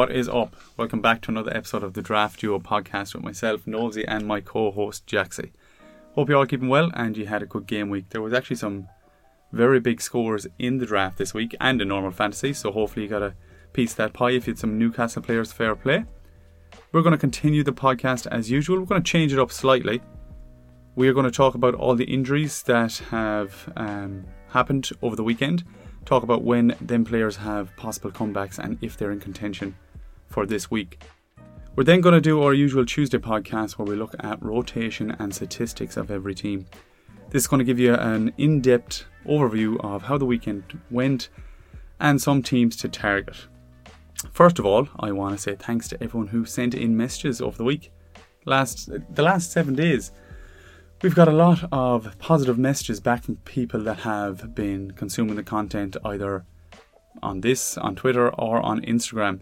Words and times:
What 0.00 0.12
is 0.12 0.30
up? 0.30 0.56
Welcome 0.78 1.02
back 1.02 1.20
to 1.20 1.30
another 1.30 1.54
episode 1.54 1.82
of 1.82 1.92
the 1.92 2.00
Draft 2.00 2.40
Duo 2.40 2.58
podcast 2.58 3.12
with 3.12 3.22
myself, 3.22 3.66
Nosey, 3.66 4.02
and 4.08 4.26
my 4.26 4.40
co 4.40 4.70
host, 4.70 5.06
Jaxie. 5.06 5.50
Hope 6.14 6.30
you're 6.30 6.38
all 6.38 6.46
keeping 6.46 6.70
well 6.70 6.90
and 6.94 7.18
you 7.18 7.26
had 7.26 7.42
a 7.42 7.46
good 7.46 7.66
game 7.66 7.90
week. 7.90 8.08
There 8.08 8.22
was 8.22 8.32
actually 8.32 8.56
some 8.56 8.88
very 9.52 9.78
big 9.78 10.00
scores 10.00 10.46
in 10.58 10.78
the 10.78 10.86
draft 10.86 11.18
this 11.18 11.34
week 11.34 11.54
and 11.60 11.82
in 11.82 11.88
normal 11.88 12.12
fantasy, 12.12 12.54
so 12.54 12.72
hopefully 12.72 13.04
you 13.04 13.10
got 13.10 13.22
a 13.22 13.34
piece 13.74 13.90
of 13.90 13.98
that 13.98 14.14
pie 14.14 14.30
if 14.30 14.46
you 14.46 14.54
had 14.54 14.58
some 14.58 14.78
Newcastle 14.78 15.20
players 15.20 15.52
fair 15.52 15.76
play. 15.76 16.06
We're 16.92 17.02
going 17.02 17.12
to 17.12 17.18
continue 17.18 17.62
the 17.62 17.74
podcast 17.74 18.26
as 18.28 18.50
usual. 18.50 18.80
We're 18.80 18.86
going 18.86 19.02
to 19.02 19.12
change 19.12 19.34
it 19.34 19.38
up 19.38 19.52
slightly. 19.52 20.00
We 20.94 21.08
are 21.08 21.12
going 21.12 21.26
to 21.26 21.30
talk 21.30 21.54
about 21.54 21.74
all 21.74 21.94
the 21.94 22.04
injuries 22.04 22.62
that 22.62 23.02
have 23.10 23.70
um, 23.76 24.24
happened 24.48 24.88
over 25.02 25.14
the 25.14 25.24
weekend 25.24 25.62
talk 26.06 26.22
about 26.22 26.42
when 26.42 26.74
them 26.80 27.04
players 27.04 27.36
have 27.36 27.76
possible 27.76 28.10
comebacks 28.10 28.58
and 28.58 28.78
if 28.80 28.96
they're 28.96 29.12
in 29.12 29.20
contention 29.20 29.76
for 30.30 30.46
this 30.46 30.70
week. 30.70 31.02
We're 31.76 31.84
then 31.84 32.00
going 32.00 32.14
to 32.14 32.20
do 32.20 32.42
our 32.42 32.54
usual 32.54 32.86
Tuesday 32.86 33.18
podcast 33.18 33.72
where 33.72 33.86
we 33.86 33.96
look 33.96 34.14
at 34.20 34.42
rotation 34.42 35.14
and 35.18 35.34
statistics 35.34 35.96
of 35.96 36.10
every 36.10 36.34
team. 36.34 36.66
This 37.28 37.42
is 37.42 37.46
going 37.46 37.58
to 37.58 37.64
give 37.64 37.78
you 37.78 37.94
an 37.94 38.32
in 38.38 38.60
depth 38.60 39.04
overview 39.26 39.78
of 39.84 40.02
how 40.02 40.16
the 40.16 40.24
weekend 40.24 40.80
went 40.90 41.28
and 42.00 42.20
some 42.20 42.42
teams 42.42 42.76
to 42.76 42.88
target. 42.88 43.36
First 44.32 44.58
of 44.58 44.66
all, 44.66 44.88
I 44.98 45.12
want 45.12 45.36
to 45.36 45.42
say 45.42 45.54
thanks 45.54 45.88
to 45.88 46.02
everyone 46.02 46.28
who 46.28 46.44
sent 46.44 46.74
in 46.74 46.96
messages 46.96 47.40
over 47.40 47.56
the 47.56 47.64
week. 47.64 47.92
Last 48.46 48.88
the 49.14 49.22
last 49.22 49.52
seven 49.52 49.74
days, 49.74 50.12
We've 51.02 51.14
got 51.14 51.28
a 51.28 51.32
lot 51.32 51.66
of 51.72 52.18
positive 52.18 52.58
messages 52.58 53.00
back 53.00 53.24
from 53.24 53.36
people 53.36 53.80
that 53.84 54.00
have 54.00 54.54
been 54.54 54.90
consuming 54.90 55.34
the 55.34 55.42
content 55.42 55.96
either 56.04 56.44
on 57.22 57.40
this, 57.40 57.78
on 57.78 57.96
Twitter, 57.96 58.28
or 58.28 58.60
on 58.60 58.82
Instagram. 58.82 59.40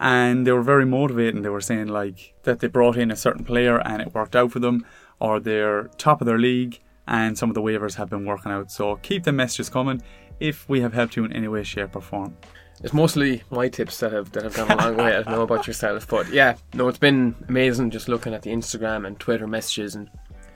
And 0.00 0.46
they 0.46 0.52
were 0.52 0.62
very 0.62 0.86
motivating. 0.86 1.42
They 1.42 1.50
were 1.50 1.60
saying 1.60 1.88
like 1.88 2.34
that 2.44 2.60
they 2.60 2.66
brought 2.68 2.96
in 2.96 3.10
a 3.10 3.16
certain 3.16 3.44
player 3.44 3.78
and 3.86 4.00
it 4.00 4.14
worked 4.14 4.34
out 4.34 4.50
for 4.50 4.58
them, 4.58 4.86
or 5.20 5.38
they're 5.38 5.84
top 5.98 6.20
of 6.20 6.26
their 6.26 6.38
league 6.38 6.80
and 7.06 7.36
some 7.36 7.50
of 7.50 7.54
the 7.54 7.60
waivers 7.60 7.96
have 7.96 8.08
been 8.08 8.24
working 8.24 8.50
out. 8.50 8.70
So 8.70 8.96
keep 8.96 9.24
the 9.24 9.32
messages 9.32 9.68
coming 9.68 10.00
if 10.38 10.66
we 10.68 10.80
have 10.80 10.94
helped 10.94 11.16
you 11.16 11.24
in 11.24 11.32
any 11.32 11.48
way, 11.48 11.62
shape, 11.64 11.94
or 11.96 12.00
form. 12.00 12.36
It's 12.82 12.94
mostly 12.94 13.42
my 13.50 13.68
tips 13.68 13.98
that 13.98 14.12
have 14.12 14.32
that 14.32 14.44
have 14.44 14.54
gone 14.54 14.70
a 14.70 14.76
long 14.76 14.96
way. 14.96 15.16
I 15.16 15.22
don't 15.22 15.32
know 15.32 15.42
about 15.42 15.66
yourself, 15.66 16.08
but 16.08 16.32
yeah, 16.32 16.56
no, 16.72 16.88
it's 16.88 16.98
been 16.98 17.34
amazing 17.48 17.90
just 17.90 18.08
looking 18.08 18.32
at 18.32 18.40
the 18.40 18.50
Instagram 18.50 19.06
and 19.06 19.20
Twitter 19.20 19.46
messages 19.46 19.96
and 19.96 20.08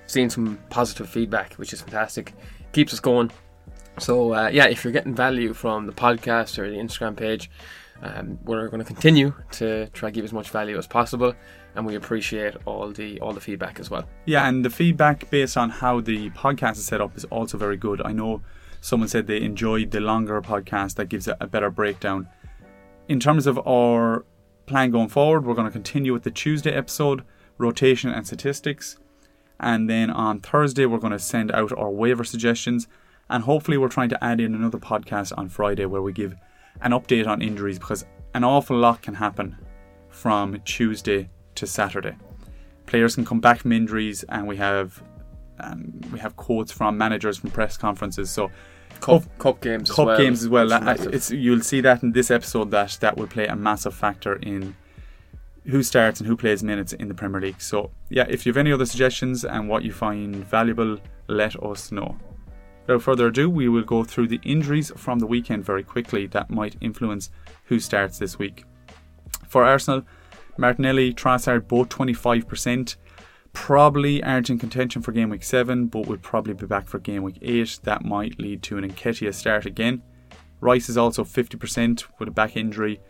seeing 0.06 0.31
some 0.31 0.59
positive 0.70 1.09
feedback, 1.09 1.55
which 1.55 1.75
is 1.75 1.83
fantastic. 1.83 2.33
Keeps 2.72 2.95
us 2.95 3.00
going. 3.00 3.31
So 3.98 4.33
uh, 4.33 4.48
yeah, 4.50 4.69
if 4.69 4.84
you're 4.84 4.92
getting 4.92 5.15
value 5.15 5.53
from 5.53 5.87
the 5.87 5.92
podcast 5.92 6.59
or 6.59 6.70
the 6.70 6.77
Instagram 6.77 7.15
page, 7.15 7.50
um, 8.05 8.38
we're 8.44 8.69
going 8.69 8.80
to 8.80 8.84
continue 8.84 9.33
to 9.52 9.88
try 9.88 10.10
give 10.10 10.24
as 10.24 10.33
much 10.33 10.50
value 10.50 10.77
as 10.77 10.86
possible, 10.86 11.34
and 11.74 11.86
we 11.86 11.94
appreciate 11.94 12.55
all 12.66 12.91
the 12.91 13.19
all 13.20 13.33
the 13.33 13.41
feedback 13.41 13.80
as 13.80 13.91
well. 13.91 14.06
Yeah, 14.27 14.47
and 14.47 14.62
the 14.62 14.70
feedback 14.70 15.30
based 15.30 15.56
on 15.56 15.70
how 15.70 16.00
the 16.00 16.28
podcast 16.30 16.72
is 16.72 16.84
set 16.84 17.00
up 17.00 17.16
is 17.16 17.25
also 17.27 17.56
very 17.56 17.78
good. 17.78 18.02
I 18.05 18.12
know 18.12 18.42
someone 18.82 19.08
said 19.08 19.27
they 19.27 19.41
enjoyed 19.41 19.91
the 19.91 20.00
longer 20.00 20.41
podcast 20.42 20.97
that 20.97 21.08
gives 21.08 21.27
a 21.28 21.47
better 21.47 21.70
breakdown. 21.70 22.28
In 23.08 23.20
terms 23.20 23.47
of 23.47 23.58
our 23.66 24.27
plan 24.66 24.91
going 24.91 25.08
forward, 25.08 25.47
we're 25.47 25.55
going 25.55 25.66
to 25.66 25.72
continue 25.72 26.12
with 26.12 26.25
the 26.25 26.30
Tuesday 26.30 26.72
episode, 26.72 27.22
rotation 27.56 28.10
and 28.10 28.27
statistics. 28.27 28.98
And 29.58 29.88
then 29.88 30.10
on 30.10 30.41
Thursday, 30.41 30.84
we're 30.84 30.98
going 30.98 31.12
to 31.12 31.19
send 31.19 31.53
out 31.53 31.72
our 31.72 31.91
waiver 31.91 32.25
suggestions. 32.25 32.86
And 33.31 33.44
hopefully, 33.44 33.78
we're 33.78 33.88
trying 33.88 34.10
to 34.10 34.22
add 34.22 34.41
in 34.41 34.54
another 34.54 34.78
podcast 34.78 35.32
on 35.38 35.48
Friday 35.48 35.86
where 35.86 36.03
we 36.03 36.12
give 36.12 36.34
an 36.82 36.92
update 36.92 37.26
on 37.26 37.42
injuries 37.42 37.78
because 37.78 38.04
an 38.34 38.44
awful 38.44 38.76
lot 38.76 39.02
can 39.02 39.14
happen 39.14 39.56
from 40.08 40.60
Tuesday 40.64 41.28
to 41.54 41.66
Saturday. 41.66 42.16
Players 42.86 43.14
can 43.14 43.24
come 43.24 43.40
back 43.40 43.60
from 43.60 43.72
injuries, 43.72 44.24
and 44.28 44.46
we 44.46 44.56
have 44.56 45.02
um, 45.60 46.00
we 46.12 46.18
have 46.18 46.36
quotes 46.36 46.72
from 46.72 46.98
managers 46.98 47.38
from 47.38 47.50
press 47.50 47.76
conferences. 47.76 48.30
So 48.30 48.50
cup, 49.00 49.22
cup 49.38 49.60
games, 49.60 49.90
cup 49.90 50.00
as 50.00 50.06
well. 50.06 50.18
games 50.18 50.42
as 50.42 50.48
well. 50.48 50.72
It's, 51.12 51.30
you'll 51.30 51.60
see 51.60 51.80
that 51.80 52.02
in 52.02 52.12
this 52.12 52.30
episode 52.30 52.70
that 52.72 52.98
that 53.00 53.16
will 53.16 53.26
play 53.26 53.46
a 53.46 53.56
massive 53.56 53.94
factor 53.94 54.36
in 54.36 54.74
who 55.66 55.82
starts 55.82 56.20
and 56.20 56.26
who 56.26 56.36
plays 56.36 56.62
minutes 56.62 56.92
in 56.92 57.08
the 57.08 57.14
Premier 57.14 57.41
League. 57.41 57.60
So, 57.60 57.91
yeah, 58.10 58.26
if 58.28 58.44
you 58.44 58.50
have 58.50 58.58
any 58.58 58.72
other 58.72 58.84
suggestions 58.84 59.44
and 59.44 59.68
what 59.68 59.82
you 59.82 59.92
find 59.92 60.36
valuable, 60.36 60.98
let 61.26 61.60
us 61.62 61.91
know. 61.91 62.16
Without 62.87 63.03
further 63.03 63.28
ado, 63.28 63.49
we 63.49 63.69
will 63.69 63.83
go 63.83 64.05
through 64.05 64.28
the 64.28 64.41
injuries 64.45 64.93
from 64.97 65.19
the 65.19 65.27
weekend 65.27 65.65
very 65.65 65.83
quickly 65.83 66.27
that 66.28 66.50
might 66.50 66.77
influence 66.81 67.31
who 67.65 67.81
starts 67.81 68.19
this 68.19 68.39
week. 68.39 68.65
For 69.49 69.65
Arsenal, 69.65 70.03
Martinelli, 70.59 71.12
Trossard, 71.12 71.67
both 71.67 71.89
25%. 71.89 72.97
Probably 73.53 74.22
aren't 74.22 74.50
in 74.50 74.59
contention 74.59 75.00
for 75.00 75.12
game 75.12 75.31
week 75.31 75.45
7, 75.45 75.87
but 75.87 76.06
will 76.06 76.19
probably 76.19 76.55
be 76.55 76.67
back 76.67 76.89
for 76.89 76.99
game 76.99 77.22
week 77.22 77.39
8. 77.41 77.81
That 77.84 78.05
might 78.05 78.39
lead 78.39 78.62
to 78.65 78.78
an 78.78 78.91
Nketiah 78.91 79.33
start 79.33 79.65
again. 79.65 80.03
Rice 80.61 80.89
is 80.89 80.99
also 80.99 81.25
50% 81.25 82.05
with 82.19 82.28
a 82.28 82.33
back 82.33 82.56
injury 82.56 83.01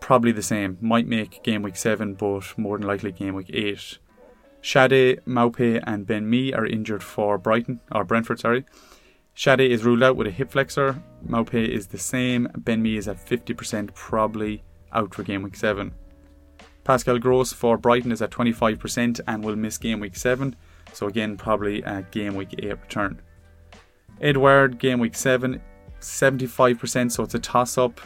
probably 0.00 0.32
the 0.32 0.42
same. 0.42 0.78
Might 0.80 1.06
make 1.06 1.42
game 1.42 1.62
week 1.62 1.76
7, 1.76 2.14
but 2.14 2.58
more 2.58 2.78
than 2.78 2.86
likely 2.86 3.12
game 3.12 3.34
week 3.34 3.50
8. 3.52 3.98
Schade, 4.62 5.20
Maupay, 5.26 5.82
and 5.86 6.06
Ben 6.06 6.28
Mee 6.28 6.52
are 6.52 6.66
injured 6.66 7.02
for 7.02 7.38
Brighton, 7.38 7.80
or 7.92 8.04
Brentford, 8.04 8.40
sorry. 8.40 8.64
Schade 9.40 9.70
is 9.70 9.84
ruled 9.84 10.02
out 10.02 10.16
with 10.16 10.26
a 10.26 10.30
hip 10.30 10.50
flexor. 10.50 11.02
Maupay 11.26 11.66
is 11.66 11.86
the 11.86 11.98
same. 11.98 12.48
Ben 12.58 12.82
Mee 12.82 12.96
is 12.96 13.08
at 13.08 13.24
50%, 13.24 13.94
probably 13.94 14.62
out 14.92 15.14
for 15.14 15.22
game 15.22 15.42
week 15.42 15.56
7. 15.56 15.94
Pascal 16.84 17.18
Gross 17.18 17.52
for 17.52 17.78
Brighton 17.78 18.12
is 18.12 18.20
at 18.20 18.30
25% 18.30 19.20
and 19.26 19.44
will 19.44 19.56
miss 19.56 19.78
game 19.78 20.00
week 20.00 20.16
7. 20.16 20.54
So 20.92 21.06
again, 21.06 21.36
probably 21.36 21.82
a 21.82 22.02
game 22.10 22.34
week 22.34 22.54
8 22.58 22.70
return. 22.70 23.22
Edouard, 24.20 24.78
game 24.78 24.98
week 24.98 25.14
7, 25.14 25.62
75%, 26.00 27.10
so 27.10 27.22
it's 27.22 27.34
a 27.34 27.38
toss 27.38 27.78
up 27.78 28.00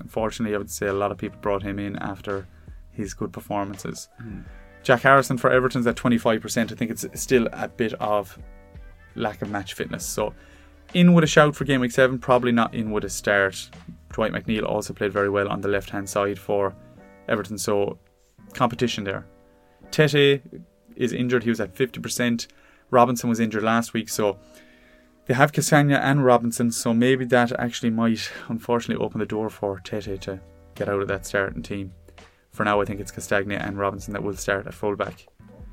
unfortunately, 0.00 0.54
I 0.54 0.58
would 0.58 0.70
say 0.70 0.86
a 0.86 0.92
lot 0.92 1.12
of 1.12 1.18
people 1.18 1.38
brought 1.40 1.62
him 1.62 1.78
in 1.78 1.96
after 1.96 2.46
his 2.90 3.14
good 3.14 3.32
performances. 3.32 4.08
Mm. 4.22 4.44
Jack 4.82 5.02
Harrison 5.02 5.38
for 5.38 5.50
Everton's 5.50 5.86
at 5.86 5.96
25%. 5.96 6.72
I 6.72 6.74
think 6.74 6.90
it's 6.90 7.06
still 7.14 7.48
a 7.52 7.68
bit 7.68 7.94
of 7.94 8.38
lack 9.14 9.42
of 9.42 9.50
match 9.50 9.74
fitness. 9.74 10.04
So, 10.04 10.34
in 10.92 11.14
with 11.14 11.24
a 11.24 11.28
shout 11.28 11.56
for 11.56 11.64
game 11.64 11.80
week 11.80 11.92
7, 11.92 12.18
probably 12.18 12.52
not 12.52 12.74
in 12.74 12.90
with 12.90 13.04
a 13.04 13.10
start. 13.10 13.70
Dwight 14.12 14.32
McNeil 14.32 14.64
also 14.64 14.92
played 14.92 15.12
very 15.12 15.30
well 15.30 15.48
on 15.48 15.60
the 15.60 15.68
left 15.68 15.90
hand 15.90 16.08
side 16.08 16.38
for 16.38 16.74
Everton. 17.28 17.58
So, 17.58 17.98
competition 18.52 19.04
there. 19.04 19.26
Tete 19.90 20.42
is 20.96 21.12
injured. 21.12 21.42
He 21.42 21.50
was 21.50 21.60
at 21.60 21.74
50%. 21.74 22.46
Robinson 22.90 23.28
was 23.28 23.40
injured 23.40 23.62
last 23.62 23.92
week. 23.92 24.08
So, 24.08 24.38
they 25.26 25.34
have 25.34 25.52
Castagne 25.52 25.98
and 25.98 26.24
Robinson, 26.24 26.70
so 26.70 26.92
maybe 26.92 27.24
that 27.26 27.58
actually 27.58 27.90
might 27.90 28.30
unfortunately 28.48 29.02
open 29.02 29.20
the 29.20 29.26
door 29.26 29.48
for 29.48 29.80
Tete 29.80 30.20
to 30.22 30.40
get 30.74 30.88
out 30.88 31.00
of 31.00 31.08
that 31.08 31.24
starting 31.24 31.62
team. 31.62 31.92
For 32.52 32.64
now, 32.64 32.80
I 32.80 32.84
think 32.84 33.00
it's 33.00 33.10
Castagne 33.10 33.58
and 33.58 33.78
Robinson 33.78 34.12
that 34.12 34.22
will 34.22 34.36
start 34.36 34.66
at 34.66 34.74
fullback. 34.74 35.26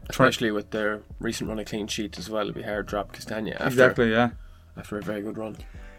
Especially 0.10 0.52
with 0.52 0.72
their 0.72 1.04
recent 1.20 1.50
run 1.50 1.60
of 1.60 1.68
clean 1.68 1.88
sheets 1.88 2.18
as 2.18 2.30
well, 2.30 2.50
it'll 2.50 2.54
be 2.54 2.64
hard 2.64 2.88
to 2.88 2.90
drop 2.90 3.14
Castagne 3.14 3.54
after, 3.54 3.68
exactly, 3.68 4.12
yeah. 4.12 4.32
After 4.78 4.98
a 4.98 5.02
very 5.02 5.22
good 5.22 5.38
run. 5.38 5.58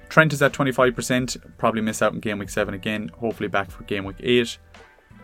Trent 0.09 0.33
is 0.33 0.43
at 0.43 0.53
25%, 0.53 1.57
probably 1.59 1.81
miss 1.81 2.03
out 2.03 2.13
in 2.13 2.21
game 2.21 2.39
week 2.39 2.51
7 2.51 2.75
again, 2.75 3.11
hopefully 3.19 3.49
back 3.49 3.71
for 3.71 3.83
game 3.85 4.05
week 4.05 4.17
8. 4.21 4.59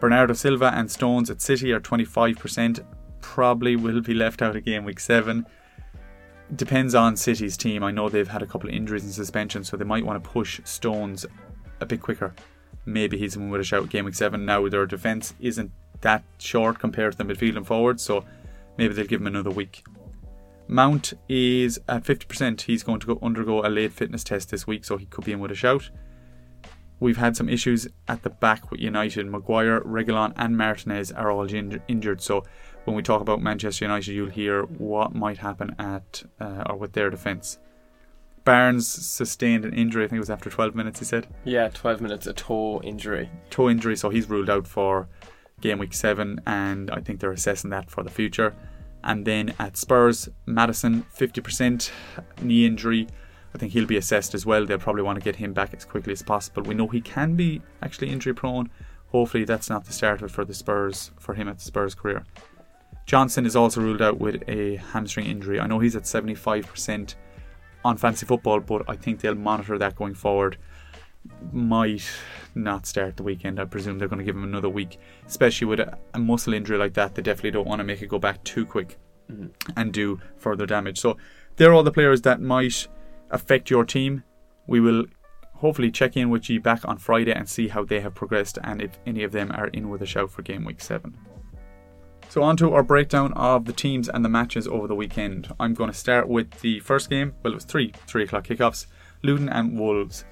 Bernardo 0.00 0.32
Silva 0.32 0.72
and 0.74 0.90
Stones 0.90 1.28
at 1.30 1.42
City 1.42 1.72
are 1.72 1.80
25%, 1.80 2.84
probably 3.20 3.76
will 3.76 4.00
be 4.00 4.14
left 4.14 4.40
out 4.42 4.56
of 4.56 4.64
game 4.64 4.84
week 4.84 5.00
7 5.00 5.44
depends 6.56 6.94
on 6.94 7.16
City's 7.16 7.56
team. 7.56 7.82
I 7.82 7.90
know 7.90 8.08
they've 8.08 8.28
had 8.28 8.42
a 8.42 8.46
couple 8.46 8.68
of 8.68 8.74
injuries 8.74 9.04
and 9.04 9.12
suspensions, 9.12 9.68
so 9.68 9.76
they 9.76 9.84
might 9.84 10.04
want 10.04 10.22
to 10.22 10.30
push 10.30 10.60
Stones 10.64 11.26
a 11.80 11.86
bit 11.86 12.00
quicker. 12.00 12.34
Maybe 12.86 13.18
he's 13.18 13.34
someone 13.34 13.50
with 13.50 13.60
a 13.60 13.64
shout 13.64 13.88
game 13.90 14.06
week 14.06 14.14
seven. 14.14 14.44
Now 14.44 14.66
their 14.68 14.86
defence 14.86 15.34
isn't 15.40 15.70
that 16.00 16.22
short 16.38 16.78
compared 16.78 17.12
to 17.12 17.18
the 17.18 17.24
midfield 17.24 17.56
and 17.56 17.66
forward, 17.66 18.00
so 18.00 18.24
maybe 18.76 18.94
they'll 18.94 19.06
give 19.06 19.20
him 19.20 19.26
another 19.26 19.50
week. 19.50 19.84
Mount 20.68 21.14
is 21.28 21.80
at 21.88 22.04
50%. 22.04 22.62
He's 22.62 22.82
going 22.82 23.00
to 23.00 23.06
go 23.06 23.18
undergo 23.22 23.66
a 23.66 23.68
late 23.68 23.92
fitness 23.92 24.22
test 24.22 24.50
this 24.50 24.66
week, 24.66 24.84
so 24.84 24.96
he 24.96 25.06
could 25.06 25.24
be 25.24 25.32
in 25.32 25.40
with 25.40 25.50
a 25.50 25.54
shout. 25.54 25.90
We've 27.00 27.16
had 27.16 27.36
some 27.36 27.48
issues 27.48 27.88
at 28.08 28.22
the 28.22 28.30
back 28.30 28.70
with 28.70 28.80
United. 28.80 29.26
Maguire, 29.26 29.80
Reguilon, 29.80 30.32
and 30.36 30.56
Martinez 30.56 31.12
are 31.12 31.30
all 31.30 31.48
injured, 31.52 32.20
so 32.20 32.44
when 32.84 32.96
we 32.96 33.02
talk 33.02 33.20
about 33.20 33.40
Manchester 33.40 33.84
United, 33.84 34.12
you'll 34.12 34.30
hear 34.30 34.62
what 34.64 35.14
might 35.14 35.38
happen 35.38 35.74
at 35.78 36.22
uh, 36.40 36.64
or 36.68 36.76
with 36.76 36.92
their 36.92 37.10
defence. 37.10 37.58
Barnes 38.44 38.88
sustained 38.88 39.64
an 39.64 39.74
injury. 39.74 40.04
I 40.04 40.08
think 40.08 40.16
it 40.16 40.20
was 40.20 40.30
after 40.30 40.48
12 40.48 40.74
minutes. 40.74 40.98
He 40.98 41.04
said. 41.04 41.28
Yeah, 41.44 41.68
12 41.68 42.00
minutes, 42.00 42.26
a 42.26 42.32
toe 42.32 42.80
injury. 42.82 43.30
Toe 43.50 43.68
injury, 43.68 43.96
so 43.96 44.10
he's 44.10 44.28
ruled 44.28 44.50
out 44.50 44.66
for 44.66 45.08
game 45.60 45.78
week 45.78 45.92
seven, 45.92 46.40
and 46.46 46.90
I 46.90 47.00
think 47.00 47.20
they're 47.20 47.32
assessing 47.32 47.70
that 47.70 47.90
for 47.90 48.02
the 48.02 48.10
future. 48.10 48.54
And 49.04 49.24
then 49.24 49.54
at 49.58 49.76
Spurs, 49.76 50.28
Maddison, 50.46 51.04
50% 51.16 51.90
knee 52.42 52.66
injury. 52.66 53.06
I 53.54 53.58
think 53.58 53.72
he'll 53.72 53.86
be 53.86 53.96
assessed 53.96 54.34
as 54.34 54.44
well. 54.44 54.66
They'll 54.66 54.78
probably 54.78 55.02
want 55.02 55.18
to 55.18 55.24
get 55.24 55.36
him 55.36 55.52
back 55.52 55.72
as 55.74 55.84
quickly 55.84 56.12
as 56.12 56.22
possible. 56.22 56.62
We 56.62 56.74
know 56.74 56.88
he 56.88 57.00
can 57.00 57.34
be 57.34 57.62
actually 57.82 58.10
injury 58.10 58.34
prone, 58.34 58.70
Hopefully, 59.10 59.44
that's 59.44 59.70
not 59.70 59.86
the 59.86 59.92
start 59.92 60.20
of 60.20 60.30
it 60.30 60.34
for 60.34 60.44
the 60.44 60.52
Spurs 60.52 61.10
for 61.18 61.34
him 61.34 61.48
at 61.48 61.58
the 61.58 61.64
Spurs 61.64 61.94
career. 61.94 62.24
Johnson 63.06 63.46
is 63.46 63.56
also 63.56 63.80
ruled 63.80 64.02
out 64.02 64.18
with 64.18 64.42
a 64.48 64.76
hamstring 64.76 65.26
injury. 65.26 65.58
I 65.58 65.66
know 65.66 65.78
he's 65.78 65.96
at 65.96 66.02
75% 66.02 67.14
on 67.84 67.96
fantasy 67.96 68.26
football, 68.26 68.60
but 68.60 68.82
I 68.86 68.96
think 68.96 69.20
they'll 69.20 69.34
monitor 69.34 69.78
that 69.78 69.96
going 69.96 70.14
forward. 70.14 70.58
Might 71.52 72.08
not 72.54 72.86
start 72.86 73.16
the 73.16 73.22
weekend. 73.22 73.60
I 73.60 73.64
presume 73.64 73.98
they're 73.98 74.08
going 74.08 74.18
to 74.18 74.24
give 74.24 74.36
him 74.36 74.44
another 74.44 74.68
week, 74.68 74.98
especially 75.26 75.66
with 75.66 75.80
a, 75.80 75.98
a 76.14 76.18
muscle 76.18 76.54
injury 76.54 76.78
like 76.78 76.94
that. 76.94 77.14
They 77.14 77.22
definitely 77.22 77.52
don't 77.52 77.66
want 77.66 77.80
to 77.80 77.84
make 77.84 78.02
it 78.02 78.08
go 78.08 78.18
back 78.18 78.42
too 78.44 78.66
quick 78.66 78.98
mm-hmm. 79.30 79.48
and 79.76 79.92
do 79.92 80.20
further 80.36 80.66
damage. 80.66 81.00
So, 81.00 81.16
they're 81.56 81.72
all 81.72 81.82
the 81.82 81.92
players 81.92 82.22
that 82.22 82.40
might 82.40 82.86
affect 83.30 83.70
your 83.70 83.84
team. 83.84 84.22
We 84.66 84.80
will 84.80 85.06
hopefully 85.54 85.90
check 85.90 86.16
in 86.16 86.30
with 86.30 86.48
you 86.48 86.60
back 86.60 86.86
on 86.86 86.98
Friday 86.98 87.32
and 87.32 87.48
see 87.48 87.68
how 87.68 87.84
they 87.84 88.00
have 88.00 88.14
progressed 88.14 88.58
and 88.62 88.80
if 88.80 88.98
any 89.06 89.24
of 89.24 89.32
them 89.32 89.50
are 89.52 89.66
in 89.68 89.88
with 89.88 90.02
a 90.02 90.06
shout 90.06 90.30
for 90.30 90.42
game 90.42 90.64
week 90.64 90.80
7. 90.80 91.16
So, 92.28 92.42
on 92.42 92.56
to 92.58 92.74
our 92.74 92.82
breakdown 92.82 93.32
of 93.32 93.64
the 93.64 93.72
teams 93.72 94.08
and 94.08 94.24
the 94.24 94.28
matches 94.28 94.68
over 94.68 94.86
the 94.86 94.94
weekend. 94.94 95.52
I'm 95.58 95.74
going 95.74 95.90
to 95.90 95.96
start 95.96 96.28
with 96.28 96.50
the 96.60 96.78
first 96.80 97.08
game. 97.08 97.34
Well, 97.42 97.54
it 97.54 97.56
was 97.56 97.64
three 97.64 97.92
3 98.06 98.24
o'clock 98.24 98.46
kickoffs 98.46 98.86
Luton 99.22 99.48
and 99.48 99.78
Wolves. 99.78 100.24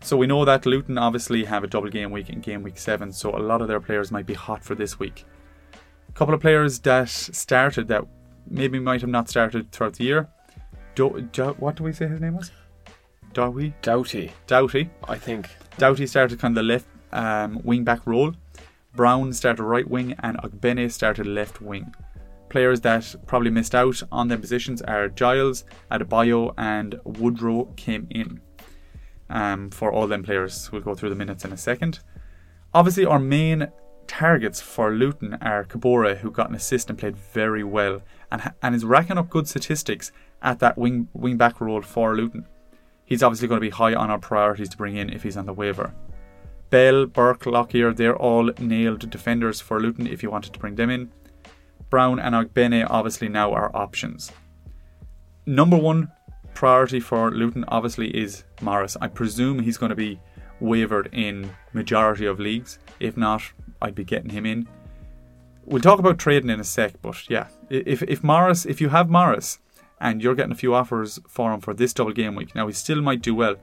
So, 0.00 0.16
we 0.16 0.26
know 0.26 0.44
that 0.44 0.64
Luton 0.64 0.96
obviously 0.96 1.44
have 1.44 1.64
a 1.64 1.66
double 1.66 1.88
game 1.88 2.10
week 2.10 2.30
in 2.30 2.40
game 2.40 2.62
week 2.62 2.78
7, 2.78 3.12
so 3.12 3.36
a 3.36 3.38
lot 3.38 3.60
of 3.60 3.68
their 3.68 3.80
players 3.80 4.10
might 4.10 4.26
be 4.26 4.34
hot 4.34 4.64
for 4.64 4.74
this 4.74 4.98
week. 4.98 5.24
A 6.08 6.12
couple 6.12 6.34
of 6.34 6.40
players 6.40 6.78
that 6.80 7.08
started 7.08 7.88
that 7.88 8.04
maybe 8.48 8.78
might 8.78 9.00
have 9.00 9.10
not 9.10 9.28
started 9.28 9.70
throughout 9.72 9.94
the 9.94 10.04
year. 10.04 10.28
Do, 10.94 11.28
do, 11.32 11.50
what 11.58 11.76
do 11.76 11.84
we 11.84 11.92
say 11.92 12.06
his 12.08 12.20
name 12.20 12.36
was? 12.36 12.50
Doughty? 13.32 13.74
Doughty. 13.82 14.32
Doughty. 14.46 14.90
I 15.06 15.16
think. 15.16 15.48
Doughty 15.76 16.06
started 16.06 16.38
kind 16.38 16.56
of 16.56 16.64
the 16.64 16.72
left 16.72 16.86
um, 17.12 17.60
wing 17.62 17.84
back 17.84 18.06
role. 18.06 18.34
Brown 18.94 19.32
started 19.32 19.62
right 19.62 19.88
wing 19.88 20.14
and 20.20 20.38
Ogbene 20.38 20.90
started 20.90 21.26
left 21.26 21.60
wing. 21.60 21.94
Players 22.48 22.80
that 22.80 23.14
probably 23.26 23.50
missed 23.50 23.74
out 23.74 24.02
on 24.10 24.28
their 24.28 24.38
positions 24.38 24.80
are 24.82 25.08
Giles, 25.08 25.64
Adebayo, 25.92 26.54
and 26.56 26.98
Woodrow 27.04 27.66
came 27.76 28.06
in. 28.10 28.40
Um, 29.30 29.70
for 29.70 29.92
all 29.92 30.06
them 30.06 30.22
players, 30.22 30.70
we'll 30.72 30.82
go 30.82 30.94
through 30.94 31.10
the 31.10 31.14
minutes 31.14 31.44
in 31.44 31.52
a 31.52 31.56
second. 31.56 32.00
Obviously, 32.72 33.04
our 33.04 33.18
main 33.18 33.68
targets 34.06 34.60
for 34.60 34.90
Luton 34.90 35.34
are 35.40 35.64
Kabore, 35.64 36.16
who 36.18 36.30
got 36.30 36.48
an 36.48 36.54
assist 36.56 36.88
and 36.88 36.98
played 36.98 37.16
very 37.16 37.62
well, 37.62 38.02
and 38.32 38.52
and 38.62 38.74
is 38.74 38.84
racking 38.84 39.18
up 39.18 39.30
good 39.30 39.46
statistics 39.46 40.12
at 40.42 40.58
that 40.60 40.78
wing 40.78 41.08
wing 41.12 41.36
back 41.36 41.60
role 41.60 41.82
for 41.82 42.16
Luton. 42.16 42.46
He's 43.04 43.22
obviously 43.22 43.48
going 43.48 43.60
to 43.60 43.66
be 43.66 43.70
high 43.70 43.94
on 43.94 44.10
our 44.10 44.18
priorities 44.18 44.68
to 44.70 44.76
bring 44.76 44.96
in 44.96 45.10
if 45.10 45.22
he's 45.22 45.36
on 45.36 45.46
the 45.46 45.52
waiver. 45.52 45.94
Bell, 46.70 47.06
Burke, 47.06 47.46
Lockyer, 47.46 47.94
they're 47.94 48.16
all 48.16 48.50
nailed 48.58 49.08
defenders 49.08 49.60
for 49.60 49.80
Luton 49.80 50.06
if 50.06 50.22
you 50.22 50.30
wanted 50.30 50.52
to 50.52 50.58
bring 50.58 50.74
them 50.74 50.90
in. 50.90 51.10
Brown 51.88 52.18
and 52.18 52.34
Ogbene 52.34 52.86
obviously 52.90 53.28
now 53.28 53.52
are 53.54 53.74
options. 53.74 54.30
Number 55.46 55.78
one 55.78 56.12
priority 56.58 56.98
for 56.98 57.30
Luton 57.30 57.64
obviously 57.68 58.08
is 58.08 58.42
Morris. 58.60 58.96
I 59.00 59.06
presume 59.06 59.60
he's 59.60 59.78
going 59.78 59.90
to 59.90 60.02
be 60.08 60.20
wavered 60.58 61.08
in 61.12 61.48
majority 61.72 62.26
of 62.26 62.40
leagues. 62.40 62.80
If 62.98 63.16
not, 63.16 63.42
I'd 63.80 63.94
be 63.94 64.02
getting 64.02 64.30
him 64.30 64.44
in. 64.44 64.68
We'll 65.64 65.80
talk 65.80 66.00
about 66.00 66.18
trading 66.18 66.50
in 66.50 66.58
a 66.58 66.64
sec, 66.64 66.94
but 67.00 67.30
yeah, 67.30 67.46
if 67.70 68.02
if 68.02 68.24
Morris, 68.24 68.66
if 68.66 68.80
you 68.80 68.88
have 68.88 69.08
Morris 69.08 69.60
and 70.00 70.20
you're 70.20 70.34
getting 70.34 70.50
a 70.50 70.56
few 70.56 70.74
offers 70.74 71.20
for 71.28 71.52
him 71.52 71.60
for 71.60 71.74
this 71.74 71.92
double 71.92 72.12
game 72.12 72.34
week, 72.34 72.56
now 72.56 72.66
he 72.66 72.72
still 72.72 73.02
might 73.02 73.22
do 73.22 73.36
well, 73.36 73.54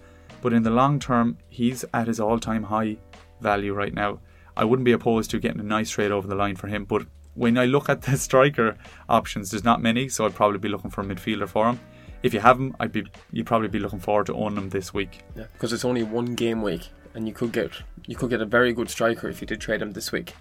but 0.41 0.53
in 0.53 0.63
the 0.63 0.69
long 0.69 0.97
term, 0.97 1.37
he's 1.49 1.83
at 1.93 2.07
his 2.07 2.21
all 2.21 2.39
time 2.39 2.63
high 2.63 2.95
value 3.41 3.73
right 3.73 3.93
now. 3.93 4.21
I 4.55 4.63
wouldn't 4.63 4.85
be 4.85 4.93
opposed 4.93 5.31
to 5.31 5.39
getting 5.39 5.59
a 5.59 5.63
nice 5.63 5.89
trade 5.89 6.11
over 6.11 6.29
the 6.29 6.35
line 6.35 6.55
for 6.55 6.67
him, 6.67 6.85
but 6.85 7.05
when 7.33 7.57
I 7.57 7.65
look 7.65 7.89
at 7.89 8.03
the 8.03 8.17
striker 8.27 8.77
options, 9.09 9.51
there's 9.51 9.65
not 9.65 9.81
many, 9.81 10.07
so 10.07 10.25
I'd 10.25 10.33
probably 10.33 10.59
be 10.59 10.69
looking 10.69 10.91
for 10.91 11.01
a 11.01 11.03
midfielder 11.03 11.49
for 11.49 11.67
him. 11.67 11.79
If 12.25 12.33
you 12.33 12.39
have 12.39 12.59
him, 12.59 12.75
I'd 12.79 12.91
be 12.91 13.05
you'd 13.31 13.45
probably 13.45 13.67
be 13.67 13.77
looking 13.77 13.99
forward 13.99 14.25
to 14.25 14.33
owning 14.33 14.57
him 14.57 14.69
this 14.69 14.91
week. 14.93 15.19
Yeah, 15.35 15.45
because 15.53 15.71
it's 15.71 15.85
only 15.85 16.01
one 16.01 16.33
game 16.33 16.63
week, 16.63 16.89
and 17.13 17.27
you 17.27 17.33
could 17.35 17.51
get 17.51 17.69
you 18.07 18.15
could 18.15 18.31
get 18.31 18.41
a 18.41 18.45
very 18.45 18.73
good 18.73 18.89
striker 18.89 19.29
if 19.29 19.41
you 19.41 19.47
did 19.47 19.61
trade 19.61 19.79
him 19.81 19.91
this 19.91 20.11
week. 20.11 20.33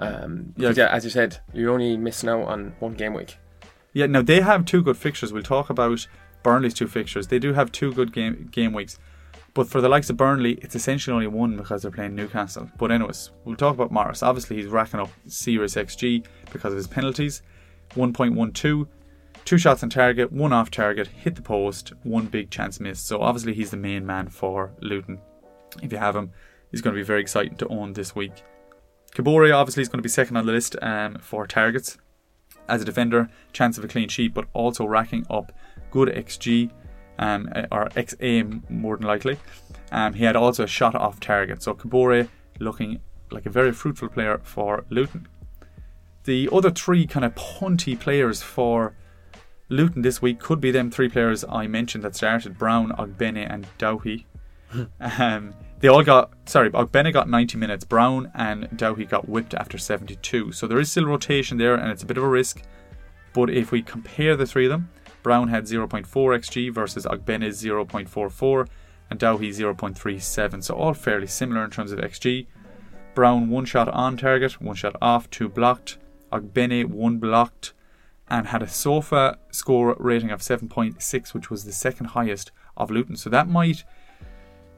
Um, 0.00 0.54
yeah, 0.56 0.72
yeah, 0.74 0.88
as 0.88 1.04
you 1.04 1.10
said, 1.10 1.38
you're 1.52 1.72
only 1.72 1.96
missing 1.96 2.28
out 2.28 2.48
on 2.48 2.74
one 2.80 2.94
game 2.94 3.14
week. 3.14 3.36
Yeah, 3.92 4.06
now 4.06 4.22
they 4.22 4.40
have 4.40 4.64
two 4.64 4.82
good 4.82 4.96
fixtures. 4.96 5.32
We'll 5.32 5.44
talk 5.44 5.70
about 5.70 6.04
Burnley's 6.42 6.74
two 6.74 6.88
fixtures. 6.88 7.28
They 7.28 7.38
do 7.38 7.52
have 7.52 7.70
two 7.70 7.92
good 7.92 8.12
game 8.12 8.48
game 8.50 8.72
weeks. 8.72 8.98
But 9.54 9.68
for 9.68 9.80
the 9.80 9.88
likes 9.88 10.10
of 10.10 10.16
Burnley, 10.16 10.54
it's 10.62 10.74
essentially 10.74 11.14
only 11.14 11.26
one 11.28 11.56
because 11.56 11.82
they're 11.82 11.92
playing 11.92 12.16
Newcastle. 12.16 12.68
But 12.76 12.90
anyways, 12.90 13.30
we'll 13.44 13.56
talk 13.56 13.74
about 13.74 13.92
Morris. 13.92 14.22
Obviously, 14.22 14.56
he's 14.56 14.66
racking 14.66 15.00
up 15.00 15.10
serious 15.28 15.74
XG 15.76 16.24
because 16.52 16.72
of 16.72 16.76
his 16.76 16.86
penalties. 16.86 17.42
1.12, 17.94 18.86
two 19.44 19.58
shots 19.58 19.82
on 19.82 19.90
target, 19.90 20.32
one 20.32 20.52
off 20.52 20.70
target, 20.70 21.08
hit 21.08 21.34
the 21.34 21.42
post, 21.42 21.92
one 22.02 22.26
big 22.26 22.50
chance 22.50 22.80
missed. 22.80 23.06
So 23.06 23.20
obviously, 23.20 23.54
he's 23.54 23.70
the 23.70 23.76
main 23.76 24.06
man 24.06 24.28
for 24.28 24.72
Luton. 24.80 25.20
If 25.82 25.92
you 25.92 25.98
have 25.98 26.16
him, 26.16 26.32
he's 26.70 26.80
going 26.80 26.94
to 26.94 27.00
be 27.00 27.04
very 27.04 27.20
exciting 27.20 27.56
to 27.56 27.68
own 27.68 27.92
this 27.92 28.14
week. 28.14 28.32
Kabore 29.14 29.52
obviously 29.54 29.82
is 29.82 29.88
going 29.88 29.98
to 29.98 30.02
be 30.02 30.08
second 30.08 30.36
on 30.36 30.46
the 30.46 30.52
list 30.52 30.76
um, 30.82 31.16
for 31.18 31.46
targets 31.46 31.98
as 32.68 32.80
a 32.80 32.84
defender, 32.84 33.28
chance 33.52 33.76
of 33.76 33.84
a 33.84 33.88
clean 33.88 34.08
sheet, 34.08 34.32
but 34.32 34.46
also 34.52 34.86
racking 34.86 35.26
up 35.28 35.52
good 35.90 36.08
XG 36.08 36.70
um, 37.18 37.48
or 37.70 37.88
XA 37.90 38.70
more 38.70 38.96
than 38.96 39.06
likely. 39.06 39.38
Um, 39.92 40.14
he 40.14 40.24
had 40.24 40.36
also 40.36 40.64
a 40.64 40.68
shot 40.68 40.94
off 40.94 41.18
target. 41.20 41.62
So 41.62 41.74
Kabore 41.74 42.28
looking 42.58 43.00
like 43.30 43.46
a 43.46 43.50
very 43.50 43.72
fruitful 43.72 44.08
player 44.08 44.40
for 44.44 44.84
Luton. 44.88 45.28
The 46.24 46.48
other 46.52 46.70
three 46.70 47.06
kind 47.06 47.24
of 47.24 47.34
punty 47.34 47.98
players 47.98 48.42
for 48.42 48.94
Luton 49.70 50.02
this 50.02 50.20
week 50.20 50.40
could 50.40 50.60
be 50.60 50.72
them 50.72 50.90
three 50.90 51.08
players 51.08 51.44
I 51.48 51.68
mentioned 51.68 52.04
that 52.04 52.16
started 52.16 52.58
Brown, 52.58 52.90
Ogbene, 52.98 53.48
and 53.48 53.66
Doughty. 53.78 54.26
um, 55.00 55.54
they 55.78 55.88
all 55.88 56.02
got 56.02 56.32
sorry, 56.44 56.70
Ogbene 56.70 57.12
got 57.12 57.30
90 57.30 57.56
minutes. 57.56 57.84
Brown 57.84 58.30
and 58.34 58.68
Doughty 58.76 59.06
got 59.06 59.28
whipped 59.28 59.54
after 59.54 59.78
72. 59.78 60.52
So 60.52 60.66
there 60.66 60.80
is 60.80 60.90
still 60.90 61.06
rotation 61.06 61.56
there, 61.56 61.76
and 61.76 61.90
it's 61.90 62.02
a 62.02 62.06
bit 62.06 62.18
of 62.18 62.24
a 62.24 62.28
risk. 62.28 62.62
But 63.32 63.48
if 63.48 63.70
we 63.70 63.80
compare 63.80 64.36
the 64.36 64.44
three 64.44 64.66
of 64.66 64.70
them, 64.70 64.90
Brown 65.22 65.48
had 65.48 65.64
0.4 65.64 66.04
xg 66.04 66.74
versus 66.74 67.06
Ogbene's 67.06 67.62
0.44 67.62 68.66
and 69.10 69.18
Doughty 69.18 69.50
0.37, 69.50 70.64
so 70.64 70.74
all 70.74 70.94
fairly 70.94 71.26
similar 71.26 71.64
in 71.64 71.70
terms 71.70 71.92
of 71.92 71.98
xg. 72.00 72.46
Brown 73.14 73.48
one 73.48 73.64
shot 73.64 73.88
on 73.88 74.16
target, 74.16 74.60
one 74.60 74.76
shot 74.76 74.96
off, 75.00 75.30
two 75.30 75.48
blocked. 75.48 75.98
Ogbene 76.32 76.86
one 76.86 77.18
blocked, 77.18 77.72
and 78.30 78.46
had 78.46 78.62
a 78.62 78.68
SOFA 78.68 79.36
score 79.50 79.96
rating 79.98 80.30
of 80.30 80.40
7.6, 80.40 81.34
which 81.34 81.50
was 81.50 81.64
the 81.64 81.72
second 81.72 82.06
highest 82.06 82.52
of 82.76 82.90
Luton. 82.90 83.16
So 83.16 83.28
that 83.30 83.48
might, 83.48 83.84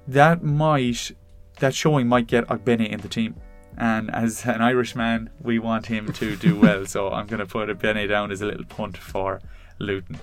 that 0.08 0.42
might, 0.42 1.12
that 1.58 1.74
showing 1.74 2.08
might 2.08 2.26
get 2.26 2.46
Ogbene 2.48 2.88
in 2.88 3.00
the 3.00 3.08
team. 3.08 3.36
And 3.76 4.10
as 4.14 4.44
an 4.46 4.62
Irishman, 4.62 5.30
we 5.40 5.58
want 5.58 5.86
him 5.86 6.12
to 6.14 6.36
do 6.36 6.56
well. 6.60 6.86
so 6.86 7.10
I'm 7.10 7.26
going 7.26 7.40
to 7.40 7.46
put 7.46 7.68
Ogbene 7.68 8.08
down 8.08 8.32
as 8.32 8.40
a 8.40 8.46
little 8.46 8.64
punt 8.64 8.96
for 8.96 9.40
Luton. 9.78 10.18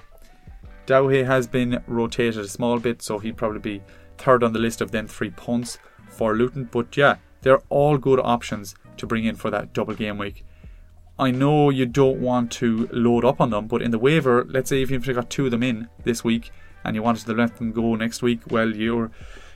Doughty 0.86 1.24
has 1.24 1.48
been 1.48 1.84
rotated 1.86 2.44
a 2.44 2.48
small 2.48 2.80
bit, 2.80 3.04
so 3.04 3.20
he'd 3.20 3.38
probably 3.38 3.60
be 3.60 3.84
third 4.18 4.44
on 4.44 4.54
the 4.54 4.60
list 4.60 4.82
of 4.82 4.90
them 4.90 5.08
three 5.08 5.30
punts 5.30 5.78
for 6.10 6.36
Luton. 6.36 6.64
But 6.72 6.98
yeah, 6.98 7.18
they're 7.42 7.62
all 7.70 7.98
good 7.98 8.20
options 8.20 8.74
to 8.98 9.06
bring 9.06 9.26
in 9.26 9.36
for 9.36 9.52
that 9.52 9.72
double 9.72 9.94
game 9.94 10.18
week. 10.18 10.46
I 11.20 11.32
know 11.32 11.70
you 11.70 11.86
don't 11.86 12.22
want 12.22 12.50
to 12.54 12.88
load 12.94 13.26
up 13.26 13.42
on 13.42 13.50
them, 13.50 13.68
but 13.68 13.82
in 13.82 13.92
the 13.92 14.00
waiver, 14.00 14.46
let's 14.50 14.70
say 14.70 14.82
if 14.82 14.90
you've 14.90 15.06
got 15.06 15.30
two 15.30 15.46
of 15.46 15.52
them 15.52 15.64
in 15.64 15.90
this 16.06 16.24
week 16.24 16.52
and 16.86 16.96
you 16.96 17.04
wanted 17.04 17.26
to 17.26 17.34
let 17.34 17.58
them 17.58 17.74
go 17.74 17.96
next 17.96 18.22
week, 18.22 18.40
well, 18.50 18.70
you're 18.74 19.12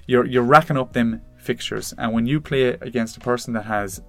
you're 0.05 0.25
you're 0.25 0.43
racking 0.43 0.77
up 0.77 0.91
them 0.91 1.21
fixtures, 1.37 1.93
and 1.97 2.11
when 2.11 2.25
you 2.25 2.41
play 2.41 2.65
against 2.81 3.15
a 3.15 3.21
person 3.21 3.53
that 3.53 3.63
has 3.63 4.01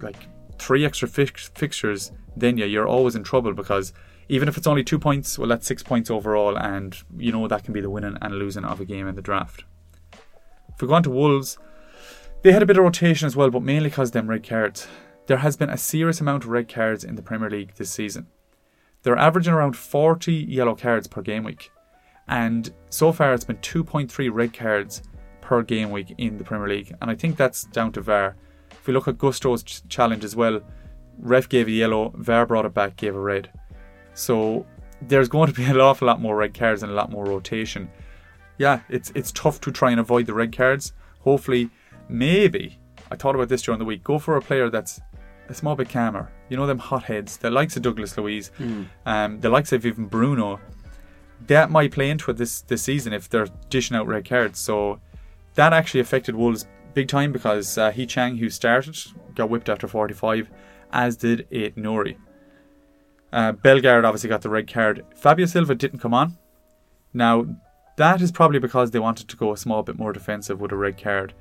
like 0.00 0.16
three 0.58 0.86
extra 0.86 1.06
fix- 1.06 1.50
fixtures, 1.54 2.12
then 2.34 2.56
yeah, 2.56 2.64
you're 2.64 2.88
always 2.88 3.14
in 3.14 3.22
trouble 3.22 3.52
because 3.52 3.92
even 4.30 4.48
if 4.48 4.56
it's 4.56 4.66
only 4.66 4.82
two 4.82 4.98
points, 4.98 5.38
well, 5.38 5.48
that's 5.48 5.66
six 5.66 5.82
points 5.82 6.10
overall, 6.10 6.56
and 6.56 6.96
you 7.18 7.30
know 7.30 7.46
that 7.46 7.62
can 7.64 7.74
be 7.74 7.82
the 7.82 7.90
winning 7.90 8.16
and 8.22 8.36
losing 8.36 8.64
of 8.64 8.80
a 8.80 8.86
game 8.86 9.06
in 9.06 9.16
the 9.16 9.22
draft. 9.22 9.64
If 10.74 10.80
we 10.80 10.88
go 10.88 10.94
on 10.94 11.02
to 11.02 11.10
Wolves, 11.10 11.58
they 12.42 12.52
had 12.52 12.62
a 12.62 12.66
bit 12.66 12.78
of 12.78 12.84
rotation 12.84 13.26
as 13.26 13.36
well, 13.36 13.50
but 13.50 13.62
mainly 13.62 13.90
because 13.90 14.12
them 14.12 14.28
red 14.28 14.48
cards. 14.48 14.88
There 15.32 15.38
has 15.38 15.56
been 15.56 15.70
a 15.70 15.78
serious 15.78 16.20
amount 16.20 16.44
of 16.44 16.50
red 16.50 16.68
cards 16.68 17.04
in 17.04 17.14
the 17.14 17.22
Premier 17.22 17.48
League 17.48 17.72
this 17.76 17.90
season. 17.90 18.26
They're 19.02 19.16
averaging 19.16 19.54
around 19.54 19.78
40 19.78 20.30
yellow 20.30 20.74
cards 20.74 21.06
per 21.06 21.22
game 21.22 21.42
week, 21.42 21.72
and 22.28 22.70
so 22.90 23.12
far 23.12 23.32
it's 23.32 23.42
been 23.42 23.56
2.3 23.56 24.28
red 24.30 24.52
cards 24.52 25.00
per 25.40 25.62
game 25.62 25.90
week 25.90 26.14
in 26.18 26.36
the 26.36 26.44
Premier 26.44 26.68
League, 26.68 26.94
and 27.00 27.10
I 27.10 27.14
think 27.14 27.38
that's 27.38 27.62
down 27.62 27.92
to 27.92 28.02
VAR. 28.02 28.36
If 28.72 28.86
we 28.86 28.92
look 28.92 29.08
at 29.08 29.16
Gusto's 29.16 29.62
challenge 29.88 30.22
as 30.22 30.36
well, 30.36 30.60
ref 31.18 31.48
gave 31.48 31.66
a 31.66 31.70
yellow, 31.70 32.12
VAR 32.14 32.44
brought 32.44 32.66
it 32.66 32.74
back, 32.74 32.96
gave 32.96 33.16
a 33.16 33.18
red. 33.18 33.50
So 34.12 34.66
there's 35.00 35.30
going 35.30 35.46
to 35.46 35.54
be 35.54 35.64
an 35.70 35.80
awful 35.80 36.08
lot 36.08 36.20
more 36.20 36.36
red 36.36 36.52
cards 36.52 36.82
and 36.82 36.92
a 36.92 36.94
lot 36.94 37.10
more 37.10 37.24
rotation. 37.24 37.90
Yeah, 38.58 38.80
it's 38.90 39.10
it's 39.14 39.32
tough 39.32 39.62
to 39.62 39.72
try 39.72 39.92
and 39.92 40.00
avoid 40.00 40.26
the 40.26 40.34
red 40.34 40.54
cards. 40.54 40.92
Hopefully, 41.20 41.70
maybe 42.06 42.78
I 43.10 43.16
thought 43.16 43.34
about 43.34 43.48
this 43.48 43.62
during 43.62 43.78
the 43.78 43.86
week. 43.86 44.04
Go 44.04 44.18
for 44.18 44.36
a 44.36 44.42
player 44.42 44.68
that's 44.68 45.00
a 45.52 45.54
small 45.54 45.76
bit 45.76 45.88
calmer. 45.88 46.30
You 46.48 46.56
know 46.56 46.66
them 46.66 46.78
hotheads, 46.78 47.36
the 47.36 47.50
likes 47.50 47.76
of 47.76 47.82
Douglas 47.82 48.16
Luiz, 48.18 48.48
Hmm. 48.58 48.82
um, 49.06 49.40
the 49.40 49.48
likes 49.48 49.72
of 49.72 49.86
even 49.86 50.06
Bruno. 50.06 50.60
That 51.46 51.70
might 51.70 51.92
play 51.92 52.10
into 52.10 52.30
it 52.30 52.36
this 52.36 52.62
this 52.62 52.82
season 52.82 53.12
if 53.12 53.28
they're 53.28 53.48
dishing 53.70 53.96
out 53.96 54.06
red 54.06 54.28
cards. 54.28 54.58
So 54.58 55.00
that 55.54 55.72
actually 55.72 56.00
affected 56.00 56.34
Wolves 56.34 56.66
big 56.94 57.08
time 57.08 57.32
because 57.32 57.78
uh, 57.78 57.90
Hee-chan, 57.90 58.36
who 58.38 58.48
started, 58.50 58.96
got 59.34 59.48
whipped 59.50 59.68
after 59.68 59.88
45, 59.88 60.50
as 60.92 61.16
did 61.16 61.46
Ait-Nouri. 61.50 62.16
Uh, 63.32 63.52
Bellegarde 63.52 64.04
obviously 64.04 64.28
got 64.28 64.42
the 64.42 64.50
red 64.50 64.70
card. 64.70 65.04
Fabio 65.16 65.46
Silva 65.46 65.74
didn't 65.74 66.00
come 66.00 66.12
on. 66.14 66.36
Now, 67.14 67.46
that 67.96 68.20
is 68.20 68.30
probably 68.30 68.58
because 68.58 68.90
they 68.90 68.98
wanted 68.98 69.28
to 69.28 69.36
go 69.36 69.52
a 69.52 69.56
small 69.56 69.82
bit 69.82 69.98
more 69.98 70.12
defensive 70.12 70.60
with 70.60 70.70
a 70.72 70.76
red 70.76 71.02
card. 71.02 71.32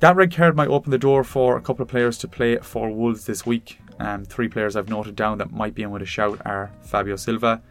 That 0.00 0.16
red 0.16 0.34
card 0.34 0.56
might 0.56 0.68
open 0.68 0.90
the 0.90 0.98
door 0.98 1.24
for 1.24 1.56
a 1.56 1.60
couple 1.62 1.82
of 1.82 1.88
players 1.88 2.18
to 2.18 2.28
play 2.28 2.56
for 2.58 2.90
Wolves 2.90 3.24
this 3.24 3.46
week. 3.46 3.78
Um, 4.00 4.24
three 4.24 4.48
players 4.48 4.76
I've 4.76 4.88
noted 4.88 5.16
down 5.16 5.38
that 5.38 5.52
might 5.52 5.74
be 5.74 5.82
in 5.82 5.90
with 5.90 6.02
a 6.02 6.06
shout 6.06 6.40
are 6.44 6.72
Fabio 6.82 7.16
Silva, 7.16 7.62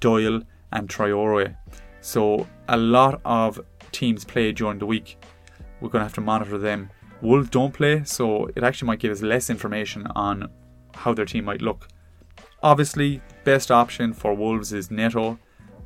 Doyle, 0.00 0.42
and 0.72 0.88
Traore. 0.88 1.56
So 2.00 2.46
a 2.68 2.76
lot 2.76 3.20
of 3.24 3.60
teams 3.92 4.24
play 4.24 4.52
during 4.52 4.78
the 4.78 4.86
week. 4.86 5.22
We're 5.80 5.88
going 5.88 6.00
to 6.00 6.06
have 6.06 6.14
to 6.14 6.20
monitor 6.20 6.58
them. 6.58 6.90
Wolves 7.20 7.50
don't 7.50 7.74
play, 7.74 8.04
so 8.04 8.46
it 8.54 8.62
actually 8.62 8.86
might 8.86 9.00
give 9.00 9.12
us 9.12 9.22
less 9.22 9.50
information 9.50 10.06
on 10.14 10.48
how 10.94 11.12
their 11.12 11.24
team 11.24 11.44
might 11.44 11.60
look. 11.60 11.88
Obviously, 12.62 13.20
best 13.44 13.70
option 13.70 14.12
for 14.12 14.32
Wolves 14.32 14.72
is 14.72 14.90
Neto, 14.90 15.38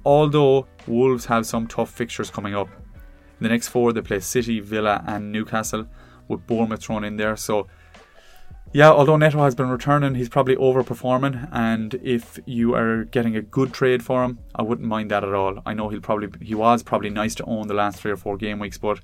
although 0.04 0.66
Wolves 0.86 1.26
have 1.26 1.46
some 1.46 1.66
tough 1.66 1.90
fixtures 1.90 2.30
coming 2.30 2.54
up. 2.54 2.68
In 3.38 3.44
the 3.44 3.48
next 3.48 3.68
four, 3.68 3.92
they 3.92 4.00
play 4.00 4.20
City, 4.20 4.60
Villa, 4.60 5.04
and 5.06 5.30
Newcastle, 5.30 5.86
with 6.26 6.46
Bournemouth 6.46 6.82
thrown 6.82 7.04
in 7.04 7.16
there. 7.16 7.36
So, 7.36 7.68
yeah, 8.72 8.90
although 8.90 9.16
Neto 9.16 9.42
has 9.44 9.54
been 9.54 9.70
returning, 9.70 10.14
he's 10.14 10.28
probably 10.28 10.56
overperforming. 10.56 11.48
And 11.52 11.94
if 12.02 12.38
you 12.46 12.74
are 12.74 13.04
getting 13.04 13.36
a 13.36 13.42
good 13.42 13.72
trade 13.72 14.02
for 14.02 14.24
him, 14.24 14.40
I 14.54 14.62
wouldn't 14.62 14.86
mind 14.86 15.10
that 15.10 15.24
at 15.24 15.32
all. 15.32 15.62
I 15.64 15.72
know 15.72 15.88
he'll 15.88 16.00
probably 16.00 16.28
he 16.44 16.54
was 16.54 16.82
probably 16.82 17.10
nice 17.10 17.34
to 17.36 17.44
own 17.44 17.68
the 17.68 17.74
last 17.74 17.98
three 17.98 18.10
or 18.10 18.16
four 18.16 18.36
game 18.36 18.58
weeks, 18.58 18.76
but 18.76 19.00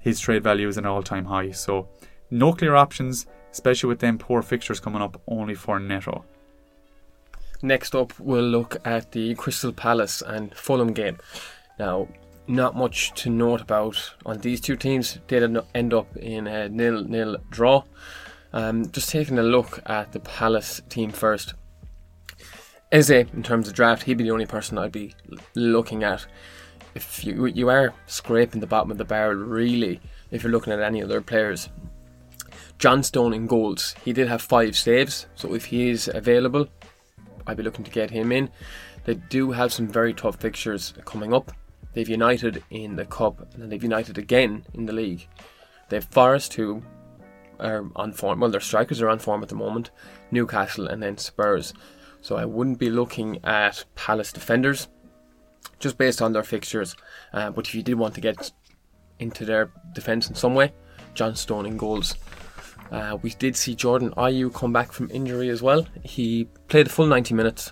his 0.00 0.18
trade 0.18 0.42
value 0.42 0.66
is 0.66 0.78
an 0.78 0.86
all-time 0.86 1.26
high. 1.26 1.50
So, 1.50 1.88
no 2.30 2.52
clear 2.52 2.74
options, 2.74 3.26
especially 3.52 3.88
with 3.88 4.00
them 4.00 4.18
poor 4.18 4.42
fixtures 4.42 4.80
coming 4.80 5.02
up, 5.02 5.20
only 5.28 5.54
for 5.54 5.78
Neto. 5.78 6.24
Next 7.62 7.94
up, 7.94 8.18
we'll 8.20 8.42
look 8.42 8.76
at 8.84 9.12
the 9.12 9.34
Crystal 9.34 9.72
Palace 9.72 10.22
and 10.22 10.54
Fulham 10.54 10.92
game. 10.92 11.18
Now, 11.78 12.08
not 12.48 12.74
much 12.74 13.12
to 13.22 13.30
note 13.30 13.60
about 13.60 14.14
on 14.24 14.38
these 14.38 14.60
two 14.60 14.76
teams. 14.76 15.18
They 15.28 15.38
did 15.40 15.56
end 15.74 15.94
up 15.94 16.16
in 16.16 16.46
a 16.46 16.68
nil-nil 16.68 17.36
draw. 17.50 17.84
Um, 18.52 18.90
just 18.90 19.10
taking 19.10 19.38
a 19.38 19.42
look 19.42 19.80
at 19.86 20.12
the 20.12 20.20
Palace 20.20 20.80
team 20.88 21.10
first. 21.10 21.54
Eze, 22.90 23.10
in 23.10 23.42
terms 23.42 23.68
of 23.68 23.74
draft, 23.74 24.04
he'd 24.04 24.16
be 24.16 24.24
the 24.24 24.30
only 24.30 24.46
person 24.46 24.78
I'd 24.78 24.92
be 24.92 25.14
looking 25.54 26.02
at. 26.02 26.26
If 26.94 27.22
you 27.22 27.44
you 27.44 27.68
are 27.68 27.92
scraping 28.06 28.60
the 28.60 28.66
bottom 28.66 28.90
of 28.90 28.96
the 28.96 29.04
barrel, 29.04 29.36
really, 29.36 30.00
if 30.30 30.42
you're 30.42 30.50
looking 30.50 30.72
at 30.72 30.80
any 30.80 31.02
other 31.02 31.20
players. 31.20 31.68
Johnstone 32.78 33.34
in 33.34 33.46
goals, 33.46 33.94
he 34.04 34.12
did 34.12 34.28
have 34.28 34.40
five 34.40 34.76
saves, 34.76 35.26
so 35.34 35.52
if 35.52 35.66
he 35.66 35.90
is 35.90 36.08
available, 36.08 36.68
I'd 37.46 37.58
be 37.58 37.62
looking 37.62 37.84
to 37.84 37.90
get 37.90 38.10
him 38.10 38.32
in. 38.32 38.48
They 39.04 39.14
do 39.14 39.50
have 39.52 39.72
some 39.72 39.86
very 39.86 40.14
tough 40.14 40.36
fixtures 40.36 40.94
coming 41.04 41.34
up. 41.34 41.52
They've 41.94 42.08
United 42.08 42.62
in 42.70 42.96
the 42.96 43.04
Cup, 43.04 43.54
and 43.54 43.70
they've 43.70 43.82
United 43.82 44.18
again 44.18 44.64
in 44.74 44.86
the 44.86 44.92
league. 44.92 45.26
They've 45.88 46.04
Forest, 46.04 46.54
who 46.54 46.82
are 47.60 47.84
on 47.96 48.12
form. 48.12 48.40
Well, 48.40 48.50
their 48.50 48.60
strikers 48.60 49.00
are 49.00 49.08
on 49.08 49.18
form 49.18 49.42
at 49.42 49.48
the 49.48 49.54
moment. 49.54 49.90
Newcastle 50.30 50.86
and 50.86 51.02
then 51.02 51.16
Spurs. 51.18 51.72
So 52.20 52.36
I 52.36 52.44
wouldn't 52.44 52.78
be 52.78 52.90
looking 52.90 53.40
at 53.44 53.84
Palace 53.94 54.32
defenders, 54.32 54.88
just 55.78 55.98
based 55.98 56.20
on 56.20 56.32
their 56.32 56.42
fixtures. 56.42 56.96
Uh, 57.32 57.50
but 57.50 57.66
if 57.66 57.74
you 57.74 57.82
did 57.82 57.94
want 57.94 58.14
to 58.14 58.20
get 58.20 58.50
into 59.18 59.44
their 59.44 59.70
defence 59.94 60.28
in 60.28 60.34
some 60.34 60.54
way, 60.54 60.72
Johnstone 61.14 61.66
in 61.66 61.76
goals. 61.76 62.16
Uh, 62.90 63.18
we 63.20 63.30
did 63.30 63.54
see 63.54 63.74
Jordan 63.74 64.10
Ayew 64.16 64.52
come 64.52 64.72
back 64.72 64.92
from 64.92 65.10
injury 65.10 65.48
as 65.50 65.62
well. 65.62 65.86
He 66.04 66.44
played 66.68 66.86
a 66.86 66.90
full 66.90 67.06
90 67.06 67.34
minutes, 67.34 67.70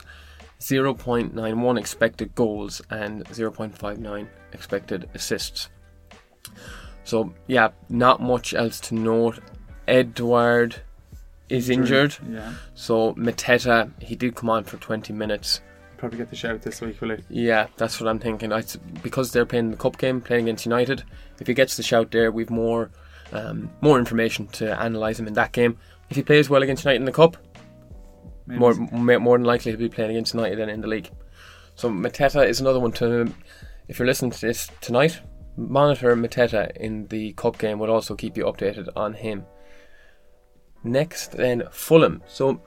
0.91 0.61 1.79
expected 1.79 2.35
goals 2.35 2.81
and 2.91 3.25
0.59 3.27 4.27
expected 4.53 5.09
assists. 5.15 5.69
So 7.05 7.33
yeah, 7.47 7.71
not 7.89 8.21
much 8.21 8.55
else 8.55 8.81
to 8.81 8.95
note. 8.95 9.39
Edouard 9.87 10.77
is 11.49 11.71
injured, 11.71 12.17
Yeah. 12.29 12.53
so 12.75 13.15
Mateta 13.15 13.91
he 14.03 14.17
did 14.17 14.35
come 14.35 14.51
on 14.51 14.65
for 14.65 14.77
20 14.79 15.13
minutes. 15.13 15.61
Probably 15.97 16.19
get 16.19 16.29
the 16.29 16.37
shout 16.37 16.61
this 16.63 16.81
week, 16.81 17.01
will 17.01 17.17
he? 17.17 17.23
Yeah, 17.31 17.69
that's 17.77 18.01
what 18.01 18.09
I'm 18.09 18.19
thinking. 18.19 18.53
I, 18.53 18.65
because 19.03 19.33
they're 19.33 19.47
playing 19.47 19.71
the 19.71 19.77
cup 19.77 19.97
game, 19.97 20.21
playing 20.21 20.45
against 20.47 20.67
United. 20.67 21.05
If 21.41 21.47
he 21.47 21.55
gets 21.55 21.77
the 21.77 21.83
shout 21.83 22.11
there, 22.11 22.31
we've 22.33 22.51
more 22.51 22.91
um, 23.33 23.71
more 23.81 23.99
information 23.99 24.47
to 24.49 24.79
analyse 24.85 25.19
him 25.19 25.27
in 25.27 25.35
that 25.35 25.53
game. 25.53 25.79
If 26.11 26.17
he 26.17 26.23
plays 26.23 26.51
well 26.51 26.63
against 26.63 26.85
United 26.85 27.01
in 27.01 27.05
the 27.07 27.13
cup, 27.13 27.37
Maybe 28.47 28.61
more 28.61 28.75
more 29.19 29.39
than 29.39 29.47
likely 29.47 29.73
he'll 29.73 29.79
be 29.79 29.89
playing 29.89 30.11
against 30.11 30.35
United 30.35 30.59
than 30.59 30.69
in 30.69 30.81
the 30.81 30.87
league. 30.87 31.11
So 31.75 31.91
Mateta 31.91 32.47
is 32.47 32.61
another 32.61 32.81
one 32.81 32.93
to. 32.93 33.33
If 33.89 33.99
you're 33.99 34.07
listening 34.07 34.33
to 34.33 34.41
this 34.41 34.69
tonight, 34.81 35.21
monitor 35.57 36.17
Mateta 36.17 36.77
in 36.77 37.07
the 37.09 37.33
cup 37.35 37.59
game. 37.59 37.79
Would 37.79 37.91
also 37.91 38.15
keep 38.15 38.37
you 38.37 38.45
updated 38.45 38.89
on 38.97 39.15
him. 39.15 39.45
Next, 40.83 41.33
then 41.33 41.65
Fulham. 41.71 42.23
So 42.27 42.63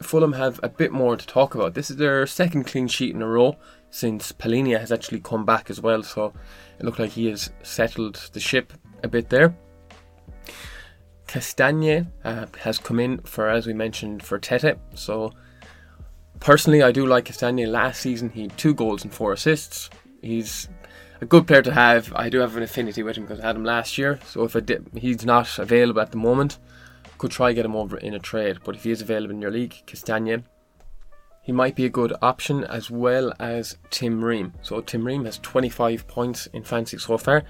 Fulham 0.00 0.32
have 0.32 0.58
a 0.62 0.68
bit 0.68 0.92
more 0.92 1.16
to 1.16 1.26
talk 1.26 1.54
about. 1.54 1.74
This 1.74 1.90
is 1.90 1.96
their 1.96 2.26
second 2.26 2.64
clean 2.64 2.88
sheet 2.88 3.14
in 3.14 3.22
a 3.22 3.26
row 3.26 3.56
since 3.90 4.32
Palhinha 4.32 4.80
has 4.80 4.90
actually 4.90 5.20
come 5.20 5.44
back 5.44 5.70
as 5.70 5.80
well. 5.80 6.02
So 6.02 6.32
it 6.78 6.84
looked 6.84 6.98
like 6.98 7.10
he 7.10 7.26
has 7.26 7.50
settled 7.62 8.30
the 8.32 8.40
ship 8.40 8.72
a 9.02 9.08
bit 9.08 9.28
there. 9.28 9.54
Castagne 11.32 12.08
uh, 12.24 12.44
has 12.60 12.78
come 12.78 13.00
in 13.00 13.16
for, 13.20 13.48
as 13.48 13.66
we 13.66 13.72
mentioned, 13.72 14.22
for 14.22 14.38
Tete. 14.38 14.76
So 14.94 15.32
personally, 16.40 16.82
I 16.82 16.92
do 16.92 17.06
like 17.06 17.24
Castagne. 17.24 17.66
Last 17.66 18.02
season, 18.02 18.28
he 18.28 18.42
had 18.42 18.58
two 18.58 18.74
goals 18.74 19.02
and 19.02 19.14
four 19.14 19.32
assists. 19.32 19.88
He's 20.20 20.68
a 21.22 21.24
good 21.24 21.46
player 21.46 21.62
to 21.62 21.72
have. 21.72 22.12
I 22.14 22.28
do 22.28 22.40
have 22.40 22.54
an 22.58 22.62
affinity 22.62 23.02
with 23.02 23.16
him 23.16 23.24
because 23.24 23.40
I 23.40 23.46
had 23.46 23.56
him 23.56 23.64
last 23.64 23.96
year. 23.96 24.20
So 24.26 24.44
if 24.44 24.54
he's 24.94 25.24
not 25.24 25.58
available 25.58 26.02
at 26.02 26.10
the 26.10 26.18
moment, 26.18 26.58
could 27.16 27.30
try 27.30 27.54
get 27.54 27.64
him 27.64 27.76
over 27.76 27.96
in 27.96 28.12
a 28.12 28.18
trade. 28.18 28.58
But 28.62 28.74
if 28.74 28.84
he 28.84 28.90
is 28.90 29.00
available 29.00 29.34
in 29.34 29.40
your 29.40 29.50
league, 29.50 29.74
Castagne, 29.86 30.44
he 31.40 31.50
might 31.50 31.74
be 31.74 31.86
a 31.86 31.88
good 31.88 32.12
option 32.20 32.62
as 32.64 32.90
well 32.90 33.32
as 33.40 33.78
Tim 33.88 34.22
Ream. 34.22 34.52
So 34.60 34.82
Tim 34.82 35.06
Ream 35.06 35.24
has 35.24 35.38
25 35.38 36.06
points 36.06 36.44
in 36.52 36.62
fancy 36.62 36.98
so 36.98 37.16
far. 37.16 37.42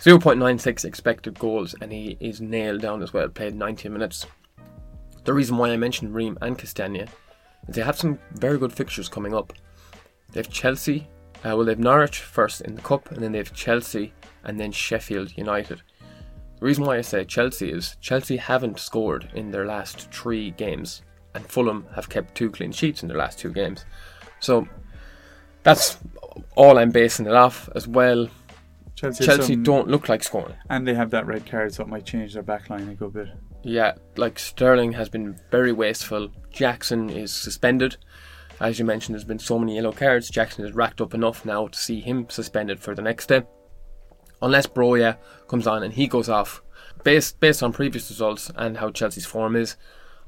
0.96 0.00 0.84
expected 0.84 1.38
goals, 1.38 1.74
and 1.80 1.92
he 1.92 2.16
is 2.20 2.40
nailed 2.40 2.82
down 2.82 3.02
as 3.02 3.12
well. 3.12 3.28
Played 3.28 3.54
90 3.54 3.88
minutes. 3.88 4.26
The 5.24 5.32
reason 5.32 5.56
why 5.56 5.70
I 5.70 5.76
mentioned 5.76 6.14
Ream 6.14 6.36
and 6.42 6.58
Castagne 6.58 7.08
is 7.68 7.74
they 7.74 7.82
have 7.82 7.96
some 7.96 8.18
very 8.32 8.58
good 8.58 8.72
fixtures 8.72 9.08
coming 9.08 9.34
up. 9.34 9.52
They 10.32 10.40
have 10.40 10.50
Chelsea, 10.50 11.06
uh, 11.44 11.54
well, 11.54 11.64
they 11.64 11.72
have 11.72 11.78
Norwich 11.78 12.20
first 12.20 12.62
in 12.62 12.74
the 12.74 12.82
Cup, 12.82 13.10
and 13.10 13.22
then 13.22 13.32
they 13.32 13.38
have 13.38 13.52
Chelsea, 13.52 14.12
and 14.44 14.58
then 14.58 14.72
Sheffield 14.72 15.36
United. 15.36 15.82
The 16.58 16.66
reason 16.66 16.84
why 16.84 16.96
I 16.96 17.02
say 17.02 17.24
Chelsea 17.24 17.70
is 17.70 17.96
Chelsea 18.00 18.38
haven't 18.38 18.78
scored 18.78 19.30
in 19.34 19.50
their 19.50 19.66
last 19.66 20.10
three 20.10 20.52
games, 20.52 21.02
and 21.34 21.46
Fulham 21.46 21.86
have 21.94 22.08
kept 22.08 22.34
two 22.34 22.50
clean 22.50 22.72
sheets 22.72 23.02
in 23.02 23.08
their 23.08 23.18
last 23.18 23.38
two 23.38 23.52
games. 23.52 23.84
So 24.40 24.66
that's 25.62 25.98
all 26.56 26.78
I'm 26.78 26.90
basing 26.90 27.26
it 27.26 27.34
off 27.34 27.68
as 27.74 27.86
well. 27.86 28.28
Chelsea, 28.96 29.24
Chelsea 29.24 29.54
some- 29.54 29.62
don't 29.62 29.88
look 29.88 30.08
like 30.08 30.22
scoring. 30.22 30.54
and 30.70 30.86
they 30.86 30.94
have 30.94 31.10
that 31.10 31.26
red 31.26 31.46
card, 31.46 31.74
so 31.74 31.82
it 31.82 31.88
might 31.88 32.04
change 32.04 32.34
their 32.34 32.42
back 32.42 32.70
line 32.70 32.88
a 32.88 32.94
good 32.94 33.12
bit. 33.12 33.28
Yeah, 33.62 33.94
like 34.16 34.38
Sterling 34.38 34.92
has 34.92 35.08
been 35.08 35.36
very 35.50 35.72
wasteful. 35.72 36.28
Jackson 36.50 37.08
is 37.10 37.32
suspended. 37.32 37.96
As 38.60 38.78
you 38.78 38.84
mentioned, 38.84 39.14
there's 39.14 39.24
been 39.24 39.38
so 39.38 39.58
many 39.58 39.74
yellow 39.74 39.90
cards. 39.92 40.30
Jackson 40.30 40.64
has 40.64 40.74
racked 40.74 41.00
up 41.00 41.12
enough 41.14 41.44
now 41.44 41.66
to 41.66 41.78
see 41.78 42.00
him 42.00 42.26
suspended 42.28 42.78
for 42.78 42.94
the 42.94 43.02
next 43.02 43.26
day. 43.26 43.42
Unless 44.42 44.68
Broja 44.68 45.16
comes 45.48 45.66
on 45.66 45.82
and 45.82 45.94
he 45.94 46.06
goes 46.06 46.28
off, 46.28 46.62
based 47.02 47.40
based 47.40 47.62
on 47.62 47.72
previous 47.72 48.10
results 48.10 48.50
and 48.56 48.76
how 48.76 48.90
Chelsea's 48.90 49.26
form 49.26 49.56
is, 49.56 49.76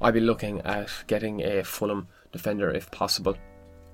I'd 0.01 0.13
be 0.13 0.19
looking 0.19 0.61
at 0.61 0.89
getting 1.07 1.41
a 1.41 1.63
Fulham 1.63 2.07
defender 2.31 2.69
if 2.69 2.89
possible. 2.91 3.37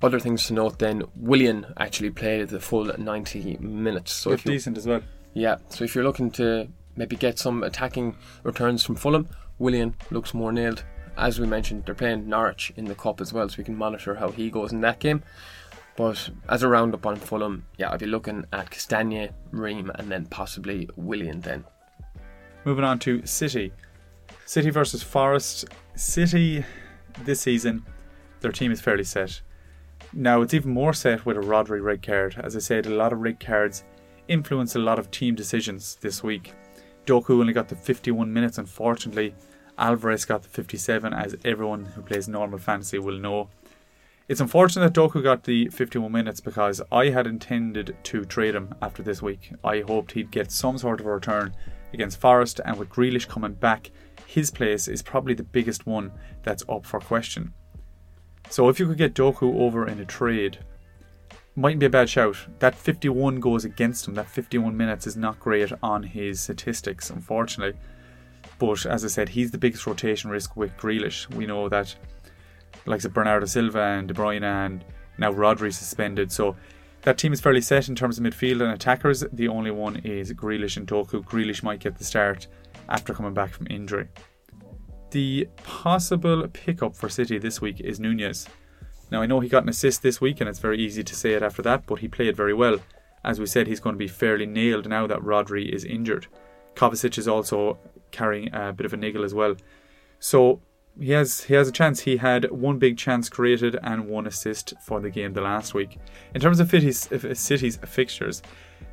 Other 0.03 0.19
things 0.19 0.47
to 0.47 0.53
note 0.53 0.79
then, 0.79 1.03
Willian 1.15 1.65
actually 1.77 2.09
played 2.09 2.49
the 2.49 2.59
full 2.59 2.91
90 2.97 3.57
minutes. 3.61 4.11
So 4.11 4.33
if 4.33 4.45
you 4.45 4.51
decent 4.51 4.77
as 4.77 4.85
well. 4.85 5.01
yeah, 5.33 5.55
so 5.69 5.85
if 5.85 5.95
you're 5.95 6.03
looking 6.03 6.29
to 6.31 6.67
maybe 6.97 7.15
get 7.15 7.39
some 7.39 7.63
attacking 7.63 8.17
returns 8.43 8.83
from 8.83 8.95
Fulham, 8.95 9.29
Willian 9.59 9.95
looks 10.11 10.33
more 10.33 10.51
nailed. 10.51 10.83
As 11.17 11.39
we 11.39 11.47
mentioned, 11.47 11.85
they're 11.85 11.95
playing 11.95 12.27
Norwich 12.27 12.73
in 12.75 12.83
the 12.83 12.95
Cup 12.95 13.21
as 13.21 13.31
well, 13.31 13.47
so 13.47 13.55
we 13.57 13.63
can 13.63 13.77
monitor 13.77 14.15
how 14.15 14.29
he 14.29 14.49
goes 14.49 14.73
in 14.73 14.81
that 14.81 14.99
game. 14.99 15.23
But 15.95 16.29
as 16.49 16.63
a 16.63 16.67
roundup 16.67 17.05
on 17.05 17.15
Fulham, 17.15 17.65
yeah, 17.77 17.89
I'd 17.89 17.99
be 17.99 18.05
looking 18.05 18.45
at 18.51 18.71
Castagne, 18.71 19.31
Ream, 19.51 19.89
and 19.95 20.11
then 20.11 20.25
possibly 20.25 20.89
Willian 20.97 21.39
then. 21.39 21.63
Moving 22.65 22.83
on 22.83 22.99
to 22.99 23.25
City. 23.25 23.71
City 24.45 24.69
versus 24.69 25.01
Forest. 25.01 25.65
City 25.95 26.65
this 27.23 27.39
season, 27.39 27.85
their 28.41 28.51
team 28.51 28.71
is 28.71 28.81
fairly 28.81 29.05
set. 29.05 29.41
Now 30.15 30.41
it's 30.41 30.53
even 30.53 30.71
more 30.71 30.93
set 30.93 31.25
with 31.25 31.37
a 31.37 31.41
Rodri 31.41 31.81
red 31.81 32.03
card. 32.03 32.35
As 32.37 32.55
I 32.55 32.59
said, 32.59 32.85
a 32.85 32.91
lot 32.91 33.13
of 33.13 33.21
red 33.21 33.39
cards 33.39 33.83
influence 34.27 34.75
a 34.75 34.79
lot 34.79 34.99
of 34.99 35.09
team 35.09 35.33
decisions 35.33 35.95
this 36.01 36.21
week. 36.21 36.53
Doku 37.07 37.31
only 37.31 37.51
got 37.51 37.67
the 37.67 37.75
51 37.75 38.31
minutes, 38.31 38.59
unfortunately. 38.59 39.33
Alvarez 39.77 40.23
got 40.23 40.43
the 40.43 40.49
57, 40.49 41.13
as 41.13 41.35
everyone 41.43 41.85
who 41.85 42.03
plays 42.03 42.27
normal 42.27 42.59
fantasy 42.59 42.99
will 42.99 43.17
know. 43.17 43.49
It's 44.29 44.39
unfortunate 44.39 44.93
that 44.93 44.99
Doku 44.99 45.23
got 45.23 45.43
the 45.43 45.67
51 45.69 46.11
minutes 46.11 46.39
because 46.39 46.79
I 46.91 47.09
had 47.09 47.25
intended 47.25 47.97
to 48.03 48.23
trade 48.23 48.53
him 48.53 48.75
after 48.83 49.01
this 49.01 49.23
week. 49.23 49.51
I 49.63 49.81
hoped 49.81 50.11
he'd 50.11 50.29
get 50.29 50.51
some 50.51 50.77
sort 50.77 50.99
of 50.99 51.07
a 51.07 51.11
return 51.11 51.55
against 51.91 52.21
Forest, 52.21 52.61
and 52.63 52.77
with 52.77 52.89
Grealish 52.89 53.27
coming 53.27 53.53
back, 53.53 53.89
his 54.27 54.51
place 54.51 54.87
is 54.87 55.01
probably 55.01 55.33
the 55.33 55.43
biggest 55.43 55.87
one 55.87 56.11
that's 56.43 56.63
up 56.69 56.85
for 56.85 56.99
question. 56.99 57.53
So 58.49 58.69
if 58.69 58.79
you 58.79 58.87
could 58.87 58.97
get 58.97 59.15
Doku 59.15 59.59
over 59.59 59.87
in 59.87 59.99
a 59.99 60.05
trade, 60.05 60.59
mightn't 61.55 61.79
be 61.79 61.85
a 61.85 61.89
bad 61.89 62.09
shout. 62.09 62.37
That 62.59 62.75
51 62.75 63.39
goes 63.39 63.65
against 63.65 64.07
him. 64.07 64.13
That 64.15 64.29
51 64.29 64.75
minutes 64.75 65.07
is 65.07 65.17
not 65.17 65.39
great 65.39 65.71
on 65.81 66.03
his 66.03 66.39
statistics, 66.39 67.09
unfortunately. 67.09 67.79
But 68.59 68.85
as 68.85 69.03
I 69.03 69.07
said, 69.07 69.29
he's 69.29 69.51
the 69.51 69.57
biggest 69.57 69.85
rotation 69.87 70.29
risk 70.29 70.55
with 70.55 70.75
Grealish. 70.77 71.33
We 71.33 71.45
know 71.45 71.69
that, 71.69 71.95
like 72.85 73.01
Bernardo 73.13 73.45
Silva 73.45 73.81
and 73.81 74.07
De 74.07 74.13
Bruyne 74.13 74.43
and 74.43 74.83
now 75.17 75.31
Rodri 75.31 75.73
suspended. 75.73 76.31
So 76.31 76.55
that 77.01 77.17
team 77.17 77.33
is 77.33 77.41
fairly 77.41 77.61
set 77.61 77.89
in 77.89 77.95
terms 77.95 78.17
of 78.17 78.23
midfield 78.23 78.61
and 78.61 78.71
attackers. 78.71 79.25
The 79.33 79.47
only 79.47 79.71
one 79.71 79.97
is 79.97 80.31
Grealish 80.33 80.77
and 80.77 80.87
Doku. 80.87 81.23
Grealish 81.23 81.63
might 81.63 81.79
get 81.79 81.97
the 81.97 82.03
start 82.03 82.47
after 82.89 83.13
coming 83.13 83.33
back 83.33 83.51
from 83.51 83.67
injury. 83.69 84.07
The 85.13 85.47
possible 85.61 86.47
pickup 86.47 86.95
for 86.95 87.07
City 87.07 87.37
this 87.37 87.61
week 87.61 87.79
is 87.79 87.99
Nunes. 87.99 88.47
Now, 89.11 89.21
I 89.21 89.27
know 89.27 89.41
he 89.41 89.47
got 89.47 89.61
an 89.61 89.69
assist 89.69 90.01
this 90.01 90.19
week, 90.19 90.41
and 90.41 90.49
it's 90.49 90.57
very 90.57 90.79
easy 90.79 91.03
to 91.03 91.15
say 91.15 91.33
it 91.33 91.43
after 91.43 91.61
that, 91.61 91.85
but 91.85 91.99
he 91.99 92.07
played 92.07 92.35
very 92.35 92.55
well. 92.55 92.79
As 93.23 93.39
we 93.39 93.45
said, 93.45 93.67
he's 93.67 93.79
going 93.79 93.93
to 93.93 93.99
be 93.99 94.07
fairly 94.07 94.47
nailed 94.47 94.89
now 94.89 95.05
that 95.05 95.19
Rodri 95.19 95.69
is 95.69 95.85
injured. 95.85 96.25
Kovacic 96.73 97.19
is 97.19 97.27
also 97.27 97.77
carrying 98.09 98.51
a 98.55 98.73
bit 98.73 98.87
of 98.87 98.93
a 98.93 98.97
niggle 98.97 99.23
as 99.23 99.35
well. 99.35 99.55
So 100.17 100.61
he 100.99 101.11
has 101.11 101.43
he 101.43 101.53
has 101.53 101.67
a 101.67 101.71
chance. 101.71 101.99
He 101.99 102.17
had 102.17 102.49
one 102.49 102.79
big 102.79 102.97
chance 102.97 103.29
created 103.29 103.77
and 103.83 104.07
one 104.07 104.25
assist 104.25 104.73
for 104.81 104.99
the 104.99 105.11
game 105.11 105.33
the 105.33 105.41
last 105.41 105.75
week. 105.75 105.99
In 106.33 106.41
terms 106.41 106.59
of 106.59 106.71
City's, 106.71 107.07
City's 107.37 107.77
fixtures, 107.85 108.41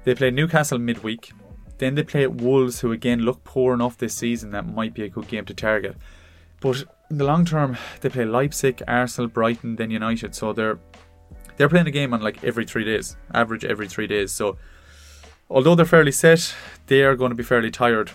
they 0.04 0.14
play 0.14 0.30
Newcastle 0.30 0.78
midweek. 0.78 1.32
Then 1.80 1.94
they 1.94 2.02
play 2.02 2.24
at 2.24 2.34
Wolves, 2.34 2.80
who 2.80 2.92
again 2.92 3.20
look 3.20 3.42
poor 3.42 3.72
enough 3.72 3.96
this 3.96 4.14
season 4.14 4.50
that 4.50 4.66
might 4.66 4.92
be 4.92 5.02
a 5.02 5.08
good 5.08 5.28
game 5.28 5.46
to 5.46 5.54
target. 5.54 5.96
But 6.60 6.84
in 7.08 7.16
the 7.16 7.24
long 7.24 7.46
term, 7.46 7.78
they 8.02 8.10
play 8.10 8.26
Leipzig, 8.26 8.82
Arsenal, 8.86 9.28
Brighton, 9.28 9.76
then 9.76 9.90
United. 9.90 10.34
So 10.34 10.52
they're 10.52 10.78
they're 11.56 11.70
playing 11.70 11.86
a 11.86 11.90
game 11.90 12.12
on 12.12 12.20
like 12.20 12.44
every 12.44 12.66
three 12.66 12.84
days, 12.84 13.16
average 13.32 13.64
every 13.64 13.88
three 13.88 14.06
days. 14.06 14.30
So 14.30 14.58
although 15.48 15.74
they're 15.74 15.86
fairly 15.86 16.12
set, 16.12 16.54
they 16.86 17.02
are 17.02 17.16
going 17.16 17.30
to 17.30 17.34
be 17.34 17.42
fairly 17.42 17.70
tired. 17.70 18.10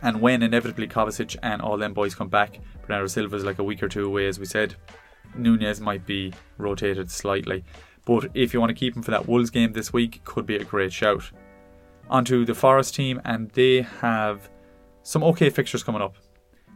And 0.00 0.22
when 0.22 0.42
inevitably 0.42 0.88
Kovacic 0.88 1.36
and 1.42 1.60
all 1.60 1.76
them 1.76 1.92
boys 1.92 2.14
come 2.14 2.28
back, 2.28 2.58
Bernardo 2.86 3.06
Silva 3.08 3.36
is 3.36 3.44
like 3.44 3.58
a 3.58 3.64
week 3.64 3.82
or 3.82 3.88
two 3.90 4.06
away, 4.06 4.28
as 4.28 4.40
we 4.40 4.46
said. 4.46 4.76
Nunes 5.36 5.78
might 5.78 6.06
be 6.06 6.32
rotated 6.56 7.10
slightly. 7.10 7.64
But 8.06 8.30
if 8.32 8.54
you 8.54 8.60
want 8.60 8.70
to 8.70 8.74
keep 8.74 8.96
him 8.96 9.02
for 9.02 9.10
that 9.10 9.28
Wolves 9.28 9.50
game 9.50 9.74
this 9.74 9.92
week, 9.92 10.24
could 10.24 10.46
be 10.46 10.56
a 10.56 10.64
great 10.64 10.90
shout 10.90 11.30
onto 12.10 12.44
the 12.44 12.54
Forest 12.54 12.94
team, 12.94 13.20
and 13.24 13.50
they 13.50 13.82
have 13.82 14.50
some 15.02 15.22
okay 15.24 15.50
fixtures 15.50 15.82
coming 15.82 16.02
up. 16.02 16.16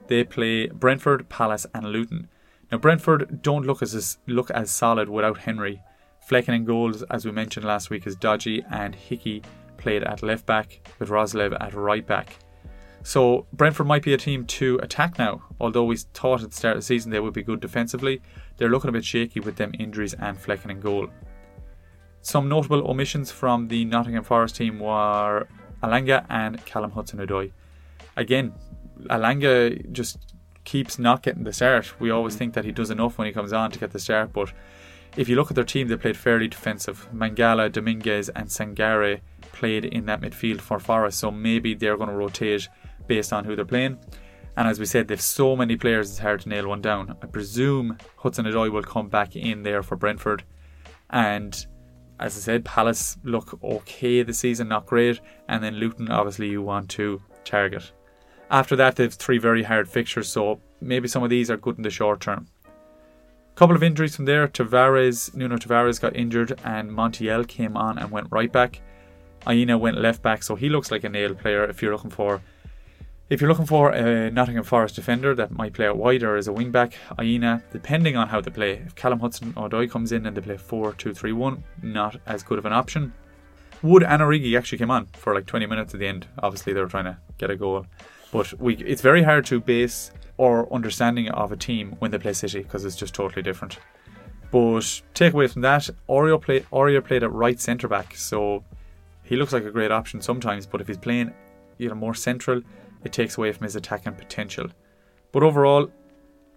They 0.07 0.25
play 0.25 0.67
Brentford, 0.69 1.29
Palace, 1.29 1.67
and 1.75 1.87
Luton. 1.87 2.29
Now 2.71 2.79
Brentford 2.79 3.43
don't 3.43 3.67
look 3.67 3.83
as 3.83 4.19
look 4.27 4.51
as 4.51 4.71
solid 4.71 5.09
without 5.09 5.39
Henry. 5.39 5.83
Flekken 6.29 6.55
in 6.55 6.65
goals, 6.65 7.03
as 7.05 7.25
we 7.25 7.33
mentioned 7.33 7.67
last 7.67 7.91
week, 7.91 8.07
is 8.07 8.17
dodgy, 8.17 8.65
and 8.71 8.95
Hickey 8.95 9.43
played 9.77 10.05
at 10.05 10.23
left 10.23 10.47
back 10.47 10.89
with 10.99 11.09
Roerslev 11.09 11.57
at 11.61 11.75
right 11.75 12.07
back. 12.07 12.39
So 13.03 13.47
Brentford 13.53 13.89
might 13.89 14.03
be 14.03 14.15
a 14.15 14.19
team 14.19 14.47
to 14.47 14.79
attack 14.83 15.19
now. 15.19 15.43
Although 15.61 15.85
we 15.85 15.97
thought 15.97 16.43
at 16.43 16.51
the 16.51 16.57
start 16.57 16.77
of 16.77 16.83
the 16.83 16.87
season 16.87 17.11
they 17.11 17.21
would 17.21 17.35
be 17.35 17.43
good 17.43 17.61
defensively, 17.61 18.23
they're 18.57 18.71
looking 18.71 18.91
a 18.91 18.93
bit 18.93 19.05
shaky 19.05 19.41
with 19.41 19.57
them 19.57 19.73
injuries 19.79 20.15
and 20.15 20.41
Flekken 20.41 20.71
in 20.71 20.81
goal. 20.81 21.09
Some 22.23 22.49
notable 22.49 22.89
omissions 22.89 23.31
from 23.31 23.69
the 23.69 23.85
Nottingham 23.85 24.25
Forest 24.25 24.57
team 24.57 24.79
were 24.79 25.47
Elanga 25.83 26.25
and 26.31 26.65
Callum 26.65 26.93
Hudson-Odoi. 26.93 27.53
Again, 28.17 28.55
Elanga 29.11 29.91
just 29.93 30.35
keeps 30.65 30.99
not 30.99 31.23
getting 31.23 31.43
the 31.43 31.53
start. 31.53 32.01
We 32.01 32.11
always 32.11 32.37
mm. 32.37 32.39
think 32.39 32.55
that 32.55 32.65
he 32.65 32.71
does 32.73 32.91
enough 32.91 33.19
when 33.19 33.27
he 33.27 33.33
comes 33.33 33.53
on 33.53 33.73
to 33.73 33.79
get 33.79 33.91
the 33.91 33.99
start, 33.99 34.33
but 34.33 34.53
if 35.17 35.29
you 35.29 35.37
look 35.37 35.51
at 35.51 35.57
their 35.57 35.65
team, 35.65 35.89
they 35.89 35.97
played 35.97 36.17
fairly 36.17 36.49
defensive. 36.49 37.09
Mangala, 37.13 37.71
Dominguez, 37.71 38.31
and 38.31 38.49
Sangare 38.49 39.21
played 39.53 39.85
in 39.85 40.07
that 40.07 40.21
midfield 40.21 40.61
for 40.61 40.79
Forest, 40.79 41.19
so 41.19 41.31
maybe 41.31 41.75
they're 41.75 41.97
going 41.97 42.09
to 42.09 42.15
rotate 42.15 42.69
based 43.09 43.33
on 43.33 43.45
who 43.45 43.57
they're 43.57 43.65
playing. 43.65 43.99
And 44.57 44.69
as 44.69 44.79
we 44.79 44.87
said, 44.87 45.09
they've 45.09 45.21
so 45.21 45.57
many 45.57 45.77
players, 45.77 46.11
it's 46.11 46.19
hard 46.21 46.41
to 46.43 46.49
nail 46.49 46.69
one 46.69 46.81
down. 46.81 47.17
I 47.21 47.27
presume 47.27 47.99
Hudson-Odoi 48.19 48.71
will 48.71 48.83
come 48.83 49.09
back 49.09 49.35
in 49.35 49.65
there 49.65 49.83
for 49.83 49.97
Brentford, 49.97 50.45
and 51.11 51.67
as 52.21 52.37
I 52.37 52.41
said, 52.41 52.65
Palace 52.65 53.17
look 53.25 53.59
okay 53.63 54.23
this 54.23 54.39
season, 54.39 54.69
not 54.69 54.87
great, 54.87 55.21
and 55.49 55.63
then 55.63 55.75
Luton, 55.75 56.11
obviously, 56.11 56.49
you 56.49 56.63
want 56.63 56.89
to 56.91 57.21
target. 57.45 57.93
After 58.51 58.77
that, 58.77 58.97
they've 58.97 59.13
three 59.13 59.39
very 59.39 59.63
hard 59.63 59.89
fixtures, 59.89 60.29
so 60.29 60.61
maybe 60.81 61.09
some 61.09 61.23
of 61.23 61.31
these 61.31 61.51
are 61.51 61.57
good 61.57 61.77
in 61.77 61.83
the 61.83 61.91
short 61.91 62.21
term. 62.21 62.47
Couple 63.55 63.77
of 63.77 63.83
injuries 63.83 64.17
from 64.17 64.25
there. 64.25 64.49
Tavares, 64.49 65.35
Nuno 65.35 65.57
Tavares 65.57 66.01
got 66.01 66.17
injured, 66.17 66.59
and 66.65 66.91
Montiel 66.91 67.47
came 67.47 67.77
on 67.77 67.99
and 67.99 68.11
went 68.11 68.29
right 68.31 68.51
back. 68.51 68.81
Aina 69.47 69.77
went 69.77 69.99
left 69.99 70.23
back, 70.23 70.43
so 70.43 70.55
he 70.55 70.69
looks 70.69 70.91
like 70.91 71.05
a 71.05 71.09
nail 71.09 71.35
player 71.35 71.65
if 71.65 71.83
you're 71.83 71.93
looking 71.93 72.11
for 72.11 72.41
if 73.33 73.41
you're 73.41 73.49
looking 73.49 73.65
for 73.65 73.93
a 73.93 74.31
Nottingham 74.31 74.63
Forest 74.63 74.95
defender 74.95 75.35
that 75.35 75.53
might 75.53 75.73
play 75.73 75.87
out 75.87 75.97
wider 75.97 76.37
as 76.37 76.49
a 76.49 76.53
wing 76.53 76.71
back, 76.71 76.99
Aina, 77.19 77.63
depending 77.73 78.15
on 78.15 78.29
how 78.29 78.43
they 78.43 78.51
play, 78.51 78.73
if 78.73 78.95
Callum 78.95 79.21
Hudson 79.21 79.55
Odoi 79.55 79.91
comes 79.91 80.13
in 80.13 80.27
and 80.27 80.37
they 80.37 80.43
play 80.43 80.59
4 80.59 80.93
2 80.93 81.15
3 81.15 81.33
1, 81.33 81.65
not 81.83 82.21
as 82.27 82.43
good 82.43 82.59
of 82.59 82.67
an 82.67 82.75
option. 82.75 83.11
Wood 83.81 84.03
and 84.03 84.21
Origi 84.21 84.57
actually 84.57 84.77
came 84.77 84.91
on 84.91 85.07
for 85.15 85.35
like 85.35 85.47
20 85.47 85.65
minutes 85.65 85.95
at 85.95 86.01
the 86.01 86.07
end. 86.07 86.27
Obviously, 86.43 86.75
they 86.75 86.81
were 86.81 86.89
trying 86.89 87.07
to 87.07 87.17
get 87.39 87.51
a 87.51 87.57
goal. 87.57 87.87
But 88.33 88.53
we, 88.61 88.77
it's 88.77 89.01
very 89.01 89.23
hard 89.23 89.47
to 89.47 89.61
base 89.61 90.11
our 90.39 90.71
understanding 90.71 91.31
of 91.31 91.53
a 91.53 91.57
team 91.57 91.97
when 92.01 92.11
they 92.11 92.19
play 92.19 92.35
City 92.35 92.63
because 92.63 92.85
it's 92.85 92.97
just 92.97 93.15
totally 93.15 93.41
different. 93.41 93.79
But 94.51 95.01
take 95.15 95.33
away 95.33 95.47
from 95.47 95.63
that, 95.63 95.89
Aurier, 96.07 96.39
play, 96.39 96.61
Aurier 96.71 97.03
played 97.03 97.23
at 97.23 97.33
right 97.33 97.59
centre 97.59 97.89
back, 97.89 98.15
so 98.15 98.63
he 99.23 99.37
looks 99.37 99.55
like 99.55 99.65
a 99.65 99.71
great 99.71 99.91
option 99.91 100.21
sometimes. 100.21 100.67
But 100.67 100.83
if 100.83 100.89
he's 100.89 100.99
playing 100.99 101.33
you 101.79 101.89
know 101.89 101.95
more 101.95 102.15
central, 102.15 102.61
it 103.05 103.13
takes 103.13 103.37
away 103.37 103.53
from 103.53 103.65
his 103.65 103.77
attacking 103.77 104.15
potential. 104.15 104.69
But 105.33 105.43
overall, 105.43 105.91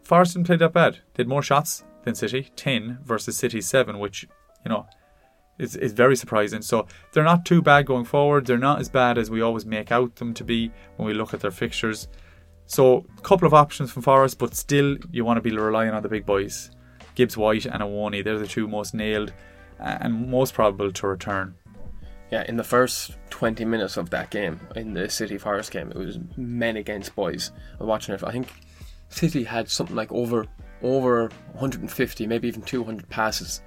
Forest 0.03 0.34
didn't 0.34 0.47
play 0.47 0.58
that 0.58 0.73
bad. 0.73 0.99
They 1.13 1.23
had 1.23 1.27
more 1.27 1.41
shots 1.41 1.84
than 2.03 2.15
City, 2.15 2.49
10 2.55 2.99
versus 3.03 3.38
City 3.38 3.62
7, 3.62 3.97
which, 3.99 4.27
you 4.63 4.69
know, 4.69 4.86
is, 5.58 5.75
is 5.75 5.93
very 5.93 6.15
surprising. 6.15 6.62
So 6.62 6.88
they're 7.12 7.23
not 7.23 7.45
too 7.45 7.62
bad 7.62 7.86
going 7.86 8.05
forward. 8.05 8.45
They're 8.45 8.58
not 8.58 8.79
as 8.79 8.89
bad 8.89 9.17
as 9.17 9.31
we 9.31 9.41
always 9.41 9.65
make 9.65 9.91
out 9.91 10.15
them 10.17 10.34
to 10.36 10.43
be 10.43 10.71
when 10.97 11.08
we 11.08 11.13
look 11.13 11.34
at 11.34 11.39
their 11.39 11.51
fixtures. 11.51 12.08
So 12.67 13.05
a 13.17 13.21
couple 13.21 13.47
of 13.47 13.53
options 13.53 13.91
from 13.91 14.01
Forest, 14.01 14.39
but 14.39 14.55
still 14.55 14.97
you 15.12 15.23
want 15.23 15.38
to 15.38 15.41
be 15.41 15.55
relying 15.55 15.91
on 15.91 16.03
the 16.03 16.10
big 16.10 16.25
boys. 16.25 16.71
Gibbs 17.15 17.38
White 17.38 17.65
and 17.65 17.81
Awoniyi, 17.81 18.23
they're 18.23 18.39
the 18.39 18.47
two 18.47 18.67
most 18.67 18.93
nailed 18.93 19.34
and 19.79 20.29
most 20.29 20.53
probable 20.53 20.91
to 20.91 21.08
return. 21.08 21.55
Yeah, 22.36 22.43
in 22.50 22.58
the 22.58 22.65
first 22.65 23.15
20 23.30 23.63
minutes 23.63 23.95
of 23.95 24.10
that 24.10 24.30
game, 24.30 24.60
in 24.76 24.93
the 24.93 25.10
City 25.10 25.38
Forest 25.38 25.71
game, 25.71 25.89
it 25.89 25.95
was 25.95 26.19
men 26.36 26.76
against 26.76 27.15
boys. 27.15 27.52
I'm 27.80 27.88
watching 27.88 28.13
it. 28.13 28.21
I 28.26 28.32
think 28.34 28.50
City 29.08 29.45
had 29.45 29.69
something 29.69 29.95
like 29.95 30.12
over 30.12 30.45
over 30.84 31.30
150, 31.54 32.28
maybe 32.28 32.50
even 32.50 32.62
200 32.62 33.08
passes, 33.08 33.62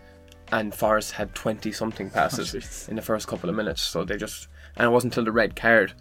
and 0.52 0.74
Forest 0.74 1.12
had 1.12 1.34
20 1.34 1.72
something 1.72 2.10
passes 2.10 2.54
oh, 2.54 2.90
in 2.90 2.96
the 2.96 3.00
first 3.00 3.26
couple 3.26 3.48
of 3.48 3.56
minutes. 3.56 3.80
So 3.80 4.04
they 4.04 4.18
just, 4.18 4.48
and 4.76 4.84
it 4.84 4.90
wasn't 4.90 5.14
until 5.14 5.24
the 5.24 5.32
red 5.32 5.56
card 5.56 5.94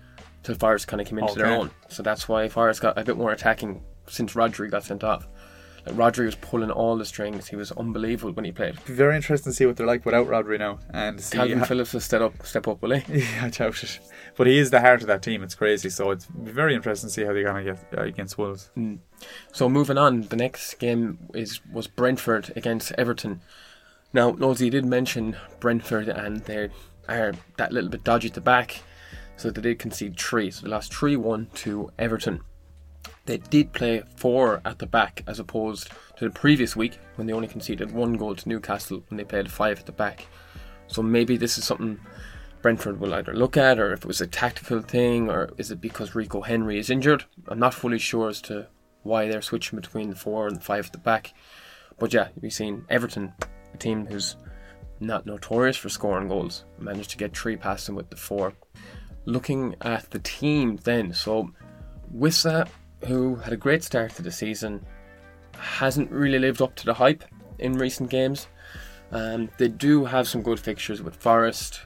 till 0.43 0.55
Forest 0.55 0.89
kind 0.89 0.99
of 0.99 1.07
came 1.07 1.19
into 1.19 1.31
okay. 1.31 1.43
their 1.43 1.51
own. 1.53 1.71
So 1.87 2.03
that's 2.03 2.27
why 2.27 2.49
Forest 2.49 2.81
got 2.81 2.97
a 2.97 3.05
bit 3.05 3.15
more 3.15 3.31
attacking 3.31 3.81
since 4.07 4.33
Rodri 4.33 4.69
got 4.69 4.83
sent 4.83 5.05
off. 5.05 5.25
Rodri 5.89 6.25
was 6.25 6.35
pulling 6.35 6.71
all 6.71 6.97
the 6.97 7.05
strings. 7.05 7.47
He 7.47 7.55
was 7.55 7.71
unbelievable 7.71 8.33
when 8.33 8.45
he 8.45 8.51
played. 8.51 8.79
very 8.81 9.15
interesting 9.15 9.51
to 9.51 9.55
see 9.55 9.65
what 9.65 9.77
they're 9.77 9.87
like 9.87 10.05
without 10.05 10.27
Rodri 10.27 10.59
now. 10.59 10.79
And 10.91 11.19
see 11.19 11.37
Kalvin 11.37 11.65
Phillips 11.65 11.93
will 11.93 11.99
step 11.99 12.21
up, 12.21 12.45
step 12.45 12.67
up, 12.67 12.81
will 12.81 12.99
he? 12.99 13.13
Yeah, 13.19 13.45
I 13.45 13.49
doubt 13.49 13.83
it. 13.83 13.99
But 14.35 14.47
he 14.47 14.57
is 14.57 14.69
the 14.69 14.81
heart 14.81 15.01
of 15.01 15.07
that 15.07 15.21
team. 15.21 15.43
It's 15.43 15.55
crazy. 15.55 15.89
So 15.89 16.11
it's 16.11 16.25
very 16.25 16.75
interesting 16.75 17.09
to 17.09 17.13
see 17.13 17.23
how 17.23 17.33
they're 17.33 17.43
going 17.43 17.65
to 17.65 17.73
get 17.73 17.99
uh, 17.99 18.03
against 18.03 18.37
Wolves. 18.37 18.69
Mm. 18.77 18.99
So 19.51 19.67
moving 19.69 19.97
on, 19.97 20.23
the 20.23 20.35
next 20.35 20.75
game 20.75 21.19
is 21.33 21.59
was 21.71 21.87
Brentford 21.87 22.53
against 22.55 22.91
Everton. 22.93 23.41
Now, 24.13 24.31
Nosey 24.31 24.69
did 24.69 24.85
mention 24.85 25.35
Brentford 25.59 26.07
and 26.09 26.41
they 26.41 26.69
are 27.09 27.33
that 27.57 27.71
little 27.71 27.89
bit 27.89 28.03
dodgy 28.03 28.29
at 28.29 28.33
the 28.33 28.41
back. 28.41 28.81
So 29.37 29.51
they 29.51 29.61
did 29.61 29.79
concede 29.79 30.19
three. 30.19 30.49
So 30.51 30.63
they 30.63 30.69
lost 30.69 30.93
3 30.93 31.15
1 31.15 31.47
to 31.55 31.91
Everton. 31.99 32.41
They 33.27 33.37
did 33.37 33.73
play 33.73 34.03
four 34.15 34.61
at 34.63 34.79
the 34.79 34.87
back 34.87 35.21
as 35.27 35.39
opposed 35.39 35.91
to 36.15 36.25
the 36.25 36.31
previous 36.31 36.77
week 36.77 36.97
when 37.15 37.27
they 37.27 37.33
only 37.33 37.49
conceded 37.49 37.91
one 37.91 38.13
goal 38.13 38.35
to 38.35 38.49
Newcastle 38.49 39.03
when 39.09 39.17
they 39.17 39.25
played 39.25 39.51
five 39.51 39.79
at 39.79 39.85
the 39.85 39.91
back. 39.91 40.25
So 40.87 41.03
maybe 41.03 41.35
this 41.35 41.57
is 41.57 41.65
something 41.65 41.99
Brentford 42.61 43.01
will 43.01 43.13
either 43.13 43.33
look 43.33 43.57
at, 43.57 43.79
or 43.79 43.91
if 43.91 43.99
it 43.99 44.05
was 44.05 44.21
a 44.21 44.27
tactical 44.27 44.81
thing, 44.81 45.29
or 45.29 45.49
is 45.57 45.71
it 45.71 45.81
because 45.81 46.15
Rico 46.15 46.41
Henry 46.41 46.79
is 46.79 46.89
injured? 46.89 47.25
I'm 47.49 47.59
not 47.59 47.73
fully 47.73 47.99
sure 47.99 48.29
as 48.29 48.41
to 48.43 48.67
why 49.03 49.27
they're 49.27 49.41
switching 49.41 49.77
between 49.77 50.09
the 50.09 50.15
four 50.15 50.47
and 50.47 50.55
the 50.55 50.61
five 50.61 50.85
at 50.85 50.93
the 50.93 50.97
back. 50.97 51.33
But 51.99 52.13
yeah, 52.13 52.29
we've 52.41 52.53
seen 52.53 52.85
Everton, 52.89 53.33
a 53.73 53.77
team 53.77 54.05
who's 54.05 54.37
not 55.01 55.25
notorious 55.25 55.75
for 55.75 55.89
scoring 55.89 56.29
goals, 56.29 56.63
managed 56.79 57.09
to 57.11 57.17
get 57.17 57.35
three 57.35 57.57
past 57.57 57.87
them 57.87 57.95
with 57.95 58.09
the 58.09 58.15
four. 58.15 58.53
Looking 59.25 59.75
at 59.81 60.09
the 60.11 60.19
team 60.19 60.77
then, 60.77 61.13
so 61.13 61.51
Wissa 62.15 62.69
who 63.05 63.35
had 63.35 63.53
a 63.53 63.57
great 63.57 63.83
start 63.83 64.15
to 64.15 64.21
the 64.21 64.31
season, 64.31 64.85
hasn't 65.57 66.11
really 66.11 66.39
lived 66.39 66.61
up 66.61 66.75
to 66.75 66.85
the 66.85 66.93
hype 66.93 67.23
in 67.59 67.73
recent 67.73 68.09
games. 68.09 68.47
Um, 69.11 69.49
they 69.57 69.67
do 69.67 70.05
have 70.05 70.27
some 70.27 70.41
good 70.41 70.59
fixtures 70.59 71.01
with 71.01 71.15
Forest, 71.15 71.81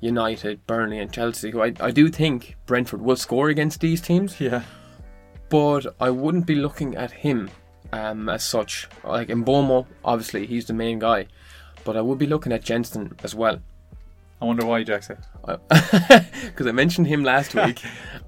United, 0.00 0.66
Burnley, 0.66 0.98
and 0.98 1.12
Chelsea, 1.12 1.50
who 1.50 1.62
I, 1.62 1.72
I 1.80 1.90
do 1.90 2.08
think 2.08 2.56
Brentford 2.66 3.00
will 3.00 3.16
score 3.16 3.48
against 3.48 3.80
these 3.80 4.00
teams. 4.00 4.40
Yeah. 4.40 4.62
But 5.48 5.94
I 6.00 6.10
wouldn't 6.10 6.46
be 6.46 6.56
looking 6.56 6.96
at 6.96 7.10
him 7.10 7.50
um, 7.92 8.28
as 8.28 8.44
such. 8.44 8.88
Like 9.04 9.28
Mbeumo, 9.28 9.86
obviously, 10.04 10.46
he's 10.46 10.66
the 10.66 10.72
main 10.72 10.98
guy. 10.98 11.26
But 11.84 11.96
I 11.96 12.00
would 12.00 12.18
be 12.18 12.26
looking 12.26 12.52
at 12.52 12.64
Jensen 12.64 13.16
as 13.22 13.34
well. 13.34 13.60
I 14.40 14.46
wonder 14.46 14.66
why, 14.66 14.82
Jackson. 14.82 15.18
Because 15.68 16.66
I 16.66 16.72
mentioned 16.72 17.06
him 17.06 17.24
last 17.24 17.54
week 17.66 17.80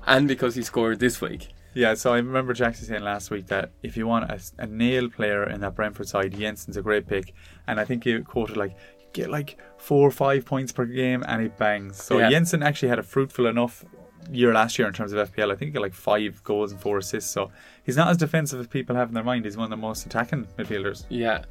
and 0.07 0.29
because 0.29 0.55
he 0.55 0.63
scored 0.63 1.01
this 1.01 1.21
week. 1.21 1.49
Yeah, 1.77 1.93
so 1.93 2.15
I 2.15 2.17
remember 2.17 2.55
Jackson 2.55 2.87
saying 2.87 3.03
last 3.03 3.31
week 3.31 3.49
that 3.49 3.71
if 3.83 3.99
you 3.99 4.07
want 4.07 4.31
a, 4.31 4.41
a 4.59 4.67
nail 4.67 5.11
player 5.11 5.45
in 5.45 5.61
that 5.61 5.75
Brentford 5.75 6.09
side, 6.09 6.33
Jensen's 6.35 6.79
a 6.79 6.83
great 6.83 7.07
pick. 7.07 7.35
And 7.67 7.79
I 7.79 7.85
think 7.85 8.05
he 8.05 8.19
quoted 8.21 8.57
like, 8.57 8.75
get 9.13 9.29
like 9.29 9.59
four 9.77 10.09
or 10.09 10.11
five 10.11 10.47
points 10.47 10.73
per 10.73 10.87
game 10.87 11.23
and 11.29 11.43
it 11.43 11.59
bangs. 11.59 12.03
So 12.03 12.19
Yeah. 12.19 12.31
Jensen 12.31 12.63
actually 12.63 12.89
had 12.89 12.99
a 12.99 13.03
fruitful 13.03 13.47
enough 13.47 13.85
year 14.31 14.55
last 14.55 14.79
year 14.79 14.89
in 14.89 14.95
terms 14.95 15.13
of 15.13 15.31
FPL. 15.31 15.53
I 15.53 15.57
think 15.57 15.69
he 15.69 15.71
got 15.73 15.83
like 15.83 15.93
five 15.93 16.43
goals 16.43 16.73
and 16.73 16.81
four 16.81 16.97
assists. 16.97 17.31
So 17.31 17.51
he's 17.85 17.99
not 17.99 18.09
as 18.09 18.17
defensive 18.17 18.59
as 18.59 18.67
people 18.69 18.97
have 18.97 19.09
in 19.09 19.15
their 19.15 19.23
mind. 19.23 19.45
He's 19.45 19.59
one 19.59 19.65
of 19.65 19.71
the 19.71 19.77
most 19.77 20.07
attacking 20.07 20.47
midfielders. 20.59 21.05
Yeah. 21.11 21.45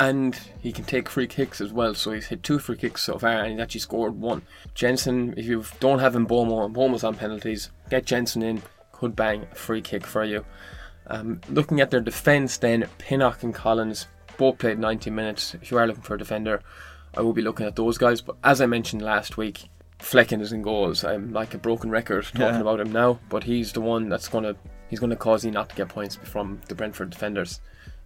And 0.00 0.36
he 0.60 0.72
can 0.72 0.84
take 0.84 1.08
free 1.08 1.28
kicks 1.28 1.60
as 1.60 1.72
well. 1.72 1.94
So 1.94 2.10
he's 2.10 2.26
hit 2.26 2.42
two 2.42 2.58
free 2.58 2.76
kicks 2.76 3.02
so 3.02 3.20
far 3.20 3.44
and 3.44 3.52
he's 3.52 3.60
actually 3.60 3.82
scored 3.82 4.20
one. 4.20 4.42
Jensen, 4.74 5.32
if 5.36 5.44
you 5.46 5.64
don't 5.78 6.00
have 6.00 6.14
Mbeumo, 6.14 6.64
and 6.64 6.74
Mbeumo's 6.74 7.04
on 7.04 7.14
penalties, 7.14 7.70
get 7.88 8.04
Jensen 8.04 8.42
in, 8.42 8.62
could 9.00 9.16
bang 9.16 9.46
a 9.50 9.54
free 9.54 9.80
kick 9.80 10.06
for 10.06 10.22
you. 10.24 10.44
Um, 11.06 11.40
looking 11.48 11.80
at 11.80 11.90
their 11.90 12.00
defence 12.00 12.58
then, 12.58 12.86
Pinnock 12.98 13.42
and 13.42 13.54
Collins 13.54 14.06
both 14.36 14.58
played 14.58 14.78
90 14.78 15.10
minutes. 15.10 15.54
If 15.54 15.70
you 15.70 15.78
are 15.78 15.86
looking 15.86 16.02
for 16.02 16.14
a 16.14 16.18
defender, 16.18 16.62
I 17.16 17.22
will 17.22 17.32
be 17.32 17.42
looking 17.42 17.66
at 17.66 17.76
those 17.76 17.96
guys. 17.98 18.20
But 18.20 18.36
as 18.44 18.60
I 18.60 18.66
mentioned 18.66 19.02
last 19.02 19.36
week, 19.38 19.68
Flekken 19.98 20.40
is 20.40 20.52
in 20.52 20.62
goals. 20.62 21.02
I'm 21.02 21.32
like 21.32 21.54
a 21.54 21.58
broken 21.58 21.90
record 21.90 22.24
talking 22.26 22.40
Yeah. 22.42 22.60
about 22.60 22.80
him 22.80 22.92
now, 22.92 23.18
but 23.30 23.44
he's 23.44 23.72
the 23.72 23.80
one 23.80 24.08
that's 24.10 24.28
gonna 24.28 24.54
he's 24.88 25.00
gonna 25.00 25.16
cause 25.16 25.44
you 25.44 25.50
not 25.50 25.70
to 25.70 25.74
get 25.76 25.88
points 25.88 26.16
from 26.22 26.60
the 26.68 26.74
Brentford 26.74 27.10
defenders. 27.10 27.60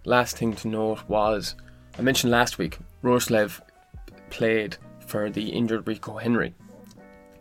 Last 0.05 0.37
thing 0.37 0.53
to 0.55 0.67
note 0.67 1.03
was 1.07 1.55
I 1.99 2.01
mentioned 2.01 2.31
last 2.31 2.57
week 2.57 2.79
Roerslev 3.03 3.59
played 4.29 4.77
for 5.05 5.29
the 5.29 5.49
injured 5.49 5.87
Rico 5.87 6.17
Henry. 6.17 6.53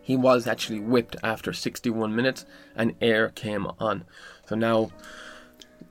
He 0.05 0.17
was 0.17 0.47
actually 0.47 0.81
whipped 0.81 1.17
after 1.23 1.55
61 1.55 2.14
minutes 2.14 2.45
and 2.77 3.01
Ajer 3.01 3.35
came 3.35 3.67
on. 3.81 4.05
So 4.47 4.55
now 4.55 4.90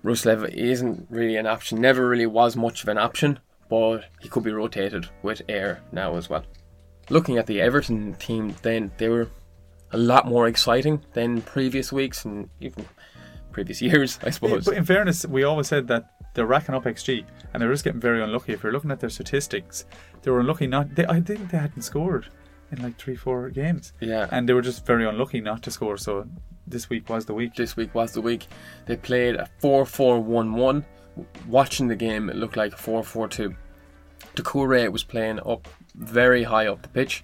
Roerslev 0.06 0.54
isn't 0.54 1.08
really 1.10 1.36
an 1.36 1.48
option, 1.48 1.82
never 1.82 2.08
really 2.08 2.28
was 2.28 2.56
much 2.56 2.84
of 2.84 2.90
an 2.90 3.00
option, 3.00 3.40
but 3.70 4.06
he 4.22 4.30
could 4.30 4.44
be 4.44 4.52
rotated 4.52 5.10
with 5.24 5.42
Ajer 5.48 5.80
now 5.92 6.16
as 6.16 6.30
well. 6.30 6.46
Looking 7.10 7.40
at 7.40 7.48
the 7.48 7.60
Everton 7.60 8.14
team, 8.14 8.56
then 8.62 8.92
they 8.98 9.10
were 9.10 9.30
a 9.92 9.98
lot 9.98 10.28
more 10.28 10.48
exciting 10.48 11.02
than 11.14 11.42
previous 11.42 11.92
weeks 11.92 12.24
and 12.24 12.50
even 12.62 12.86
previous 13.52 13.82
years, 13.90 14.20
I 14.22 14.30
suppose. 14.30 14.66
But 14.66 14.78
in 14.78 14.86
fairness, 14.86 15.26
we 15.26 15.44
always 15.44 15.68
said 15.68 15.88
that 15.88 16.12
they're 16.36 16.46
racking 16.46 16.76
up 16.76 16.84
XG 16.84 17.26
and 17.52 17.62
they're 17.62 17.72
just 17.72 17.84
getting 17.84 18.00
very 18.00 18.22
unlucky. 18.22 18.54
If 18.54 18.62
you're 18.62 18.74
looking 18.74 18.92
at 18.92 19.00
their 19.00 19.10
statistics, 19.10 19.86
they 20.22 20.30
were 20.30 20.42
unlucky 20.42 20.68
not. 20.68 20.94
They, 20.94 21.08
I 21.08 21.20
think 21.20 21.50
they 21.50 21.58
hadn't 21.58 21.82
scored 21.82 22.28
in 22.74 22.84
like 22.84 22.98
three, 22.98 23.16
four 23.16 23.50
games. 23.50 23.94
Yeah. 24.00 24.28
And 24.32 24.48
they 24.48 24.54
were 24.54 24.62
just 24.62 24.86
very 24.86 25.08
unlucky 25.08 25.42
not 25.42 25.64
to 25.64 25.72
score. 25.72 25.98
So 25.98 26.28
this 26.68 26.90
week 26.90 27.10
was 27.10 27.26
the 27.26 27.34
week. 27.34 27.56
this 27.56 27.76
week 27.76 27.94
was 27.94 28.14
the 28.14 28.22
week. 28.22 28.48
They 28.86 28.98
played 28.98 29.36
a 29.36 29.48
4 29.60 29.86
4 29.86 30.20
1 30.20 30.54
1. 30.54 30.86
Watching 31.48 31.88
the 31.88 31.96
game, 31.96 32.30
it 32.30 32.36
looked 32.36 32.58
like 32.58 32.74
a 32.74 32.78
4 32.78 33.04
4 33.04 33.28
2. 33.28 33.56
Doucouré 34.36 34.92
was 34.92 35.04
playing 35.04 35.40
up 35.46 35.68
very 35.96 36.44
high 36.44 36.68
up 36.68 36.82
the 36.82 36.90
pitch. 36.90 37.24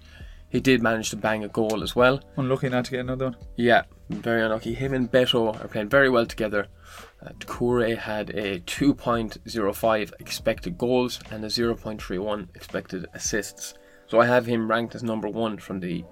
He 0.49 0.59
did 0.59 0.81
manage 0.81 1.11
to 1.11 1.15
bang 1.15 1.43
a 1.43 1.47
goal 1.47 1.83
as 1.83 1.95
well. 1.95 2.21
Unlucky 2.35 2.69
not 2.69 2.85
to 2.85 2.91
get 2.91 3.01
another 3.01 3.25
one. 3.25 3.37
Yeah, 3.55 3.83
very 4.09 4.41
unlucky. 4.41 4.73
Him 4.73 4.93
and 4.93 5.11
Beto 5.11 5.63
are 5.63 5.67
playing 5.67 5.89
very 5.89 6.09
well 6.09 6.25
together. 6.25 6.67
Uh, 7.23 7.29
Doucouré 7.37 7.95
had 7.97 8.31
a 8.31 8.59
2.05 8.61 10.11
expected 10.19 10.77
goals 10.77 11.19
and 11.31 11.43
a 11.45 11.47
0.31 11.47 12.47
expected 12.55 13.05
assists. 13.13 13.75
So 14.09 14.19
I 14.19 14.25
have 14.25 14.45
him 14.45 14.69
ranked 14.69 14.95
as 14.95 15.03
number 15.03 15.27
one 15.29 15.57
from 15.57 15.79
the, 15.79 16.03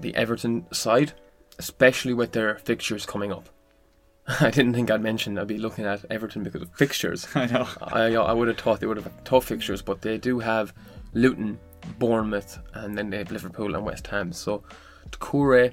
the 0.00 0.14
Everton 0.16 0.66
side, 0.72 1.12
especially 1.58 2.14
with 2.14 2.32
their 2.32 2.56
fixtures 2.56 3.04
coming 3.06 3.32
up. 3.32 3.48
I 4.40 4.50
didn't 4.50 4.72
think 4.74 4.90
I'd 4.90 5.02
mention 5.02 5.38
I'd 5.38 5.48
be 5.48 5.58
looking 5.58 5.84
at 5.84 6.04
Everton 6.10 6.42
because 6.42 6.62
of 6.62 6.72
fixtures. 6.74 7.26
I 7.34 7.46
know. 7.46 7.68
I, 7.82 8.14
I 8.14 8.32
would 8.32 8.48
have 8.48 8.56
thought 8.58 8.80
they 8.80 8.86
would 8.86 8.96
have 8.96 9.24
tough 9.24 9.44
fixtures, 9.46 9.82
but 9.82 10.00
they 10.00 10.16
do 10.16 10.38
have 10.38 10.72
Luton, 11.12 11.58
Bournemouth, 11.98 12.58
and 12.74 12.96
then 12.96 13.10
they 13.10 13.18
have 13.18 13.30
Liverpool 13.30 13.74
and 13.74 13.84
West 13.84 14.06
Ham. 14.06 14.32
So 14.32 14.62
Doucouré, 15.10 15.72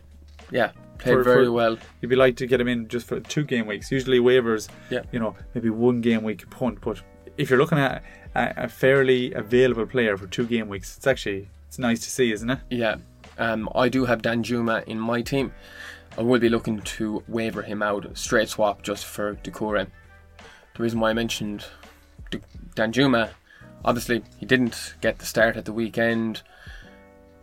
yeah, 0.52 0.72
played 0.98 1.14
For- 1.14 1.24
very 1.24 1.46
for- 1.46 1.52
well. 1.54 1.78
You'd 2.02 2.10
be 2.10 2.16
like 2.18 2.36
to 2.38 2.48
get 2.48 2.60
him 2.60 2.68
in 2.68 2.88
just 2.90 3.08
for 3.08 3.20
two 3.22 3.44
game 3.44 3.68
weeks. 3.68 3.90
Usually 3.92 4.20
waivers, 4.20 4.68
Yeah. 4.90 5.04
you 5.14 5.20
know, 5.20 5.36
maybe 5.54 5.70
one 5.70 6.02
game 6.02 6.24
week 6.24 6.50
punt. 6.50 6.80
But 6.82 7.02
if 7.38 7.50
you're 7.50 7.60
looking 7.60 7.78
at 7.78 8.04
a, 8.36 8.64
a 8.66 8.68
fairly 8.68 9.32
available 9.34 9.86
player 9.86 10.18
for 10.18 10.28
two 10.28 10.46
game 10.46 10.68
weeks, 10.68 10.98
it's 10.98 11.08
actually 11.08 11.48
nice 11.80 12.02
to 12.02 12.10
see, 12.10 12.32
isn't 12.32 12.50
it? 12.50 12.60
Yeah, 12.70 12.98
um, 13.38 13.70
I 13.74 13.90
do 13.90 14.06
have 14.06 14.22
Danjuma 14.22 14.84
in 14.84 15.00
my 15.00 15.22
team. 15.22 15.52
I 16.18 16.22
will 16.22 16.40
be 16.40 16.50
looking 16.50 16.82
to 16.82 17.24
waiver 17.28 17.62
him 17.62 17.82
out, 17.82 18.18
straight 18.18 18.50
swap 18.50 18.82
just 18.84 19.06
for 19.06 19.36
Doucouré. 19.36 19.88
The 20.76 20.84
reason 20.84 21.00
why 21.00 21.12
I 21.12 21.14
mentioned 21.14 21.66
Danjuma, 22.76 23.30
obviously 23.86 24.24
he 24.38 24.46
didn't 24.46 24.96
get 25.02 25.20
the 25.20 25.26
start 25.26 25.56
at 25.56 25.66
the 25.66 25.74
weekend. 25.74 26.42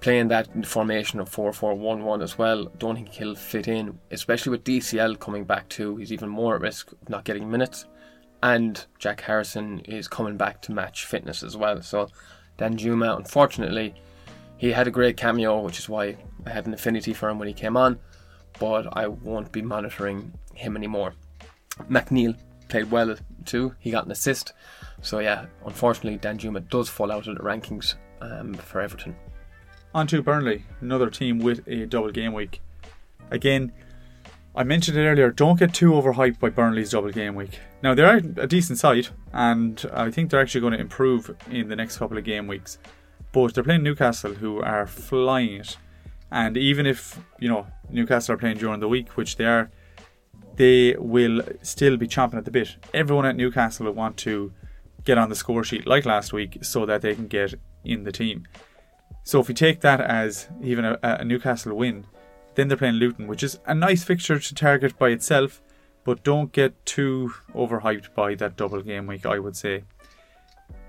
Playing 0.01 0.29
that 0.29 0.66
formation 0.66 1.18
of 1.18 1.29
4 1.29 1.53
4 1.53 1.75
1 1.75 2.05
1 2.05 2.22
as 2.22 2.38
well, 2.38 2.66
don't 2.79 2.96
think 2.96 3.09
he'll 3.09 3.35
fit 3.35 3.66
in, 3.66 3.99
especially 4.11 4.51
with 4.51 4.62
DCL 4.62 5.18
coming 5.18 5.44
back 5.44 5.68
too. 5.68 5.96
He's 5.96 6.12
even 6.12 6.29
more 6.29 6.55
at 6.55 6.61
risk 6.61 6.92
of 6.92 7.09
not 7.09 7.25
getting 7.25 7.51
minutes. 7.51 7.87
And 8.42 8.85
Jack 8.99 9.22
Harrison 9.22 9.81
is 9.81 10.07
coming 10.07 10.37
back 10.37 10.61
to 10.62 10.72
match 10.72 11.07
fitness 11.07 11.42
as 11.42 11.57
well. 11.57 11.81
So, 11.81 12.09
Danjuma, 12.59 13.16
unfortunately, 13.16 13.94
he 14.56 14.72
had 14.72 14.86
a 14.86 14.90
great 14.90 15.16
cameo, 15.16 15.60
which 15.60 15.78
is 15.78 15.88
why 15.88 16.16
I 16.46 16.50
had 16.50 16.66
an 16.66 16.74
affinity 16.74 17.12
for 17.12 17.28
him 17.28 17.38
when 17.38 17.48
he 17.48 17.54
came 17.54 17.76
on, 17.76 17.98
but 18.58 18.88
I 18.96 19.06
won't 19.08 19.52
be 19.52 19.62
monitoring 19.62 20.32
him 20.54 20.76
anymore. 20.76 21.14
McNeil 21.90 22.36
played 22.68 22.90
well 22.90 23.16
too, 23.44 23.74
he 23.78 23.90
got 23.90 24.06
an 24.06 24.12
assist. 24.12 24.52
So, 25.02 25.18
yeah, 25.18 25.46
unfortunately, 25.64 26.18
Danjuma 26.18 26.68
does 26.68 26.88
fall 26.88 27.12
out 27.12 27.26
of 27.26 27.36
the 27.36 27.42
rankings 27.42 27.94
um, 28.20 28.54
for 28.54 28.80
Everton. 28.80 29.14
On 29.94 30.06
to 30.06 30.22
Burnley, 30.22 30.64
another 30.80 31.10
team 31.10 31.38
with 31.38 31.66
a 31.68 31.86
double 31.86 32.10
game 32.10 32.32
week. 32.32 32.60
Again, 33.30 33.72
I 34.54 34.64
mentioned 34.64 34.96
it 34.96 35.06
earlier, 35.06 35.30
don't 35.30 35.58
get 35.58 35.74
too 35.74 35.92
overhyped 35.92 36.38
by 36.38 36.48
Burnley's 36.48 36.90
double 36.90 37.10
game 37.10 37.34
week. 37.34 37.58
Now, 37.82 37.94
they 37.94 38.02
are 38.02 38.16
a 38.16 38.46
decent 38.46 38.78
side, 38.78 39.08
and 39.32 39.84
I 39.92 40.10
think 40.10 40.30
they're 40.30 40.40
actually 40.40 40.62
going 40.62 40.72
to 40.72 40.80
improve 40.80 41.34
in 41.50 41.68
the 41.68 41.76
next 41.76 41.98
couple 41.98 42.16
of 42.16 42.24
game 42.24 42.46
weeks. 42.46 42.78
But 43.37 43.53
they're 43.53 43.64
playing 43.64 43.83
Newcastle, 43.83 44.33
who 44.33 44.62
are 44.62 44.87
flying 44.87 45.57
it. 45.57 45.77
And 46.31 46.57
even 46.57 46.87
if, 46.87 47.20
you 47.38 47.51
know, 47.51 47.66
Newcastle 47.90 48.35
are 48.35 48.38
playing 48.38 48.57
during 48.57 48.81
the 48.81 48.88
week, 48.88 49.11
which 49.11 49.37
they 49.37 49.44
are, 49.44 49.70
they 50.55 50.96
will 50.99 51.42
still 51.61 51.99
be 51.99 52.09
chomping 52.09 52.38
at 52.38 52.46
the 52.46 52.51
bit. 52.51 52.77
Everyone 52.94 53.27
at 53.27 53.37
Newcastle 53.37 53.85
will 53.85 53.92
want 53.92 54.16
to 54.29 54.55
get 55.05 55.18
on 55.18 55.29
the 55.29 55.35
score 55.35 55.64
sheet 55.64 55.87
like 55.87 56.07
last 56.07 56.33
week 56.33 56.57
so 56.62 56.87
that 56.87 57.03
they 57.03 57.14
can 57.14 57.27
get 57.27 57.53
in 57.85 58.05
the 58.05 58.11
team. 58.11 58.44
So 59.22 59.40
if 59.40 59.49
we 59.49 59.55
take 59.55 59.83
that 59.83 60.01
as 60.01 60.49
even 60.62 60.87
a, 60.87 60.99
a 61.03 61.22
Newcastle 61.22 61.75
win, 61.75 62.07
then 62.55 62.68
they're 62.68 62.79
playing 62.79 62.94
Luton, 62.94 63.27
which 63.27 63.42
is 63.42 63.59
a 63.66 63.75
nice 63.75 64.03
fixture 64.03 64.38
to 64.38 64.55
target 64.55 64.99
by 64.99 65.11
itself, 65.11 65.61
but 66.05 66.25
don't 66.25 66.53
get 66.53 66.87
too 66.87 67.35
overhyped 67.55 68.14
by 68.14 68.35
that 68.37 68.57
double 68.57 68.81
game 68.81 69.07
week, 69.07 69.27
I 69.27 69.38
would 69.38 69.59
say. 69.59 69.85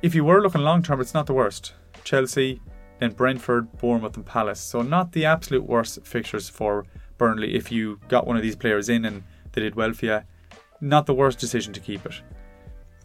If 0.04 0.14
you 0.14 0.24
were 0.24 0.42
looking 0.42 0.62
long 0.62 0.84
term, 0.84 1.02
it's 1.02 1.16
not 1.16 1.26
the 1.26 1.34
worst. 1.34 1.74
Chelsea, 2.04 2.62
then 3.00 3.14
Brentford, 3.14 3.72
Bournemouth, 3.80 4.16
and 4.16 4.26
Palace. 4.26 4.60
So 4.60 4.84
not 4.84 5.12
the 5.12 5.26
absolute 5.26 5.64
worst 5.64 6.06
fixtures 6.06 6.48
for 6.50 6.86
Burnley 7.18 7.56
if 7.56 7.72
you 7.72 8.00
got 8.08 8.28
one 8.28 8.38
of 8.38 8.44
these 8.44 8.56
players 8.56 8.90
in 8.90 9.06
and 9.06 9.24
they 9.52 9.62
did 9.62 9.76
well 9.76 9.94
for 9.94 10.06
you. 10.06 10.22
Not 10.80 11.08
the 11.08 11.16
worst 11.16 11.40
decision 11.40 11.74
to 11.74 11.80
keep 11.80 12.06
it. 12.06 12.22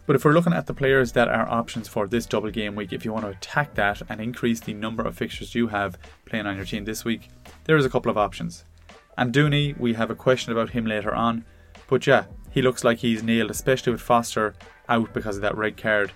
But 0.05 0.17
if 0.17 0.25
we're 0.25 0.35
looking 0.35 0.53
at 0.53 0.67
the 0.67 0.75
players 0.75 1.13
that 1.13 1.29
are 1.29 1.49
options 1.49 1.89
for 1.89 2.07
this 2.07 2.27
double 2.27 2.51
game 2.51 2.75
week, 2.75 2.93
if 2.93 3.07
you 3.07 3.13
want 3.13 3.25
to 3.25 3.31
attack 3.31 3.73
that 3.75 4.03
and 4.11 4.21
increase 4.21 4.61
the 4.61 4.75
number 4.75 5.03
of 5.03 5.17
fixtures 5.17 5.55
you 5.55 5.69
have 5.69 5.97
playing 6.27 6.47
on 6.47 6.57
your 6.57 6.67
team 6.67 6.85
this 6.85 7.07
week, 7.07 7.31
there 7.65 7.77
is 7.79 7.87
a 7.87 7.91
couple 7.91 8.11
of 8.11 8.19
options. 8.19 8.67
Amdouni, 9.17 9.79
we 9.79 9.95
have 9.95 10.11
a 10.11 10.15
question 10.15 10.53
about 10.53 10.71
him 10.71 10.85
later 10.85 11.15
on. 11.15 11.45
But 11.89 12.07
yeah, 12.07 12.25
he 12.51 12.61
looks 12.61 12.85
like 12.85 12.99
he's 12.99 13.23
nailed, 13.23 13.51
especially 13.51 13.93
with 13.93 14.03
Foster 14.03 14.55
out 14.89 15.15
because 15.15 15.37
of 15.37 15.43
that 15.43 15.57
red 15.57 15.77
card. 15.79 16.13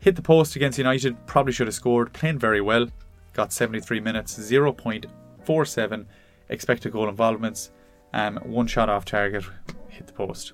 Hit 0.00 0.16
the 0.16 0.22
post 0.22 0.54
against 0.54 0.78
United, 0.78 1.26
probably 1.26 1.52
should 1.52 1.66
have 1.66 1.74
scored, 1.74 2.12
playing 2.12 2.38
very 2.38 2.60
well. 2.60 2.88
Got 3.32 3.52
73 3.52 4.00
minutes, 4.00 4.38
0.47 4.38 6.06
expected 6.48 6.92
goal 6.92 7.08
involvements, 7.08 7.70
um, 8.12 8.36
one 8.36 8.66
shot 8.66 8.88
off 8.88 9.04
target, 9.04 9.44
hit 9.88 10.06
the 10.06 10.12
post. 10.12 10.52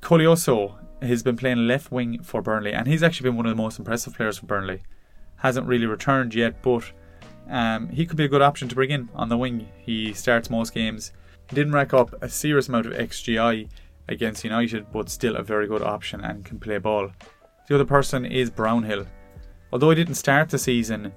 Koleosho 0.00 0.74
has 1.00 1.22
been 1.22 1.36
playing 1.36 1.66
left 1.66 1.90
wing 1.90 2.22
for 2.22 2.42
Burnley, 2.42 2.72
and 2.72 2.86
he's 2.86 3.02
actually 3.02 3.30
been 3.30 3.36
one 3.36 3.46
of 3.46 3.50
the 3.50 3.62
most 3.62 3.78
impressive 3.78 4.14
players 4.14 4.38
for 4.38 4.46
Burnley. 4.46 4.82
Hasn't 5.36 5.66
really 5.66 5.86
returned 5.86 6.34
yet, 6.34 6.62
but 6.62 6.92
um, 7.48 7.88
he 7.88 8.06
could 8.06 8.16
be 8.16 8.24
a 8.24 8.28
good 8.28 8.42
option 8.42 8.68
to 8.68 8.74
bring 8.74 8.90
in 8.90 9.08
on 9.14 9.28
the 9.28 9.38
wing. 9.38 9.68
He 9.78 10.12
starts 10.12 10.50
most 10.50 10.74
games. 10.74 11.12
He 11.48 11.56
didn't 11.56 11.72
rack 11.72 11.94
up 11.94 12.14
a 12.22 12.28
serious 12.28 12.68
amount 12.68 12.86
of 12.86 12.92
XGI 12.92 13.68
against 14.08 14.44
United, 14.44 14.92
but 14.92 15.08
still 15.08 15.36
a 15.36 15.42
very 15.42 15.66
good 15.66 15.82
option 15.82 16.20
and 16.20 16.44
can 16.44 16.58
play 16.58 16.78
ball. 16.78 17.10
The 17.68 17.74
other 17.76 17.84
person 17.84 18.24
is 18.24 18.50
Brownhill. 18.50 19.06
Although 19.72 19.90
he 19.90 19.96
didn't 19.96 20.16
start 20.16 20.50
the 20.50 20.58
season 20.58 21.12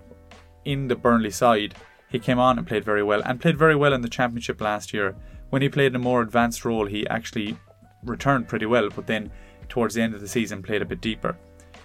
in 0.63 0.87
the 0.87 0.95
Burnley 0.95 1.31
side, 1.31 1.75
he 2.09 2.19
came 2.19 2.39
on 2.39 2.57
and 2.57 2.67
played 2.67 2.85
very 2.85 3.03
well, 3.03 3.21
and 3.25 3.41
played 3.41 3.57
very 3.57 3.75
well 3.75 3.93
in 3.93 4.01
the 4.01 4.09
Championship 4.09 4.61
last 4.61 4.93
year. 4.93 5.15
When 5.49 5.61
he 5.61 5.69
played 5.69 5.91
in 5.91 5.95
a 5.95 5.99
more 5.99 6.21
advanced 6.21 6.63
role, 6.63 6.85
he 6.85 7.07
actually 7.07 7.57
returned 8.03 8.47
pretty 8.47 8.65
well, 8.65 8.89
but 8.89 9.07
then 9.07 9.31
towards 9.69 9.95
the 9.95 10.01
end 10.01 10.13
of 10.13 10.21
the 10.21 10.27
season 10.27 10.61
played 10.61 10.81
a 10.81 10.85
bit 10.85 11.01
deeper. 11.01 11.35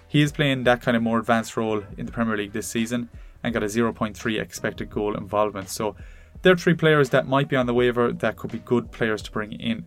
He 0.07 0.21
is 0.21 0.31
playing 0.31 0.63
that 0.63 0.81
kind 0.81 0.95
of 0.95 1.03
more 1.03 1.19
advanced 1.19 1.57
role 1.57 1.83
in 1.97 2.05
the 2.05 2.11
Premier 2.11 2.37
League 2.37 2.51
this 2.51 2.67
season 2.67 3.09
and 3.43 3.53
got 3.53 3.63
a 3.63 3.67
0.3 3.67 4.39
expected 4.39 4.89
goal 4.89 5.17
involvement. 5.17 5.69
So 5.69 5.95
there 6.41 6.53
are 6.53 6.57
three 6.57 6.73
players 6.73 7.09
that 7.09 7.27
might 7.27 7.49
be 7.49 7.55
on 7.55 7.65
the 7.65 7.73
waiver 7.73 8.11
that 8.11 8.35
could 8.35 8.51
be 8.51 8.59
good 8.59 8.91
players 8.91 9.21
to 9.23 9.31
bring 9.31 9.53
in. 9.53 9.85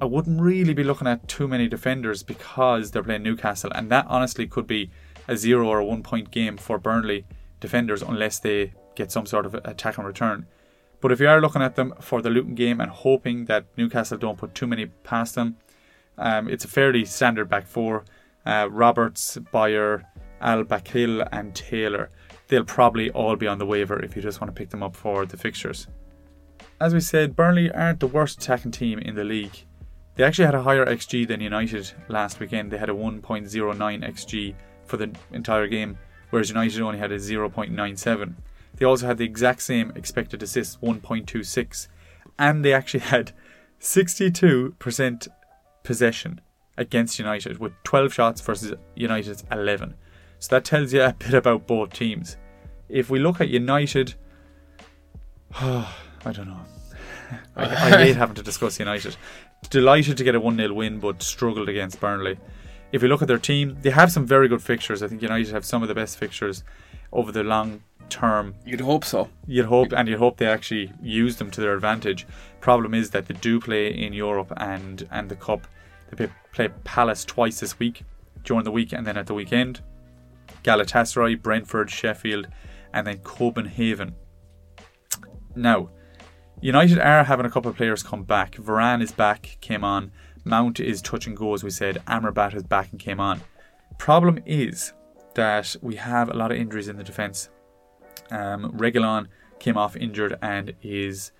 I 0.00 0.06
wouldn't 0.06 0.40
really 0.40 0.74
be 0.74 0.84
looking 0.84 1.06
at 1.06 1.28
too 1.28 1.48
many 1.48 1.68
defenders 1.68 2.22
because 2.22 2.90
they're 2.90 3.02
playing 3.02 3.22
Newcastle, 3.22 3.70
and 3.74 3.90
that 3.90 4.06
honestly 4.08 4.46
could 4.46 4.66
be 4.66 4.90
a 5.28 5.36
zero 5.36 5.68
or 5.68 5.78
a 5.78 5.84
one 5.84 6.02
point 6.02 6.30
game 6.30 6.56
for 6.56 6.78
Burnley 6.78 7.24
defenders 7.60 8.02
unless 8.02 8.38
they 8.38 8.72
get 8.94 9.10
some 9.10 9.26
sort 9.26 9.46
of 9.46 9.54
attack 9.54 9.96
and 9.98 10.06
return. 10.06 10.46
But 11.00 11.12
if 11.12 11.20
you 11.20 11.28
are 11.28 11.40
looking 11.40 11.62
at 11.62 11.76
them 11.76 11.94
for 12.00 12.22
the 12.22 12.30
Luton 12.30 12.54
game 12.54 12.80
and 12.80 12.90
hoping 12.90 13.44
that 13.46 13.66
Newcastle 13.76 14.18
don't 14.18 14.38
put 14.38 14.54
too 14.54 14.66
many 14.66 14.86
past 14.86 15.34
them, 15.34 15.56
um, 16.16 16.48
it's 16.48 16.64
a 16.64 16.68
fairly 16.68 17.04
standard 17.04 17.48
back 17.48 17.66
four. 17.66 18.04
Uh, 18.46 18.68
Roberts, 18.70 19.38
Beyer, 19.52 20.04
Al 20.40 20.64
Dakhil, 20.64 21.26
and 21.32 21.54
Taylor. 21.54 22.10
They'll 22.48 22.64
probably 22.64 23.10
all 23.10 23.36
be 23.36 23.46
on 23.46 23.58
the 23.58 23.66
waiver 23.66 24.02
if 24.02 24.16
you 24.16 24.22
just 24.22 24.40
want 24.40 24.54
to 24.54 24.58
pick 24.58 24.70
them 24.70 24.82
up 24.82 24.94
for 24.94 25.24
the 25.24 25.36
fixtures. 25.36 25.86
As 26.80 26.92
we 26.92 27.00
said, 27.00 27.36
Burnley 27.36 27.70
aren't 27.70 28.00
the 28.00 28.06
worst 28.06 28.42
attacking 28.42 28.72
team 28.72 28.98
in 28.98 29.14
the 29.14 29.24
league. 29.24 29.64
They 30.16 30.24
actually 30.24 30.46
had 30.46 30.54
a 30.54 30.62
higher 30.62 30.86
XG 30.86 31.26
than 31.26 31.40
United 31.40 31.90
last 32.08 32.38
weekend. 32.38 32.70
They 32.70 32.78
had 32.78 32.90
a 32.90 32.94
1.09 32.94 33.50
XG 33.50 34.54
for 34.84 34.96
the 34.96 35.10
entire 35.32 35.66
game, 35.66 35.98
whereas 36.30 36.50
United 36.50 36.80
only 36.80 36.98
had 36.98 37.10
a 37.10 37.18
0.97. 37.18 38.34
They 38.76 38.84
also 38.84 39.06
had 39.06 39.18
the 39.18 39.24
exact 39.24 39.62
same 39.62 39.92
expected 39.96 40.42
assists, 40.42 40.76
1.26, 40.76 41.88
and 42.38 42.64
they 42.64 42.72
actually 42.72 43.00
had 43.14 43.32
62% 43.80 45.28
possession 45.82 46.40
against 46.76 47.18
United 47.18 47.58
with 47.58 47.72
12 47.84 48.12
shots 48.12 48.40
versus 48.40 48.74
United's 48.94 49.44
11. 49.50 49.94
So 50.38 50.56
that 50.56 50.64
tells 50.64 50.92
you 50.92 51.02
a 51.02 51.12
bit 51.18 51.34
about 51.34 51.66
both 51.66 51.92
teams. 51.92 52.36
If 52.88 53.10
we 53.10 53.18
look 53.18 53.40
at 53.40 53.48
United, 53.48 54.14
oh, 55.60 55.96
I 56.24 56.32
don't 56.32 56.48
know. 56.48 56.60
I, 57.56 57.64
I 57.64 58.04
hate 58.04 58.16
having 58.16 58.34
to 58.36 58.42
discuss 58.42 58.78
United. 58.78 59.16
Delighted 59.70 60.16
to 60.16 60.24
get 60.24 60.34
a 60.34 60.40
1 60.40 60.56
0 60.56 60.72
win, 60.72 60.98
but 61.00 61.22
struggled 61.22 61.68
against 61.68 62.00
Burnley. 62.00 62.38
If 62.92 63.02
you 63.02 63.08
look 63.08 63.22
at 63.22 63.28
their 63.28 63.38
team, 63.38 63.78
they 63.82 63.90
have 63.90 64.12
some 64.12 64.26
very 64.26 64.46
good 64.48 64.62
fixtures. 64.62 65.02
I 65.02 65.08
think 65.08 65.20
United 65.20 65.52
have 65.52 65.64
some 65.64 65.82
of 65.82 65.88
the 65.88 65.94
best 65.94 66.16
fixtures 66.16 66.62
over 67.12 67.32
the 67.32 67.42
long 67.42 67.82
term. 68.08 68.54
You'd 68.64 68.80
hope 68.80 69.04
so. 69.04 69.30
You'd 69.46 69.66
hope, 69.66 69.92
and 69.92 70.08
you'd 70.08 70.18
hope 70.18 70.36
they 70.36 70.46
actually 70.46 70.92
use 71.02 71.36
them 71.36 71.50
to 71.50 71.60
their 71.60 71.74
advantage. 71.74 72.26
Problem 72.60 72.94
is 72.94 73.10
that 73.10 73.26
they 73.26 73.34
do 73.34 73.60
play 73.60 73.88
in 73.88 74.12
Europe 74.12 74.52
and 74.56 75.08
and 75.10 75.28
the 75.28 75.36
cup. 75.36 75.66
They 76.10 76.28
play 76.52 76.68
Palace 76.84 77.24
twice 77.24 77.60
this 77.60 77.78
week 77.78 78.04
during 78.44 78.64
the 78.64 78.70
week 78.70 78.92
and 78.92 79.06
then 79.06 79.16
at 79.16 79.26
the 79.26 79.34
weekend. 79.34 79.80
Galatasaray, 80.62 81.42
Brentford, 81.42 81.90
Sheffield, 81.90 82.46
and 82.92 83.06
then 83.06 83.18
Copenhagen. 83.18 84.14
Now, 85.54 85.90
United 86.64 86.98
are 86.98 87.24
having 87.24 87.44
a 87.44 87.50
couple 87.50 87.70
of 87.70 87.76
players 87.76 88.02
come 88.02 88.22
back. 88.22 88.52
Varane 88.52 89.02
is 89.02 89.12
back, 89.12 89.58
came 89.60 89.84
on. 89.84 90.10
Mount 90.46 90.80
is 90.80 91.02
touch 91.02 91.26
and 91.26 91.36
go, 91.36 91.52
as 91.52 91.62
we 91.62 91.68
said. 91.68 92.02
Amrabat 92.06 92.54
is 92.54 92.62
back 92.62 92.90
and 92.90 92.98
came 92.98 93.20
on. 93.20 93.42
Problem 93.98 94.38
is 94.46 94.94
that 95.34 95.76
we 95.82 95.96
have 95.96 96.30
a 96.30 96.32
lot 96.32 96.50
of 96.50 96.56
injuries 96.56 96.88
in 96.88 96.96
the 96.96 97.04
defence. 97.04 97.50
Um, 98.30 98.80
came 99.58 99.76
off 99.76 99.94
injured 99.94 100.38
and 100.40 100.72
is 100.82 101.32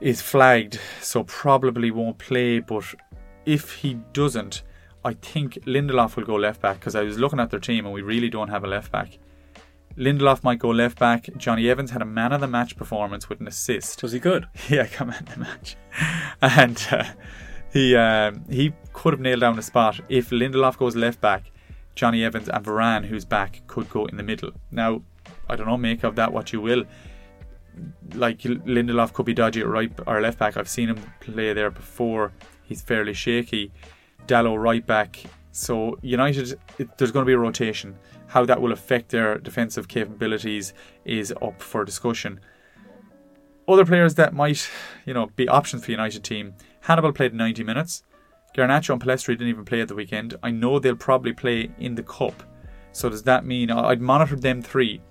is 0.00 0.20
flagged, 0.20 0.80
so 1.00 1.22
probably 1.22 1.92
won't 1.92 2.18
play. 2.18 2.58
But 2.58 2.96
if 3.44 3.74
he 3.74 3.94
doesn't, 4.12 4.64
I 5.04 5.12
think 5.12 5.54
Lindelof 5.66 6.16
will 6.16 6.24
go 6.24 6.34
left 6.34 6.60
back 6.60 6.80
because 6.80 6.96
I 6.96 7.02
was 7.02 7.16
looking 7.16 7.38
at 7.38 7.50
their 7.50 7.60
team 7.60 7.84
and 7.84 7.94
we 7.94 8.02
really 8.02 8.28
don't 8.28 8.48
have 8.48 8.64
a 8.64 8.66
left 8.66 8.90
back. 8.90 9.20
Lindelof 9.96 10.44
might 10.44 10.58
go 10.58 10.68
left 10.68 10.98
back. 10.98 11.28
Jonny 11.36 11.70
Evans 11.70 11.90
had 11.90 12.02
a 12.02 12.06
man 12.06 12.32
of 12.32 12.40
the 12.40 12.46
match 12.46 12.76
performance 12.76 13.28
with 13.28 13.40
an 13.40 13.48
assist. 13.48 14.02
Was 14.02 14.12
he 14.12 14.18
good? 14.18 14.46
Yeah, 14.68 14.86
come 14.86 15.08
man 15.08 15.22
of 15.22 15.34
the 15.34 15.40
match, 15.40 15.76
and 16.42 16.86
uh, 16.90 17.04
he 17.72 17.96
um, 17.96 18.44
he 18.50 18.72
could 18.92 19.12
have 19.14 19.20
nailed 19.20 19.40
down 19.40 19.58
a 19.58 19.62
spot 19.62 20.00
if 20.08 20.30
Lindelof 20.30 20.76
goes 20.76 20.96
left 20.96 21.20
back. 21.20 21.50
Jonny 21.94 22.24
Evans 22.24 22.48
and 22.50 22.64
Varane, 22.64 23.06
who's 23.06 23.24
back, 23.24 23.62
could 23.66 23.88
go 23.88 24.04
in 24.04 24.18
the 24.18 24.22
middle. 24.22 24.50
Now, 24.70 25.00
I 25.48 25.56
don't 25.56 25.66
know, 25.66 25.78
make 25.78 26.04
of 26.04 26.14
that 26.16 26.30
what 26.30 26.52
you 26.52 26.60
will. 26.60 26.84
Like 28.14 28.40
Lindelof 28.40 29.14
could 29.14 29.24
be 29.24 29.32
dodgy 29.32 29.60
at 29.60 29.66
right 29.66 29.90
or 30.06 30.20
left 30.20 30.38
back. 30.38 30.56
I've 30.58 30.68
seen 30.68 30.88
him 30.88 31.00
play 31.20 31.54
there 31.54 31.70
before. 31.70 32.32
He's 32.64 32.82
fairly 32.82 33.14
shaky. 33.14 33.72
Dalot 34.26 34.62
right 34.62 34.86
back. 34.86 35.22
So 35.52 35.98
United, 36.02 36.58
it, 36.78 36.98
there's 36.98 37.12
going 37.12 37.24
to 37.24 37.26
be 37.26 37.32
a 37.32 37.38
rotation. 37.38 37.96
How 38.28 38.44
that 38.44 38.60
will 38.60 38.72
affect 38.72 39.10
their 39.10 39.38
defensive 39.38 39.88
capabilities 39.88 40.74
is 41.04 41.32
up 41.42 41.62
for 41.62 41.84
discussion. 41.84 42.40
Other 43.68 43.84
players 43.84 44.14
that 44.14 44.34
might, 44.34 44.68
you 45.04 45.14
know, 45.14 45.26
be 45.36 45.48
options 45.48 45.84
for 45.84 45.90
United 45.90 46.22
team. 46.22 46.54
Hannibal 46.80 47.12
played 47.12 47.34
90 47.34 47.64
minutes. 47.64 48.04
Garnacho 48.56 48.92
and 48.92 49.02
Pellistri 49.02 49.34
didn't 49.34 49.48
even 49.48 49.64
play 49.64 49.80
at 49.80 49.88
the 49.88 49.94
weekend. 49.94 50.34
I 50.42 50.50
know 50.50 50.78
they'll 50.78 50.96
probably 50.96 51.32
play 51.32 51.70
in 51.78 51.94
the 51.94 52.02
cup. 52.02 52.42
So 52.92 53.10
does 53.10 53.24
that 53.24 53.44
mean 53.44 53.70
I'd 53.70 54.00
monitor 54.00 54.36
them 54.36 54.62
three 54.62 55.02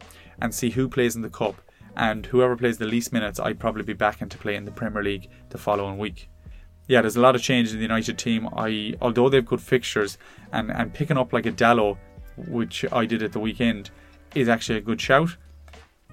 and 0.41 0.53
see 0.53 0.71
who 0.71 0.89
plays 0.89 1.15
in 1.15 1.21
the 1.21 1.29
cup, 1.29 1.61
and 1.95 2.25
whoever 2.25 2.57
plays 2.57 2.77
the 2.77 2.85
least 2.85 3.13
minutes, 3.13 3.39
I'd 3.39 3.59
probably 3.59 3.83
be 3.83 3.93
back 3.93 4.21
into 4.21 4.37
play 4.37 4.55
in 4.55 4.65
the 4.65 4.71
Premier 4.71 5.03
League 5.03 5.29
the 5.49 5.57
following 5.57 5.97
week. 5.97 6.29
Yeah, 6.87 7.01
there's 7.01 7.15
a 7.15 7.21
lot 7.21 7.35
of 7.35 7.41
change 7.41 7.71
in 7.71 7.77
the 7.77 7.81
United 7.83 8.17
team. 8.17 8.49
I 8.55 8.95
although 9.01 9.29
they've 9.29 9.45
good 9.45 9.61
fixtures 9.61 10.17
and, 10.51 10.71
and 10.71 10.93
picking 10.93 11.17
up 11.17 11.33
like 11.33 11.45
a 11.45 11.51
Dalot, 11.51 11.97
which 12.37 12.85
I 12.91 13.05
did 13.05 13.23
at 13.23 13.31
the 13.31 13.39
weekend, 13.39 13.89
is 14.33 14.49
actually 14.49 14.77
a 14.77 14.81
good 14.81 15.01
shout. 15.01 15.37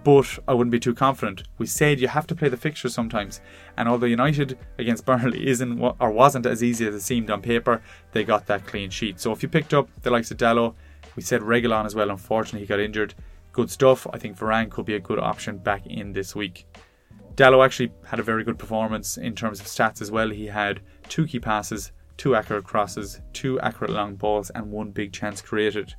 But 0.04 0.38
I 0.48 0.54
wouldn't 0.54 0.72
be 0.72 0.80
too 0.80 0.94
confident. 0.94 1.44
We 1.58 1.66
said 1.66 2.00
you 2.00 2.08
have 2.08 2.26
to 2.26 2.34
play 2.34 2.48
the 2.48 2.56
fixtures 2.56 2.92
sometimes, 2.92 3.40
and 3.76 3.88
although 3.88 4.06
United 4.06 4.58
against 4.78 5.04
Burnley 5.06 5.46
isn't 5.46 5.80
or 5.80 6.10
wasn't 6.10 6.46
as 6.46 6.62
easy 6.62 6.86
as 6.86 6.94
it 6.94 7.00
seemed 7.00 7.30
on 7.30 7.40
paper, 7.40 7.80
they 8.12 8.24
got 8.24 8.46
that 8.46 8.66
clean 8.66 8.90
sheet. 8.90 9.20
So 9.20 9.32
if 9.32 9.42
you 9.42 9.48
picked 9.48 9.72
up 9.74 9.88
the 10.02 10.10
likes 10.10 10.30
of 10.30 10.38
Dalot, 10.38 10.74
we 11.14 11.22
said 11.22 11.42
Reguilon 11.42 11.86
as 11.86 11.94
well. 11.94 12.10
Unfortunately, 12.10 12.60
he 12.60 12.66
got 12.66 12.80
injured 12.80 13.14
good 13.52 13.70
stuff. 13.70 14.06
I 14.12 14.18
think 14.18 14.36
Varane 14.36 14.70
could 14.70 14.86
be 14.86 14.94
a 14.94 15.00
good 15.00 15.18
option 15.18 15.58
back 15.58 15.86
in 15.86 16.12
this 16.12 16.34
week. 16.34 16.66
Dalot 17.34 17.64
actually 17.64 17.92
had 18.06 18.18
a 18.18 18.22
very 18.22 18.44
good 18.44 18.58
performance 18.58 19.16
in 19.16 19.34
terms 19.34 19.60
of 19.60 19.66
stats 19.66 20.02
as 20.02 20.10
well. 20.10 20.30
He 20.30 20.46
had 20.46 20.80
two 21.08 21.26
key 21.26 21.38
passes, 21.38 21.92
two 22.16 22.34
accurate 22.34 22.64
crosses, 22.64 23.20
two 23.32 23.58
accurate 23.60 23.90
long 23.90 24.16
balls, 24.16 24.50
and 24.50 24.70
one 24.70 24.90
big 24.90 25.12
chance 25.12 25.40
created. 25.40 25.94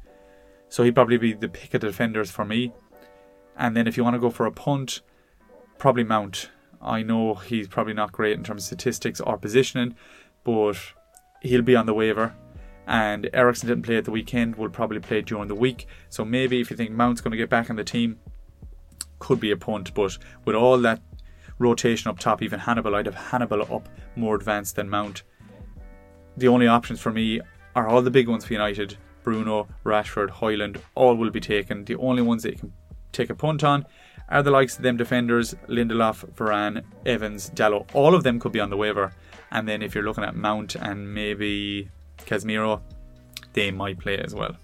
So 0.73 0.81
he'd 0.81 0.95
probably 0.95 1.17
be 1.17 1.33
the 1.33 1.49
pick 1.49 1.75
of 1.75 1.81
defenders 1.81 2.31
for 2.31 2.43
me. 2.43 2.73
And 3.55 3.77
then 3.77 3.85
if 3.85 3.95
you 3.95 4.03
want 4.03 4.15
to 4.15 4.19
go 4.19 4.31
for 4.31 4.47
a 4.47 4.51
punt, 4.51 5.01
probably 5.77 6.03
Mount. 6.03 6.49
I 6.81 7.03
know 7.03 7.35
he's 7.35 7.67
probably 7.67 7.93
not 7.93 8.11
great 8.11 8.35
in 8.35 8.43
terms 8.43 8.63
of 8.63 8.65
statistics 8.65 9.21
or 9.21 9.37
positioning, 9.37 9.93
but 10.43 10.77
he'll 11.43 11.61
be 11.61 11.75
on 11.75 11.85
the 11.85 11.93
waiver 11.93 12.33
and 12.87 13.29
Eriksen 13.33 13.69
didn't 13.69 13.83
play 13.83 13.97
at 13.97 14.05
the 14.05 14.09
weekend, 14.09 14.55
will 14.55 14.67
probably 14.67 14.99
play 14.99 15.21
during 15.21 15.47
the 15.47 15.53
week. 15.53 15.85
So 16.09 16.25
maybe 16.25 16.59
if 16.59 16.71
you 16.71 16.75
think 16.75 16.89
Mount's 16.89 17.21
going 17.21 17.33
to 17.33 17.37
get 17.37 17.51
back 17.51 17.69
on 17.69 17.75
the 17.75 17.83
team, 17.83 18.17
could 19.19 19.39
be 19.39 19.51
a 19.51 19.57
punt. 19.57 19.93
But 19.93 20.17
with 20.43 20.55
all 20.55 20.79
that, 20.79 21.03
rotation 21.59 22.09
up 22.09 22.17
top, 22.17 22.41
even 22.41 22.59
Hannibal. 22.59 22.95
I'd 22.95 23.05
have 23.05 23.13
Hannibal 23.13 23.61
up 23.61 23.89
more 24.15 24.33
advanced 24.33 24.77
than 24.77 24.89
Mount. 24.89 25.21
The 26.35 26.47
only 26.47 26.65
options 26.65 26.99
for 26.99 27.11
me 27.11 27.41
are 27.75 27.87
all 27.87 28.01
the 28.01 28.09
big 28.09 28.27
ones 28.27 28.43
for 28.43 28.53
United 28.53 28.97
Bruno, 29.23 29.67
Rashford, 29.83 30.29
Højlund, 30.29 30.81
all 30.95 31.15
will 31.15 31.29
be 31.29 31.39
taken. 31.39 31.85
The 31.85 31.95
only 31.95 32.21
ones 32.21 32.43
that 32.43 32.53
you 32.53 32.59
can 32.59 32.73
take 33.11 33.29
a 33.29 33.35
punt 33.35 33.63
on 33.63 33.85
are 34.29 34.43
the 34.43 34.51
likes 34.51 34.77
of 34.77 34.83
them 34.83 34.97
defenders 34.97 35.53
Lindelof, 35.67 36.25
Varane, 36.33 36.83
Evans, 37.05 37.51
Diallo. 37.51 37.85
All 37.93 38.15
of 38.15 38.23
them 38.23 38.39
could 38.39 38.51
be 38.51 38.59
on 38.59 38.69
the 38.69 38.77
waiver. 38.77 39.13
And 39.51 39.67
then 39.67 39.81
if 39.81 39.93
you're 39.93 40.03
looking 40.03 40.23
at 40.23 40.35
Mount 40.35 40.75
and 40.75 41.13
maybe 41.13 41.89
Casemiro, 42.19 42.81
they 43.53 43.71
might 43.71 43.99
play 43.99 44.17
as 44.17 44.33
well. 44.33 44.55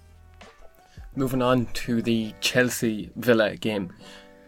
Moving 1.16 1.42
on 1.42 1.66
to 1.66 2.02
the 2.02 2.34
Chelsea 2.40 3.10
Villa 3.16 3.56
game. 3.56 3.92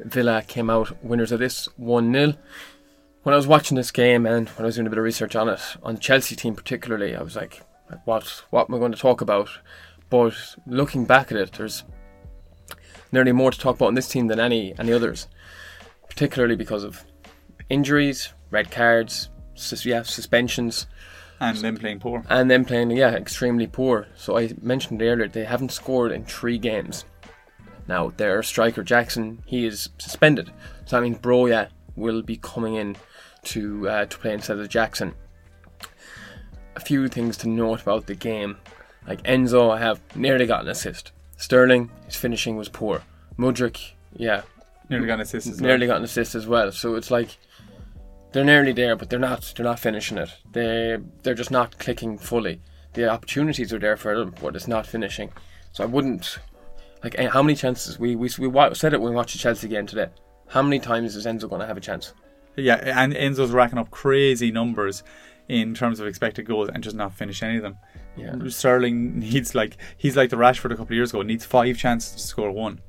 Villa 0.01 0.43
came 0.43 0.71
out 0.71 1.05
winners 1.05 1.33
of 1.33 1.39
this 1.39 1.69
1 1.77 2.13
0. 2.13 2.35
When 3.23 3.33
I 3.33 3.37
was 3.37 3.47
watching 3.47 3.77
this 3.77 3.93
game 3.93 4.27
and 4.27 4.49
when 4.49 4.65
I 4.65 4.67
was 4.67 4.75
doing 4.75 4.87
a 4.87 4.91
bit 4.91 4.99
of 4.99 5.05
research 5.05 5.37
on 5.37 5.49
it, 5.49 5.61
on 5.83 5.95
the 5.95 6.01
Chelsea 6.01 6.35
team 6.35 6.57
particularly, 6.57 7.15
I 7.15 7.23
was 7.23 7.37
like, 7.37 7.63
what, 8.05 8.43
what 8.51 8.69
am 8.69 8.75
I 8.75 8.79
going 8.79 8.93
to 8.93 8.99
talk 8.99 9.21
about? 9.21 9.49
But 10.13 10.35
looking 10.67 11.07
back 11.07 11.33
at 11.33 11.39
it, 11.39 11.53
there's 11.53 11.85
nearly 13.13 13.33
more 13.33 13.51
to 13.51 13.59
talk 13.59 13.77
about 13.77 13.89
in 13.89 13.95
this 13.95 14.09
team 14.09 14.27
than 14.27 14.39
any, 14.39 14.79
any 14.79 14.93
others, 14.93 15.27
particularly 16.07 16.55
because 16.55 16.85
of 16.85 17.03
injuries, 17.71 18.29
red 18.51 18.71
cards, 18.71 19.31
sus- 19.55 19.87
yeah, 19.87 20.03
suspensions, 20.03 20.87
And 21.41 21.57
them 21.57 21.79
playing 21.79 22.01
poor. 22.01 22.23
and 22.29 22.51
then 22.51 22.67
playing 22.67 22.91
yeah 22.91 23.13
extremely 23.15 23.67
poor. 23.67 24.07
So 24.15 24.37
I 24.37 24.53
mentioned 24.61 25.01
earlier 25.01 25.29
they 25.29 25.45
haven't 25.47 25.73
scored 25.73 26.13
in 26.13 26.27
three 26.27 26.59
games. 26.59 27.07
Now 27.89 28.13
their 28.15 28.43
striker 28.43 28.83
Jackson 28.83 29.43
he 29.47 29.65
is 29.65 29.89
suspended, 29.97 30.51
so 30.85 30.97
that 30.97 31.03
means 31.03 31.19
Broja 31.19 31.69
will 31.97 32.21
be 32.21 32.37
coming 32.37 32.75
in 32.75 32.97
to 33.45 33.89
uh, 33.89 34.05
to 34.05 34.19
play 34.19 34.35
instead 34.35 34.59
of 34.59 34.69
Jackson. 34.69 35.15
A 36.77 36.81
few 36.81 37.09
things 37.09 37.39
to 37.39 37.49
note 37.49 37.81
about 37.81 38.07
the 38.07 38.15
game, 38.15 38.59
like 39.07 39.23
Enzo, 39.25 39.71
I 39.71 39.79
have 39.79 40.01
nearly 40.17 40.47
got 40.47 40.63
an 40.63 40.69
assist. 40.69 41.13
Sterling, 41.37 41.91
his 42.07 42.17
finishing 42.17 42.57
was 42.57 42.69
poor. 42.69 43.03
Mudryk, 43.39 43.93
yeah, 44.15 44.43
Nearly 44.89 45.07
got 45.07 45.15
an 45.15 45.21
assist 45.21 45.47
as 45.47 45.61
well. 45.61 45.69
nearly 45.69 45.87
got 45.87 45.97
an 45.97 46.05
assist 46.05 46.35
as 46.35 46.47
well. 46.47 46.71
So 46.71 46.95
it's 46.97 47.11
like 47.11 47.39
they're 48.33 48.45
nearly 48.45 48.73
there, 48.73 48.95
but 48.97 49.11
they're 49.11 49.19
not. 49.19 49.53
They're 49.57 49.65
not 49.65 49.81
finishing 49.81 50.19
it. 50.19 50.31
They 50.53 50.99
they're 51.23 51.35
just 51.35 51.51
not 51.51 51.79
clicking 51.79 52.19
fully. 52.19 52.61
The 52.93 53.09
opportunities 53.09 53.73
are 53.73 53.79
there 53.79 53.97
for 53.97 54.17
them, 54.19 54.35
but 54.41 54.55
it's 54.55 54.69
not 54.69 54.87
finishing. 54.87 55.33
So 55.73 55.83
I 55.83 55.87
wouldn't 55.87 56.39
like 57.03 57.15
eh, 57.19 57.29
how 57.29 57.43
many 57.43 57.57
chances 57.57 57.99
we 57.99 58.17
we, 58.17 58.29
we 58.39 58.75
said 58.75 58.93
it 58.93 59.01
when 59.01 59.11
we 59.13 59.17
watched 59.17 59.33
the 59.33 59.39
Chelsea 59.39 59.69
game 59.69 59.87
today. 59.87 60.09
How 60.49 60.63
many 60.63 60.79
times 60.79 61.17
is 61.17 61.25
Enzo 61.25 61.49
going 61.49 61.61
to 61.63 61.67
have 61.67 61.79
a 61.79 61.81
chance? 61.81 62.13
Yeah, 62.57 62.75
and 63.01 63.15
Enzo's 63.15 63.51
racking 63.51 63.79
up 63.79 63.91
crazy 63.91 64.51
numbers 64.51 65.03
in 65.49 65.75
terms 65.75 65.99
of 66.01 66.07
expected 66.07 66.45
goals 66.45 66.69
and 66.69 66.85
just 66.85 66.95
not 66.95 67.15
finish 67.15 67.43
any 67.43 67.57
of 67.57 67.63
them. 67.63 67.79
Yeah. 68.17 68.35
Sterling 68.49 69.19
needs 69.19 69.55
like 69.55 69.77
he's 69.97 70.17
like 70.17 70.31
the 70.31 70.37
Rashford 70.37 70.67
a 70.67 70.77
couple 70.77 70.85
of 70.85 70.91
years 70.93 71.11
ago. 71.11 71.23
Needs 71.23 71.45
five 71.45 71.77
chances 71.77 72.13
to 72.13 72.19
score 72.19 72.51
one, 72.51 72.81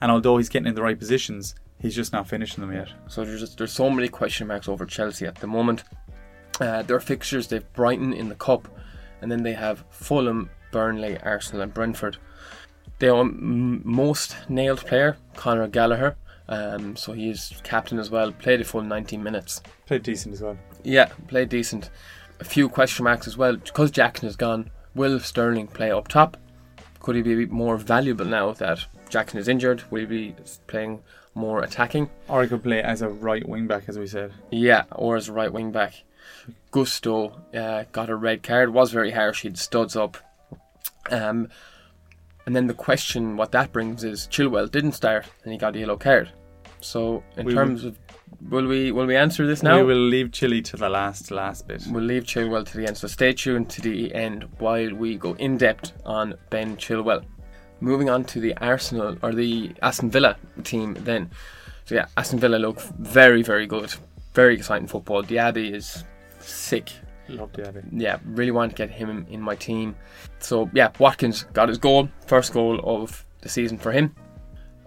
and 0.00 0.10
although 0.10 0.38
he's 0.38 0.48
getting 0.48 0.66
in 0.68 0.74
the 0.74 0.82
right 0.82 0.98
positions, 0.98 1.54
he's 1.78 1.94
just 1.94 2.12
not 2.12 2.28
finishing 2.28 2.60
them 2.62 2.72
yet. 2.72 2.88
So 3.08 3.24
there's 3.24 3.40
just, 3.40 3.58
there's 3.58 3.72
so 3.72 3.90
many 3.90 4.08
question 4.08 4.46
marks 4.46 4.68
over 4.68 4.84
Chelsea 4.86 5.26
at 5.26 5.36
the 5.36 5.46
moment. 5.46 5.84
Uh, 6.60 6.82
their 6.82 7.00
fixtures 7.00 7.48
they've 7.48 7.72
Brighton 7.72 8.12
in 8.12 8.28
the 8.28 8.34
cup, 8.34 8.68
and 9.20 9.30
then 9.30 9.42
they 9.42 9.52
have 9.52 9.84
Fulham, 9.90 10.50
Burnley, 10.70 11.18
Arsenal, 11.22 11.62
and 11.62 11.72
Brentford. 11.72 12.16
Their 12.98 13.16
m- 13.16 13.82
most 13.84 14.36
nailed 14.48 14.84
player, 14.86 15.16
Conor 15.34 15.68
Gallagher. 15.68 16.16
Um, 16.48 16.96
so 16.96 17.12
he 17.12 17.30
is 17.30 17.52
captain 17.62 17.98
as 17.98 18.10
well. 18.10 18.30
Played 18.32 18.60
a 18.60 18.64
full 18.64 18.82
90 18.82 19.16
minutes. 19.16 19.62
Played 19.86 20.02
decent 20.02 20.34
as 20.34 20.42
well. 20.42 20.58
Yeah, 20.84 21.06
played 21.28 21.48
decent. 21.48 21.90
A 22.42 22.44
few 22.44 22.68
question 22.68 23.04
marks 23.04 23.28
as 23.28 23.36
well 23.36 23.54
because 23.54 23.92
Jackson 23.92 24.26
is 24.26 24.34
gone. 24.34 24.68
Will 24.96 25.20
Sterling 25.20 25.68
play 25.68 25.92
up 25.92 26.08
top? 26.08 26.36
Could 26.98 27.14
he 27.14 27.22
be 27.22 27.46
more 27.46 27.76
valuable 27.76 28.24
now 28.24 28.50
that 28.54 28.84
Jackson 29.08 29.38
is 29.38 29.46
injured? 29.46 29.84
Will 29.92 30.00
he 30.00 30.06
be 30.06 30.34
playing 30.66 31.04
more 31.36 31.62
attacking? 31.62 32.10
Or 32.26 32.42
he 32.42 32.48
could 32.48 32.64
play 32.64 32.82
as 32.82 33.00
a 33.00 33.08
right 33.08 33.48
wing 33.48 33.68
back, 33.68 33.84
as 33.86 33.96
we 33.96 34.08
said. 34.08 34.32
Yeah, 34.50 34.86
or 34.90 35.14
as 35.14 35.28
a 35.28 35.32
right 35.32 35.52
wing 35.52 35.70
back. 35.70 36.02
Gusto 36.72 37.40
uh, 37.54 37.84
got 37.92 38.10
a 38.10 38.16
red 38.16 38.42
card. 38.42 38.70
Was 38.74 38.90
very 38.90 39.12
harsh. 39.12 39.42
He 39.42 39.48
had 39.48 39.56
studs 39.56 39.94
up. 39.94 40.16
Um, 41.12 41.48
and 42.44 42.56
then 42.56 42.66
the 42.66 42.74
question, 42.74 43.36
what 43.36 43.52
that 43.52 43.70
brings 43.70 44.02
is 44.02 44.26
Chilwell 44.26 44.68
didn't 44.68 44.92
start 44.92 45.26
and 45.44 45.52
he 45.52 45.58
got 45.60 45.76
a 45.76 45.78
yellow 45.78 45.96
card. 45.96 46.32
So 46.80 47.22
in 47.36 47.46
We 47.46 47.54
terms 47.54 47.84
of, 47.84 48.01
will 48.48 48.66
we 48.66 48.92
will 48.92 49.06
we 49.06 49.16
answer 49.16 49.46
this 49.46 49.62
now? 49.62 49.78
We 49.78 49.84
will 49.84 50.08
leave 50.08 50.32
Chile 50.32 50.62
to 50.62 50.76
the 50.76 50.88
last 50.88 51.30
last 51.30 51.66
bit. 51.66 51.84
We'll 51.88 52.04
leave 52.04 52.24
Chilwell 52.24 52.66
to 52.66 52.76
the 52.76 52.86
end. 52.86 52.96
So 52.96 53.08
stay 53.08 53.32
tuned 53.32 53.70
to 53.70 53.80
the 53.80 54.14
end 54.14 54.48
while 54.58 54.94
we 54.94 55.16
go 55.16 55.34
in 55.34 55.58
depth 55.58 55.92
on 56.04 56.34
Ben 56.50 56.76
Chilwell. 56.76 57.24
Moving 57.80 58.08
on 58.10 58.24
to 58.24 58.40
the 58.40 58.56
Arsenal 58.58 59.16
or 59.22 59.32
the 59.32 59.72
Aston 59.82 60.10
Villa 60.10 60.36
team 60.64 60.96
then. 61.00 61.30
So 61.84 61.94
yeah, 61.94 62.06
Aston 62.16 62.38
Villa 62.38 62.56
look 62.56 62.80
very 62.80 63.42
very 63.42 63.66
good. 63.66 63.94
Very 64.34 64.54
exciting 64.54 64.88
football. 64.88 65.22
Diaby 65.22 65.74
is 65.74 66.04
sick. 66.40 66.92
Love 67.28 67.50
idea. 67.58 67.82
Yeah, 67.92 68.18
really 68.26 68.50
want 68.50 68.72
to 68.72 68.76
get 68.76 68.90
him 68.90 69.26
in 69.30 69.40
my 69.40 69.54
team. 69.54 69.94
So 70.38 70.70
yeah, 70.74 70.90
Watkins 70.98 71.44
got 71.52 71.68
his 71.68 71.78
goal, 71.78 72.08
first 72.26 72.52
goal 72.52 72.80
of 72.84 73.24
the 73.40 73.48
season 73.48 73.78
for 73.78 73.92
him. 73.92 74.14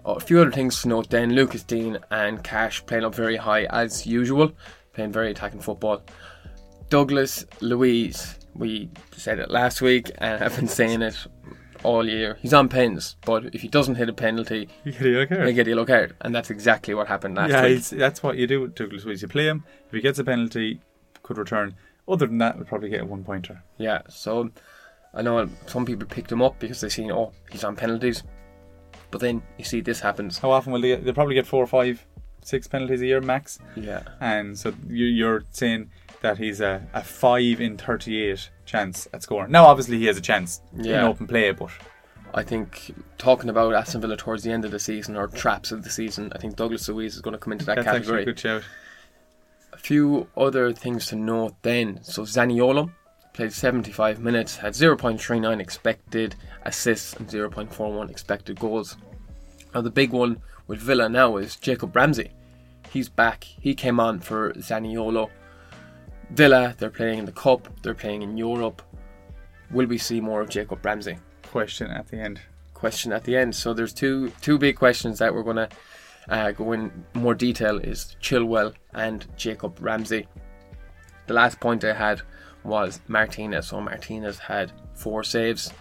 A 0.06 0.20
few 0.20 0.40
other 0.40 0.52
things 0.52 0.80
to 0.82 0.88
note 0.88 1.10
then 1.10 1.34
Lucas 1.34 1.64
Digne 1.64 1.98
and 2.10 2.42
Cash 2.44 2.86
playing 2.86 3.04
up 3.04 3.14
very 3.14 3.36
high 3.36 3.64
as 3.64 4.06
usual, 4.06 4.52
playing 4.92 5.12
very 5.12 5.32
attacking 5.32 5.60
football. 5.60 6.02
Douglas 6.88 7.44
Luiz, 7.60 8.38
we 8.54 8.88
said 9.16 9.40
it 9.40 9.50
last 9.50 9.82
week 9.82 10.12
and 10.18 10.42
I've 10.44 10.54
been 10.54 10.68
saying 10.68 11.02
it 11.02 11.16
all 11.82 12.08
year. 12.08 12.38
He's 12.40 12.54
on 12.54 12.68
pens, 12.68 13.16
but 13.24 13.46
if 13.54 13.60
he 13.62 13.68
doesn't 13.68 13.96
hit 13.96 14.08
a 14.08 14.12
penalty, 14.12 14.68
You 14.84 14.92
get 14.92 15.02
a 15.02 15.10
yellow 15.10 15.26
card. 15.26 15.54
get 15.54 15.66
a 15.66 15.70
yellow 15.70 15.84
card, 15.84 16.14
and 16.20 16.34
that's 16.34 16.50
exactly 16.50 16.94
what 16.94 17.08
happened 17.08 17.34
last 17.36 17.50
yeah, 17.50 17.62
week. 17.64 17.82
that's 17.84 18.22
what 18.22 18.36
you 18.36 18.46
do 18.46 18.60
with 18.60 18.74
Douglas 18.74 19.04
Luiz. 19.04 19.22
You 19.22 19.28
play 19.28 19.46
him. 19.46 19.64
If 19.86 19.92
he 19.92 20.00
gets 20.00 20.18
a 20.18 20.24
penalty, 20.24 20.80
could 21.22 21.38
return. 21.38 21.74
Other 22.08 22.26
than 22.26 22.38
that, 22.38 22.56
we'll 22.56 22.66
probably 22.66 22.90
get 22.90 23.00
a 23.02 23.04
one 23.04 23.24
pointer. 23.24 23.62
Yeah, 23.78 24.02
so 24.08 24.50
I 25.12 25.22
know 25.22 25.48
some 25.66 25.84
people 25.84 26.06
picked 26.06 26.30
him 26.30 26.42
up 26.42 26.58
because 26.60 26.80
they 26.80 26.88
seen 26.88 27.10
oh 27.10 27.32
he's 27.50 27.64
on 27.64 27.74
penalties, 27.74 28.22
but 29.10 29.20
then 29.20 29.42
you 29.58 29.64
see 29.64 29.80
this 29.80 30.00
happens. 30.00 30.38
How 30.38 30.50
often 30.50 30.72
will 30.72 30.80
they? 30.80 30.96
They'll 30.96 31.14
probably 31.14 31.34
get 31.34 31.46
four 31.46 31.62
or 31.62 31.66
five, 31.66 32.04
six 32.42 32.66
penalties 32.66 33.02
a 33.02 33.06
year 33.06 33.20
max. 33.20 33.58
Yeah, 33.76 34.02
And 34.20 34.58
so 34.58 34.72
you, 34.88 35.06
you're 35.06 35.44
saying 35.50 35.90
that 36.22 36.38
he's 36.38 36.60
a, 36.60 36.86
a 36.94 37.02
five 37.02 37.60
in 37.60 37.76
thirty-eight 37.76 38.50
chance 38.64 39.06
at 39.12 39.22
scoring. 39.22 39.50
Now, 39.52 39.66
obviously, 39.66 39.98
he 39.98 40.06
has 40.06 40.16
a 40.16 40.20
chance 40.22 40.60
in 40.76 40.86
open 40.90 41.26
play, 41.26 41.52
but 41.52 41.70
I 42.34 42.42
think 42.42 42.94
talking 43.18 43.48
about 43.48 43.74
Aston 43.74 44.00
Villa 44.00 44.16
towards 44.16 44.42
the 44.42 44.50
end 44.50 44.64
of 44.64 44.70
the 44.70 44.78
season 44.80 45.16
or 45.16 45.26
traps 45.28 45.72
of 45.72 45.84
the 45.84 45.90
season, 45.90 46.32
I 46.34 46.38
think 46.38 46.56
Douglas 46.56 46.88
Luiz 46.88 47.14
is 47.14 47.20
going 47.20 47.32
to 47.32 47.38
come 47.38 47.52
into 47.52 47.64
that 47.66 47.76
that's 47.76 47.86
a 47.86 47.90
category. 47.90 48.24
good 48.24 48.38
shout. 48.38 48.62
A 49.72 49.78
few 49.78 50.26
other 50.36 50.72
things 50.72 51.06
to 51.08 51.16
note 51.16 51.54
then. 51.62 52.00
So 52.02 52.22
Zaniolo 52.22 52.90
played 53.36 53.52
75 53.52 54.18
minutes, 54.18 54.56
had 54.56 54.72
0.39 54.72 55.60
expected 55.60 56.34
assists 56.64 57.12
and 57.14 57.28
0.41 57.28 58.10
expected 58.10 58.58
goals. 58.58 58.96
Now 59.74 59.82
the 59.82 59.90
big 59.90 60.10
one 60.10 60.40
with 60.66 60.80
Villa 60.80 61.06
now 61.08 61.36
is 61.36 61.56
Jacob 61.56 61.94
Ramsey. 61.94 62.30
He's 62.90 63.10
back. 63.10 63.44
He 63.44 63.74
came 63.74 64.00
on 64.00 64.20
for 64.20 64.54
Zaniolo. 64.54 65.28
Villa, 66.30 66.74
they're 66.78 66.88
playing 66.88 67.18
in 67.18 67.24
the 67.26 67.32
Cup, 67.32 67.68
they're 67.82 67.94
playing 67.94 68.22
in 68.22 68.38
Europe. 68.38 68.80
Will 69.70 69.86
we 69.86 69.98
see 69.98 70.20
more 70.20 70.40
of 70.40 70.48
Jacob 70.48 70.84
Ramsey? 70.84 71.18
Question 71.42 71.90
at 71.90 72.08
the 72.08 72.16
end. 72.16 72.40
question 72.72 73.12
at 73.12 73.24
the 73.24 73.36
end. 73.36 73.54
So 73.54 73.74
there's 73.74 73.92
two 73.92 74.30
two 74.40 74.58
big 74.58 74.76
questions 74.76 75.18
that 75.18 75.34
we're 75.34 75.42
gonna 75.42 75.68
uh, 76.28 76.52
go 76.52 76.72
in 76.72 76.90
more 77.14 77.34
detail 77.34 77.78
is 77.78 78.16
Chilwell 78.20 78.74
and 78.94 79.26
Jacob 79.36 79.78
Ramsey. 79.80 80.26
The 81.26 81.34
last 81.34 81.60
point 81.60 81.84
I 81.84 81.92
had 81.92 82.22
was 82.66 83.00
Martinez. 83.08 83.68
So 83.68 83.80
Martinez 83.80 84.38
had 84.38 84.72
four 84.94 85.24
saves. 85.24 85.72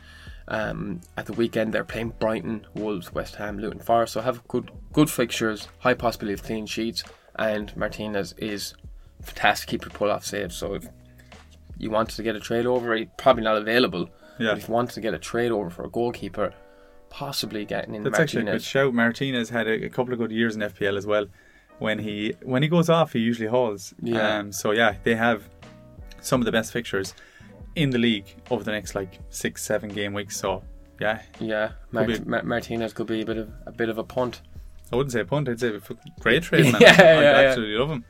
Um, 0.48 1.02
at 1.18 1.26
the 1.26 1.34
weekend 1.34 1.74
they're 1.74 1.84
playing 1.84 2.14
Brighton, 2.20 2.68
Wolves, 2.76 3.12
West 3.12 3.36
Ham, 3.36 3.58
Luton 3.58 3.80
Forest. 3.80 4.14
So 4.14 4.22
have 4.22 4.48
good 4.48 4.70
good 4.94 5.10
fixtures, 5.10 5.68
high 5.80 5.96
possibility 5.96 6.34
of 6.34 6.44
clean 6.44 6.68
sheets, 6.68 7.04
and 7.38 7.76
Martinez 7.76 8.34
is 8.38 8.76
fantastic 9.22 9.70
keeper 9.70 9.90
pull 9.90 10.12
off 10.12 10.24
saves. 10.24 10.56
So 10.56 10.76
if 10.76 10.88
you 11.78 11.90
wanted 11.90 12.16
to 12.16 12.24
get 12.24 12.36
a 12.36 12.40
trade 12.40 12.66
over, 12.68 12.96
he's 12.96 13.08
probably 13.18 13.44
not 13.44 13.58
available. 13.58 14.10
Yeah. 14.38 14.50
But 14.50 14.58
if 14.60 14.68
you 14.68 14.74
wanted 14.74 14.94
to 14.94 15.02
get 15.02 15.14
a 15.14 15.20
trade 15.20 15.52
over 15.52 15.70
for 15.70 15.84
a 15.86 15.90
goalkeeper, 15.90 16.54
possibly 17.10 17.66
getting 17.66 17.96
in 17.96 18.04
That's 18.04 18.20
actually 18.20 18.42
a 18.42 18.44
good 18.44 18.46
Martinez. 18.52 18.66
shout. 18.66 18.94
Martinez 18.94 19.50
had 19.50 19.68
a, 19.68 19.86
a 19.86 19.90
couple 19.90 20.14
of 20.14 20.20
good 20.20 20.32
years 20.32 20.56
in 20.56 20.62
FPL 20.62 20.98
as 20.98 21.08
well. 21.08 21.26
When 21.80 22.00
he 22.00 22.36
when 22.44 22.62
he 22.62 22.70
goes 22.70 22.88
off, 22.90 23.14
he 23.14 23.20
usually 23.20 23.48
hauls. 23.48 23.94
Yeah. 24.02 24.38
Um, 24.38 24.52
so 24.52 24.72
yeah, 24.72 24.96
they 25.04 25.16
have 25.16 25.50
some 26.26 26.42
of 26.42 26.46
the 26.46 26.52
best 26.52 26.72
fixtures 26.74 27.14
in 27.76 27.90
the 27.90 27.98
league 27.98 28.26
over 28.50 28.64
the 28.64 28.72
next 28.72 28.96
like 28.96 29.20
six, 29.30 29.64
seven 29.64 29.90
game 29.90 30.14
weeks. 30.14 30.38
So 30.38 30.64
yeah, 31.00 31.22
Yeah, 31.40 31.72
Mar- 31.92 32.06
be- 32.06 32.20
Mar- 32.20 32.44
Martinez 32.44 32.94
could 32.94 33.08
be 33.08 33.22
a 33.22 33.26
bit 33.26 33.38
of 33.38 33.50
a 33.66 33.72
bit 33.72 33.90
of 33.90 33.98
a 33.98 34.04
punt. 34.04 34.42
I 34.92 34.96
wouldn't 34.96 35.12
say 35.14 35.22
a 35.22 35.26
punt. 35.26 35.50
I'd 35.50 35.60
say 35.60 35.76
a 35.76 35.82
great 36.20 36.44
trade 36.44 36.66
man. 36.72 36.82
Yeah, 36.82 36.92
I'd 36.92 37.00
yeah, 37.00 37.22
yeah. 37.22 37.48
absolutely 37.48 37.76
love 37.78 37.90
him. 37.90 38.06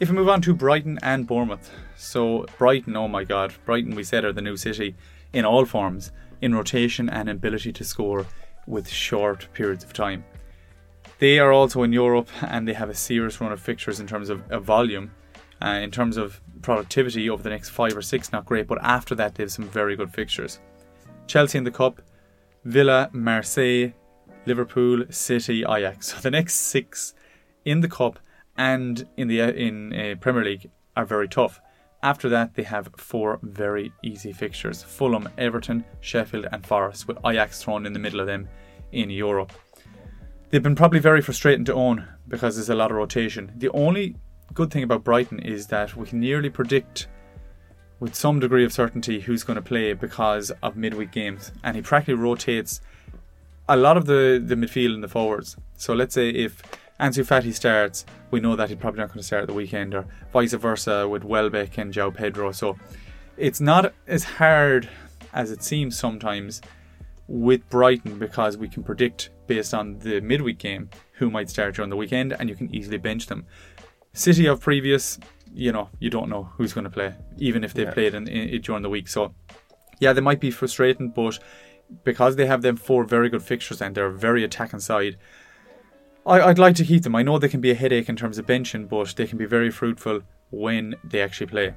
If 0.00 0.08
we 0.08 0.16
move 0.16 0.28
on 0.30 0.40
to 0.42 0.54
Brighton 0.54 0.98
and 1.02 1.26
Bournemouth. 1.26 1.70
So, 1.96 2.46
Brighton, 2.56 2.96
oh 2.96 3.06
my 3.06 3.22
god, 3.22 3.52
Brighton, 3.66 3.94
we 3.94 4.02
said, 4.02 4.24
are 4.24 4.32
the 4.32 4.40
new 4.40 4.56
city 4.56 4.96
in 5.34 5.44
all 5.44 5.66
forms, 5.66 6.10
in 6.40 6.54
rotation 6.54 7.10
and 7.10 7.28
ability 7.28 7.72
to 7.74 7.84
score 7.84 8.24
with 8.66 8.88
short 8.88 9.46
periods 9.52 9.84
of 9.84 9.92
time. 9.92 10.24
They 11.18 11.38
are 11.38 11.52
also 11.52 11.82
in 11.82 11.92
Europe 11.92 12.28
and 12.40 12.66
they 12.66 12.72
have 12.72 12.88
a 12.88 12.94
serious 12.94 13.40
run 13.42 13.52
of 13.52 13.60
fixtures 13.60 14.00
in 14.00 14.06
terms 14.06 14.30
of, 14.30 14.50
of 14.50 14.64
volume. 14.64 15.10
Uh, 15.62 15.80
in 15.82 15.90
terms 15.90 16.16
of 16.16 16.40
productivity 16.62 17.28
over 17.28 17.42
the 17.42 17.50
next 17.50 17.68
five 17.68 17.96
or 17.96 18.02
six, 18.02 18.32
not 18.32 18.46
great, 18.46 18.66
but 18.66 18.78
after 18.82 19.14
that, 19.14 19.34
they 19.34 19.42
have 19.42 19.52
some 19.52 19.68
very 19.68 19.94
good 19.94 20.12
fixtures. 20.12 20.60
Chelsea 21.26 21.58
in 21.58 21.64
the 21.64 21.70
Cup, 21.70 22.00
Villa, 22.64 23.10
Marseille, 23.12 23.92
Liverpool, 24.46 25.04
City, 25.10 25.62
Ajax. 25.62 26.14
So 26.14 26.20
the 26.20 26.30
next 26.30 26.54
six 26.54 27.14
in 27.64 27.80
the 27.80 27.88
Cup 27.88 28.18
and 28.56 29.06
in 29.16 29.28
the 29.28 29.40
in 29.40 29.92
uh, 29.92 30.14
Premier 30.20 30.44
League 30.44 30.70
are 30.96 31.04
very 31.04 31.28
tough. 31.28 31.60
After 32.02 32.30
that, 32.30 32.54
they 32.54 32.62
have 32.62 32.88
four 32.96 33.38
very 33.42 33.92
easy 34.02 34.32
fixtures: 34.32 34.82
Fulham, 34.82 35.28
Everton, 35.36 35.84
Sheffield, 36.00 36.46
and 36.52 36.64
Forest, 36.64 37.06
with 37.06 37.18
Ajax 37.24 37.62
thrown 37.62 37.86
in 37.86 37.92
the 37.92 37.98
middle 37.98 38.20
of 38.20 38.26
them 38.26 38.48
in 38.92 39.10
Europe. 39.10 39.52
They've 40.48 40.62
been 40.62 40.74
probably 40.74 40.98
very 40.98 41.22
frustrating 41.22 41.64
to 41.66 41.74
own 41.74 42.08
because 42.26 42.56
there's 42.56 42.70
a 42.70 42.74
lot 42.74 42.90
of 42.90 42.96
rotation. 42.96 43.52
The 43.56 43.70
only 43.70 44.16
good 44.54 44.70
thing 44.70 44.82
about 44.82 45.04
Brighton 45.04 45.38
is 45.40 45.68
that 45.68 45.96
we 45.96 46.06
can 46.06 46.20
nearly 46.20 46.50
predict 46.50 47.08
with 47.98 48.14
some 48.14 48.40
degree 48.40 48.64
of 48.64 48.72
certainty 48.72 49.20
who's 49.20 49.44
going 49.44 49.56
to 49.56 49.62
play 49.62 49.92
because 49.92 50.50
of 50.62 50.76
midweek 50.76 51.12
games, 51.12 51.52
and 51.62 51.76
he 51.76 51.82
practically 51.82 52.14
rotates 52.14 52.80
a 53.68 53.76
lot 53.76 53.96
of 53.96 54.06
the, 54.06 54.42
the 54.44 54.54
midfield 54.54 54.94
and 54.94 55.04
the 55.04 55.08
forwards. 55.08 55.56
So 55.76 55.94
let's 55.94 56.14
say 56.14 56.30
if 56.30 56.62
Ansu 56.98 57.24
Fati 57.24 57.52
starts, 57.54 58.04
we 58.30 58.40
know 58.40 58.56
that 58.56 58.68
he's 58.68 58.78
probably 58.78 59.00
not 59.00 59.08
going 59.08 59.18
to 59.18 59.24
start 59.24 59.42
at 59.42 59.48
the 59.48 59.54
weekend, 59.54 59.94
or 59.94 60.06
vice 60.32 60.52
versa 60.54 61.08
with 61.08 61.24
Welbeck 61.24 61.78
and 61.78 61.92
João 61.92 62.14
Pedro. 62.14 62.52
So 62.52 62.76
it's 63.36 63.60
not 63.60 63.92
as 64.06 64.24
hard 64.24 64.88
as 65.32 65.50
it 65.50 65.62
seems 65.62 65.98
sometimes 65.98 66.60
with 67.28 67.68
Brighton 67.70 68.18
because 68.18 68.56
we 68.56 68.68
can 68.68 68.82
predict 68.82 69.30
based 69.46 69.72
on 69.72 69.98
the 70.00 70.20
midweek 70.20 70.58
game 70.58 70.90
who 71.12 71.30
might 71.30 71.48
start 71.48 71.76
during 71.76 71.90
the 71.90 71.96
weekend 71.96 72.32
and 72.32 72.48
you 72.48 72.56
can 72.56 72.74
easily 72.74 72.98
bench 72.98 73.26
them. 73.26 73.46
City 74.12 74.46
of 74.46 74.60
previous, 74.60 75.18
you 75.54 75.72
know, 75.72 75.88
you 75.98 76.10
don't 76.10 76.28
know 76.28 76.44
who's 76.56 76.72
going 76.72 76.84
to 76.84 76.90
play, 76.90 77.14
even 77.38 77.64
if 77.64 77.74
they 77.74 77.84
yeah. 77.84 77.92
played 77.92 78.14
in, 78.14 78.26
in, 78.28 78.60
during 78.60 78.82
the 78.82 78.88
week. 78.88 79.08
So, 79.08 79.34
yeah, 80.00 80.12
they 80.12 80.20
might 80.20 80.40
be 80.40 80.50
frustrating, 80.50 81.10
but 81.10 81.38
because 82.04 82.36
they 82.36 82.46
have 82.46 82.62
them 82.62 82.76
four 82.76 83.04
very 83.04 83.28
good 83.28 83.42
fixtures 83.42 83.80
and 83.80 83.94
they're 83.94 84.06
a 84.06 84.12
very 84.12 84.44
attacking 84.44 84.80
side, 84.80 85.16
I, 86.26 86.46
would 86.46 86.58
like 86.58 86.76
to 86.76 86.84
keep 86.84 87.02
them. 87.02 87.16
I 87.16 87.22
know 87.22 87.38
they 87.38 87.48
can 87.48 87.60
be 87.60 87.70
a 87.70 87.74
headache 87.74 88.08
in 88.08 88.16
terms 88.16 88.38
of 88.38 88.46
benching, 88.46 88.88
but 88.88 89.14
they 89.16 89.26
can 89.26 89.38
be 89.38 89.46
very 89.46 89.70
fruitful 89.70 90.22
when 90.50 90.94
they 91.04 91.22
actually 91.22 91.46
play. 91.46 91.74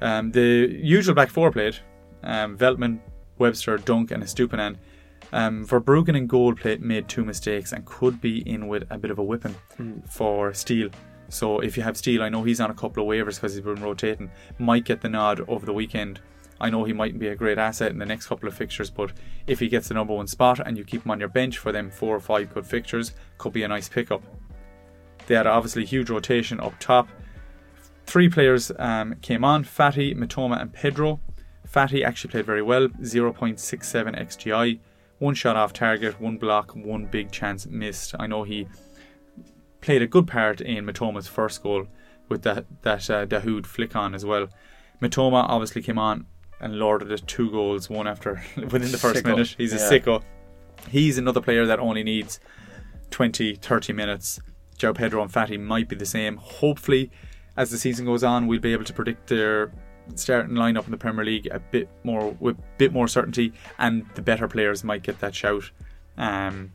Um, 0.00 0.30
the 0.32 0.68
usual 0.82 1.14
back 1.14 1.30
four 1.30 1.50
played 1.50 1.76
um, 2.22 2.56
Veltman, 2.56 3.00
Webster, 3.38 3.78
Dunk, 3.78 4.10
and 4.10 4.22
Estupiñán 4.22 4.76
um, 5.32 5.66
Verbruggen 5.66 6.16
and 6.16 6.28
Gold 6.28 6.60
plate 6.60 6.80
made 6.80 7.08
two 7.08 7.24
mistakes 7.24 7.72
and 7.72 7.84
could 7.84 8.20
be 8.20 8.48
in 8.48 8.68
with 8.68 8.84
a 8.90 8.98
bit 8.98 9.10
of 9.10 9.18
a 9.18 9.22
whipping 9.22 9.54
mm. 9.78 10.08
for 10.08 10.52
Steele. 10.54 10.90
So 11.34 11.58
if 11.58 11.76
you 11.76 11.82
have 11.82 11.96
Steele, 11.96 12.22
I 12.22 12.28
know 12.28 12.44
he's 12.44 12.60
on 12.60 12.70
a 12.70 12.74
couple 12.74 13.02
of 13.02 13.08
waivers 13.08 13.36
because 13.36 13.54
he's 13.54 13.64
been 13.64 13.82
rotating. 13.82 14.30
Might 14.58 14.84
get 14.84 15.00
the 15.00 15.08
nod 15.08 15.40
over 15.48 15.66
the 15.66 15.72
weekend. 15.72 16.20
I 16.60 16.70
know 16.70 16.84
he 16.84 16.92
mightn't 16.92 17.18
be 17.18 17.28
a 17.28 17.34
great 17.34 17.58
asset 17.58 17.90
in 17.90 17.98
the 17.98 18.06
next 18.06 18.28
couple 18.28 18.48
of 18.48 18.54
fixtures, 18.54 18.88
but 18.88 19.12
if 19.46 19.58
he 19.58 19.68
gets 19.68 19.88
the 19.88 19.94
number 19.94 20.14
one 20.14 20.28
spot 20.28 20.60
and 20.64 20.78
you 20.78 20.84
keep 20.84 21.04
him 21.04 21.10
on 21.10 21.18
your 21.18 21.28
bench 21.28 21.58
for 21.58 21.72
them 21.72 21.90
four 21.90 22.14
or 22.14 22.20
five 22.20 22.54
good 22.54 22.64
fixtures, 22.64 23.12
could 23.38 23.52
be 23.52 23.64
a 23.64 23.68
nice 23.68 23.88
pickup. 23.88 24.22
They 25.26 25.34
had 25.34 25.48
obviously 25.48 25.84
huge 25.84 26.08
rotation 26.08 26.60
up 26.60 26.78
top. 26.78 27.08
Three 28.06 28.28
players 28.28 28.70
um, 28.78 29.16
came 29.16 29.44
on: 29.44 29.64
Fati, 29.64 30.16
Mitoma, 30.16 30.60
and 30.60 30.72
Pedro. 30.72 31.18
Fati 31.68 32.04
actually 32.04 32.30
played 32.30 32.46
very 32.46 32.62
well, 32.62 32.88
0.67 32.88 33.58
xGI 34.16 34.78
one 35.18 35.34
shot 35.34 35.56
off 35.56 35.72
target, 35.72 36.20
one 36.20 36.36
block, 36.36 36.74
one 36.74 37.06
big 37.06 37.30
chance 37.30 37.66
missed. 37.66 38.14
I 38.18 38.26
know 38.26 38.42
he 38.42 38.66
played 39.84 40.02
a 40.02 40.06
good 40.06 40.26
part 40.26 40.60
in 40.60 40.86
Mitoma's 40.86 41.28
first 41.28 41.62
goal 41.62 41.86
with 42.28 42.42
that 42.42 42.64
that 42.82 43.10
uh, 43.10 43.26
Dahoud 43.26 43.66
flick 43.66 43.94
on 43.94 44.14
as 44.14 44.24
well. 44.24 44.48
Matoma 45.00 45.44
obviously 45.48 45.82
came 45.82 45.98
on 45.98 46.26
and 46.60 46.78
lorded 46.78 47.12
it 47.12 47.22
two 47.26 47.50
goals, 47.50 47.90
one 47.90 48.06
after 48.06 48.42
within 48.56 48.90
the 48.90 48.98
first 48.98 49.22
sicko. 49.22 49.26
minute. 49.26 49.54
He's 49.58 49.72
a 49.72 49.76
yeah. 49.76 50.00
sicko. 50.00 50.22
He's 50.88 51.18
another 51.18 51.40
player 51.40 51.66
that 51.66 51.78
only 51.78 52.02
needs 52.02 52.40
20, 53.10 53.56
30 53.56 53.92
minutes. 53.92 54.40
João 54.78 54.94
Pedro 54.94 55.22
and 55.22 55.32
Fati 55.32 55.60
might 55.60 55.88
be 55.88 55.96
the 55.96 56.06
same. 56.06 56.36
Hopefully, 56.36 57.10
as 57.56 57.70
the 57.70 57.78
season 57.78 58.06
goes 58.06 58.24
on, 58.24 58.46
we'll 58.46 58.60
be 58.60 58.72
able 58.72 58.84
to 58.84 58.92
predict 58.92 59.28
their 59.28 59.72
starting 60.14 60.56
lineup 60.56 60.84
in 60.84 60.90
the 60.90 60.96
Premier 60.98 61.24
League 61.24 61.48
a 61.50 61.60
bit 61.60 61.88
more 62.02 62.36
with 62.40 62.58
a 62.58 62.62
bit 62.78 62.92
more 62.92 63.08
certainty, 63.08 63.52
and 63.78 64.06
the 64.14 64.22
better 64.22 64.48
players 64.48 64.82
might 64.82 65.02
get 65.02 65.20
that 65.20 65.34
shout. 65.34 65.70
Um, 66.16 66.72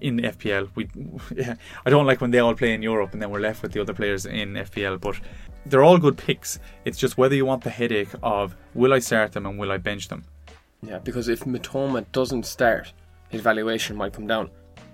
in 0.00 0.18
FPL, 0.18 0.68
we 0.74 0.88
yeah, 1.34 1.54
I 1.86 1.90
don't 1.90 2.06
like 2.06 2.20
when 2.20 2.30
they 2.30 2.38
all 2.38 2.54
play 2.54 2.74
in 2.74 2.82
Europe 2.82 3.12
and 3.12 3.22
then 3.22 3.30
we're 3.30 3.40
left 3.40 3.62
with 3.62 3.72
the 3.72 3.80
other 3.80 3.94
players 3.94 4.26
in 4.26 4.54
FPL, 4.54 5.00
but 5.00 5.16
they're 5.66 5.82
all 5.82 5.98
good 5.98 6.16
picks. 6.16 6.58
It's 6.84 6.98
just 6.98 7.18
whether 7.18 7.34
you 7.34 7.46
want 7.46 7.64
the 7.64 7.70
headache 7.70 8.10
of 8.22 8.56
will 8.74 8.92
I 8.92 8.98
start 8.98 9.32
them 9.32 9.46
and 9.46 9.58
will 9.58 9.72
I 9.72 9.78
bench 9.78 10.08
them. 10.08 10.24
Yeah, 10.82 10.98
because 10.98 11.28
if 11.28 11.40
Mitoma 11.40 12.06
doesn't 12.12 12.46
start, 12.46 12.92
his 13.28 13.40
valuation 13.40 13.96
might 13.96 14.12
come 14.12 14.26
down, 14.26 14.50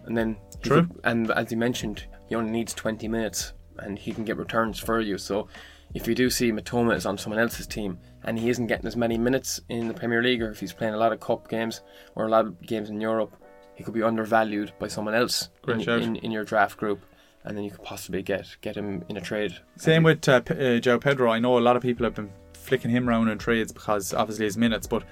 and 0.07 0.17
then 0.17 0.37
true. 0.63 0.87
Could, 0.87 1.01
and 1.05 1.31
as 1.33 1.51
you 1.51 1.59
mentioned, 1.59 2.07
he 2.27 2.35
only 2.35 2.51
needs 2.51 2.73
twenty 2.73 3.07
minutes, 3.07 3.53
and 3.79 3.99
he 3.99 4.13
can 4.13 4.25
get 4.25 4.39
returns 4.39 4.79
for 4.79 5.01
you. 5.01 5.19
So 5.19 5.47
if 5.95 6.09
you 6.09 6.15
do 6.15 6.29
see 6.29 6.51
Mitoma 6.51 6.97
is 6.97 7.07
on 7.07 7.17
someone 7.17 7.41
else's 7.41 7.67
team 7.67 7.99
and 8.25 8.39
he 8.39 8.49
isn't 8.49 8.67
getting 8.67 8.87
as 8.87 8.97
many 8.97 9.17
minutes 9.17 9.61
in 9.69 9.87
the 9.87 9.95
Premier 9.95 10.23
League, 10.23 10.43
or 10.43 10.51
if 10.51 10.59
he's 10.59 10.73
playing 10.73 10.95
a 10.95 10.99
lot 10.99 11.13
of 11.13 11.21
cup 11.21 11.49
games 11.49 11.83
or 12.17 12.27
a 12.27 12.29
lot 12.31 12.47
of 12.47 12.61
games 12.63 12.91
in 12.91 13.01
Europe, 13.01 13.37
he 13.75 13.85
could 13.85 13.95
be 13.95 14.03
undervalued 14.03 14.73
by 14.79 14.89
someone 14.89 15.15
else 15.15 15.49
in, 15.67 15.81
in, 15.81 16.17
in, 16.17 16.31
your 16.31 16.45
draft 16.45 16.77
group, 16.77 17.05
and 17.45 17.57
then 17.57 17.65
you 17.65 17.71
could 17.71 17.83
possibly 17.83 18.23
get 18.23 18.57
get 18.61 18.77
him 18.77 19.05
in 19.09 19.17
a 19.17 19.21
trade. 19.21 19.57
Same 19.77 20.03
with 20.03 20.29
uh, 20.29 20.41
P- 20.41 20.55
uh, 20.55 20.81
João 20.81 21.01
Pedro. 21.01 21.31
I 21.31 21.39
know 21.39 21.59
a 21.59 21.61
lot 21.61 21.77
of 21.77 21.83
people 21.83 22.05
have 22.05 22.15
been 22.15 22.31
flicking 22.53 22.91
him 22.91 23.09
around 23.09 23.29
in 23.29 23.39
trades 23.39 23.73
because 23.73 24.15
obviously 24.15 24.45
his 24.45 24.57
minutes, 24.57 24.87
but 24.87 25.03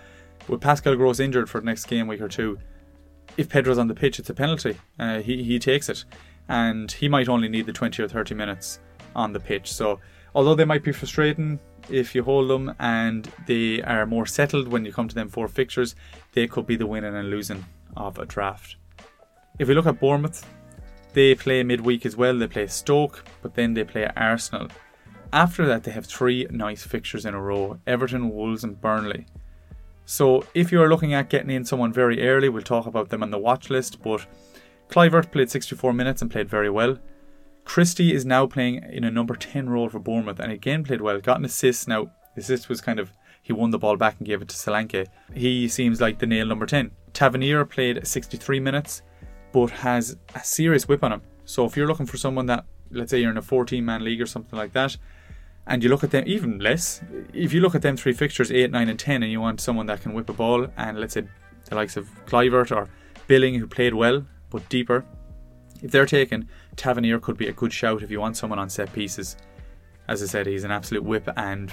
with 0.49 0.61
Pascal 0.61 0.97
Gross 0.97 1.21
injured 1.21 1.51
for 1.51 1.61
the 1.61 1.67
next 1.67 1.87
game 1.87 2.07
week 2.07 2.21
or 2.21 2.29
two, 2.29 2.59
if 3.37 3.49
Pedro's 3.49 3.79
on 3.79 3.89
the 3.89 3.95
pitch, 3.95 4.19
it's 4.19 4.31
a 4.31 4.35
penalty. 4.35 4.77
Uh, 4.99 5.21
he 5.21 5.43
he 5.43 5.59
takes 5.59 5.89
it, 5.89 6.05
and 6.49 6.91
he 6.93 7.09
might 7.09 7.29
only 7.29 7.49
need 7.49 7.67
the 7.67 7.73
twenty 7.73 8.03
or 8.03 8.09
thirty 8.09 8.35
minutes 8.35 8.79
on 9.15 9.33
the 9.33 9.41
pitch. 9.41 9.73
So 9.73 10.01
although 10.35 10.55
they 10.55 10.65
might 10.65 10.83
be 10.83 10.93
frustrating 10.93 11.59
if 11.91 12.15
you 12.15 12.23
hold 12.23 12.49
them 12.49 12.75
and 12.79 13.31
they 13.47 13.83
are 13.83 14.07
more 14.07 14.27
settled 14.27 14.69
when 14.69 14.85
you 14.85 14.93
come 14.93 15.09
to 15.09 15.15
them 15.15 15.29
four 15.29 15.49
fixtures, 15.49 15.95
they 16.33 16.47
could 16.47 16.67
be 16.67 16.77
the 16.77 16.87
winning 16.87 17.15
and 17.15 17.31
losing 17.31 17.65
of 17.97 18.19
a 18.19 18.27
draft. 18.27 18.77
If 19.59 19.69
we 19.69 19.75
look 19.75 19.87
at 19.87 20.01
Bournemouth, 20.01 20.47
they 21.13 21.35
play 21.35 21.63
midweek 21.63 22.07
as 22.07 22.17
well. 22.17 22.39
They 22.39 22.47
play 22.47 22.67
Stoke, 22.67 23.25
but 23.43 23.55
then 23.55 23.75
they 23.75 23.85
play 23.85 24.11
Arsenal. 24.17 24.69
After 25.33 25.67
that, 25.67 25.85
they 25.85 25.93
have 25.93 26.07
three 26.07 26.47
nice 26.51 26.83
fixtures 26.83 27.25
in 27.25 27.35
a 27.35 27.41
row 27.41 27.79
Everton, 27.87 28.31
Wolves, 28.31 28.65
and 28.65 28.81
Burnley. 28.81 29.27
So, 30.05 30.45
if 30.55 30.73
you 30.73 30.83
are 30.83 30.89
looking 30.89 31.15
at 31.15 31.31
getting 31.31 31.51
in 31.51 31.65
someone 31.65 31.93
very 31.93 32.29
early, 32.29 32.49
we'll 32.49 32.63
talk 32.63 32.87
about 32.87 33.09
them 33.09 33.23
on 33.23 33.31
the 33.31 33.39
watch 33.39 33.71
list. 33.71 34.03
But 34.03 34.27
Kluivert 34.89 35.31
played 35.31 35.51
64 35.51 35.93
minutes 35.93 36.21
and 36.21 36.31
played 36.31 36.51
very 36.51 36.69
well. 36.69 36.99
Christie 37.65 38.13
is 38.13 38.27
now 38.27 38.47
playing 38.47 38.83
in 38.91 39.05
a 39.05 39.11
number 39.11 39.35
10 39.35 39.71
role 39.71 39.89
for 39.89 40.01
Bournemouth 40.01 40.41
and 40.41 40.53
again 40.53 40.85
played 40.85 41.01
well. 41.01 41.21
Got 41.21 41.39
an 41.39 41.45
assist. 41.45 41.89
Now, 41.89 42.11
the 42.35 42.41
assist 42.41 42.69
was 42.69 42.81
kind 42.81 42.99
of, 42.99 43.13
he 43.41 43.53
won 43.53 43.71
the 43.71 43.79
ball 43.79 43.97
back 43.97 44.17
and 44.19 44.27
gave 44.27 44.43
it 44.43 44.49
to 44.49 44.57
Solanke. 44.57 45.07
He 45.33 45.69
seems 45.69 46.01
like 46.01 46.19
the 46.19 46.27
nail 46.27 46.47
number 46.47 46.67
10. 46.67 46.91
Tavernier 47.13 47.65
played 47.65 48.07
63 48.07 48.61
minutes 48.61 49.03
but 49.53 49.71
has 49.71 50.17
a 50.35 50.43
serious 50.43 50.89
whip 50.89 51.05
on 51.05 51.13
him. 51.13 51.23
So 51.45 51.65
if 51.65 51.77
you're 51.77 51.87
looking 51.87 52.07
for 52.07 52.17
someone 52.17 52.47
that, 52.47 52.65
let's 52.91 53.11
say 53.11 53.21
you're 53.21 53.31
in 53.31 53.37
a 53.37 53.43
14 53.43 53.85
man 53.85 54.03
league 54.03 54.21
or 54.21 54.27
something 54.27 54.59
like 54.59 54.73
that, 54.73 54.97
and 55.67 55.83
you 55.83 55.91
look 55.91 56.03
at 56.03 56.11
them, 56.11 56.25
even 56.27 56.59
less, 56.59 57.03
if 57.33 57.53
you 57.53 57.61
look 57.61 57.75
at 57.75 57.83
them 57.83 57.97
three 57.97 58.13
fixtures, 58.13 58.51
8, 58.51 58.71
9, 58.71 58.89
and 58.89 58.99
10, 58.99 59.23
and 59.23 59.31
you 59.31 59.41
want 59.41 59.61
someone 59.61 59.87
that 59.87 60.01
can 60.01 60.13
whip 60.13 60.29
a 60.29 60.33
ball, 60.33 60.67
and 60.77 60.99
let's 60.99 61.15
say 61.15 61.25
the 61.67 61.75
likes 61.75 61.97
of 61.97 62.09
Kluivert 62.27 62.75
or 62.75 62.89
Billing, 63.29 63.55
who 63.55 63.67
played 63.67 63.95
well 63.95 64.25
but 64.51 64.69
deeper, 64.69 65.05
if 65.83 65.91
they're 65.91 66.07
taken, 66.07 66.49
Tavernier 66.77 67.19
could 67.19 67.37
be 67.37 67.49
a 67.49 67.53
good 67.53 67.73
shout 67.73 68.03
if 68.03 68.11
you 68.11 68.21
want 68.21 68.37
someone 68.37 68.59
on 68.59 68.71
set 68.71 68.93
pieces. 68.93 69.37
As 70.09 70.23
I 70.23 70.27
said, 70.27 70.47
he's 70.47 70.65
an 70.65 70.71
absolute 70.71 71.05
whip, 71.05 71.29
and 71.37 71.73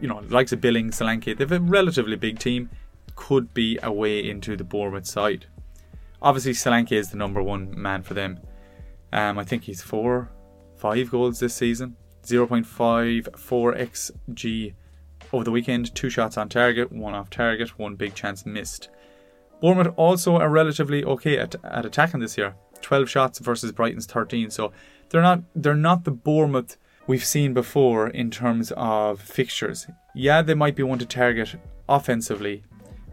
you 0.00 0.08
know, 0.08 0.20
the 0.20 0.34
likes 0.34 0.52
of 0.52 0.60
Billing, 0.60 0.90
Solanke, 0.90 1.36
they've 1.36 1.50
a 1.50 1.60
relatively 1.60 2.16
big 2.16 2.38
team, 2.38 2.68
could 3.16 3.52
be 3.54 3.78
a 3.82 3.92
way 3.92 4.18
into 4.28 4.56
the 4.56 4.64
Bournemouth 4.64 5.06
side. 5.06 5.46
Obviously, 6.22 6.52
Solanke 6.52 6.92
is 6.92 7.10
the 7.10 7.16
number 7.16 7.42
one 7.42 7.80
man 7.80 8.02
for 8.02 8.14
them. 8.14 8.40
Um, 9.12 9.38
I 9.38 9.44
think 9.44 9.64
he's 9.64 9.82
four, 9.82 10.30
five 10.76 11.10
goals 11.10 11.40
this 11.40 11.54
season, 11.54 11.96
0.54 12.24 13.30
xg 13.32 14.74
over 15.32 15.44
the 15.44 15.50
weekend, 15.50 15.94
two 15.94 16.10
shots 16.10 16.36
on 16.36 16.48
target, 16.48 16.92
one 16.92 17.14
off 17.14 17.30
target, 17.30 17.78
one 17.78 17.94
big 17.94 18.14
chance 18.14 18.44
missed. 18.44 18.88
Bournemouth 19.60 19.94
also 19.96 20.36
are 20.36 20.48
relatively 20.48 21.04
okay 21.04 21.38
at, 21.38 21.54
at 21.64 21.84
attacking 21.84 22.20
this 22.20 22.38
year. 22.38 22.54
12 22.80 23.08
shots 23.08 23.38
versus 23.38 23.72
Brighton's 23.72 24.06
13. 24.06 24.50
So 24.50 24.72
they're 25.10 25.22
not 25.22 25.42
they're 25.54 25.74
not 25.74 26.04
the 26.04 26.10
Bournemouth 26.10 26.76
we've 27.06 27.24
seen 27.24 27.52
before 27.52 28.08
in 28.08 28.30
terms 28.30 28.72
of 28.76 29.20
fixtures. 29.20 29.86
Yeah, 30.14 30.42
they 30.42 30.54
might 30.54 30.76
be 30.76 30.82
one 30.82 30.98
to 30.98 31.06
target 31.06 31.56
offensively, 31.88 32.64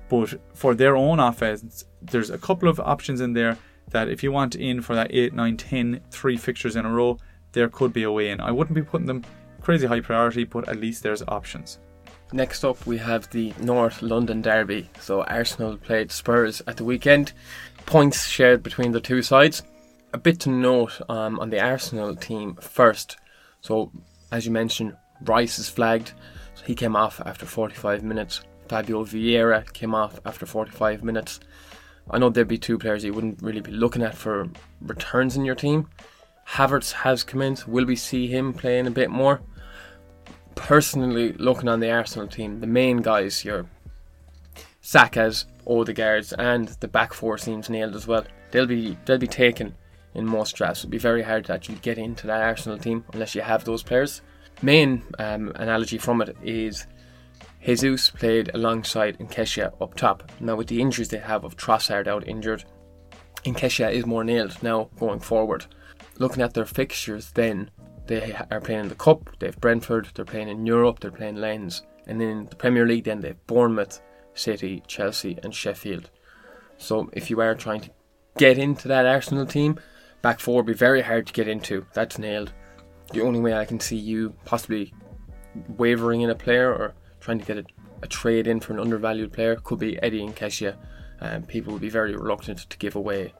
but 0.09 0.39
for 0.53 0.73
their 0.73 0.95
own 0.95 1.19
offense, 1.19 1.85
there's 2.01 2.29
a 2.29 2.37
couple 2.37 2.69
of 2.69 2.79
options 2.79 3.21
in 3.21 3.33
there 3.33 3.57
that 3.89 4.09
if 4.09 4.23
you 4.23 4.31
want 4.31 4.55
in 4.55 4.81
for 4.81 4.95
that 4.95 5.13
8, 5.13 5.33
9, 5.33 5.57
10, 5.57 6.01
three 6.11 6.37
fixtures 6.37 6.75
in 6.75 6.85
a 6.85 6.91
row, 6.91 7.17
there 7.53 7.69
could 7.69 7.93
be 7.93 8.03
a 8.03 8.11
way 8.11 8.29
in. 8.29 8.41
I 8.41 8.51
wouldn't 8.51 8.75
be 8.75 8.81
putting 8.81 9.07
them 9.07 9.23
crazy 9.61 9.87
high 9.87 10.01
priority, 10.01 10.43
but 10.43 10.67
at 10.67 10.79
least 10.79 11.03
there's 11.03 11.23
options. 11.27 11.79
Next 12.33 12.65
up, 12.65 12.85
we 12.85 12.97
have 12.97 13.29
the 13.29 13.53
North 13.59 14.01
London 14.01 14.41
Derby. 14.41 14.89
So 14.99 15.23
Arsenal 15.23 15.77
played 15.77 16.11
Spurs 16.11 16.61
at 16.67 16.77
the 16.77 16.83
weekend. 16.83 17.31
Points 17.85 18.27
shared 18.27 18.63
between 18.63 18.91
the 18.91 18.99
two 18.99 19.21
sides. 19.21 19.63
A 20.13 20.17
bit 20.17 20.39
to 20.41 20.49
note 20.49 20.99
um, 21.09 21.39
on 21.39 21.49
the 21.49 21.61
Arsenal 21.61 22.15
team 22.15 22.55
first. 22.55 23.17
So, 23.61 23.91
as 24.31 24.45
you 24.45 24.51
mentioned, 24.51 24.97
Rice 25.21 25.57
is 25.57 25.69
flagged. 25.69 26.11
So 26.55 26.65
he 26.65 26.75
came 26.75 26.95
off 26.95 27.21
after 27.25 27.45
45 27.45 28.03
minutes. 28.03 28.41
Fabio 28.67 29.03
Vieira 29.03 29.71
came 29.73 29.95
off 29.95 30.19
after 30.25 30.45
45 30.45 31.03
minutes. 31.03 31.39
I 32.09 32.17
know 32.17 32.29
there'd 32.29 32.47
be 32.47 32.57
two 32.57 32.77
players 32.77 33.03
you 33.03 33.13
wouldn't 33.13 33.41
really 33.41 33.61
be 33.61 33.71
looking 33.71 34.01
at 34.01 34.15
for 34.15 34.47
returns 34.81 35.35
in 35.35 35.45
your 35.45 35.55
team. 35.55 35.89
Havertz 36.47 36.91
has 36.93 37.23
come 37.23 37.41
in. 37.41 37.57
Will 37.67 37.85
we 37.85 37.95
see 37.95 38.27
him 38.27 38.53
playing 38.53 38.87
a 38.87 38.91
bit 38.91 39.09
more? 39.09 39.41
Personally, 40.55 41.33
looking 41.33 41.67
on 41.67 41.79
the 41.79 41.91
Arsenal 41.91 42.27
team, 42.27 42.61
the 42.61 42.67
main 42.67 42.97
guys, 43.01 43.43
your 43.43 43.65
Saka's, 44.81 45.45
Odegaard's, 45.65 46.31
and 46.33 46.69
the 46.79 46.87
back 46.87 47.13
four 47.13 47.37
seems 47.37 47.69
nailed 47.69 47.95
as 47.95 48.07
well. 48.07 48.25
They'll 48.51 48.65
be 48.65 48.97
they'll 49.05 49.17
be 49.17 49.27
taken 49.27 49.75
in 50.15 50.25
most 50.25 50.55
drafts. 50.55 50.79
It'd 50.79 50.89
be 50.89 50.97
very 50.97 51.21
hard 51.21 51.45
to 51.45 51.53
actually 51.53 51.79
get 51.81 51.97
into 51.97 52.25
that 52.27 52.41
Arsenal 52.41 52.77
team 52.77 53.03
unless 53.13 53.35
you 53.35 53.41
have 53.41 53.65
those 53.65 53.83
players. 53.83 54.21
Main 54.61 55.03
um, 55.19 55.51
analogy 55.55 55.97
from 55.97 56.21
it 56.21 56.35
is 56.41 56.87
Jesus 57.67 58.11
played 58.11 58.49
alongside 58.53 59.19
Nketiah 59.19 59.73
up 59.81 59.93
top. 59.95 60.31
Now 60.39 60.55
with 60.55 60.67
the 60.67 60.79
injuries 60.79 61.09
they 61.09 61.17
have 61.17 61.43
of 61.43 61.57
Trossard 61.57 62.07
out 62.07 62.25
injured, 62.25 62.63
Nketiah 63.43 63.91
is 63.91 64.05
more 64.05 64.23
nailed 64.23 64.63
now 64.63 64.89
going 64.97 65.19
forward. 65.19 65.65
Looking 66.17 66.43
at 66.43 66.53
their 66.53 66.65
fixtures 66.65 67.31
then, 67.33 67.69
they 68.05 68.33
are 68.51 68.61
playing 68.61 68.83
in 68.83 68.87
the 68.87 68.95
Cup, 68.95 69.29
they 69.39 69.47
have 69.47 69.59
Brentford, 69.59 70.07
they're 70.13 70.23
playing 70.23 70.47
in 70.47 70.65
Europe, 70.65 71.01
they're 71.01 71.11
playing 71.11 71.35
Lens. 71.35 71.81
And 72.07 72.21
then 72.21 72.29
in 72.29 72.45
the 72.45 72.55
Premier 72.55 72.87
League 72.87 73.03
then 73.03 73.19
they 73.19 73.29
have 73.29 73.47
Bournemouth, 73.47 74.01
City, 74.33 74.81
Chelsea 74.87 75.37
and 75.43 75.53
Sheffield. 75.53 76.09
So 76.77 77.09
if 77.11 77.29
you 77.29 77.41
are 77.41 77.53
trying 77.53 77.81
to 77.81 77.89
get 78.37 78.57
into 78.57 78.87
that 78.87 79.05
Arsenal 79.05 79.45
team, 79.45 79.77
back 80.21 80.39
four 80.39 80.55
would 80.55 80.67
be 80.67 80.73
very 80.73 81.01
hard 81.01 81.27
to 81.27 81.33
get 81.33 81.49
into. 81.49 81.85
That's 81.93 82.17
nailed. 82.17 82.53
The 83.11 83.23
only 83.23 83.41
way 83.41 83.53
I 83.53 83.65
can 83.65 83.81
see 83.81 83.97
you 83.97 84.35
possibly 84.45 84.93
wavering 85.67 86.21
in 86.21 86.29
a 86.29 86.35
player 86.35 86.73
or 86.73 86.95
trying 87.27 87.39
to 87.39 87.45
get 87.45 87.57
a, 87.57 87.65
a 88.03 88.07
trade 88.07 88.47
in 88.47 88.61
for 88.61 88.71
an 88.71 88.79
undervalued 88.79 89.33
player 89.33 89.57
could 89.57 89.79
be 89.79 90.01
Eddie 90.01 90.25
Nketiah. 90.25 90.77
Um, 91.19 91.43
people 91.43 91.73
would 91.73 91.81
be 91.81 91.89
very 91.89 92.15
reluctant 92.15 92.59
to 92.69 92.77
give 92.77 92.95
away 92.95 93.33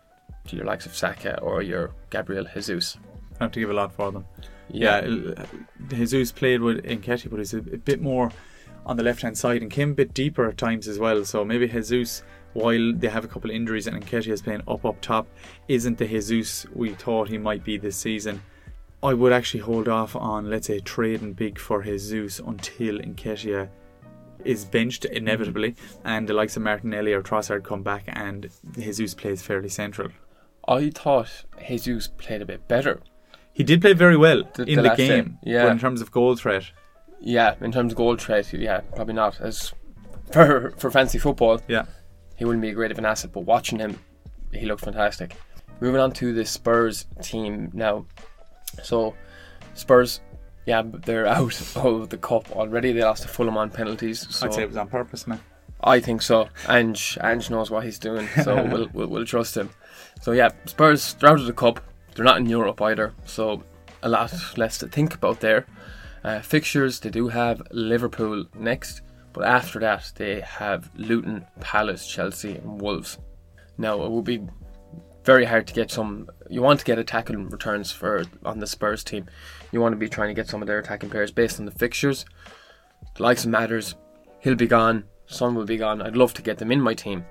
to 0.47 0.57
your 0.57 0.65
likes 0.65 0.85
of 0.85 0.93
Saka 0.93 1.39
or 1.39 1.61
your 1.61 1.91
Gabriel 2.09 2.45
Jesus. 2.53 2.97
I 3.39 3.45
have 3.45 3.53
to 3.53 3.61
give 3.61 3.69
a 3.69 3.73
lot 3.73 3.93
for 3.93 4.11
them. 4.11 4.25
Yeah, 4.69 5.05
yeah 5.05 5.45
Jesus 5.87 6.33
played 6.33 6.59
with 6.59 6.83
Nketiah, 6.83 7.29
but 7.29 7.37
he's 7.37 7.53
a, 7.53 7.59
a 7.59 7.77
bit 7.77 8.01
more 8.01 8.29
on 8.85 8.97
the 8.97 9.03
left 9.03 9.21
hand 9.21 9.37
side 9.37 9.61
and 9.61 9.71
came 9.71 9.91
a 9.91 9.95
bit 9.95 10.13
deeper 10.13 10.49
at 10.49 10.57
times 10.57 10.89
as 10.89 10.99
well. 10.99 11.23
So 11.23 11.45
maybe 11.45 11.69
Jesus, 11.69 12.23
while 12.51 12.91
they 12.93 13.07
have 13.07 13.23
a 13.23 13.29
couple 13.29 13.51
of 13.51 13.55
injuries 13.55 13.87
and 13.87 14.05
Nketiah 14.05 14.33
is 14.33 14.41
playing 14.41 14.63
up 14.67 14.83
up 14.83 14.99
top, 14.99 15.29
isn't 15.69 15.97
the 15.97 16.07
Jesus 16.07 16.65
we 16.73 16.93
thought 16.93 17.29
he 17.29 17.37
might 17.37 17.63
be 17.63 17.77
this 17.77 17.95
season. 17.95 18.41
I 19.03 19.13
would 19.13 19.31
actually 19.31 19.59
hold 19.59 19.87
off 19.87 20.15
on, 20.15 20.49
let's 20.49 20.67
say, 20.67 20.79
trading 20.79 21.33
big 21.33 21.59
for 21.59 21.83
Jesus 21.83 22.39
until 22.39 22.97
Nketiah 22.97 23.69
is 24.43 24.65
benched 24.65 25.03
mm-hmm. 25.03 25.15
inevitably, 25.15 25.75
and 26.03 26.27
the 26.27 26.33
likes 26.33 26.57
of 26.57 26.63
Martinelli 26.63 27.13
or 27.13 27.21
Trossard 27.21 27.63
come 27.63 27.83
back, 27.83 28.03
and 28.07 28.49
Jesus 28.77 29.13
plays 29.13 29.41
fairly 29.41 29.69
central. 29.69 30.09
I 30.67 30.89
thought 30.89 31.45
Jesus 31.69 32.07
played 32.07 32.41
a 32.41 32.45
bit 32.45 32.67
better. 32.67 33.01
He 33.53 33.63
did 33.63 33.81
play 33.81 33.93
very 33.93 34.17
well 34.17 34.43
the, 34.55 34.63
in 34.63 34.77
the, 34.77 34.89
the 34.89 34.95
game, 34.95 35.39
yeah. 35.43 35.63
But 35.63 35.71
in 35.73 35.79
terms 35.79 36.01
of 36.01 36.11
goal 36.11 36.35
threat, 36.35 36.71
yeah, 37.19 37.55
in 37.61 37.71
terms 37.71 37.93
of 37.93 37.97
goal 37.97 38.15
threat, 38.15 38.51
yeah, 38.53 38.81
probably 38.95 39.13
not 39.13 39.39
as 39.41 39.73
for 40.31 40.71
for 40.77 40.91
fancy 40.91 41.17
football. 41.17 41.61
Yeah, 41.67 41.85
he 42.35 42.45
wouldn't 42.45 42.61
be 42.61 42.69
a 42.69 42.73
great 42.73 42.91
of 42.91 42.97
an 42.97 43.05
asset, 43.05 43.31
but 43.31 43.41
watching 43.41 43.79
him, 43.79 43.99
he 44.53 44.65
looked 44.65 44.83
fantastic. 44.83 45.35
Moving 45.79 46.01
on 46.01 46.11
to 46.13 46.33
the 46.33 46.45
Spurs 46.45 47.05
team 47.21 47.71
now. 47.73 48.05
So, 48.83 49.15
Spurs, 49.73 50.21
yeah, 50.65 50.83
they're 50.85 51.27
out 51.27 51.75
of 51.75 52.09
the 52.09 52.17
cup 52.17 52.51
already. 52.51 52.91
They 52.91 53.03
lost 53.03 53.23
to 53.23 53.27
Fulham 53.27 53.57
on 53.57 53.69
penalties. 53.69 54.27
So 54.29 54.47
I'd 54.47 54.53
say 54.53 54.63
it 54.63 54.67
was 54.67 54.77
on 54.77 54.87
purpose, 54.87 55.25
man. 55.25 55.39
I 55.81 55.99
think 55.99 56.21
so. 56.21 56.49
Ange, 56.67 57.17
Ange 57.23 57.49
knows 57.49 57.69
what 57.69 57.83
he's 57.83 57.99
doing, 57.99 58.27
so 58.43 58.55
we'll, 58.71 58.89
we'll, 58.93 59.07
we'll 59.07 59.25
trust 59.25 59.55
him. 59.55 59.69
So 60.21 60.31
yeah, 60.31 60.49
Spurs 60.65 61.13
they're 61.15 61.29
out 61.29 61.39
of 61.39 61.45
the 61.45 61.53
cup. 61.53 61.79
They're 62.15 62.25
not 62.25 62.37
in 62.37 62.47
Europe 62.47 62.81
either, 62.81 63.13
so 63.25 63.63
a 64.01 64.09
lot 64.09 64.33
less 64.57 64.77
to 64.79 64.87
think 64.87 65.13
about 65.13 65.39
there. 65.39 65.67
Uh, 66.23 66.39
fixtures 66.41 66.99
they 66.99 67.09
do 67.09 67.27
have 67.27 67.61
Liverpool 67.71 68.45
next, 68.55 69.01
but 69.33 69.45
after 69.45 69.79
that 69.79 70.11
they 70.15 70.41
have 70.41 70.89
Luton, 70.95 71.45
Palace, 71.59 72.07
Chelsea, 72.07 72.55
and 72.55 72.81
Wolves. 72.81 73.19
Now 73.77 74.03
it 74.03 74.09
will 74.09 74.23
be 74.23 74.41
very 75.27 75.43
hard 75.43 75.67
to 75.67 75.73
get 75.73 75.91
some. 75.91 76.29
You 76.49 76.61
want 76.61 76.79
to 76.79 76.85
get 76.85 76.97
attacking 76.97 77.49
returns 77.49 77.91
for 77.91 78.23
on 78.45 78.59
the 78.59 78.65
Spurs 78.65 79.03
team. 79.03 79.25
You 79.73 79.81
want 79.81 79.91
to 79.91 79.97
be 79.97 80.07
trying 80.07 80.29
to 80.29 80.33
get 80.33 80.47
some 80.47 80.61
of 80.61 80.67
their 80.67 80.79
attacking 80.79 81.09
players 81.09 81.31
based 81.31 81.59
on 81.59 81.65
the 81.65 81.71
fixtures. 81.71 82.25
The 83.15 83.23
likes 83.23 83.43
of 83.43 83.51
Madders, 83.51 83.95
he'll 84.39 84.55
be 84.55 84.67
gone. 84.67 85.03
Son 85.25 85.53
will 85.53 85.65
be 85.65 85.75
gone. 85.75 86.01
I'd 86.01 86.15
love 86.15 86.33
to 86.35 86.41
get 86.41 86.57
them 86.57 86.71
in 86.71 86.79
my 86.79 86.93
team. 86.93 87.25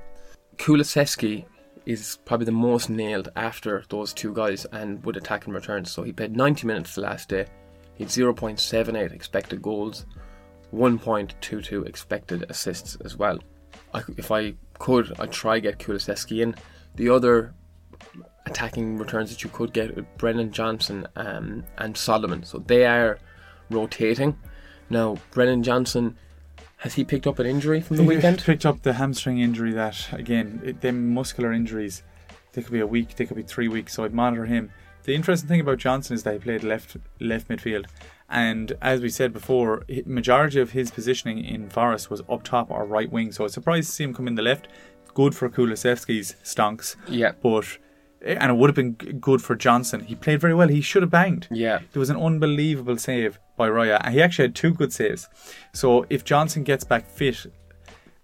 Kulusevski 0.58 1.46
is 1.86 2.18
probably 2.26 2.44
the 2.44 2.52
most 2.52 2.90
nailed 2.90 3.30
after 3.34 3.82
those 3.88 4.12
two 4.12 4.34
guys 4.34 4.66
and 4.72 5.02
would 5.06 5.16
attack 5.16 5.46
and 5.46 5.54
returns. 5.54 5.90
So 5.90 6.02
he 6.02 6.12
played 6.12 6.36
90 6.36 6.66
minutes 6.66 6.96
the 6.96 7.00
last 7.00 7.30
day. 7.30 7.46
He 7.94 8.04
had 8.04 8.10
0.78 8.10 9.12
expected 9.12 9.62
goals, 9.62 10.04
1.22 10.70 11.86
expected 11.86 12.44
assists 12.50 12.98
as 13.06 13.16
well. 13.16 13.38
I, 13.94 14.02
if 14.18 14.30
I 14.30 14.52
could, 14.78 15.18
I'd 15.18 15.32
try 15.32 15.60
get 15.60 15.78
Kulusevski 15.78 16.42
in. 16.42 16.54
The 16.96 17.08
other 17.08 17.54
attacking 18.46 18.96
returns 18.96 19.30
that 19.30 19.44
you 19.44 19.50
could 19.50 19.72
get 19.72 19.94
with 19.94 20.06
Brennan 20.18 20.52
Johnson 20.52 21.06
um, 21.16 21.64
and 21.78 21.96
Solomon. 21.96 22.44
So 22.44 22.58
they 22.58 22.86
are 22.86 23.18
rotating. 23.70 24.38
Now, 24.88 25.16
Brennan 25.32 25.62
Johnson, 25.62 26.16
has 26.78 26.94
he 26.94 27.04
picked 27.04 27.26
up 27.26 27.38
an 27.38 27.46
injury 27.46 27.80
from 27.80 27.96
the 27.96 28.02
he 28.02 28.08
weekend? 28.08 28.42
picked 28.42 28.64
up 28.64 28.82
the 28.82 28.94
hamstring 28.94 29.40
injury 29.40 29.72
that, 29.72 30.12
again, 30.12 30.60
it, 30.64 30.80
them 30.80 31.12
muscular 31.12 31.52
injuries, 31.52 32.02
they 32.52 32.62
could 32.62 32.72
be 32.72 32.80
a 32.80 32.86
week, 32.86 33.16
they 33.16 33.26
could 33.26 33.36
be 33.36 33.42
three 33.42 33.68
weeks, 33.68 33.94
so 33.94 34.04
I'd 34.04 34.14
monitor 34.14 34.46
him. 34.46 34.70
The 35.02 35.14
interesting 35.14 35.48
thing 35.48 35.60
about 35.60 35.78
Johnson 35.78 36.14
is 36.14 36.22
that 36.24 36.34
he 36.34 36.38
played 36.40 36.64
left 36.64 36.96
left 37.20 37.48
midfield, 37.48 37.86
and 38.28 38.72
as 38.82 39.00
we 39.00 39.08
said 39.08 39.32
before, 39.32 39.84
majority 40.04 40.58
of 40.58 40.72
his 40.72 40.90
positioning 40.90 41.44
in 41.44 41.70
Forest 41.70 42.10
was 42.10 42.22
up 42.28 42.42
top 42.42 42.72
or 42.72 42.84
right 42.84 43.10
wing. 43.10 43.30
So 43.30 43.44
I 43.44 43.46
was 43.46 43.52
surprised 43.52 43.88
to 43.88 43.94
see 43.94 44.02
him 44.02 44.14
come 44.14 44.26
in 44.26 44.34
the 44.34 44.42
left. 44.42 44.66
Good 45.14 45.34
for 45.34 45.48
Kulusevski's 45.48 46.34
stonks, 46.42 46.96
yeah, 47.08 47.32
but 47.40 47.78
and 48.26 48.50
it 48.50 48.56
would 48.56 48.68
have 48.68 48.74
been 48.74 48.92
good 48.92 49.42
for 49.42 49.54
Johnson. 49.54 50.00
He 50.00 50.14
played 50.14 50.40
very 50.40 50.54
well. 50.54 50.68
He 50.68 50.80
should 50.80 51.02
have 51.02 51.10
banged. 51.10 51.48
Yeah. 51.50 51.80
There 51.92 52.00
was 52.00 52.10
an 52.10 52.16
unbelievable 52.16 52.96
save 52.96 53.38
by 53.56 53.68
Raya, 53.68 54.00
and 54.02 54.14
he 54.14 54.22
actually 54.22 54.48
had 54.48 54.54
two 54.54 54.72
good 54.72 54.92
saves. 54.92 55.28
So 55.72 56.06
if 56.10 56.24
Johnson 56.24 56.62
gets 56.64 56.84
back 56.84 57.06
fit, 57.08 57.46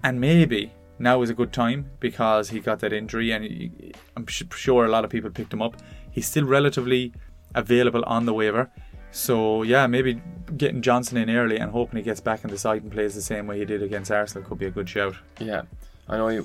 and 0.04 0.20
maybe 0.20 0.72
now 0.98 1.22
is 1.22 1.30
a 1.30 1.34
good 1.34 1.52
time 1.52 1.90
because 2.00 2.50
he 2.50 2.60
got 2.60 2.80
that 2.80 2.92
injury, 2.92 3.30
and 3.32 3.44
he, 3.44 3.92
I'm 4.16 4.26
sure 4.26 4.84
a 4.84 4.88
lot 4.88 5.04
of 5.04 5.10
people 5.10 5.30
picked 5.30 5.52
him 5.52 5.62
up. 5.62 5.76
He's 6.10 6.26
still 6.26 6.44
relatively 6.44 7.12
available 7.54 8.02
on 8.06 8.26
the 8.26 8.34
waiver. 8.34 8.70
So 9.12 9.62
yeah, 9.62 9.86
maybe 9.86 10.22
getting 10.56 10.80
Johnson 10.80 11.18
in 11.18 11.30
early 11.30 11.58
and 11.58 11.70
hoping 11.70 11.98
he 11.98 12.02
gets 12.02 12.20
back 12.20 12.44
in 12.44 12.50
the 12.50 12.58
side 12.58 12.82
and 12.82 12.90
plays 12.90 13.14
the 13.14 13.22
same 13.22 13.46
way 13.46 13.58
he 13.58 13.64
did 13.64 13.82
against 13.82 14.10
Arsenal 14.10 14.48
could 14.48 14.58
be 14.58 14.66
a 14.66 14.70
good 14.70 14.88
shout. 14.88 15.14
Yeah, 15.38 15.62
I 16.08 16.16
know 16.16 16.44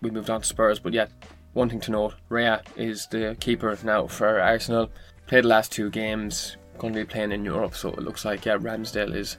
we 0.00 0.10
moved 0.10 0.30
on 0.30 0.40
to 0.40 0.46
Spurs, 0.46 0.78
but 0.78 0.92
yeah, 0.92 1.06
one 1.54 1.70
thing 1.70 1.80
to 1.80 1.90
note: 1.90 2.14
Raya 2.30 2.62
is 2.76 3.06
the 3.06 3.36
keeper 3.40 3.76
now 3.82 4.06
for 4.06 4.40
Arsenal. 4.40 4.90
Played 5.26 5.44
the 5.44 5.48
last 5.48 5.72
two 5.72 5.90
games. 5.90 6.56
Going 6.78 6.92
to 6.92 7.00
be 7.00 7.04
playing 7.04 7.32
in 7.32 7.44
Europe, 7.44 7.74
so 7.74 7.90
it 7.90 8.00
looks 8.00 8.24
like 8.24 8.44
yeah, 8.44 8.58
Ramsdale 8.58 9.14
is 9.14 9.38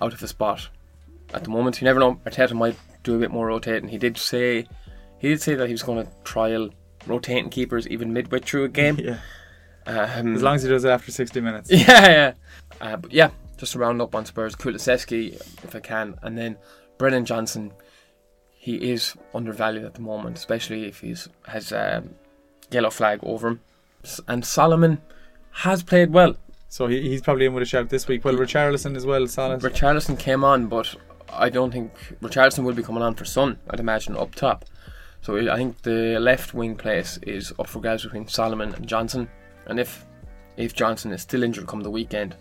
out 0.00 0.12
of 0.12 0.20
the 0.20 0.28
spot 0.28 0.68
at 1.32 1.44
the 1.44 1.50
moment. 1.50 1.80
You 1.80 1.84
never 1.84 2.00
know. 2.00 2.20
Arteta 2.26 2.54
might 2.54 2.76
do 3.02 3.14
a 3.14 3.18
bit 3.18 3.30
more 3.30 3.46
rotating. 3.46 3.88
He 3.88 3.98
did 3.98 4.16
say 4.16 4.66
he 5.18 5.28
did 5.28 5.42
say 5.42 5.54
that 5.54 5.66
he 5.66 5.72
was 5.72 5.82
going 5.82 6.04
to 6.04 6.12
trial 6.24 6.70
rotating 7.06 7.50
keepers 7.50 7.86
even 7.88 8.12
midway 8.12 8.40
through 8.40 8.64
a 8.64 8.68
game. 8.68 8.98
yeah. 9.02 9.18
Um, 9.86 10.34
as 10.34 10.42
long 10.42 10.56
as 10.56 10.62
he 10.62 10.68
does 10.68 10.84
it 10.84 10.90
after 10.90 11.10
60 11.10 11.40
minutes. 11.40 11.70
Yeah, 11.72 12.08
yeah. 12.08 12.32
Uh, 12.80 12.96
but 12.96 13.12
yeah, 13.12 13.30
just 13.56 13.72
to 13.72 13.78
round 13.78 14.00
up 14.00 14.14
on 14.14 14.24
Spurs, 14.24 14.54
Kulusevski, 14.54 15.34
if 15.64 15.74
I 15.74 15.80
can, 15.80 16.18
and 16.22 16.36
then 16.36 16.56
Brennan 16.98 17.24
Johnson 17.24 17.72
he 18.62 18.92
is 18.92 19.14
undervalued 19.34 19.86
at 19.86 19.94
the 19.94 20.02
moment, 20.02 20.36
especially 20.36 20.84
if 20.84 21.00
he's 21.00 21.30
has 21.46 21.72
a 21.72 22.04
yellow 22.70 22.90
flag 22.90 23.18
over 23.22 23.48
him. 23.48 23.60
And 24.28 24.44
Solomon 24.44 25.00
has 25.64 25.82
played 25.82 26.12
well. 26.12 26.36
So 26.68 26.86
he, 26.86 27.00
he's 27.00 27.22
probably 27.22 27.46
in 27.46 27.54
with 27.54 27.62
a 27.62 27.66
shout 27.66 27.88
this 27.88 28.06
week. 28.06 28.22
Well, 28.22 28.34
Richarlison 28.34 28.96
as 28.96 29.06
well, 29.06 29.26
Salah. 29.26 29.56
Richarlison 29.56 30.18
came 30.18 30.44
on, 30.44 30.66
but 30.66 30.94
I 31.32 31.48
don't 31.48 31.70
think 31.70 31.90
Richarlison 32.20 32.64
will 32.64 32.74
be 32.74 32.82
coming 32.82 33.02
on 33.02 33.14
for 33.14 33.24
Son, 33.24 33.58
I'd 33.70 33.80
imagine 33.80 34.14
up 34.14 34.34
top. 34.34 34.66
So 35.22 35.38
I 35.50 35.56
think 35.56 35.80
the 35.80 36.20
left 36.20 36.52
wing 36.52 36.76
place 36.76 37.18
is 37.22 37.54
up 37.58 37.66
for 37.66 37.80
grabs 37.80 38.02
between 38.02 38.28
Solomon 38.28 38.74
and 38.74 38.86
Johnson. 38.86 39.26
And 39.68 39.80
if 39.80 40.04
if 40.58 40.74
Johnson 40.74 41.12
is 41.12 41.22
still 41.22 41.42
injured 41.42 41.66
come 41.66 41.80
the 41.80 41.90
weekend, 41.90 42.36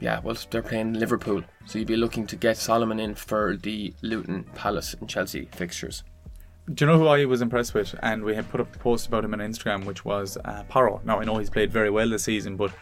yeah, 0.00 0.20
well 0.20 0.36
they're 0.50 0.62
playing 0.62 0.94
Liverpool, 0.94 1.42
so 1.66 1.78
you'd 1.78 1.88
be 1.88 1.96
looking 1.96 2.26
to 2.26 2.36
get 2.36 2.56
Solomon 2.56 2.98
in 2.98 3.14
for 3.14 3.56
the 3.56 3.94
Luton, 4.02 4.44
Palace, 4.54 4.94
and 4.98 5.08
Chelsea 5.08 5.48
fixtures. 5.52 6.02
Do 6.72 6.84
you 6.84 6.90
know 6.90 6.98
who 6.98 7.06
I 7.08 7.24
was 7.24 7.42
impressed 7.42 7.74
with? 7.74 7.94
And 8.02 8.22
we 8.22 8.34
had 8.34 8.48
put 8.50 8.60
up 8.60 8.74
a 8.74 8.78
post 8.78 9.06
about 9.06 9.24
him 9.24 9.34
on 9.34 9.40
Instagram, 9.40 9.84
which 9.84 10.04
was 10.04 10.38
uh, 10.44 10.62
Porro. 10.68 11.00
Now 11.04 11.20
I 11.20 11.24
know 11.24 11.38
he's 11.38 11.50
played 11.50 11.72
very 11.72 11.90
well 11.90 12.08
this 12.08 12.24
season, 12.24 12.56
but 12.56 12.72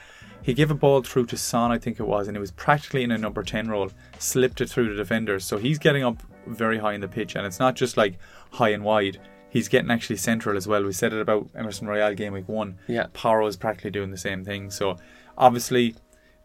he 0.42 0.54
gave 0.54 0.70
a 0.70 0.74
ball 0.74 1.02
through 1.02 1.26
to 1.26 1.36
Son, 1.36 1.72
I 1.72 1.78
think 1.78 1.98
it 2.00 2.06
was, 2.06 2.28
and 2.28 2.36
it 2.36 2.40
was 2.40 2.50
practically 2.50 3.02
in 3.02 3.10
a 3.10 3.18
number 3.18 3.42
10 3.42 3.68
role, 3.68 3.90
slipped 4.18 4.60
it 4.60 4.68
through 4.70 4.90
the 4.90 4.96
defenders. 4.96 5.44
So 5.44 5.58
he's 5.58 5.78
getting 5.78 6.04
up 6.04 6.22
very 6.46 6.78
high 6.78 6.94
in 6.94 7.00
the 7.00 7.08
pitch, 7.08 7.34
and 7.34 7.46
it's 7.46 7.58
not 7.58 7.76
just 7.76 7.96
like 7.96 8.18
high 8.52 8.70
and 8.70 8.84
wide. 8.84 9.20
He's 9.50 9.68
getting 9.68 9.90
actually 9.90 10.16
central 10.16 10.56
as 10.56 10.68
well. 10.68 10.84
We 10.84 10.92
said 10.92 11.12
it 11.12 11.20
about 11.20 11.48
Emerson 11.54 11.86
Royal 11.86 12.14
game 12.14 12.34
week 12.34 12.48
one. 12.48 12.78
Yeah. 12.86 13.06
Porro 13.12 13.46
is 13.46 13.56
practically 13.56 13.90
doing 13.90 14.10
the 14.10 14.18
same 14.18 14.44
thing. 14.44 14.70
So 14.70 14.96
obviously, 15.36 15.96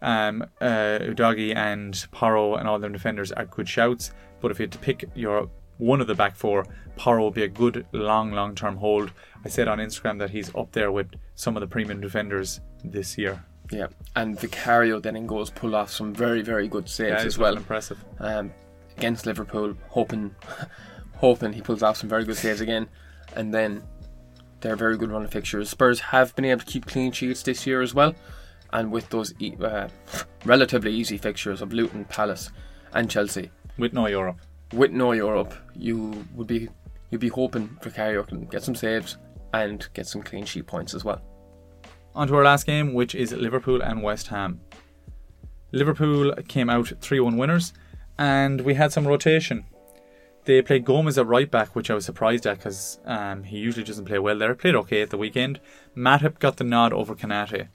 um, 0.03 0.43
uh, 0.61 0.99
Udogie 1.01 1.55
and 1.55 2.05
Porro 2.11 2.55
and 2.55 2.67
all 2.67 2.77
their 2.77 2.89
defenders 2.91 3.31
are 3.31 3.45
good 3.45 3.67
shouts. 3.67 4.11
But 4.41 4.51
if 4.51 4.59
you 4.59 4.63
had 4.63 4.71
to 4.73 4.77
pick 4.79 5.09
your 5.15 5.49
one 5.77 6.01
of 6.01 6.07
the 6.07 6.13
back 6.15 6.35
four, 6.35 6.65
Porro 6.97 7.21
will 7.23 7.31
be 7.31 7.43
a 7.43 7.47
good 7.47 7.85
long, 7.93 8.31
long 8.31 8.53
term 8.53 8.77
hold. 8.77 9.11
I 9.45 9.49
said 9.49 9.67
on 9.67 9.79
Instagram 9.79 10.19
that 10.19 10.29
he's 10.29 10.53
up 10.55 10.71
there 10.73 10.91
with 10.91 11.07
some 11.35 11.57
of 11.57 11.61
the 11.61 11.67
premium 11.67 11.99
defenders 12.01 12.59
this 12.83 13.17
year. 13.17 13.43
Yeah, 13.71 13.87
and 14.15 14.39
Vicario 14.39 14.99
then 14.99 15.15
in 15.15 15.25
goals 15.25 15.49
pulled 15.49 15.73
off 15.73 15.89
some 15.89 16.13
very, 16.13 16.41
very 16.41 16.67
good 16.67 16.87
saves 16.89 17.21
Yeah, 17.21 17.25
as 17.25 17.37
well. 17.37 17.55
impressive. 17.57 17.97
um, 18.19 18.51
against 18.97 19.25
Liverpool, 19.25 19.73
hoping 19.89 20.35
hoping 21.17 21.53
he 21.53 21.61
pulls 21.61 21.81
off 21.81 21.97
some 21.97 22.09
very 22.09 22.25
good 22.25 22.37
saves 22.37 22.61
again, 22.61 22.87
and 23.35 23.53
then 23.53 23.81
they're 24.59 24.73
a 24.73 24.77
very 24.77 24.97
good 24.97 25.09
run 25.11 25.23
of 25.23 25.31
fixtures. 25.31 25.69
Spurs 25.69 25.99
have 25.99 26.35
been 26.35 26.45
able 26.45 26.59
to 26.59 26.65
keep 26.65 26.85
clean 26.85 27.11
sheets 27.11 27.41
this 27.43 27.65
year 27.65 27.81
as 27.81 27.93
well, 27.93 28.13
and 28.73 28.91
with 28.91 29.07
those 29.09 29.33
e- 29.39 29.55
uh, 29.61 29.87
relatively 30.45 30.91
easy 30.91 31.17
fixtures 31.17 31.61
of 31.61 31.71
Luton, 31.71 32.03
Palace, 32.05 32.49
and 32.93 33.09
Chelsea, 33.09 33.51
With 33.77 33.93
no 33.93 34.07
Europe. 34.07 34.39
with 34.73 34.91
no 34.91 35.13
Europe, 35.13 35.53
you 35.75 36.25
would 36.35 36.47
be 36.47 36.67
you'd 37.09 37.21
be 37.21 37.29
hoping 37.29 37.77
Vicario 37.83 38.23
can 38.23 38.45
get 38.45 38.63
some 38.63 38.75
saves 38.75 39.17
and 39.53 39.87
get 39.93 40.07
some 40.07 40.23
clean 40.23 40.45
sheet 40.45 40.65
points 40.67 40.93
as 40.95 41.05
well. 41.05 41.21
On 42.15 42.27
to 42.27 42.35
our 42.35 42.43
last 42.43 42.65
game, 42.65 42.93
which 42.93 43.13
is 43.15 43.31
Liverpool 43.31 43.81
and 43.81 44.01
West 44.03 44.27
Ham. 44.27 44.59
Liverpool 45.71 46.33
came 46.47 46.69
out 46.69 46.91
3 47.01 47.19
1 47.19 47.37
winners, 47.37 47.73
and 48.17 48.61
we 48.61 48.73
had 48.75 48.91
some 48.91 49.07
rotation. 49.07 49.65
They 50.45 50.61
played 50.61 50.85
Gomez 50.85 51.17
at 51.17 51.25
right 51.25 51.49
back, 51.49 51.75
which 51.75 51.89
I 51.89 51.93
was 51.95 52.05
surprised 52.05 52.45
at 52.45 52.57
because 52.57 52.99
um, 53.05 53.43
he 53.43 53.57
usually 53.59 53.85
doesn't 53.85 54.05
play 54.05 54.19
well 54.19 54.37
there. 54.37 54.53
Played 54.55 54.75
okay 54.75 55.01
at 55.01 55.09
the 55.09 55.17
weekend. 55.17 55.59
Matip 55.95 56.37
got 56.39 56.57
the 56.57 56.63
nod 56.63 56.91
over 56.93 57.15
Konaté. 57.15 57.69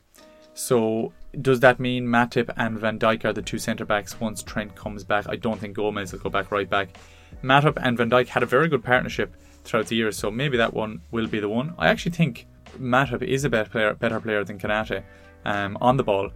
So, 0.59 1.13
does 1.41 1.61
that 1.61 1.79
mean 1.79 2.05
Matip 2.05 2.53
and 2.57 2.77
Van 2.81 2.99
Dijk 2.99 3.25
are 3.25 3.33
the 3.33 3.41
two 3.41 3.59
centre 3.59 3.85
backs 3.85 4.19
once 4.19 4.43
Trent 4.43 4.75
comes 4.75 5.05
back? 5.05 5.29
I 5.29 5.37
don't 5.37 5.61
think 5.61 5.77
Gomez 5.77 6.11
will 6.11 6.19
go 6.19 6.31
back 6.31 6.51
right 6.51 6.69
back. 6.69 6.99
Matip 7.45 7.79
and 7.81 7.97
Van 7.97 8.11
Dijk 8.11 8.27
had 8.27 8.43
a 8.43 8.47
very 8.47 8.67
good 8.67 8.83
partnership 8.83 9.37
throughout 9.63 9.87
the 9.87 9.95
year, 9.95 10.11
so 10.11 10.33
maybe 10.33 10.57
that 10.57 10.75
one 10.75 11.01
will 11.13 11.29
be 11.29 11.39
the 11.39 11.49
one. 11.49 11.75
I 11.79 11.87
actually 11.87 12.11
think 12.11 12.49
Matip 12.77 13.23
is 13.23 13.45
a 13.45 13.49
better 13.49 13.71
player, 13.71 13.95
better 13.95 14.19
player 14.19 14.43
than 14.43 14.59
Konaté 14.59 15.05
um, 15.45 15.79
on 15.81 15.97
the 15.97 16.03
ball, 16.03 16.31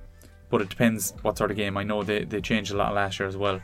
but 0.50 0.62
it 0.62 0.68
depends 0.68 1.14
what 1.22 1.36
sort 1.36 1.50
of 1.50 1.56
game. 1.56 1.76
I 1.76 1.82
know 1.82 2.04
they, 2.04 2.22
they 2.22 2.40
changed 2.40 2.70
a 2.70 2.76
lot 2.76 2.94
last 2.94 3.18
year 3.18 3.28
as 3.28 3.36
well. 3.36 3.60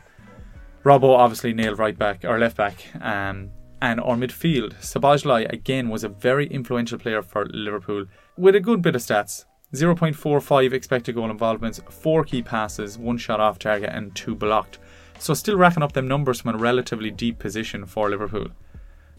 Robbo 0.83 1.17
obviously 1.17 1.53
nailed 1.53 1.79
right 1.79 1.97
back 1.97 2.25
or 2.25 2.37
left 2.37 2.57
back, 2.57 2.85
um, 2.99 3.49
and 3.81 4.01
our 4.01 4.17
midfield. 4.17 4.73
Szoboszlai 4.81 5.53
again 5.53 5.87
was 5.87 6.03
a 6.03 6.09
very 6.09 6.47
influential 6.47 6.99
player 6.99 7.21
for 7.21 7.45
Liverpool 7.45 8.07
with 8.37 8.55
a 8.55 8.59
good 8.59 8.81
bit 8.81 8.95
of 8.95 9.01
stats. 9.01 9.45
0.45 9.73 10.73
expected 10.73 11.15
goal 11.15 11.29
involvements, 11.29 11.79
4 11.89 12.23
key 12.23 12.41
passes, 12.41 12.97
1 12.97 13.17
shot 13.17 13.39
off 13.39 13.59
target, 13.59 13.91
and 13.93 14.15
2 14.15 14.35
blocked. 14.35 14.79
So, 15.19 15.33
still 15.33 15.57
racking 15.57 15.83
up 15.83 15.91
them 15.93 16.07
numbers 16.07 16.41
from 16.41 16.55
a 16.55 16.57
relatively 16.57 17.11
deep 17.11 17.39
position 17.39 17.85
for 17.85 18.09
Liverpool. 18.09 18.47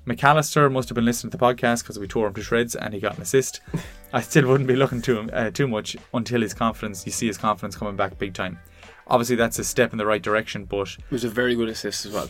McAllister 0.06 0.72
must 0.72 0.88
have 0.88 0.96
been 0.96 1.04
listening 1.04 1.30
to 1.30 1.36
the 1.36 1.44
podcast 1.44 1.82
because 1.82 1.98
we 1.98 2.06
tore 2.08 2.26
him 2.26 2.34
to 2.34 2.42
shreds 2.42 2.74
and 2.74 2.94
he 2.94 3.00
got 3.00 3.16
an 3.16 3.22
assist. 3.22 3.60
I 4.12 4.22
still 4.22 4.48
wouldn't 4.48 4.66
be 4.66 4.76
looking 4.76 5.02
to 5.02 5.18
him 5.18 5.30
uh, 5.32 5.50
too 5.50 5.68
much 5.68 5.96
until 6.14 6.40
his 6.40 6.54
confidence, 6.54 7.04
you 7.06 7.12
see 7.12 7.26
his 7.26 7.38
confidence 7.38 7.76
coming 7.76 7.96
back 7.96 8.18
big 8.18 8.34
time. 8.34 8.58
Obviously, 9.06 9.36
that's 9.36 9.58
a 9.58 9.64
step 9.64 9.92
in 9.92 9.98
the 9.98 10.06
right 10.06 10.22
direction, 10.22 10.64
but 10.64 10.88
It 10.98 11.10
was 11.10 11.24
a 11.24 11.28
very 11.28 11.54
good 11.54 11.68
assist 11.68 12.06
as 12.06 12.12
well. 12.12 12.28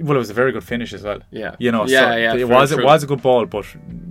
well, 0.00 0.16
it 0.16 0.18
was 0.18 0.30
a 0.30 0.34
very 0.34 0.50
good 0.52 0.64
finish 0.64 0.92
as 0.92 1.02
well. 1.02 1.20
Yeah. 1.30 1.56
You 1.58 1.72
know, 1.72 1.86
Yeah, 1.86 2.10
so 2.10 2.16
yeah, 2.16 2.34
it 2.34 2.48
was 2.48 2.72
it 2.72 2.82
was 2.82 3.02
a 3.02 3.06
good 3.06 3.20
ball, 3.20 3.46
but 3.46 3.66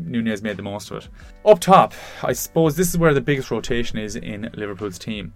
Nunez 0.09 0.41
made 0.41 0.57
the 0.57 0.63
most 0.63 0.91
of 0.91 0.97
it. 0.97 1.09
Up 1.45 1.59
top, 1.59 1.93
I 2.23 2.33
suppose 2.33 2.75
this 2.75 2.89
is 2.89 2.97
where 2.97 3.13
the 3.13 3.21
biggest 3.21 3.51
rotation 3.51 3.97
is 3.97 4.15
in 4.15 4.49
Liverpool's 4.53 4.99
team. 4.99 5.33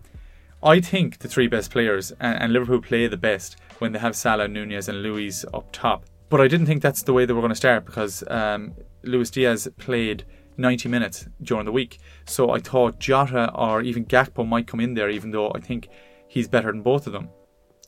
I 0.63 0.79
think 0.79 1.19
the 1.19 1.27
three 1.27 1.47
best 1.47 1.71
players, 1.71 2.13
and, 2.19 2.53
Liverpool 2.53 2.81
play 2.81 3.07
the 3.07 3.17
best 3.17 3.57
when 3.79 3.91
they 3.91 3.99
have 3.99 4.15
Salah, 4.15 4.47
Nunez, 4.47 4.87
and 4.87 5.03
Luis 5.03 5.43
up 5.53 5.67
top. 5.73 6.05
But 6.29 6.39
I 6.39 6.47
didn't 6.47 6.67
think 6.67 6.81
that's 6.81 7.03
the 7.03 7.13
way 7.13 7.25
they 7.25 7.33
were 7.33 7.41
going 7.41 7.49
to 7.49 7.55
start 7.55 7.85
because 7.85 8.23
um, 8.27 8.73
Luis 9.03 9.29
Diaz 9.29 9.67
played 9.77 10.23
90 10.57 10.87
minutes 10.89 11.27
during 11.41 11.65
the 11.65 11.71
week. 11.71 11.99
So 12.25 12.51
I 12.51 12.59
thought 12.59 12.99
Jota 12.99 13.51
or 13.53 13.81
even 13.81 14.05
Gakpo 14.05 14.47
might 14.47 14.67
come 14.67 14.79
in 14.79 14.93
there, 14.93 15.09
even 15.09 15.31
though 15.31 15.51
I 15.51 15.59
think 15.59 15.89
he's 16.27 16.47
better 16.47 16.71
than 16.71 16.81
both 16.81 17.07
of 17.07 17.13
them. 17.13 17.29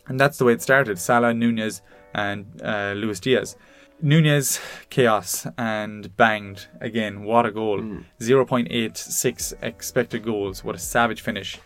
And 0.08 0.20
that's 0.20 0.38
the 0.38 0.46
way 0.46 0.54
it 0.54 0.62
started 0.62 1.00
Salah, 1.00 1.34
Nunez, 1.34 1.82
and 2.14 2.62
uh, 2.62 2.94
Luis 2.96 3.20
Diaz. 3.20 3.56
Nunez, 4.02 4.60
chaos, 4.90 5.48
and 5.58 6.16
banged 6.18 6.68
again. 6.82 7.24
What 7.24 7.46
a 7.46 7.52
goal. 7.52 7.80
0.86 8.20 9.54
expected 9.62 10.24
goals. 10.24 10.64
What 10.64 10.76
a 10.76 10.80
savage 10.80 11.22
finish. 11.22 11.60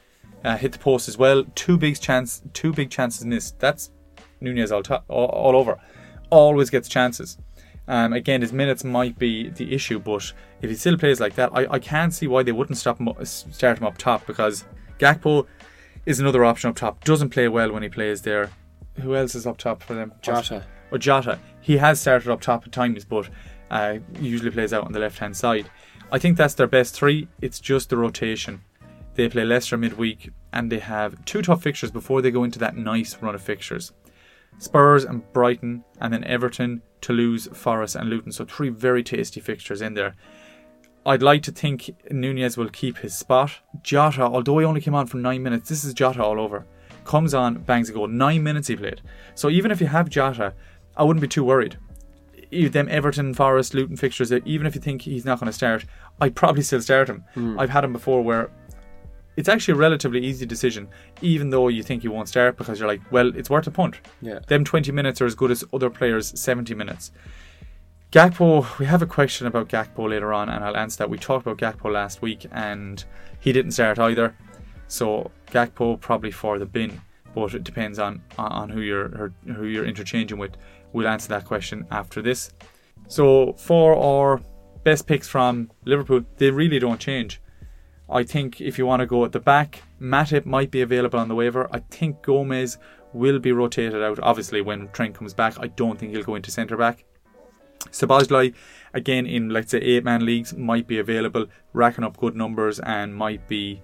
Uh, 0.44 0.56
hit 0.56 0.72
the 0.72 0.80
post 0.80 1.10
as 1.10 1.18
well. 1.18 1.44
Two 1.56 1.78
big 1.78 2.00
chance, 2.00 2.42
two 2.54 2.72
big 2.72 2.90
chances 2.90 3.26
missed. 3.26 3.60
That's 3.60 3.92
Nunez 4.40 4.72
all, 4.72 4.84
to- 4.84 5.04
all, 5.08 5.26
all 5.28 5.56
over. 5.56 5.80
Always 6.30 6.70
gets 6.70 6.88
chances. 6.88 7.38
Um, 7.88 8.14
again, 8.14 8.42
his 8.42 8.54
minutes 8.54 8.84
might 8.84 9.18
be 9.18 9.50
the 9.50 9.74
issue, 9.74 10.00
but 10.00 10.32
if 10.62 10.70
he 10.70 10.76
still 10.76 10.98
plays 10.98 11.20
like 11.20 11.34
that, 11.36 11.50
I, 11.54 11.66
I 11.72 11.80
can't 11.80 12.14
see 12.14 12.28
why 12.28 12.44
they 12.44 12.52
wouldn't 12.52 12.78
stop 12.78 13.00
him, 13.00 13.10
start 13.26 13.80
him 13.80 13.86
up 13.86 13.98
top 13.98 14.28
because 14.28 14.64
Gakpo 15.00 15.48
is 16.06 16.20
another 16.20 16.46
option 16.46 16.70
up 16.70 16.76
top. 16.76 17.04
Doesn't 17.04 17.32
play 17.32 17.48
well 17.48 17.72
when 17.72 17.82
he 17.82 17.90
plays 17.90 18.22
there. 18.22 18.52
Who 19.02 19.16
else 19.16 19.34
is 19.34 19.48
up 19.48 19.58
top 19.58 19.82
for 19.82 19.96
them? 19.96 20.14
Jota. 20.22 20.64
Or. 20.92 21.40
He 21.62 21.78
has 21.78 22.00
started 22.02 22.32
up 22.32 22.42
top 22.42 22.66
at 22.66 22.72
times, 22.72 23.06
but 23.06 23.30
uh, 23.70 23.98
usually 24.20 24.52
plays 24.52 24.74
out 24.74 24.86
on 24.86 24.92
the 24.92 25.00
left 25.00 25.20
hand 25.20 25.36
side. 25.36 25.70
I 26.12 26.18
think 26.18 26.38
that's 26.38 26.56
their 26.56 26.68
best 26.68 26.96
three. 26.96 27.28
It's 27.42 27.60
just 27.60 27.90
the 27.90 27.98
rotation. 27.98 28.62
They 29.14 29.30
play 29.30 29.46
Leicester 29.46 29.78
midweek 29.78 30.32
and 30.54 30.72
they 30.72 30.80
have 30.80 31.24
two 31.26 31.42
tough 31.42 31.62
fixtures 31.62 31.92
before 31.92 32.22
they 32.22 32.32
go 32.32 32.44
into 32.44 32.60
that 32.60 32.76
nice 32.78 33.18
run 33.22 33.36
of 33.36 33.42
fixtures. 33.42 33.92
Spurs 34.58 35.06
and 35.06 35.32
Brighton, 35.32 35.84
and 36.02 36.12
then 36.12 36.24
Everton, 36.24 36.82
Toulouse, 37.02 37.48
Forest, 37.54 37.96
and 37.96 38.10
Luton. 38.10 38.32
So 38.32 38.46
three 38.46 38.70
very 38.70 39.04
tasty 39.04 39.40
fixtures 39.40 39.82
in 39.82 39.94
there. 39.94 40.16
I'd 41.06 41.22
like 41.22 41.44
to 41.44 41.52
think 41.52 41.92
Nunez 42.12 42.58
will 42.58 42.70
keep 42.70 42.98
his 42.98 43.16
spot. 43.16 43.52
Jota, 43.84 44.24
although 44.24 44.60
he 44.60 44.66
only 44.66 44.82
came 44.82 44.96
on 44.96 45.08
for 45.08 45.18
nine 45.18 45.44
minutes, 45.44 45.70
this 45.70 45.84
is 45.84 45.94
Jota 45.94 46.24
all 46.24 46.40
over. 46.40 46.66
Comes 47.06 47.34
on, 47.34 47.60
bangs 47.60 47.90
a 47.90 47.94
goal. 47.94 48.08
Nine 48.08 48.44
minutes 48.44 48.68
he 48.68 48.76
played. 48.76 49.02
So 49.34 49.50
even 49.50 49.72
if 49.72 49.80
you 49.80 49.88
have 49.88 50.10
Jota, 50.10 50.54
I 51.00 51.04
wouldn't 51.04 51.22
be 51.22 51.28
too 51.28 51.44
worried. 51.44 51.78
Them 52.52 52.88
Everton, 52.90 53.34
Forest, 53.34 53.74
Luton 53.74 53.96
fixtures, 53.96 54.32
even 54.32 54.68
if 54.68 54.76
you 54.76 54.82
think 54.82 55.04
he's 55.04 55.26
not 55.26 55.40
going 55.40 55.48
to 55.48 55.54
start, 55.54 55.86
I'd 56.20 56.36
probably 56.36 56.62
still 56.62 56.82
start 56.82 57.10
him. 57.10 57.24
Hmm. 57.34 57.60
I've 57.60 57.70
had 57.70 57.84
him 57.84 57.94
before 57.94 58.24
where 58.24 58.52
it's 59.38 59.48
actually 59.48 59.76
a 59.76 59.78
relatively 59.78 60.20
easy 60.20 60.46
decision, 60.46 60.90
even 61.22 61.50
though 61.50 61.70
you 61.70 61.82
think 61.82 62.04
you 62.04 62.12
won't 62.12 62.28
start 62.28 62.58
because 62.58 62.80
you're 62.80 62.88
like, 62.88 63.02
well, 63.12 63.34
it's 63.36 63.50
worth 63.50 63.68
a 63.68 63.72
punt. 63.72 64.02
Yeah. 64.22 64.40
Them 64.48 64.66
20 64.66 64.92
minutes 64.92 65.22
are 65.22 65.26
as 65.26 65.36
good 65.36 65.52
as 65.52 65.64
other 65.72 65.90
players' 65.90 66.38
70 66.38 66.76
minutes. 66.76 67.12
Gakpo, 68.12 68.78
we 68.80 68.86
have 68.86 69.02
a 69.02 69.06
question 69.06 69.48
about 69.48 69.70
Gakpo 69.70 70.10
later 70.10 70.34
on, 70.34 70.50
and 70.50 70.64
I'll 70.64 70.76
answer 70.76 70.98
that. 70.98 71.10
We 71.10 71.18
talked 71.18 71.48
about 71.48 71.60
Gakpo 71.60 71.92
last 71.92 72.22
week, 72.22 72.48
and 72.52 73.04
he 73.40 73.54
didn't 73.54 73.72
start 73.72 74.00
either. 74.00 74.36
So 74.88 75.32
Gakpo 75.52 76.02
probably 76.02 76.32
for 76.32 76.58
the 76.58 76.66
bin, 76.66 77.00
but 77.36 77.54
it 77.54 77.64
depends 77.64 78.00
on 78.00 78.24
on 78.38 78.70
who 78.70 78.82
you're 78.82 79.32
who 79.46 79.66
you're 79.66 79.86
interchanging 79.86 80.40
with. 80.40 80.58
We'll 80.94 81.08
answer 81.08 81.30
that 81.30 81.46
question 81.46 81.86
after 81.92 82.22
this. 82.22 82.52
So 83.08 83.54
for 83.54 83.96
our 83.96 84.42
best 84.84 85.08
picks 85.08 85.28
from 85.28 85.72
Liverpool, 85.86 86.22
they 86.38 86.52
really 86.52 86.80
don't 86.80 87.00
change. 87.00 87.42
I 88.10 88.24
think 88.24 88.60
if 88.60 88.78
you 88.78 88.86
want 88.86 89.02
to 89.02 89.06
go 89.06 89.24
at 89.24 89.32
the 89.32 89.40
back, 89.40 89.84
Matip 90.02 90.46
might 90.46 90.72
be 90.72 90.82
available 90.82 91.20
on 91.20 91.28
the 91.28 91.36
waiver. 91.36 91.68
I 91.72 91.80
think 91.92 92.22
Gomez 92.24 92.78
will 93.14 93.40
be 93.40 93.52
rotated 93.52 94.02
out. 94.02 94.20
Obviously, 94.22 94.62
when 94.62 94.90
Trent 94.90 95.16
comes 95.16 95.34
back, 95.34 95.56
I 95.60 95.68
don't 95.68 95.98
think 96.00 96.14
he'll 96.14 96.24
go 96.24 96.36
into 96.36 96.52
centre 96.52 96.78
back. 96.78 97.06
Szoboszlai, 97.92 98.54
again 98.94 99.26
in 99.26 99.50
let's 99.50 99.72
say 99.72 99.80
eight 99.80 100.04
man 100.04 100.26
leagues, 100.26 100.56
might 100.56 100.88
be 100.88 101.00
available, 101.00 101.46
racking 101.74 102.04
up 102.04 102.18
good 102.18 102.36
numbers 102.36 102.80
and 102.80 103.16
might 103.16 103.48
be 103.48 103.82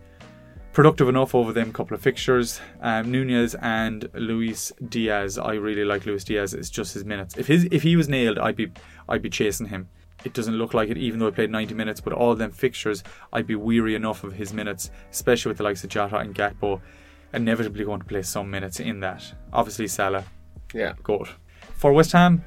productive 0.76 1.10
enough 1.10 1.34
over 1.34 1.52
them 1.54 1.72
couple 1.74 1.96
of 1.96 2.02
fixtures. 2.02 2.60
Um, 2.82 3.10
Nunez 3.12 3.56
and 3.56 4.08
Luis 4.14 4.72
Diaz. 4.90 5.38
I 5.40 5.54
really 5.54 5.86
like 5.86 6.06
Luis 6.06 6.24
Diaz. 6.24 6.54
It's 6.54 6.70
just 6.70 6.94
his 6.94 7.06
minutes. 7.06 7.36
If 7.38 7.48
his 7.48 7.68
if 7.72 7.82
he 7.82 7.96
was 7.96 8.08
nailed, 8.08 8.38
I'd 8.38 8.56
be 8.58 8.72
I'd 9.10 9.22
be 9.24 9.30
chasing 9.30 9.68
him. 9.68 9.90
It 10.24 10.34
doesn't 10.34 10.56
look 10.56 10.74
like 10.74 10.90
it, 10.90 10.98
even 10.98 11.20
though 11.20 11.28
I 11.28 11.32
played 11.32 11.50
90 11.52 11.74
minutes. 11.76 12.02
But 12.02 12.14
all 12.14 12.36
them 12.36 12.52
fixtures, 12.52 13.04
I'd 13.34 13.48
be 13.48 13.56
weary 13.56 13.96
enough 13.96 14.24
of 14.24 14.34
his 14.34 14.54
minutes, 14.54 14.92
especially 15.12 15.50
with 15.52 15.58
the 15.58 15.64
likes 15.64 15.84
of 15.84 15.90
Jota 15.90 16.18
and 16.18 16.36
Gakpo, 16.36 16.82
inevitably 17.34 17.86
going 17.86 18.00
to 18.02 18.06
play 18.06 18.22
some 18.24 18.50
minutes 18.52 18.80
in 18.80 19.00
that. 19.00 19.24
Obviously 19.54 19.88
Salah, 19.88 20.26
Yeah. 20.74 20.94
good. 21.04 21.28
For 21.76 21.94
West 21.94 22.12
Ham, 22.14 22.44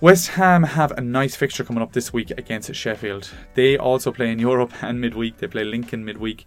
West 0.00 0.28
Ham 0.30 0.62
have 0.64 0.92
a 0.92 1.00
nice 1.00 1.36
fixture 1.36 1.62
coming 1.62 1.82
up 1.82 1.92
this 1.92 2.12
week 2.12 2.30
against 2.32 2.74
Sheffield. 2.74 3.30
They 3.54 3.76
also 3.78 4.10
play 4.12 4.30
in 4.32 4.38
Europe 4.38 4.72
and 4.82 5.00
midweek. 5.00 5.38
They 5.38 5.46
play 5.46 5.62
Lincoln 5.64 6.04
midweek, 6.04 6.46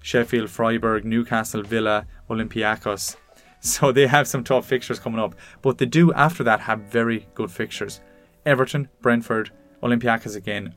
Sheffield, 0.00 0.50
Freiburg, 0.50 1.04
Newcastle, 1.04 1.62
Villa, 1.62 2.06
Olympiacos. 2.30 3.16
So 3.60 3.90
they 3.90 4.06
have 4.06 4.28
some 4.28 4.44
tough 4.44 4.66
fixtures 4.66 5.00
coming 5.00 5.18
up. 5.18 5.34
But 5.62 5.78
they 5.78 5.86
do 5.86 6.12
after 6.12 6.44
that 6.44 6.60
have 6.60 6.78
very 6.82 7.26
good 7.34 7.50
fixtures. 7.50 8.00
Everton, 8.46 8.88
Brentford, 9.02 9.50
Olympiacos 9.82 10.36
again, 10.36 10.76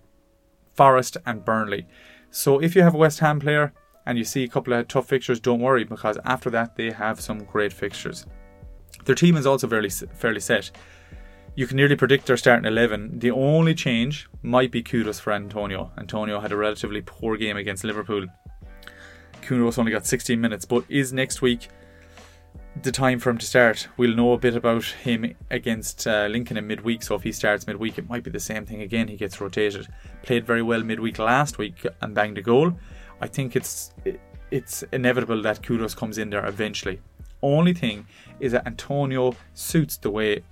Forest 0.74 1.18
and 1.26 1.46
Burnley. 1.46 1.86
So 2.32 2.60
if 2.60 2.76
you 2.76 2.82
have 2.82 2.96
a 2.96 2.98
West 2.98 3.20
Ham 3.20 3.40
player 3.40 3.74
and 4.06 4.18
you 4.18 4.24
see 4.24 4.44
a 4.44 4.48
couple 4.48 4.74
of 4.74 4.88
tough 4.88 5.08
fixtures, 5.08 5.40
don't 5.40 5.60
worry 5.60 5.84
because 5.84 6.18
after 6.26 6.50
that 6.50 6.76
they 6.76 6.92
have 6.92 7.20
some 7.22 7.44
great 7.44 7.72
fixtures. 7.72 8.26
Their 9.06 9.16
team 9.16 9.38
is 9.38 9.46
also 9.46 9.68
fairly 9.68 9.90
fairly 9.90 10.40
set. 10.40 10.72
You 11.56 11.68
can 11.68 11.78
nearly 11.78 11.96
predict 11.96 12.28
their 12.28 12.38
starting 12.38 12.66
eleven. 12.66 13.20
The 13.20 13.32
only 13.32 13.74
change 13.74 14.30
might 14.42 14.72
be 14.72 14.82
Kudus 14.82 15.20
for 15.20 15.34
Antonio. 15.34 15.92
Antonio 15.98 16.40
had 16.40 16.52
a 16.52 16.58
relatively 16.58 17.02
poor 17.02 17.36
game 17.38 17.58
against 17.58 17.84
Liverpool. 17.84 18.26
Kudus 19.42 19.78
only 19.78 19.92
got 19.92 20.06
16 20.06 20.40
minutes, 20.40 20.66
but 20.66 20.84
is 20.90 21.12
next 21.14 21.42
week 21.42 21.70
the 22.82 22.92
time 22.92 23.20
for 23.20 23.30
him 23.30 23.38
to 23.38 23.46
start? 23.46 23.88
We'll 23.98 24.16
know 24.16 24.34
a 24.34 24.38
bit 24.38 24.56
about 24.56 24.86
him 24.86 25.36
against 25.50 26.08
uh, 26.08 26.28
Lincoln 26.30 26.58
in 26.58 26.68
midweek. 26.68 27.04
So 27.04 27.16
if 27.16 27.24
he 27.24 27.32
starts 27.32 27.68
midweek, 27.68 27.98
it 27.98 28.10
might 28.10 28.24
be 28.24 28.32
the 28.32 28.40
same 28.40 28.66
thing 28.66 28.82
again. 28.82 29.08
He 29.08 29.18
gets 29.18 29.42
rotated. 29.42 29.88
Played 30.24 30.46
very 30.46 30.62
well 30.62 30.84
midweek 30.84 31.20
last 31.20 31.58
week 31.58 31.86
and 32.02 32.16
banged 32.16 32.38
a 32.38 32.42
goal. 32.42 32.74
I 33.20 33.28
think 33.28 33.56
it's 33.56 33.94
it's 34.52 34.84
inevitable 34.92 35.42
that 35.42 35.62
Kudus 35.62 35.96
comes 35.96 36.18
in 36.18 36.30
there 36.30 36.46
eventually. 36.46 37.00
Only 37.42 37.74
thing 37.74 38.08
is 38.40 38.52
that 38.52 38.68
Antonio 38.68 39.36
suits 39.54 39.98
the 39.98 40.12
way 40.12 40.44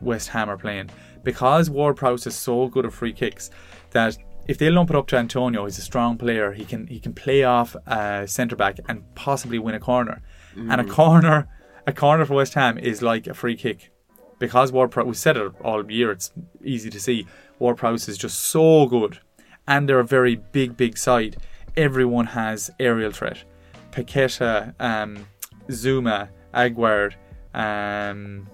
West 0.00 0.28
Ham 0.28 0.48
are 0.48 0.56
playing 0.56 0.90
because 1.22 1.68
Ward 1.70 1.96
Prowse 1.96 2.26
is 2.26 2.34
so 2.34 2.68
good 2.68 2.86
at 2.86 2.92
free 2.92 3.12
kicks 3.12 3.50
that 3.90 4.16
if 4.46 4.58
they 4.58 4.70
lump 4.70 4.90
it 4.90 4.96
up 4.96 5.06
to 5.08 5.16
Antonio, 5.16 5.64
he's 5.64 5.78
a 5.78 5.82
strong 5.82 6.18
player. 6.18 6.52
He 6.52 6.64
can 6.64 6.86
he 6.86 6.98
can 7.00 7.12
play 7.12 7.44
off 7.44 7.76
a 7.86 8.26
centre 8.26 8.56
back 8.56 8.78
and 8.88 9.02
possibly 9.14 9.58
win 9.58 9.74
a 9.74 9.80
corner. 9.80 10.22
And 10.56 10.80
a 10.80 10.84
corner, 10.84 11.48
a 11.86 11.92
corner 11.92 12.24
for 12.24 12.34
West 12.34 12.54
Ham 12.54 12.76
is 12.76 13.02
like 13.02 13.26
a 13.26 13.34
free 13.34 13.56
kick 13.56 13.92
because 14.38 14.72
Ward 14.72 14.90
Prowse. 14.90 15.06
We 15.06 15.14
said 15.14 15.36
it 15.36 15.52
all 15.62 15.88
year. 15.90 16.10
It's 16.10 16.32
easy 16.64 16.90
to 16.90 16.98
see. 16.98 17.26
Ward 17.60 17.76
Prowse 17.76 18.08
is 18.08 18.18
just 18.18 18.40
so 18.40 18.86
good, 18.86 19.20
and 19.68 19.88
they're 19.88 20.00
a 20.00 20.04
very 20.04 20.34
big, 20.34 20.76
big 20.76 20.98
side. 20.98 21.36
Everyone 21.76 22.26
has 22.26 22.70
aerial 22.80 23.12
threat. 23.12 23.44
Paqueta, 23.92 24.74
um, 24.80 25.26
Zouma, 25.68 26.28
Aguerd, 26.52 27.14
um, 27.54 28.48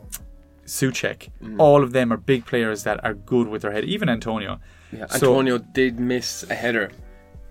Soucek. 0.66 1.28
All 1.58 1.82
of 1.82 1.92
them 1.92 2.12
are 2.12 2.16
big 2.18 2.44
players 2.44 2.82
that 2.84 3.02
are 3.04 3.14
good 3.14 3.48
with 3.48 3.62
their 3.62 3.72
head. 3.72 3.84
Even 3.84 4.08
Antonio. 4.08 4.60
Yeah, 4.92 5.06
So- 5.06 5.14
Antonio 5.32 5.58
did 5.58 5.98
miss 6.00 6.44
a 6.50 6.54
header 6.54 6.90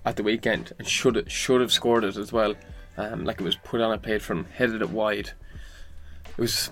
at 0.05 0.15
the 0.15 0.23
weekend 0.23 0.71
and 0.79 0.87
should 0.87 1.29
should 1.31 1.61
have 1.61 1.71
scored 1.71 2.03
it 2.03 2.15
as 2.17 2.31
well. 2.31 2.53
Um, 2.97 3.25
like 3.25 3.41
it 3.41 3.43
was 3.43 3.55
put 3.57 3.81
on 3.81 3.91
a 3.91 3.97
plate 3.97 4.21
from 4.21 4.45
headed 4.45 4.81
it 4.81 4.89
wide. 4.89 5.31
It 6.29 6.37
was 6.37 6.71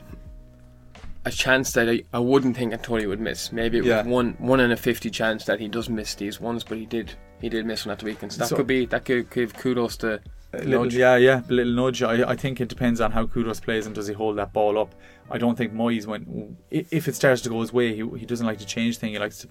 a 1.26 1.32
chance 1.32 1.72
that 1.74 1.90
I, 1.90 2.04
I 2.14 2.20
wouldn't 2.20 2.56
think 2.58 2.74
Antonio 2.74 3.08
would 3.10 3.20
miss. 3.20 3.52
Maybe 3.52 3.78
it 3.80 3.86
Yeah. 3.86 3.98
was 4.04 4.08
one 4.08 4.36
one 4.40 4.60
in 4.60 4.72
a 4.72 4.78
fifty 4.78 5.10
chance 5.10 5.46
that 5.46 5.60
he 5.60 5.68
does 5.68 5.90
miss 5.90 6.16
these 6.16 6.40
ones, 6.40 6.64
but 6.64 6.78
he 6.78 6.86
did 6.86 7.14
he 7.42 7.50
did 7.50 7.66
miss 7.66 7.86
one 7.86 7.92
at 7.94 8.00
the 8.00 8.06
weekend. 8.06 8.32
So 8.34 8.40
that 8.40 8.50
So- 8.50 8.56
could 8.56 8.68
be 8.68 8.86
that 8.88 9.06
could 9.06 9.30
give 9.30 9.54
Kudus 9.54 9.98
to 10.00 10.20
little, 10.54 10.84
nudge. 10.84 10.96
yeah, 10.96 11.16
yeah, 11.18 11.42
a 11.50 11.52
little 11.52 11.74
nudge. 11.74 12.04
I, 12.04 12.30
I 12.30 12.36
think 12.36 12.62
it 12.62 12.70
depends 12.70 13.02
on 13.02 13.12
how 13.12 13.26
Kudus 13.26 13.62
plays 13.62 13.86
and 13.86 13.96
does 13.96 14.08
he 14.08 14.14
hold 14.14 14.38
that 14.38 14.54
ball 14.54 14.78
up. 14.78 14.94
I 15.32 15.38
don't 15.38 15.58
think 15.58 15.74
Moyes 15.74 16.06
went. 16.06 16.28
If 16.70 17.08
it 17.08 17.16
starts 17.16 17.42
to 17.42 17.50
go 17.50 17.60
his 17.62 17.74
way, 17.74 17.96
he, 17.96 18.08
he 18.20 18.26
doesn't 18.26 18.46
like 18.46 18.60
to 18.60 18.66
change 18.66 18.98
things. 18.98 19.14
He 19.14 19.20
likes 19.20 19.40
to 19.40 19.48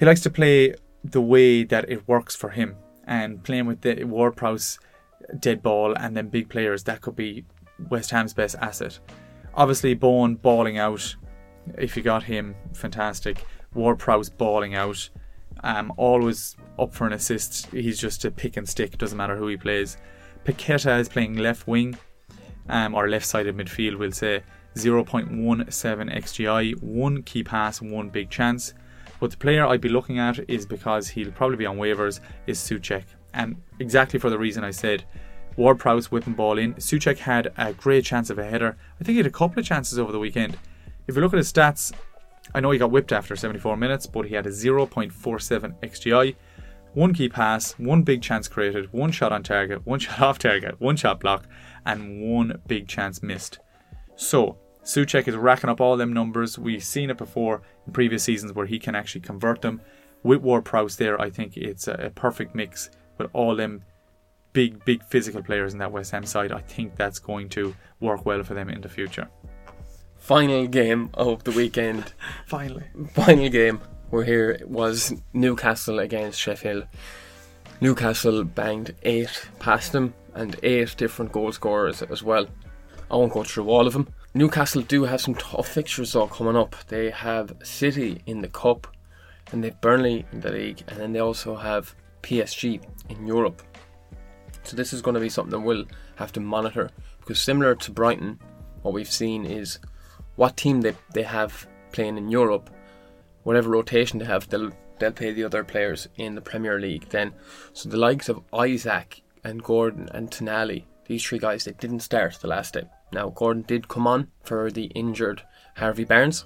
he 0.00 0.06
likes 0.06 0.22
to 0.22 0.30
play 0.30 0.74
the 1.04 1.20
way 1.20 1.62
that 1.62 1.90
it 1.90 2.08
works 2.08 2.34
for 2.34 2.48
him. 2.48 2.74
And 3.06 3.44
playing 3.44 3.66
with 3.66 3.82
the 3.82 4.04
Ward 4.04 4.34
Prowse 4.34 4.78
dead 5.38 5.62
ball 5.62 5.94
and 5.94 6.16
then 6.16 6.28
big 6.28 6.48
players, 6.48 6.84
that 6.84 7.02
could 7.02 7.16
be 7.16 7.44
West 7.90 8.10
Ham's 8.10 8.32
best 8.32 8.56
asset. 8.56 8.98
Obviously, 9.54 9.92
Bowen 9.92 10.36
balling 10.36 10.78
out. 10.78 11.14
If 11.76 11.98
you 11.98 12.02
got 12.02 12.22
him, 12.22 12.54
fantastic. 12.72 13.44
Ward 13.74 13.98
Prowse 13.98 14.30
balling 14.30 14.74
out. 14.74 15.10
Um, 15.62 15.92
always 15.98 16.56
up 16.78 16.94
for 16.94 17.06
an 17.06 17.12
assist. 17.12 17.66
He's 17.66 18.00
just 18.00 18.24
a 18.24 18.30
pick 18.30 18.56
and 18.56 18.66
stick. 18.66 18.96
Doesn't 18.96 19.18
matter 19.18 19.36
who 19.36 19.48
he 19.48 19.58
plays. 19.58 19.98
Paqueta 20.46 20.98
is 20.98 21.10
playing 21.10 21.36
left 21.36 21.66
wing, 21.66 21.98
um, 22.70 22.94
or 22.94 23.06
left 23.06 23.26
sided 23.26 23.54
midfield. 23.54 23.98
We'll 23.98 24.12
say 24.12 24.42
0.17 24.76 25.36
xGI, 25.36 26.82
one 26.82 27.22
key 27.22 27.44
pass, 27.44 27.82
one 27.82 28.08
big 28.08 28.30
chance. 28.30 28.72
But 29.20 29.30
the 29.30 29.36
player 29.36 29.66
I'd 29.66 29.80
be 29.80 29.88
looking 29.88 30.18
at 30.18 30.38
is 30.48 30.66
because 30.66 31.08
he'll 31.08 31.30
probably 31.30 31.58
be 31.58 31.66
on 31.66 31.76
waivers 31.76 32.20
is 32.46 32.58
Soucek, 32.58 33.04
and 33.34 33.56
exactly 33.78 34.18
for 34.18 34.30
the 34.30 34.38
reason 34.38 34.64
I 34.64 34.70
said. 34.70 35.04
Ward 35.56 35.78
Prowse 35.78 36.10
whipping 36.10 36.32
ball 36.32 36.58
in. 36.58 36.74
Soucek 36.74 37.18
had 37.18 37.52
a 37.58 37.74
great 37.74 38.04
chance 38.04 38.30
of 38.30 38.38
a 38.38 38.44
header. 38.44 38.78
I 39.00 39.04
think 39.04 39.14
he 39.14 39.18
had 39.18 39.26
a 39.26 39.30
couple 39.30 39.60
of 39.60 39.66
chances 39.66 39.98
over 39.98 40.10
the 40.10 40.18
weekend. 40.18 40.56
If 41.06 41.16
you 41.16 41.20
look 41.20 41.34
at 41.34 41.38
his 41.38 41.52
stats, 41.52 41.92
I 42.54 42.60
know 42.60 42.70
he 42.70 42.78
got 42.78 42.90
whipped 42.90 43.12
after 43.12 43.36
74 43.36 43.76
minutes, 43.76 44.06
but 44.06 44.26
he 44.26 44.34
had 44.34 44.46
a 44.46 44.50
0.47 44.50 45.12
xGI, 45.82 46.34
one 46.94 47.12
key 47.12 47.28
pass, 47.28 47.72
one 47.72 48.02
big 48.02 48.22
chance 48.22 48.48
created, 48.48 48.92
one 48.92 49.12
shot 49.12 49.32
on 49.32 49.42
target, 49.42 49.86
one 49.86 49.98
shot 50.00 50.20
off 50.20 50.38
target, 50.38 50.80
one 50.80 50.96
shot 50.96 51.20
block, 51.20 51.46
and 51.84 52.22
one 52.22 52.60
big 52.66 52.88
chance 52.88 53.22
missed. 53.22 53.58
So, 54.16 54.58
Soucek 54.82 55.28
is 55.28 55.36
racking 55.36 55.70
up 55.70 55.80
all 55.80 55.96
them 55.96 56.12
numbers. 56.12 56.58
We've 56.58 56.82
seen 56.82 57.10
it 57.10 57.18
before 57.18 57.62
in 57.90 57.92
previous 57.92 58.22
seasons 58.22 58.52
where 58.52 58.66
he 58.66 58.78
can 58.78 58.94
actually 58.94 59.20
convert 59.20 59.62
them. 59.62 59.80
With 60.22 60.42
Ward 60.42 60.64
Prowse 60.64 60.96
there, 60.96 61.20
I 61.20 61.30
think 61.30 61.56
it's 61.56 61.88
a, 61.88 61.94
a 61.94 62.10
perfect 62.10 62.54
mix 62.54 62.90
with 63.18 63.28
all 63.32 63.56
them 63.56 63.82
big, 64.52 64.84
big 64.84 65.02
physical 65.04 65.42
players 65.42 65.72
in 65.72 65.78
that 65.80 65.90
West 65.90 66.12
Ham 66.12 66.24
side. 66.24 66.52
I 66.52 66.60
think 66.60 66.96
that's 66.96 67.18
going 67.18 67.48
to 67.50 67.74
work 68.00 68.24
well 68.24 68.42
for 68.42 68.54
them 68.54 68.68
in 68.68 68.80
the 68.80 68.88
future. 68.88 69.28
Final 70.18 70.66
game 70.66 71.10
of 71.14 71.42
the 71.44 71.50
weekend. 71.50 72.12
Finally. 72.46 72.84
final 73.14 73.48
game 73.48 73.80
we're 74.10 74.24
here 74.24 74.60
was 74.66 75.14
Newcastle 75.32 75.98
against 75.98 76.38
Sheffield. 76.38 76.86
Newcastle 77.80 78.44
banged 78.44 78.94
eight 79.02 79.48
past 79.58 79.92
them 79.92 80.14
and 80.34 80.56
eight 80.62 80.96
different 80.96 81.32
goal 81.32 81.50
scorers 81.52 82.02
as 82.02 82.22
well. 82.22 82.46
I 83.10 83.16
won't 83.16 83.32
go 83.32 83.42
through 83.42 83.68
all 83.68 83.86
of 83.86 83.94
them. 83.94 84.08
Newcastle 84.32 84.82
do 84.82 85.02
have 85.04 85.20
some 85.20 85.34
tough 85.34 85.66
fixtures 85.66 86.12
though 86.12 86.28
coming 86.28 86.56
up. 86.56 86.76
They 86.86 87.10
have 87.10 87.52
City 87.64 88.22
in 88.26 88.42
the 88.42 88.48
Cup 88.48 88.86
and 89.50 89.64
they've 89.64 89.80
Burnley 89.80 90.24
in 90.30 90.40
the 90.40 90.52
league 90.52 90.84
and 90.86 91.00
then 91.00 91.12
they 91.12 91.18
also 91.18 91.56
have 91.56 91.96
PSG 92.22 92.80
in 93.08 93.26
Europe. 93.26 93.60
So 94.62 94.76
this 94.76 94.92
is 94.92 95.02
going 95.02 95.14
to 95.14 95.20
be 95.20 95.28
something 95.28 95.64
we'll 95.64 95.84
have 96.14 96.30
to 96.32 96.40
monitor 96.40 96.90
because 97.18 97.40
similar 97.40 97.74
to 97.74 97.90
Brighton, 97.90 98.38
what 98.82 98.94
we've 98.94 99.10
seen 99.10 99.44
is 99.44 99.80
what 100.36 100.56
team 100.56 100.80
they, 100.80 100.94
they 101.12 101.24
have 101.24 101.66
playing 101.90 102.16
in 102.16 102.28
Europe, 102.28 102.70
whatever 103.42 103.70
rotation 103.70 104.20
they 104.20 104.26
have, 104.26 104.48
they'll 104.48 104.70
they'll 105.00 105.10
play 105.10 105.32
the 105.32 105.42
other 105.42 105.64
players 105.64 106.06
in 106.18 106.36
the 106.36 106.40
Premier 106.40 106.78
League 106.78 107.08
then. 107.08 107.32
So 107.72 107.88
the 107.88 107.96
likes 107.96 108.28
of 108.28 108.44
Isak 108.54 109.22
and 109.42 109.60
Gordon 109.60 110.08
and 110.14 110.30
Tonali, 110.30 110.84
these 111.06 111.24
three 111.24 111.40
guys 111.40 111.64
they 111.64 111.72
didn't 111.72 112.00
start 112.00 112.38
the 112.40 112.46
last 112.46 112.74
day. 112.74 112.84
Now 113.12 113.30
Gordon 113.30 113.62
did 113.62 113.88
come 113.88 114.06
on 114.06 114.28
for 114.44 114.70
the 114.70 114.84
injured 114.94 115.42
Harvey 115.76 116.04
Barnes, 116.04 116.44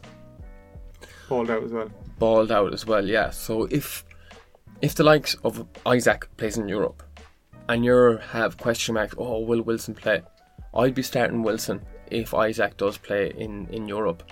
Balled 1.29 1.51
out 1.51 1.63
as 1.65 1.73
well. 1.73 1.91
balled 2.19 2.53
out 2.53 2.73
as 2.73 2.87
well, 2.87 3.05
yeah. 3.05 3.31
So 3.31 3.65
if 3.71 4.05
if 4.83 4.95
the 4.95 5.05
likes 5.05 5.35
of 5.45 5.67
Isak 5.87 6.29
plays 6.37 6.59
in 6.59 6.69
Europe 6.69 7.03
and 7.69 7.85
you 7.85 8.19
have 8.33 8.59
question 8.59 8.95
marks, 8.95 9.15
oh 9.19 9.41
will 9.41 9.63
Wilson 9.63 9.95
play? 9.95 10.23
I'd 10.75 10.95
be 10.95 11.03
starting 11.03 11.43
Wilson 11.43 11.81
if 12.11 12.35
Isak 12.35 12.77
does 12.77 12.99
play 12.99 13.33
in, 13.37 13.67
in 13.69 13.89
Europe. 13.89 14.23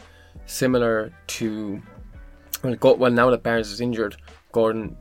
Similar 0.47 1.13
to 1.29 1.81
well, 2.63 2.75
go, 2.77 2.95
well 2.95 3.11
now 3.13 3.31
that 3.31 3.43
Barnes 3.43 3.71
is 3.71 3.81
injured, 3.81 4.17
Gordon 4.53 4.97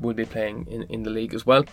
will 0.00 0.14
be 0.14 0.24
playing 0.24 0.66
in, 0.68 0.82
in 0.84 1.02
the 1.02 1.10
league 1.10 1.34
as 1.34 1.46
well. 1.46 1.64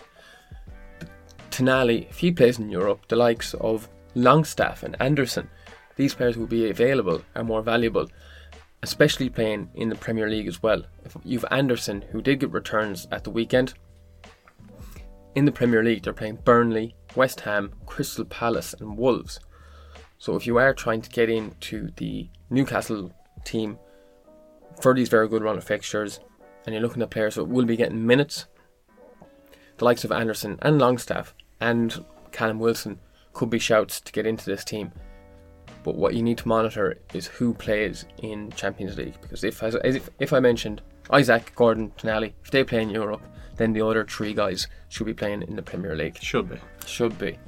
Tonali, 1.50 2.08
if 2.10 2.18
he 2.18 2.30
plays 2.32 2.58
in 2.58 2.68
Europe, 2.70 3.06
the 3.08 3.16
likes 3.16 3.54
of 3.54 3.88
Longstaff 4.14 4.82
and 4.82 4.96
Anderson, 5.00 5.48
these 5.96 6.14
players 6.14 6.36
will 6.36 6.46
be 6.46 6.70
available 6.70 7.22
are 7.34 7.44
more 7.44 7.62
valuable, 7.62 8.08
especially 8.82 9.28
playing 9.28 9.70
in 9.74 9.88
the 9.88 9.96
Premier 9.96 10.28
League 10.28 10.48
as 10.48 10.62
well. 10.62 10.82
If 11.04 11.16
you've 11.24 11.44
Anderson, 11.50 12.02
who 12.10 12.22
did 12.22 12.40
get 12.40 12.50
returns 12.50 13.06
at 13.10 13.24
the 13.24 13.30
weekend, 13.30 13.74
in 15.34 15.44
the 15.44 15.52
Premier 15.52 15.82
League, 15.82 16.04
they're 16.04 16.12
playing 16.12 16.38
Burnley, 16.44 16.94
West 17.16 17.40
Ham, 17.40 17.72
Crystal 17.86 18.24
Palace, 18.24 18.74
and 18.74 18.96
Wolves. 18.96 19.40
So 20.18 20.36
if 20.36 20.46
you 20.46 20.58
are 20.58 20.72
trying 20.72 21.02
to 21.02 21.10
get 21.10 21.28
into 21.28 21.90
the 21.96 22.28
Newcastle 22.50 23.12
team 23.44 23.78
for 24.80 24.94
these 24.94 25.08
very 25.08 25.28
good 25.28 25.42
run 25.42 25.58
of 25.58 25.64
fixtures, 25.64 26.20
and 26.64 26.72
you're 26.72 26.82
looking 26.82 27.02
at 27.02 27.10
players 27.10 27.34
that 27.34 27.44
will 27.44 27.64
be 27.64 27.76
getting 27.76 28.06
minutes, 28.06 28.46
the 29.76 29.84
likes 29.84 30.04
of 30.04 30.12
Anderson 30.12 30.58
and 30.62 30.78
Longstaff 30.78 31.34
and 31.60 32.04
Callum 32.30 32.60
Wilson 32.60 33.00
could 33.34 33.50
be 33.50 33.58
shouts 33.58 34.00
to 34.00 34.12
get 34.12 34.26
into 34.26 34.46
this 34.46 34.64
team. 34.64 34.92
But 35.82 35.96
what 35.96 36.14
you 36.14 36.22
need 36.22 36.38
to 36.38 36.48
monitor 36.48 36.98
is 37.12 37.26
who 37.26 37.52
plays 37.52 38.06
in 38.22 38.50
Champions 38.52 38.96
League 38.96 39.20
because 39.20 39.44
if 39.44 39.62
as, 39.62 39.76
if, 39.84 40.08
if 40.18 40.32
I 40.32 40.40
mentioned 40.40 40.80
Isak, 41.12 41.54
Gordon, 41.54 41.92
Tonali, 41.98 42.32
if 42.42 42.50
they 42.50 42.64
play 42.64 42.80
in 42.80 42.88
Europe, 42.88 43.22
then 43.56 43.72
the 43.72 43.82
other 43.82 44.04
three 44.04 44.32
guys 44.32 44.66
should 44.88 45.06
be 45.06 45.14
playing 45.14 45.42
in 45.42 45.56
the 45.56 45.62
Premier 45.62 45.94
League. 45.94 46.18
Should 46.22 46.48
be. 46.48 46.58
Should 46.86 47.18
be. 47.18 47.38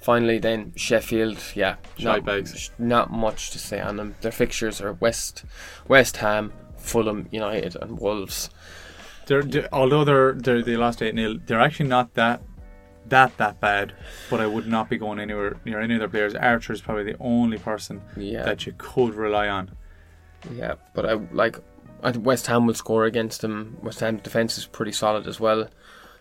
Finally, 0.00 0.38
then 0.38 0.72
Sheffield, 0.76 1.38
yeah, 1.54 1.76
not, 1.98 2.24
not 2.78 3.10
much 3.10 3.50
to 3.50 3.58
say 3.58 3.80
on 3.80 3.96
them. 3.96 4.14
Their 4.20 4.32
fixtures 4.32 4.80
are 4.80 4.92
West, 4.92 5.44
West 5.88 6.18
Ham, 6.18 6.52
Fulham, 6.76 7.26
United, 7.30 7.74
and 7.80 7.98
Wolves. 7.98 8.50
They're, 9.26 9.42
they're 9.42 9.68
although 9.72 10.04
they're, 10.04 10.34
they're 10.34 10.62
they 10.62 10.76
lost 10.76 11.00
eight 11.00 11.14
0 11.14 11.40
they're 11.46 11.60
actually 11.60 11.88
not 11.88 12.12
that 12.14 12.42
that 13.08 13.36
that 13.38 13.60
bad. 13.60 13.92
But 14.30 14.40
I 14.40 14.46
would 14.46 14.66
not 14.66 14.88
be 14.88 14.96
going 14.98 15.18
anywhere 15.20 15.56
near 15.64 15.80
any 15.80 15.96
other 15.96 16.08
players. 16.08 16.34
Archer 16.34 16.72
is 16.72 16.80
probably 16.80 17.04
the 17.04 17.16
only 17.20 17.58
person 17.58 18.02
Yeah, 18.16 18.44
that 18.44 18.66
you 18.66 18.74
could 18.78 19.14
rely 19.14 19.48
on. 19.48 19.70
yeah, 20.52 20.74
but 20.94 21.06
I 21.06 21.14
like. 21.32 21.58
I 22.02 22.12
think 22.12 22.26
West 22.26 22.46
Ham 22.48 22.66
will 22.66 22.74
score 22.74 23.04
against 23.06 23.40
them. 23.40 23.78
West 23.82 24.00
Ham 24.00 24.18
defense 24.18 24.58
is 24.58 24.66
pretty 24.66 24.92
solid 24.92 25.26
as 25.26 25.40
well. 25.40 25.68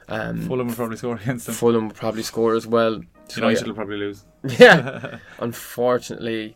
Um, 0.08 0.42
Fulham 0.48 0.68
will 0.68 0.76
probably 0.76 0.98
score 0.98 1.16
against 1.16 1.46
them. 1.46 1.56
Fulham 1.56 1.88
will 1.88 1.96
probably 1.96 2.24
score 2.24 2.56
as 2.56 2.66
well. 2.66 3.02
So, 3.28 3.42
United 3.42 3.68
will 3.68 3.74
probably 3.76 3.98
lose. 3.98 4.24
yeah. 4.60 5.18
Unfortunately, 5.40 6.56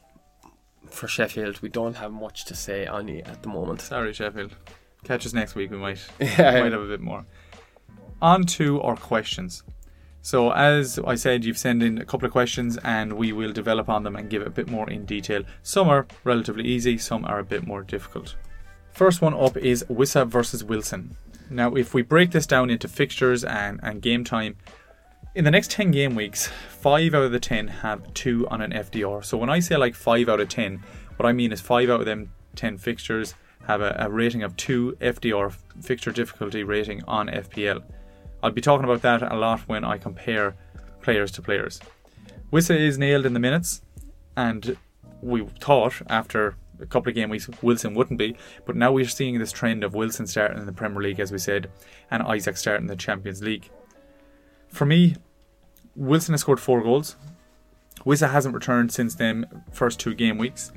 for 0.89 1.07
Sheffield, 1.07 1.61
we 1.61 1.69
don't 1.69 1.95
have 1.95 2.11
much 2.13 2.45
to 2.45 2.55
say 2.55 2.85
on 2.85 3.09
it 3.09 3.27
at 3.27 3.41
the 3.43 3.49
moment. 3.49 3.81
Sorry, 3.81 4.13
Sheffield. 4.13 4.55
Catch 5.03 5.25
us 5.25 5.33
next 5.33 5.55
week. 5.55 5.71
We 5.71 5.77
might 5.77 6.05
Yeah. 6.19 6.59
might 6.61 6.71
have 6.71 6.81
a 6.81 6.87
bit 6.87 7.01
more. 7.01 7.25
On 8.21 8.43
to 8.45 8.81
our 8.81 8.95
questions. 8.95 9.63
So, 10.27 10.51
as 10.51 10.99
I 11.07 11.15
said, 11.15 11.45
you've 11.45 11.57
sent 11.57 11.81
in 11.81 11.99
a 11.99 12.03
couple 12.03 12.25
of 12.25 12.33
questions 12.33 12.77
and 12.83 13.13
we 13.13 13.31
will 13.31 13.53
develop 13.53 13.87
on 13.87 14.03
them 14.03 14.17
and 14.17 14.29
give 14.29 14.41
it 14.41 14.49
a 14.49 14.57
bit 14.59 14.67
more 14.67 14.89
in 14.89 15.05
detail. 15.05 15.43
Some 15.63 15.87
are 15.87 16.05
relatively 16.25 16.65
easy, 16.65 16.97
some 16.97 17.23
are 17.23 17.39
a 17.39 17.45
bit 17.45 17.65
more 17.65 17.81
difficult. 17.81 18.35
First 18.91 19.21
one 19.21 19.33
up 19.33 19.55
is 19.55 19.85
Wissa 19.89 20.27
versus 20.27 20.65
Wilson. 20.65 21.15
Now, 21.49 21.75
if 21.75 21.93
we 21.93 22.01
break 22.01 22.31
this 22.31 22.45
down 22.45 22.69
into 22.69 22.89
fixtures 22.89 23.45
and, 23.45 23.79
and 23.81 24.01
game 24.01 24.25
time, 24.25 24.57
in 25.33 25.45
the 25.45 25.51
next 25.51 25.71
10 25.71 25.91
game 25.91 26.13
weeks, 26.13 26.47
5 26.81 27.15
out 27.15 27.23
of 27.23 27.31
the 27.31 27.39
10 27.39 27.69
have 27.69 28.13
2 28.13 28.49
on 28.49 28.59
an 28.59 28.73
FDR. 28.73 29.23
So, 29.23 29.37
when 29.37 29.49
I 29.49 29.59
say 29.59 29.77
like 29.77 29.95
5 29.95 30.27
out 30.27 30.41
of 30.41 30.49
10, 30.49 30.83
what 31.15 31.25
I 31.25 31.31
mean 31.31 31.53
is 31.53 31.61
5 31.61 31.89
out 31.89 32.01
of 32.01 32.05
them 32.05 32.33
10 32.57 32.79
fixtures 32.79 33.33
have 33.65 33.79
a, 33.79 33.95
a 33.97 34.09
rating 34.09 34.43
of 34.43 34.57
2 34.57 34.97
FDR, 34.99 35.55
fixture 35.81 36.11
difficulty 36.11 36.63
rating 36.63 37.01
on 37.05 37.29
FPL. 37.29 37.81
I'll 38.43 38.51
be 38.51 38.61
talking 38.61 38.85
about 38.85 39.01
that 39.01 39.21
a 39.21 39.35
lot 39.35 39.61
when 39.61 39.83
I 39.83 39.97
compare 39.97 40.55
players 41.01 41.31
to 41.31 41.41
players. 41.41 41.79
Wissa 42.51 42.77
is 42.77 42.97
nailed 42.97 43.25
in 43.25 43.33
the 43.33 43.39
minutes, 43.39 43.81
and 44.35 44.77
we 45.21 45.45
thought 45.59 46.01
after 46.09 46.55
a 46.79 46.85
couple 46.85 47.09
of 47.09 47.15
game 47.15 47.29
weeks 47.29 47.49
Wilson 47.61 47.93
wouldn't 47.93 48.19
be, 48.19 48.35
but 48.65 48.75
now 48.75 48.91
we're 48.91 49.05
seeing 49.05 49.39
this 49.39 49.51
trend 49.51 49.83
of 49.83 49.95
Wilson 49.95 50.27
starting 50.27 50.59
in 50.59 50.65
the 50.65 50.71
Premier 50.71 51.01
League, 51.01 51.19
as 51.19 51.31
we 51.31 51.39
said, 51.39 51.69
and 52.11 52.23
Isak 52.29 52.57
starting 52.57 52.83
in 52.83 52.87
the 52.87 52.95
Champions 52.95 53.41
League. 53.41 53.69
For 54.69 54.85
me, 54.85 55.15
Wilson 55.95 56.33
has 56.33 56.41
scored 56.41 56.59
four 56.59 56.81
goals. 56.81 57.15
Wissa 58.05 58.29
hasn't 58.29 58.53
returned 58.53 58.91
since 58.91 59.15
them 59.15 59.63
first 59.71 59.99
two 59.99 60.13
game 60.13 60.37
weeks. 60.37 60.71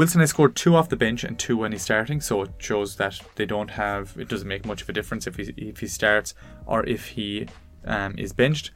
Wilson 0.00 0.22
has 0.22 0.30
scored 0.30 0.56
two 0.56 0.76
off 0.76 0.88
the 0.88 0.96
bench 0.96 1.24
and 1.24 1.38
two 1.38 1.58
when 1.58 1.72
he's 1.72 1.82
starting, 1.82 2.22
so 2.22 2.40
it 2.40 2.50
shows 2.56 2.96
that 2.96 3.20
they 3.34 3.44
don't 3.44 3.72
have. 3.72 4.16
It 4.18 4.28
doesn't 4.28 4.48
make 4.48 4.64
much 4.64 4.80
of 4.80 4.88
a 4.88 4.94
difference 4.94 5.26
if 5.26 5.36
he 5.36 5.52
if 5.58 5.80
he 5.80 5.88
starts 5.88 6.32
or 6.64 6.86
if 6.86 7.08
he 7.08 7.48
um, 7.84 8.14
is 8.16 8.32
benched. 8.32 8.70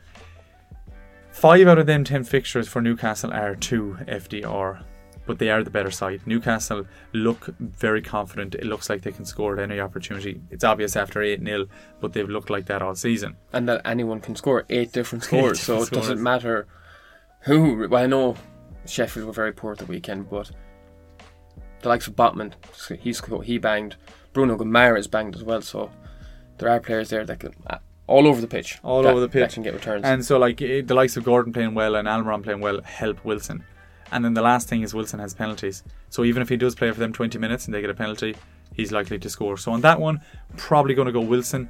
Five 1.31 1.67
out 1.67 1.79
of 1.79 1.87
them 1.87 2.05
ten 2.05 2.25
fixtures 2.25 2.69
for 2.69 2.83
Newcastle 2.83 3.33
are 3.33 3.55
two 3.55 3.97
FDR, 4.07 4.85
but 5.25 5.39
they 5.39 5.49
are 5.49 5.65
the 5.65 5.71
better 5.71 5.91
side. 5.91 6.21
Newcastle 6.27 6.85
look 7.15 7.47
very 7.59 8.03
confident. 8.03 8.55
It 8.55 8.67
looks 8.67 8.91
like 8.91 9.01
they 9.01 9.13
can 9.13 9.25
score 9.25 9.55
at 9.55 9.61
any 9.61 9.81
opportunity. 9.81 10.43
It's 10.51 10.63
obvious 10.63 10.95
after 10.95 11.23
eight 11.23 11.43
0 11.43 11.69
but 12.03 12.13
they've 12.13 12.29
looked 12.29 12.51
like 12.51 12.67
that 12.67 12.83
all 12.83 12.95
season. 12.95 13.39
and 13.55 13.67
that 13.67 13.81
anyone 13.87 14.21
can 14.21 14.37
score 14.37 14.67
eight 14.69 14.93
different 14.93 15.25
scores. 15.25 15.59
so 15.59 15.85
it 15.85 15.91
doesn't 15.91 16.23
matter 16.23 16.67
who. 17.45 17.89
Well, 17.89 18.03
I 18.03 18.07
know 18.09 18.37
Sheffield 18.85 19.27
were 19.27 19.33
very 19.33 19.53
poor 19.53 19.73
at 19.73 19.79
the 19.79 19.87
weekend, 19.87 20.29
but 20.29 20.51
the 21.85 21.91
likes 21.91 22.07
of 22.09 22.17
Botman, 22.17 22.53
he's 22.99 23.23
he 23.45 23.59
banged. 23.59 23.97
Bruno 24.33 24.57
Guimarães 24.57 25.09
banged 25.09 25.37
as 25.37 25.45
well. 25.45 25.61
So 25.63 25.91
there 26.59 26.69
are 26.71 26.81
players 26.81 27.11
there 27.11 27.25
that 27.25 27.39
can 27.41 27.53
uh, 27.69 27.79
all 28.07 28.27
over 28.27 28.41
the 28.41 28.47
pitch, 28.49 28.79
All 28.83 29.03
that- 29.03 29.11
over 29.11 29.21
the 29.21 29.29
pitch. 29.29 29.43
that 29.51 29.53
can 29.55 29.63
get 29.63 29.75
returns. 29.75 30.05
And 30.05 30.25
so, 30.25 30.39
like 30.39 30.61
eh, 30.63 30.81
the 30.85 30.95
likes 30.95 31.17
of 31.17 31.25
Gordon 31.25 31.53
playing 31.53 31.75
well 31.75 31.95
and 31.95 32.09
Almiron 32.09 32.43
playing 32.43 32.61
well 32.61 32.81
help 32.83 33.25
Wilson. 33.25 33.65
And 34.11 34.25
then 34.25 34.35
the 34.35 34.43
last 34.43 34.69
thing 34.69 34.83
is 34.83 34.95
Wilson 34.95 35.21
has 35.21 35.35
penalties. 35.35 35.83
So 36.09 36.25
even 36.25 36.41
if 36.43 36.49
he 36.49 36.57
does 36.57 36.75
play 36.75 36.91
for 36.91 37.01
them 37.01 37.13
20 37.13 37.39
minutes 37.39 37.67
and 37.67 37.75
they 37.75 37.81
get 37.81 37.91
a 37.91 37.95
penalty, 37.95 38.35
he's 38.73 38.93
likely 38.93 39.19
to 39.19 39.29
score. 39.31 39.57
So 39.57 39.73
on 39.73 39.81
that 39.83 40.01
one, 40.01 40.21
probably 40.57 40.95
going 40.95 41.07
to 41.07 41.13
go 41.13 41.21
Wilson. 41.21 41.69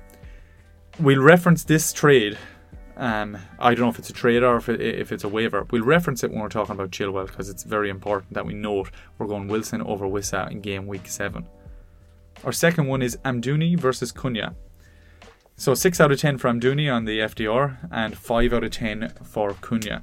We'll 1.01 1.23
reference 1.23 1.65
this 1.65 1.93
trade. 1.93 2.39
Um, 2.97 3.37
I 3.59 3.75
don't 3.75 3.85
know 3.85 3.89
if 3.89 3.99
it's 3.99 4.11
a 4.11 4.15
trade 4.15 4.43
or 4.43 4.57
if, 4.57 4.69
it, 4.69 4.81
if 4.81 5.11
it's 5.11 5.25
a 5.25 5.29
waiver. 5.29 5.67
We'll 5.71 5.85
reference 5.85 6.23
it 6.23 6.31
when 6.31 6.41
we're 6.41 6.49
talking 6.49 6.75
about 6.75 6.91
Chilwell 6.91 7.27
because 7.27 7.49
it's 7.49 7.65
very 7.65 7.91
important 7.91 8.35
that 8.35 8.47
we 8.47 8.55
note 8.55 8.91
we're 9.19 9.27
going 9.27 9.49
Wilson 9.49 9.83
over 9.83 10.07
Wissa 10.07 10.51
in 10.51 10.61
game 10.61 10.87
week 10.87 11.09
seven. 11.09 11.47
Our 12.45 12.53
second 12.53 12.87
one 12.87 13.03
is 13.03 13.17
Amdouni 13.25 13.79
versus 13.79 14.13
Cunha. 14.13 14.55
So 15.57 15.75
6 15.75 16.01
out 16.01 16.11
of 16.11 16.19
10 16.19 16.39
for 16.39 16.51
Amdouni 16.51 16.93
on 16.93 17.05
the 17.05 17.21
FDR 17.21 17.89
and 17.91 18.19
5 18.19 18.53
out 18.53 18.65
of 18.65 18.73
10 18.73 19.13
for 19.23 19.53
Cunha. 19.55 20.03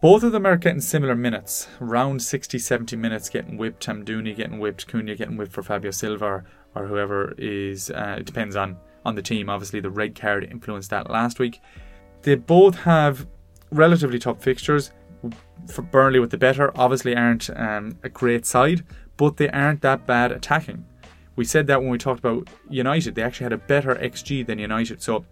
Both 0.00 0.22
of 0.22 0.32
them 0.32 0.46
are 0.46 0.56
getting 0.56 0.80
similar 0.80 1.14
minutes, 1.14 1.68
around 1.80 2.22
60 2.22 2.58
70 2.58 2.96
minutes 2.96 3.28
getting 3.28 3.56
whipped. 3.56 3.86
Amdouni 3.86 4.34
getting 4.34 4.58
whipped, 4.58 4.86
Cunha 4.86 5.16
getting 5.16 5.36
whipped 5.36 5.52
for 5.52 5.62
Fabio 5.62 5.90
Silva 5.90 6.24
or, 6.24 6.44
or 6.74 6.86
whoever 6.86 7.34
is. 7.36 7.90
Uh, 7.90 8.16
it 8.18 8.26
depends 8.26 8.56
on, 8.56 8.76
on 9.04 9.14
the 9.14 9.22
team. 9.22 9.48
Obviously, 9.48 9.80
the 9.80 9.90
red 9.90 10.14
card 10.14 10.44
influenced 10.44 10.90
that 10.90 11.10
last 11.10 11.38
week. 11.38 11.60
They 12.22 12.34
both 12.34 12.76
have 12.76 13.26
relatively 13.70 14.18
tough 14.18 14.42
fixtures. 14.42 14.92
For 15.68 15.82
Burnley 15.82 16.18
with 16.18 16.30
the 16.30 16.38
better, 16.38 16.72
obviously 16.76 17.14
aren't 17.14 17.48
um, 17.50 17.96
a 18.02 18.08
great 18.08 18.44
side, 18.44 18.84
but 19.16 19.36
they 19.36 19.48
aren't 19.50 19.82
that 19.82 20.06
bad 20.06 20.32
attacking. 20.32 20.84
We 21.36 21.44
said 21.44 21.66
that 21.68 21.80
when 21.80 21.90
we 21.90 21.98
talked 21.98 22.20
about 22.20 22.48
United. 22.68 23.14
They 23.14 23.22
actually 23.22 23.44
had 23.44 23.52
a 23.52 23.58
better 23.58 23.94
XG 23.94 24.46
than 24.46 24.58
United. 24.58 25.02
So 25.02 25.24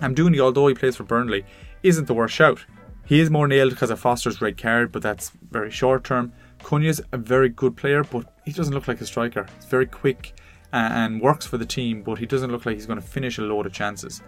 Amdouni, 0.00 0.40
although 0.40 0.66
he 0.66 0.74
plays 0.74 0.96
for 0.96 1.04
Burnley, 1.04 1.44
isn't 1.82 2.06
the 2.06 2.14
worst 2.14 2.34
shout. 2.34 2.64
He 3.04 3.20
is 3.20 3.30
more 3.30 3.46
nailed 3.46 3.70
because 3.70 3.90
of 3.90 4.00
Foster's 4.00 4.40
red 4.40 4.60
card, 4.60 4.90
but 4.90 5.02
that's 5.02 5.30
very 5.50 5.70
short 5.70 6.02
term. 6.02 6.32
Cunha's 6.62 7.00
a 7.12 7.18
very 7.18 7.48
good 7.48 7.76
player, 7.76 8.02
but 8.02 8.34
he 8.44 8.52
doesn't 8.52 8.74
look 8.74 8.88
like 8.88 9.00
a 9.00 9.06
striker. 9.06 9.46
He's 9.56 9.66
very 9.66 9.86
quick 9.86 10.34
and 10.72 11.20
works 11.20 11.46
for 11.46 11.58
the 11.58 11.66
team, 11.66 12.02
but 12.02 12.18
he 12.18 12.26
doesn't 12.26 12.50
look 12.50 12.66
like 12.66 12.76
he's 12.76 12.86
going 12.86 13.00
to 13.00 13.06
finish 13.06 13.38
a 13.38 13.42
load 13.42 13.66
of 13.66 13.72
chances. 13.72 14.22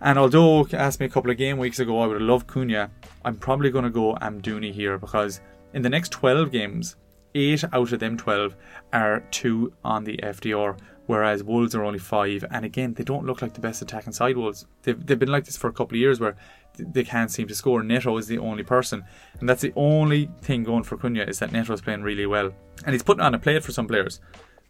And 0.00 0.18
although 0.18 0.66
asked 0.72 1.00
me 1.00 1.06
a 1.06 1.10
couple 1.10 1.30
of 1.30 1.36
game 1.36 1.58
weeks 1.58 1.78
ago, 1.78 2.00
I 2.00 2.06
would 2.06 2.20
have 2.20 2.28
loved 2.28 2.46
Cunha. 2.46 2.90
I'm 3.24 3.36
probably 3.36 3.70
going 3.70 3.84
to 3.84 3.90
go 3.90 4.14
Amdouni 4.20 4.72
here 4.72 4.98
because 4.98 5.40
in 5.72 5.82
the 5.82 5.88
next 5.88 6.10
12 6.12 6.50
games, 6.50 6.96
eight 7.34 7.64
out 7.72 7.92
of 7.92 8.00
them 8.00 8.16
12 8.16 8.56
are 8.92 9.20
two 9.30 9.72
on 9.84 10.04
the 10.04 10.18
FDR, 10.22 10.78
whereas 11.06 11.42
Wolves 11.42 11.74
are 11.74 11.84
only 11.84 11.98
five. 11.98 12.44
And 12.50 12.64
again, 12.64 12.94
they 12.94 13.04
don't 13.04 13.24
look 13.24 13.42
like 13.42 13.54
the 13.54 13.60
best 13.60 13.82
attacking 13.82 14.12
side. 14.12 14.36
Wolves. 14.36 14.66
They've, 14.82 15.06
they've 15.06 15.18
been 15.18 15.32
like 15.32 15.44
this 15.44 15.56
for 15.56 15.68
a 15.68 15.72
couple 15.72 15.96
of 15.96 16.00
years 16.00 16.20
where 16.20 16.36
they 16.78 17.04
can't 17.04 17.30
seem 17.30 17.48
to 17.48 17.54
score. 17.54 17.82
Neto 17.82 18.16
is 18.18 18.26
the 18.26 18.38
only 18.38 18.62
person, 18.62 19.04
and 19.40 19.48
that's 19.48 19.62
the 19.62 19.72
only 19.76 20.30
thing 20.42 20.62
going 20.62 20.82
for 20.82 20.96
Cunha 20.98 21.26
is 21.26 21.38
that 21.38 21.52
Neto 21.52 21.72
is 21.72 21.80
playing 21.80 22.02
really 22.02 22.26
well, 22.26 22.52
and 22.84 22.92
he's 22.92 23.02
putting 23.02 23.22
on 23.22 23.34
a 23.34 23.38
plate 23.38 23.64
for 23.64 23.72
some 23.72 23.86
players. 23.86 24.20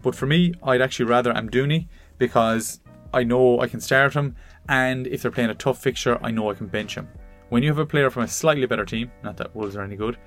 But 0.03 0.15
for 0.15 0.27
me, 0.27 0.55
I'd 0.63 0.81
actually 0.81 1.07
rather 1.07 1.33
Amdouni 1.33 1.89
because 2.19 2.81
I 3.13 3.25
know 3.25 3.61
I 3.61 3.67
can 3.67 3.81
start 3.81 4.15
him, 4.15 4.37
and 4.69 5.07
if 5.07 5.23
they're 5.23 5.31
playing 5.31 5.51
a 5.51 5.55
tough 5.55 5.81
fixture, 5.81 6.19
I 6.23 6.31
know 6.31 6.51
I 6.51 6.55
can 6.55 6.67
bench 6.67 6.95
him. 6.95 7.09
When 7.49 7.63
you 7.63 7.69
have 7.71 7.79
a 7.79 7.87
player 7.87 8.11
from 8.11 8.25
a 8.25 8.29
slightly 8.29 8.67
better 8.67 8.85
team, 8.85 9.11
not 9.23 9.37
that 9.37 9.55
Wolves 9.55 9.77
are 9.77 9.83
any 9.83 9.97
good, 9.97 10.19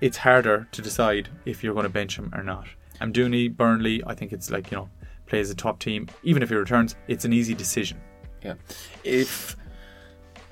it's 0.00 0.18
harder 0.18 0.68
to 0.72 0.82
decide 0.82 1.28
if 1.46 1.64
you're 1.64 1.72
going 1.74 1.84
to 1.84 1.90
bench 1.90 2.18
him 2.18 2.30
or 2.34 2.42
not. 2.42 2.66
Amdouni, 3.00 3.54
Burnley, 3.54 4.02
I 4.06 4.14
think 4.14 4.32
it's 4.32 4.50
like, 4.50 4.70
you 4.70 4.76
know, 4.76 4.90
plays 5.26 5.50
a 5.50 5.54
top 5.54 5.78
team. 5.78 6.08
Even 6.22 6.42
if 6.42 6.50
he 6.50 6.54
returns, 6.54 6.96
it's 7.08 7.24
an 7.24 7.32
easy 7.32 7.54
decision. 7.54 7.98
yeah, 8.42 8.54
if 9.04 9.56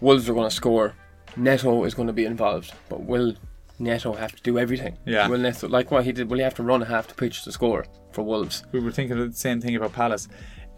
Wolves 0.01 0.29
are 0.29 0.35
going 0.35 0.49
to 0.49 0.55
score, 0.55 0.95
Neto 1.37 1.85
is 1.85 1.95
going 1.95 2.07
to 2.07 2.13
be 2.13 2.25
involved, 2.25 2.73
but 2.89 3.03
will 3.03 3.35
Neto 3.79 4.13
have 4.15 4.33
to 4.37 4.43
do 4.43 4.59
everything? 4.59 4.97
Yeah. 5.05 5.29
Will 5.29 5.39
Neto 5.39 5.69
like 5.69 5.91
what 5.91 6.05
he 6.05 6.13
did? 6.13 6.31
Will 6.31 6.39
he 6.39 6.45
have 6.45 6.55
to 6.55 6.63
run 6.63 6.83
a 6.83 6.87
half 6.87 7.09
the 7.09 7.15
pitch 7.15 7.43
to 7.45 7.53
score 7.53 7.85
for 8.13 8.23
Wolves? 8.23 8.65
We 8.73 8.81
were 8.81 8.93
thinking 8.93 9.19
of 9.19 9.33
the 9.33 9.37
same 9.39 9.61
thing 9.61 9.75
about 9.77 9.93
Palace. 9.93 10.29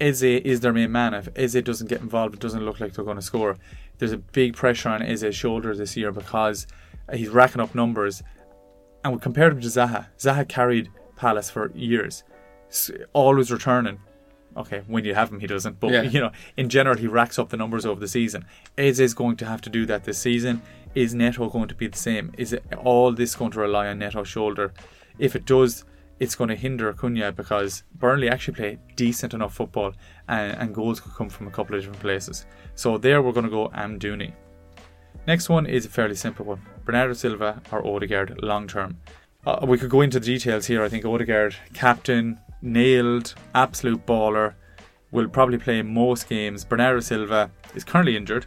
Eze 0.01 0.23
is 0.23 0.61
their 0.61 0.73
main 0.73 0.93
man. 0.93 1.15
If 1.15 1.29
Eze 1.37 1.63
doesn't 1.63 1.89
get 1.89 2.01
involved, 2.01 2.35
it 2.35 2.41
doesn't 2.41 2.65
look 2.65 2.81
like 2.81 2.93
they're 2.95 3.05
going 3.05 3.17
to 3.17 3.23
score. 3.23 3.57
There's 3.99 4.13
a 4.13 4.19
big 4.19 4.55
pressure 4.55 4.91
on 4.91 5.03
Eze's 5.03 5.35
shoulders 5.35 5.79
this 5.79 5.97
year 5.97 6.13
because 6.13 6.67
he's 7.13 7.29
racking 7.31 7.63
up 7.63 7.75
numbers. 7.75 8.23
And 9.05 9.15
we 9.15 9.21
compared 9.21 9.53
him 9.53 9.61
to 9.61 9.69
Zaha. 9.69 10.07
Zaha 10.19 10.47
carried 10.49 10.91
Palace 11.17 11.49
for 11.49 11.71
years, 11.75 12.25
always 13.13 13.51
returning. 13.51 14.01
Okay, 14.57 14.83
when 14.87 15.05
you 15.05 15.15
have 15.15 15.31
him, 15.31 15.41
he 15.41 15.47
doesn't. 15.47 15.79
But 15.81 15.93
Yeah. 15.93 16.03
you 16.03 16.19
know, 16.21 16.31
in 16.57 16.69
general, 16.71 16.97
he 16.97 17.07
racks 17.07 17.39
up 17.39 17.51
the 17.51 17.57
numbers 17.59 17.85
over 17.85 18.01
the 18.01 18.09
season. 18.09 18.47
Eze 18.79 19.01
is 19.01 19.13
going 19.15 19.37
to 19.37 19.47
have 19.47 19.61
to 19.63 19.71
do 19.71 19.85
that 19.87 20.05
this 20.05 20.19
season. 20.19 20.63
Is 20.97 21.15
Neto 21.15 21.51
going 21.51 21.69
to 21.69 21.75
be 21.75 21.89
the 21.89 21.99
same? 21.99 22.33
Is 22.39 22.55
it 22.55 22.65
all 22.83 23.13
this 23.13 23.37
going 23.37 23.51
to 23.51 23.61
rely 23.61 23.89
on 23.89 23.99
Neto's 23.99 24.29
shoulder? 24.29 24.73
If 25.19 25.37
it 25.37 25.45
does, 25.45 25.85
it's 26.21 26.35
going 26.35 26.49
to 26.49 26.57
hinder 26.57 26.91
Cunha 26.95 27.37
because 27.37 27.83
Burnley 27.97 28.31
actually 28.31 28.55
play 28.55 28.79
decent 28.97 29.35
enough 29.35 29.55
football 29.55 29.93
and, 30.27 30.57
and 30.57 30.75
goals 30.75 31.01
could 31.01 31.13
come 31.13 31.29
from 31.29 31.49
a 31.49 31.51
couple 31.51 31.75
of 31.75 31.83
different 31.83 32.01
places. 32.01 32.47
So 32.77 32.97
there 32.97 33.21
we're 33.21 33.33
going 33.33 33.45
to 33.45 33.51
go 33.51 33.69
Amdouni. 33.69 34.33
Next 35.27 35.51
one 35.51 35.67
is 35.67 35.85
a 35.85 35.91
fairly 35.91 36.15
simple 36.15 36.47
one. 36.47 36.63
Bernardo 36.87 37.13
Silva 37.13 37.61
or 37.71 37.87
Odegaard 37.87 38.43
long 38.43 38.67
term. 38.67 38.97
Uh, 39.45 39.67
we 39.69 39.77
could 39.77 39.91
go 39.91 40.01
into 40.01 40.19
the 40.19 40.25
details 40.25 40.65
here. 40.65 40.83
I 40.83 40.89
think 40.89 41.05
Odegaard, 41.05 41.57
captain, 41.75 42.41
nailed, 42.63 43.35
absolute 43.55 44.07
baller, 44.07 44.55
will 45.11 45.29
probably 45.29 45.59
play 45.59 45.83
most 45.83 46.27
games. 46.27 46.65
Bernardo 46.65 47.01
Silva 47.01 47.51
is 47.75 47.85
currently 47.85 48.17
injured. 48.17 48.47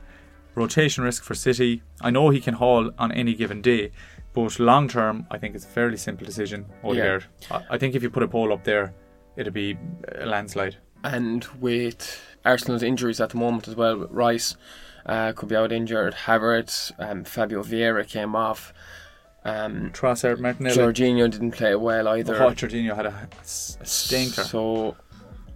Rotation 0.59 1.03
risk 1.03 1.23
for 1.23 1.33
City. 1.33 1.81
I 2.01 2.09
know 2.11 2.29
he 2.29 2.41
can 2.41 2.53
haul 2.55 2.91
on 2.97 3.11
any 3.11 3.33
given 3.33 3.61
day, 3.61 3.91
but 4.33 4.59
long 4.59 4.87
term, 4.87 5.25
I 5.31 5.37
think 5.37 5.55
it's 5.55 5.65
a 5.65 5.69
fairly 5.69 5.97
simple 5.97 6.25
decision. 6.25 6.65
Odegaard. 6.83 7.25
I 7.49 7.63
I 7.71 7.77
think 7.77 7.95
if 7.95 8.03
you 8.03 8.09
put 8.09 8.23
a 8.23 8.27
poll 8.27 8.53
up 8.53 8.63
there, 8.63 8.93
it'd 9.35 9.53
be 9.53 9.77
a 10.17 10.25
landslide. 10.25 10.77
And 11.03 11.45
with 11.59 12.21
Arsenal's 12.43 12.83
injuries 12.83 13.21
at 13.21 13.29
the 13.29 13.37
moment 13.37 13.67
as 13.67 13.75
well, 13.75 14.07
Rice 14.09 14.57
uh, 15.05 15.31
could 15.31 15.49
be 15.49 15.55
out 15.55 15.71
injured, 15.71 16.13
Havertz, 16.13 16.91
um, 16.99 17.23
Fabio 17.23 17.63
Vieira 17.63 18.07
came 18.07 18.35
off. 18.35 18.73
Um, 19.45 19.91
Trossard, 19.91 20.39
Martinelli. 20.39 20.75
Jorginho 20.75 21.31
didn't 21.31 21.51
play 21.51 21.73
well 21.75 22.09
either. 22.09 22.43
Oh, 22.43 22.51
Jorginho 22.51 22.95
had 22.95 23.05
a, 23.05 23.29
a 23.39 23.85
stinker. 23.85 24.43
So 24.43 24.97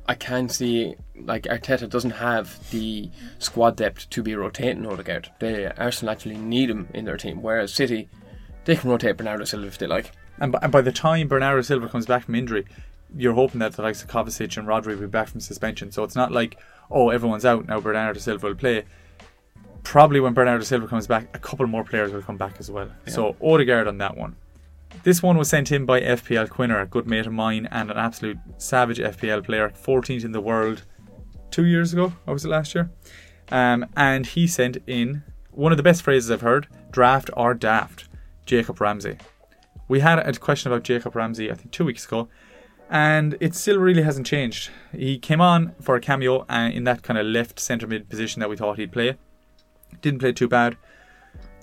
I 0.06 0.16
can 0.16 0.50
see 0.50 0.96
like 1.16 1.44
Arteta 1.44 1.90
doesn't 1.90 2.12
have 2.12 2.70
the 2.72 3.10
squad 3.40 3.78
depth 3.78 4.10
to 4.10 4.22
be 4.22 4.36
rotating 4.36 4.86
Odegaard. 4.86 5.32
They 5.40 5.66
Arsenal 5.66 6.12
actually 6.12 6.38
need 6.38 6.70
him 6.70 6.88
in 6.94 7.06
their 7.06 7.18
team, 7.18 7.42
whereas 7.42 7.74
City 7.74 8.10
they 8.66 8.76
can 8.76 8.90
rotate 8.90 9.18
Bernardo 9.18 9.46
Silva 9.46 9.68
if 9.68 9.78
they 9.78 9.88
like. 9.88 10.12
And 10.40 10.52
by, 10.52 10.60
and 10.62 10.72
by 10.72 10.82
the 10.82 10.92
time 10.92 11.28
Bernardo 11.28 11.62
Silva 11.62 11.88
comes 11.88 12.06
back 12.06 12.26
from 12.26 12.36
injury, 12.36 12.66
you're 13.16 13.34
hoping 13.34 13.60
that 13.60 13.74
the 13.74 13.82
likes 13.82 14.04
of 14.04 14.10
Kovacic 14.10 14.58
and 14.58 14.68
Rodri 14.68 14.88
will 14.88 15.02
be 15.02 15.08
back 15.08 15.30
from 15.30 15.40
suspension. 15.40 15.92
So 15.92 16.04
it's 16.04 16.16
not 16.16 16.32
like, 16.32 16.58
oh, 16.90 17.10
everyone's 17.10 17.46
out 17.46 17.68
now, 17.68 17.80
Bernardo 17.80 18.20
Silva 18.20 18.48
will 18.48 18.56
play. 18.56 18.86
Probably 19.84 20.20
when 20.20 20.34
Bernardo 20.34 20.64
Silva 20.64 20.88
comes 20.88 21.08
back, 21.08 21.28
a 21.34 21.40
couple 21.40 21.68
more 21.68 21.84
players 21.84 22.12
will 22.12 22.22
come 22.22 22.38
back 22.38 22.56
as 22.60 22.72
well. 22.72 22.90
So 23.08 23.36
Odegaard 23.42 23.88
on 23.88 23.98
that 24.00 24.18
one. 24.18 24.36
This 25.02 25.24
one 25.24 25.38
was 25.38 25.50
sent 25.50 25.72
in 25.72 25.86
by 25.86 26.00
FPL 26.00 26.50
Quinner, 26.50 26.80
a 26.80 26.86
good 26.86 27.08
mate 27.08 27.26
of 27.26 27.34
mine 27.34 27.68
and 27.72 27.90
an 27.90 27.98
absolute 27.98 28.38
savage 28.58 29.00
FPL 29.00 29.44
player, 29.44 29.70
14th 29.70 30.24
in 30.24 30.32
the 30.32 30.40
world 30.40 30.84
two 31.52 31.66
years 31.66 31.92
ago, 31.92 32.14
or 32.26 32.34
was 32.34 32.46
it 32.46 32.50
last 32.50 32.74
year? 32.76 32.90
Um, 33.52 33.86
and 33.98 34.26
he 34.26 34.48
sent 34.48 34.78
in 34.88 35.24
one 35.52 35.72
of 35.72 35.78
the 35.78 35.84
best 35.84 36.02
phrases 36.02 36.32
I've 36.32 36.42
heard 36.42 36.68
draft 36.92 37.30
or 37.36 37.54
daft, 37.54 38.08
Jacob 38.46 38.80
Ramsey. 38.80 39.18
We 39.88 40.00
had 40.00 40.20
a 40.20 40.34
question 40.34 40.72
about 40.72 40.84
Jacob 40.84 41.16
Ramsey, 41.16 41.52
I 41.52 41.56
think, 41.56 41.72
two 41.72 41.86
weeks 41.86 42.06
ago, 42.06 42.30
and 42.90 43.36
it 43.40 43.56
still 43.56 43.80
really 43.80 44.04
hasn't 44.04 44.28
changed. 44.28 44.70
He 44.92 45.18
came 45.18 45.42
on 45.42 45.76
for 45.82 45.96
a 45.96 46.00
cameo 46.00 46.46
uh, 46.50 46.70
in 46.74 46.84
that 46.86 47.04
kind 47.04 47.20
of 47.20 47.26
left 47.26 47.60
centre 47.60 47.88
mid 47.88 48.10
position 48.10 48.40
that 48.40 48.50
we 48.50 48.56
thought 48.56 48.78
he'd 48.78 48.92
play. 48.92 49.18
Didn't 50.02 50.20
play 50.20 50.32
too 50.32 50.48
bad. 50.48 50.78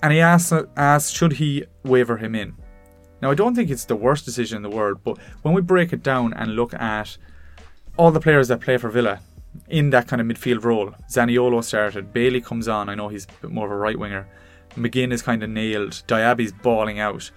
And 0.03 0.13
he 0.13 0.19
asked, 0.19 0.53
asked 0.75 1.15
should 1.15 1.33
he 1.33 1.65
waiver 1.83 2.17
him 2.17 2.35
in. 2.35 2.55
Now, 3.21 3.31
I 3.31 3.35
don't 3.35 3.55
think 3.55 3.69
it's 3.69 3.85
the 3.85 3.95
worst 3.95 4.25
decision 4.25 4.57
in 4.57 4.63
the 4.63 4.75
world, 4.75 4.99
but 5.03 5.17
when 5.43 5.53
we 5.53 5.61
break 5.61 5.93
it 5.93 6.01
down 6.01 6.33
and 6.33 6.55
look 6.55 6.73
at 6.73 7.17
all 7.97 8.11
the 8.11 8.19
players 8.19 8.47
that 8.47 8.61
play 8.61 8.77
for 8.77 8.89
Villa 8.89 9.19
in 9.69 9.91
that 9.91 10.07
kind 10.07 10.21
of 10.21 10.27
midfield 10.27 10.63
role, 10.63 10.95
Zaniolo 11.09 11.63
started, 11.63 12.13
Bailey 12.13 12.41
comes 12.41 12.67
on, 12.67 12.89
I 12.89 12.95
know 12.95 13.09
he's 13.09 13.25
a 13.25 13.41
bit 13.41 13.51
more 13.51 13.65
of 13.67 13.71
a 13.71 13.75
right 13.75 13.99
winger, 13.99 14.27
McGinn 14.75 15.11
is 15.11 15.21
kind 15.21 15.43
of 15.43 15.49
nailed, 15.49 16.01
Diaby's 16.07 16.51
balling 16.51 16.99
out. 16.99 17.29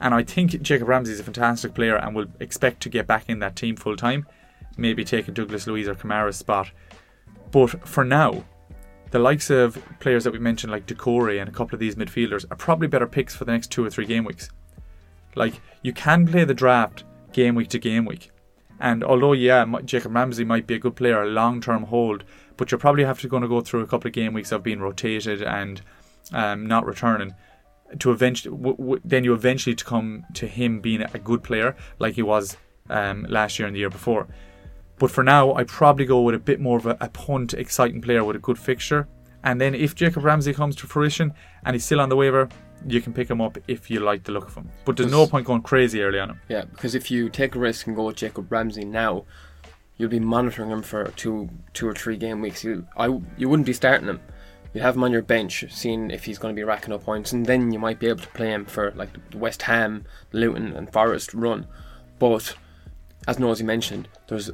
And 0.00 0.14
I 0.14 0.22
think 0.22 0.60
Jacob 0.62 0.88
Ramsey 0.88 1.12
is 1.12 1.20
a 1.20 1.24
fantastic 1.24 1.74
player 1.74 1.96
and 1.96 2.14
will 2.14 2.26
expect 2.40 2.82
to 2.82 2.88
get 2.88 3.06
back 3.06 3.28
in 3.28 3.38
that 3.40 3.56
team 3.56 3.76
full 3.76 3.96
time, 3.96 4.26
maybe 4.76 5.04
taking 5.04 5.34
Douglas 5.34 5.66
Luiz 5.66 5.88
or 5.88 5.94
Kamara's 5.94 6.36
spot. 6.36 6.70
But 7.50 7.86
for 7.86 8.04
now, 8.04 8.44
the 9.10 9.18
likes 9.18 9.50
of 9.50 9.82
players 10.00 10.24
that 10.24 10.32
we 10.32 10.38
mentioned, 10.38 10.72
like 10.72 10.86
Doucouré 10.86 11.40
and 11.40 11.48
a 11.48 11.52
couple 11.52 11.74
of 11.74 11.80
these 11.80 11.96
midfielders, 11.96 12.44
are 12.50 12.56
probably 12.56 12.88
better 12.88 13.06
picks 13.06 13.34
for 13.34 13.44
the 13.44 13.52
next 13.52 13.70
two 13.70 13.84
or 13.84 13.90
three 13.90 14.06
game 14.06 14.24
weeks. 14.24 14.50
Like, 15.34 15.60
you 15.82 15.92
can 15.92 16.26
play 16.26 16.44
the 16.44 16.54
draft 16.54 17.04
game 17.32 17.54
week 17.54 17.68
to 17.68 17.78
game 17.78 18.04
week. 18.04 18.30
And 18.80 19.04
although, 19.04 19.32
yeah, 19.32 19.64
Jacob 19.84 20.14
Ramsey 20.14 20.44
might 20.44 20.66
be 20.66 20.74
a 20.74 20.78
good 20.78 20.96
player, 20.96 21.22
a 21.22 21.26
long 21.26 21.60
term 21.60 21.84
hold, 21.84 22.24
but 22.56 22.70
you're 22.70 22.78
probably 22.78 23.04
have 23.04 23.20
to 23.20 23.28
going 23.28 23.42
to 23.42 23.48
go 23.48 23.60
through 23.60 23.82
a 23.82 23.86
couple 23.86 24.08
of 24.08 24.14
game 24.14 24.32
weeks 24.32 24.52
of 24.52 24.62
being 24.62 24.80
rotated 24.80 25.42
and 25.42 25.82
um, 26.32 26.66
not 26.66 26.86
returning 26.86 27.34
to 27.98 28.12
eventually 28.12 28.56
w- 28.56 28.76
w- 28.76 29.00
then 29.04 29.24
you 29.24 29.34
eventually 29.34 29.74
to 29.74 29.84
come 29.84 30.24
to 30.34 30.46
him 30.46 30.80
being 30.80 31.02
a 31.02 31.18
good 31.18 31.42
player 31.42 31.74
like 31.98 32.14
he 32.14 32.22
was 32.22 32.56
um, 32.88 33.26
last 33.28 33.58
year 33.58 33.66
and 33.66 33.74
the 33.74 33.80
year 33.80 33.90
before. 33.90 34.28
But 34.98 35.10
for 35.10 35.24
now, 35.24 35.54
I 35.54 35.64
probably 35.64 36.04
go 36.04 36.20
with 36.20 36.34
a 36.34 36.38
bit 36.38 36.60
more 36.60 36.76
of 36.76 36.86
a, 36.86 36.96
a 37.00 37.08
punt, 37.08 37.54
exciting 37.54 38.00
player 38.00 38.22
with 38.22 38.36
a 38.36 38.40
good 38.40 38.58
fixture. 38.58 39.08
And 39.42 39.60
then 39.60 39.74
if 39.74 39.94
Jacob 39.94 40.24
Ramsey 40.24 40.52
comes 40.52 40.76
to 40.76 40.86
fruition 40.86 41.32
and 41.64 41.74
he's 41.74 41.84
still 41.84 42.00
on 42.00 42.10
the 42.10 42.16
waiver, 42.16 42.48
you 42.86 43.00
can 43.00 43.12
pick 43.12 43.28
them 43.28 43.40
up 43.40 43.58
if 43.68 43.90
you 43.90 44.00
like 44.00 44.24
the 44.24 44.32
look 44.32 44.46
of 44.46 44.54
them. 44.54 44.68
But 44.84 44.96
there's 44.96 45.10
no 45.10 45.26
point 45.26 45.46
going 45.46 45.62
crazy 45.62 46.02
early 46.02 46.18
on 46.18 46.30
him. 46.30 46.40
Yeah, 46.48 46.64
because 46.64 46.94
if 46.94 47.10
you 47.10 47.28
take 47.28 47.54
a 47.54 47.58
risk 47.58 47.86
and 47.86 47.96
go 47.96 48.06
with 48.06 48.16
Jacob 48.16 48.50
Ramsey 48.50 48.84
now, 48.84 49.24
you'll 49.96 50.10
be 50.10 50.20
monitoring 50.20 50.70
him 50.70 50.82
for 50.82 51.08
two, 51.16 51.48
two 51.74 51.86
or 51.86 51.94
three 51.94 52.16
game 52.16 52.40
weeks. 52.40 52.64
You, 52.64 52.86
I, 52.96 53.06
you 53.36 53.48
wouldn't 53.48 53.66
be 53.66 53.72
starting 53.72 54.08
him. 54.08 54.20
You'd 54.72 54.82
have 54.82 54.96
him 54.96 55.04
on 55.04 55.12
your 55.12 55.22
bench, 55.22 55.64
seeing 55.68 56.10
if 56.10 56.24
he's 56.24 56.38
going 56.38 56.54
to 56.54 56.58
be 56.58 56.64
racking 56.64 56.94
up 56.94 57.04
points, 57.04 57.32
and 57.32 57.44
then 57.44 57.72
you 57.72 57.78
might 57.78 57.98
be 57.98 58.06
able 58.06 58.22
to 58.22 58.28
play 58.28 58.52
him 58.52 58.64
for 58.64 58.92
like 58.92 59.10
the 59.30 59.38
West 59.38 59.62
Ham, 59.62 60.04
Luton, 60.32 60.74
and 60.76 60.92
Forest 60.92 61.34
run. 61.34 61.66
But 62.18 62.54
as 63.26 63.38
Nosy 63.38 63.64
mentioned, 63.64 64.08
there's 64.28 64.50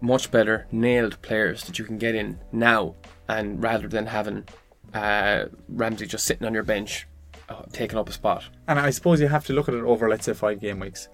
much 0.00 0.30
better 0.30 0.66
nailed 0.70 1.22
players 1.22 1.64
that 1.64 1.78
you 1.78 1.84
can 1.84 1.98
get 1.98 2.14
in 2.14 2.38
now, 2.52 2.96
and 3.28 3.62
rather 3.62 3.88
than 3.88 4.06
having 4.06 4.44
uh, 4.92 5.46
Ramsey 5.68 6.06
just 6.06 6.26
sitting 6.26 6.46
on 6.46 6.52
your 6.52 6.62
bench, 6.62 7.06
Uh, 7.48 7.62
taking 7.72 7.98
up 7.98 8.08
a 8.08 8.12
spot. 8.12 8.44
And 8.66 8.78
I 8.78 8.90
suppose 8.90 9.20
you 9.20 9.28
have 9.28 9.44
to 9.46 9.52
look 9.52 9.68
at 9.68 9.74
it 9.74 9.84
over, 9.84 10.08
let's 10.08 10.24
say, 10.24 10.32
five 10.32 10.60
game 10.60 10.80
weeks. 10.80 11.08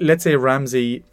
Let's 0.00 0.24
say 0.24 0.34
Ramsey 0.34 1.04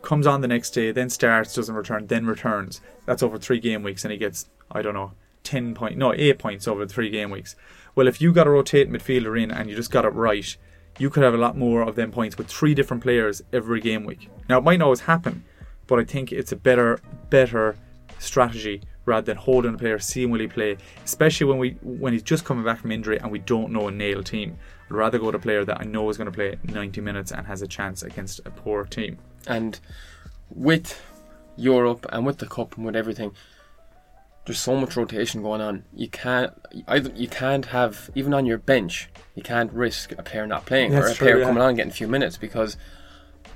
comes 0.00 0.26
on 0.26 0.40
the 0.40 0.48
next 0.48 0.70
day, 0.70 0.92
then 0.92 1.10
starts, 1.10 1.54
doesn't 1.54 1.74
return, 1.74 2.06
then 2.06 2.26
returns. 2.26 2.80
That's 3.06 3.22
over 3.22 3.38
three 3.38 3.60
game 3.60 3.82
weeks, 3.82 4.04
and 4.04 4.12
he 4.12 4.18
gets, 4.18 4.48
I 4.70 4.80
don't 4.82 4.94
know, 4.94 5.12
10 5.44 5.74
point, 5.74 5.98
no, 5.98 6.14
8 6.14 6.38
points 6.38 6.66
over 6.66 6.86
three 6.86 7.10
game 7.10 7.30
weeks. 7.30 7.54
Well, 7.94 8.08
if 8.08 8.20
you 8.20 8.32
got 8.32 8.46
a 8.46 8.50
rotate 8.50 8.90
midfielder 8.90 9.40
in 9.40 9.50
and 9.50 9.68
you 9.68 9.76
just 9.76 9.90
got 9.90 10.04
it 10.04 10.14
right, 10.14 10.56
you 10.98 11.10
could 11.10 11.22
have 11.22 11.34
a 11.34 11.38
lot 11.38 11.56
more 11.56 11.82
of 11.82 11.94
them 11.94 12.10
points 12.10 12.38
with 12.38 12.48
three 12.48 12.74
different 12.74 13.02
players 13.02 13.42
every 13.52 13.80
game 13.80 14.04
week. 14.04 14.30
Now, 14.48 14.58
it 14.58 14.64
might 14.64 14.78
not 14.78 14.86
always 14.86 15.00
happen, 15.00 15.44
but 15.86 15.98
I 15.98 16.04
think 16.04 16.32
it's 16.32 16.52
a 16.52 16.56
better, 16.56 17.00
better 17.28 17.76
strategy 18.18 18.82
rather 19.04 19.24
than 19.24 19.36
holding 19.36 19.74
a 19.74 19.78
player, 19.78 19.98
seeing 19.98 20.30
will 20.30 20.40
he 20.40 20.46
play, 20.46 20.76
especially 21.04 21.46
when 21.46 21.58
we 21.58 21.76
when 21.82 22.12
he's 22.12 22.22
just 22.22 22.44
coming 22.44 22.64
back 22.64 22.80
from 22.80 22.92
injury 22.92 23.18
and 23.18 23.30
we 23.30 23.38
don't 23.38 23.72
know 23.72 23.88
a 23.88 23.90
nail 23.90 24.22
team. 24.22 24.56
I'd 24.86 24.94
rather 24.94 25.18
go 25.18 25.30
to 25.30 25.36
a 25.36 25.40
player 25.40 25.64
that 25.64 25.80
I 25.80 25.84
know 25.84 26.08
is 26.10 26.16
going 26.16 26.30
to 26.30 26.32
play 26.32 26.58
90 26.64 27.00
minutes 27.00 27.32
and 27.32 27.46
has 27.46 27.62
a 27.62 27.66
chance 27.66 28.02
against 28.02 28.40
a 28.44 28.50
poor 28.50 28.84
team. 28.84 29.18
And 29.46 29.78
with 30.50 31.00
Europe 31.56 32.06
and 32.12 32.26
with 32.26 32.38
the 32.38 32.46
cup 32.46 32.76
and 32.76 32.86
with 32.86 32.96
everything, 32.96 33.32
there's 34.44 34.60
so 34.60 34.76
much 34.76 34.96
rotation 34.96 35.42
going 35.42 35.60
on. 35.60 35.84
You 35.94 36.08
can't 36.08 36.52
either 36.88 37.10
you 37.14 37.28
can't 37.28 37.66
have 37.66 38.10
even 38.14 38.34
on 38.34 38.46
your 38.46 38.58
bench. 38.58 39.08
You 39.34 39.42
can't 39.42 39.72
risk 39.72 40.12
a 40.12 40.22
player 40.22 40.46
not 40.46 40.66
playing 40.66 40.94
or 40.94 41.06
a 41.06 41.14
true, 41.14 41.26
player 41.26 41.38
yeah. 41.38 41.46
coming 41.46 41.62
on 41.62 41.70
and 41.70 41.76
getting 41.76 41.92
a 41.92 41.94
few 41.94 42.08
minutes 42.08 42.36
because 42.36 42.76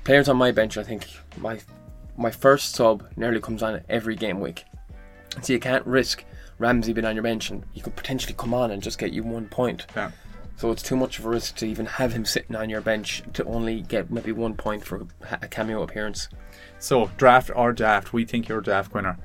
players 0.03 0.29
on 0.29 0.37
my 0.37 0.51
bench. 0.51 0.77
I 0.77 0.83
think 0.83 1.07
my 1.37 1.59
my 2.15 2.31
first 2.31 2.73
sub 2.73 3.07
nearly 3.15 3.41
comes 3.41 3.61
on 3.61 3.81
every 3.89 4.15
game 4.15 4.39
week. 4.39 4.63
So 5.41 5.53
you 5.53 5.59
can't 5.59 5.85
risk 5.85 6.23
Ramsey 6.59 6.93
being 6.93 7.05
on 7.05 7.15
your 7.15 7.23
bench 7.23 7.49
and 7.49 7.63
he 7.71 7.81
could 7.81 7.95
potentially 7.95 8.33
come 8.37 8.53
on 8.53 8.71
and 8.71 8.81
just 8.81 8.97
get 8.97 9.13
you 9.13 9.23
one 9.23 9.47
point. 9.47 9.85
Yeah. 9.95 10.11
So 10.57 10.71
it's 10.71 10.81
too 10.81 10.95
much 10.95 11.19
of 11.19 11.25
a 11.25 11.29
risk 11.29 11.55
to 11.57 11.67
even 11.67 11.85
have 11.85 12.13
him 12.13 12.25
sitting 12.25 12.55
on 12.55 12.67
your 12.67 12.81
bench 12.81 13.21
to 13.33 13.43
only 13.45 13.81
get 13.81 14.09
maybe 14.09 14.31
one 14.31 14.55
point 14.55 14.83
for 14.83 15.05
a 15.41 15.47
cameo 15.47 15.83
appearance. 15.83 16.29
So, 16.79 17.11
draft 17.17 17.51
or 17.55 17.73
daft, 17.73 18.11
we 18.11 18.25
think 18.25 18.47
you're 18.47 18.59
a 18.59 18.63
daft 18.63 18.93
winner. 18.93 19.17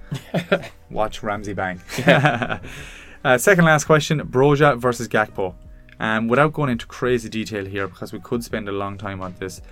Watch 0.91 1.23
Ramsey 1.23 1.55
bang. 1.55 1.81
uh, 2.07 3.39
second 3.39 3.65
last 3.65 3.85
question 3.85 4.21
Broja 4.21 4.79
versus 4.79 5.09
Gakpo. 5.09 5.55
Um, 5.99 6.29
without 6.29 6.53
going 6.53 6.69
into 6.71 6.87
crazy 6.87 7.31
detail 7.31 7.65
here, 7.65 7.89
because 7.89 8.13
we 8.13 8.21
could 8.21 8.45
spend 8.45 8.69
a 8.69 8.73
long 8.73 8.99
time 8.99 9.23
on 9.23 9.35
this. 9.39 9.63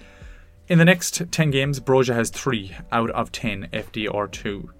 In 0.68 0.78
the 0.78 0.84
next 0.84 1.30
10 1.30 1.50
games, 1.50 1.80
Broja 1.80 2.14
has 2.14 2.30
3 2.30 2.74
out 2.92 3.10
of 3.10 3.32
10 3.32 3.68
FD 3.72 4.08
or 4.12 4.28
2. 4.28 4.70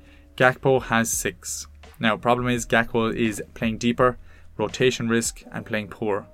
Gakpo 0.41 0.83
has 0.85 1.13
six. 1.13 1.67
Now, 1.99 2.17
problem 2.17 2.49
is 2.49 2.65
Gakpo 2.65 3.15
is 3.15 3.43
playing 3.53 3.77
deeper, 3.77 4.17
rotation 4.57 5.07
risk, 5.07 5.43
and 5.53 5.67
playing 5.67 5.89
poor. 5.89 6.27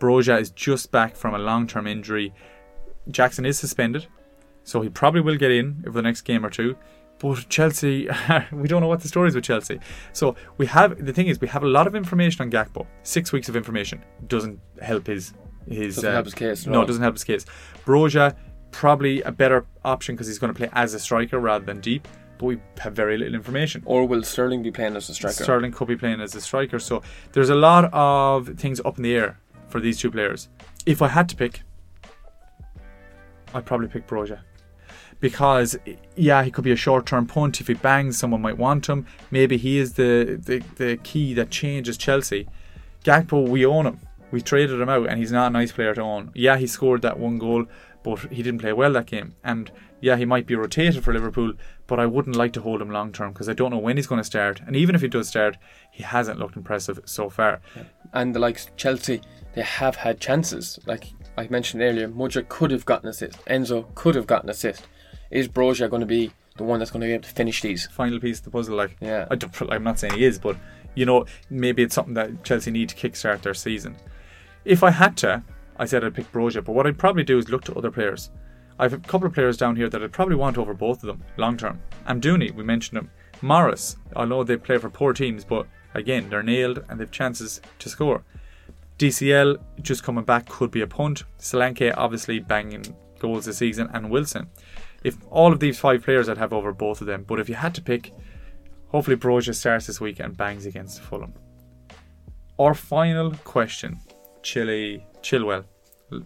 Broja 0.00 0.40
is 0.40 0.50
just 0.50 0.90
back 0.90 1.14
from 1.14 1.32
a 1.32 1.38
long-term 1.38 1.86
injury. 1.86 2.34
Jackson 3.08 3.46
is 3.46 3.56
suspended, 3.56 4.08
so 4.64 4.80
he 4.80 4.88
probably 4.88 5.20
will 5.20 5.36
get 5.36 5.52
in 5.52 5.84
over 5.86 5.96
the 5.96 6.02
next 6.02 6.22
game 6.22 6.44
or 6.44 6.50
two. 6.50 6.76
But 7.20 7.48
Chelsea, 7.48 8.08
we 8.52 8.66
don't 8.66 8.80
know 8.80 8.88
what 8.88 9.00
the 9.00 9.08
story 9.08 9.28
is 9.28 9.36
with 9.36 9.44
Chelsea. 9.44 9.78
So 10.12 10.34
we 10.58 10.66
have 10.66 11.06
the 11.06 11.12
thing 11.12 11.28
is 11.28 11.40
we 11.40 11.46
have 11.46 11.62
a 11.62 11.68
lot 11.68 11.86
of 11.86 11.94
information 11.94 12.42
on 12.42 12.50
Gakpo. 12.50 12.84
Six 13.04 13.30
weeks 13.30 13.48
of 13.48 13.54
information 13.54 14.04
doesn't 14.26 14.58
help 14.82 15.06
his 15.06 15.34
his 15.68 15.94
Doesn't 15.94 16.12
help 16.12 16.22
uh, 16.22 16.24
his 16.24 16.34
case 16.34 16.66
No, 16.66 16.82
it 16.82 16.86
doesn't 16.86 17.02
help 17.02 17.14
his 17.14 17.24
case. 17.24 17.46
Broja 17.84 18.34
probably 18.72 19.22
a 19.22 19.30
better 19.30 19.66
option 19.84 20.16
because 20.16 20.26
he's 20.26 20.40
going 20.40 20.52
to 20.52 20.58
play 20.58 20.68
as 20.72 20.94
a 20.94 20.98
striker 20.98 21.38
rather 21.38 21.64
than 21.64 21.80
deep. 21.80 22.08
But 22.38 22.46
we 22.46 22.58
have 22.78 22.92
very 22.92 23.16
little 23.16 23.34
information. 23.34 23.82
Or 23.86 24.06
will 24.06 24.22
Sterling 24.22 24.62
be 24.62 24.70
playing 24.70 24.96
as 24.96 25.08
a 25.08 25.14
striker? 25.14 25.42
Sterling 25.42 25.72
could 25.72 25.88
be 25.88 25.96
playing 25.96 26.20
as 26.20 26.34
a 26.34 26.40
striker. 26.40 26.78
So 26.78 27.02
there's 27.32 27.50
a 27.50 27.54
lot 27.54 27.90
of 27.92 28.48
things 28.58 28.80
up 28.84 28.98
in 28.98 29.02
the 29.02 29.14
air 29.14 29.38
for 29.68 29.80
these 29.80 29.98
two 29.98 30.10
players. 30.10 30.48
If 30.84 31.00
I 31.02 31.08
had 31.08 31.28
to 31.30 31.36
pick, 31.36 31.62
I'd 33.54 33.64
probably 33.64 33.88
pick 33.88 34.06
Broja. 34.06 34.40
Because 35.18 35.78
yeah, 36.14 36.42
he 36.42 36.50
could 36.50 36.64
be 36.64 36.72
a 36.72 36.76
short-term 36.76 37.26
punt. 37.26 37.60
If 37.60 37.68
he 37.68 37.74
bangs, 37.74 38.18
someone 38.18 38.42
might 38.42 38.58
want 38.58 38.86
him. 38.86 39.06
Maybe 39.30 39.56
he 39.56 39.78
is 39.78 39.94
the, 39.94 40.38
the, 40.44 40.58
the 40.76 40.98
key 40.98 41.32
that 41.34 41.48
changes 41.50 41.96
Chelsea. 41.96 42.46
Gakpo, 43.02 43.48
we 43.48 43.64
own 43.64 43.86
him. 43.86 44.00
We 44.30 44.42
traded 44.42 44.78
him 44.80 44.88
out, 44.90 45.08
and 45.08 45.18
he's 45.18 45.32
not 45.32 45.46
a 45.46 45.50
nice 45.50 45.72
player 45.72 45.94
to 45.94 46.02
own. 46.02 46.32
Yeah, 46.34 46.58
he 46.58 46.66
scored 46.66 47.00
that 47.02 47.18
one 47.18 47.38
goal, 47.38 47.64
but 48.02 48.18
he 48.30 48.42
didn't 48.42 48.60
play 48.60 48.74
well 48.74 48.92
that 48.92 49.06
game. 49.06 49.34
And 49.42 49.70
yeah, 50.00 50.16
he 50.16 50.24
might 50.24 50.46
be 50.46 50.54
rotated 50.54 51.02
for 51.02 51.12
Liverpool, 51.12 51.54
but 51.86 51.98
I 51.98 52.06
wouldn't 52.06 52.36
like 52.36 52.52
to 52.54 52.60
hold 52.60 52.82
him 52.82 52.90
long 52.90 53.12
term 53.12 53.32
because 53.32 53.48
I 53.48 53.54
don't 53.54 53.70
know 53.70 53.78
when 53.78 53.96
he's 53.96 54.06
going 54.06 54.20
to 54.20 54.24
start. 54.24 54.60
And 54.66 54.76
even 54.76 54.94
if 54.94 55.00
he 55.00 55.08
does 55.08 55.28
start, 55.28 55.56
he 55.90 56.02
hasn't 56.02 56.38
looked 56.38 56.56
impressive 56.56 57.00
so 57.04 57.30
far. 57.30 57.60
And 58.12 58.34
the 58.34 58.38
likes 58.38 58.66
of 58.66 58.76
Chelsea, 58.76 59.22
they 59.54 59.62
have 59.62 59.96
had 59.96 60.20
chances. 60.20 60.78
Like 60.86 61.08
I 61.38 61.48
mentioned 61.48 61.82
earlier, 61.82 62.08
Mudryk 62.08 62.48
could 62.48 62.70
have 62.70 62.84
gotten 62.84 63.08
assist. 63.08 63.42
Enzo 63.46 63.94
could 63.94 64.14
have 64.14 64.26
gotten 64.26 64.50
assist. 64.50 64.86
Is 65.30 65.48
Broja 65.48 65.88
going 65.88 66.00
to 66.00 66.06
be 66.06 66.30
the 66.56 66.64
one 66.64 66.78
that's 66.78 66.90
going 66.90 67.00
to 67.00 67.06
be 67.06 67.12
able 67.12 67.24
to 67.24 67.30
finish 67.30 67.62
these? 67.62 67.86
Final 67.86 68.20
piece 68.20 68.38
of 68.38 68.44
the 68.44 68.50
puzzle, 68.50 68.76
like 68.76 68.96
Yeah. 69.00 69.26
I 69.30 69.38
I'm 69.70 69.84
not 69.84 69.98
saying 69.98 70.14
he 70.14 70.24
is, 70.24 70.38
but 70.38 70.56
you 70.94 71.06
know, 71.06 71.26
maybe 71.50 71.82
it's 71.82 71.94
something 71.94 72.14
that 72.14 72.44
Chelsea 72.44 72.70
need 72.70 72.88
to 72.90 72.96
kickstart 72.96 73.42
their 73.42 73.54
season. 73.54 73.96
If 74.64 74.82
I 74.82 74.90
had 74.90 75.16
to, 75.18 75.42
I 75.78 75.84
said 75.84 76.04
I'd 76.04 76.14
pick 76.14 76.30
Broja, 76.32 76.64
but 76.64 76.72
what 76.72 76.86
I'd 76.86 76.98
probably 76.98 77.22
do 77.22 77.38
is 77.38 77.48
look 77.48 77.64
to 77.64 77.74
other 77.74 77.90
players. 77.90 78.30
I 78.78 78.84
have 78.84 78.92
a 78.92 78.98
couple 78.98 79.26
of 79.26 79.34
players 79.34 79.56
down 79.56 79.76
here 79.76 79.88
that 79.88 80.02
I'd 80.02 80.12
probably 80.12 80.36
want 80.36 80.58
over 80.58 80.74
both 80.74 81.02
of 81.02 81.06
them 81.06 81.24
long 81.36 81.56
term. 81.56 81.80
Amdouni, 82.08 82.54
we 82.54 82.62
mentioned 82.62 82.98
him. 82.98 83.10
Morris, 83.42 83.96
I 84.14 84.24
know 84.24 84.44
they 84.44 84.56
play 84.56 84.78
for 84.78 84.90
poor 84.90 85.12
teams, 85.12 85.44
but 85.44 85.66
again, 85.94 86.28
they're 86.28 86.42
nailed 86.42 86.84
and 86.88 87.00
they've 87.00 87.10
chances 87.10 87.60
to 87.78 87.88
score. 87.88 88.22
DCL 88.98 89.58
just 89.82 90.02
coming 90.02 90.24
back 90.24 90.48
could 90.48 90.70
be 90.70 90.80
a 90.80 90.86
punt. 90.86 91.24
Solanke 91.38 91.92
obviously 91.96 92.38
banging 92.38 92.96
goals 93.18 93.44
this 93.44 93.58
season, 93.58 93.88
and 93.92 94.10
Wilson. 94.10 94.48
If 95.04 95.16
all 95.30 95.52
of 95.52 95.60
these 95.60 95.78
five 95.78 96.02
players, 96.02 96.28
I'd 96.28 96.38
have 96.38 96.52
over 96.52 96.72
both 96.72 97.00
of 97.00 97.06
them. 97.06 97.24
But 97.26 97.40
if 97.40 97.48
you 97.48 97.54
had 97.54 97.74
to 97.74 97.82
pick, 97.82 98.12
hopefully 98.88 99.16
Broja 99.16 99.54
starts 99.54 99.86
this 99.86 100.00
week 100.00 100.20
and 100.20 100.36
bangs 100.36 100.66
against 100.66 101.00
Fulham. 101.00 101.34
Our 102.58 102.74
final 102.74 103.32
question, 103.44 104.00
Chile 104.42 105.06
Chilwell. 105.20 105.64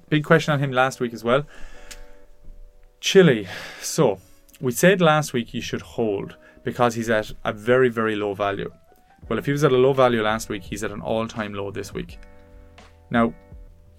Big 0.09 0.24
question 0.24 0.53
on 0.53 0.61
him 0.61 0.70
last 0.70 1.01
week 1.01 1.12
as 1.12 1.24
well. 1.24 1.44
Chile. 3.01 3.48
So 3.80 4.20
we 4.61 4.72
said 4.72 5.01
last 5.01 5.32
week 5.32 5.55
you 5.55 5.61
should 5.61 5.82
hold 5.82 6.36
because 6.62 6.94
he's 6.94 7.11
at 7.11 7.32
a 7.44 7.53
very 7.53 7.88
very 7.88 8.14
low 8.14 8.34
value. 8.34 8.70
Well, 9.28 9.38
if 9.38 9.46
he 9.46 9.53
was 9.53 9.64
at 9.64 9.72
a 9.72 9.76
low 9.76 9.92
value 9.92 10.22
last 10.22 10.48
week, 10.48 10.64
he's 10.64 10.82
at 10.84 10.90
an 10.90 11.01
all-time 11.01 11.55
low 11.55 11.70
this 11.70 11.94
week. 11.94 12.18
Now, 13.11 13.32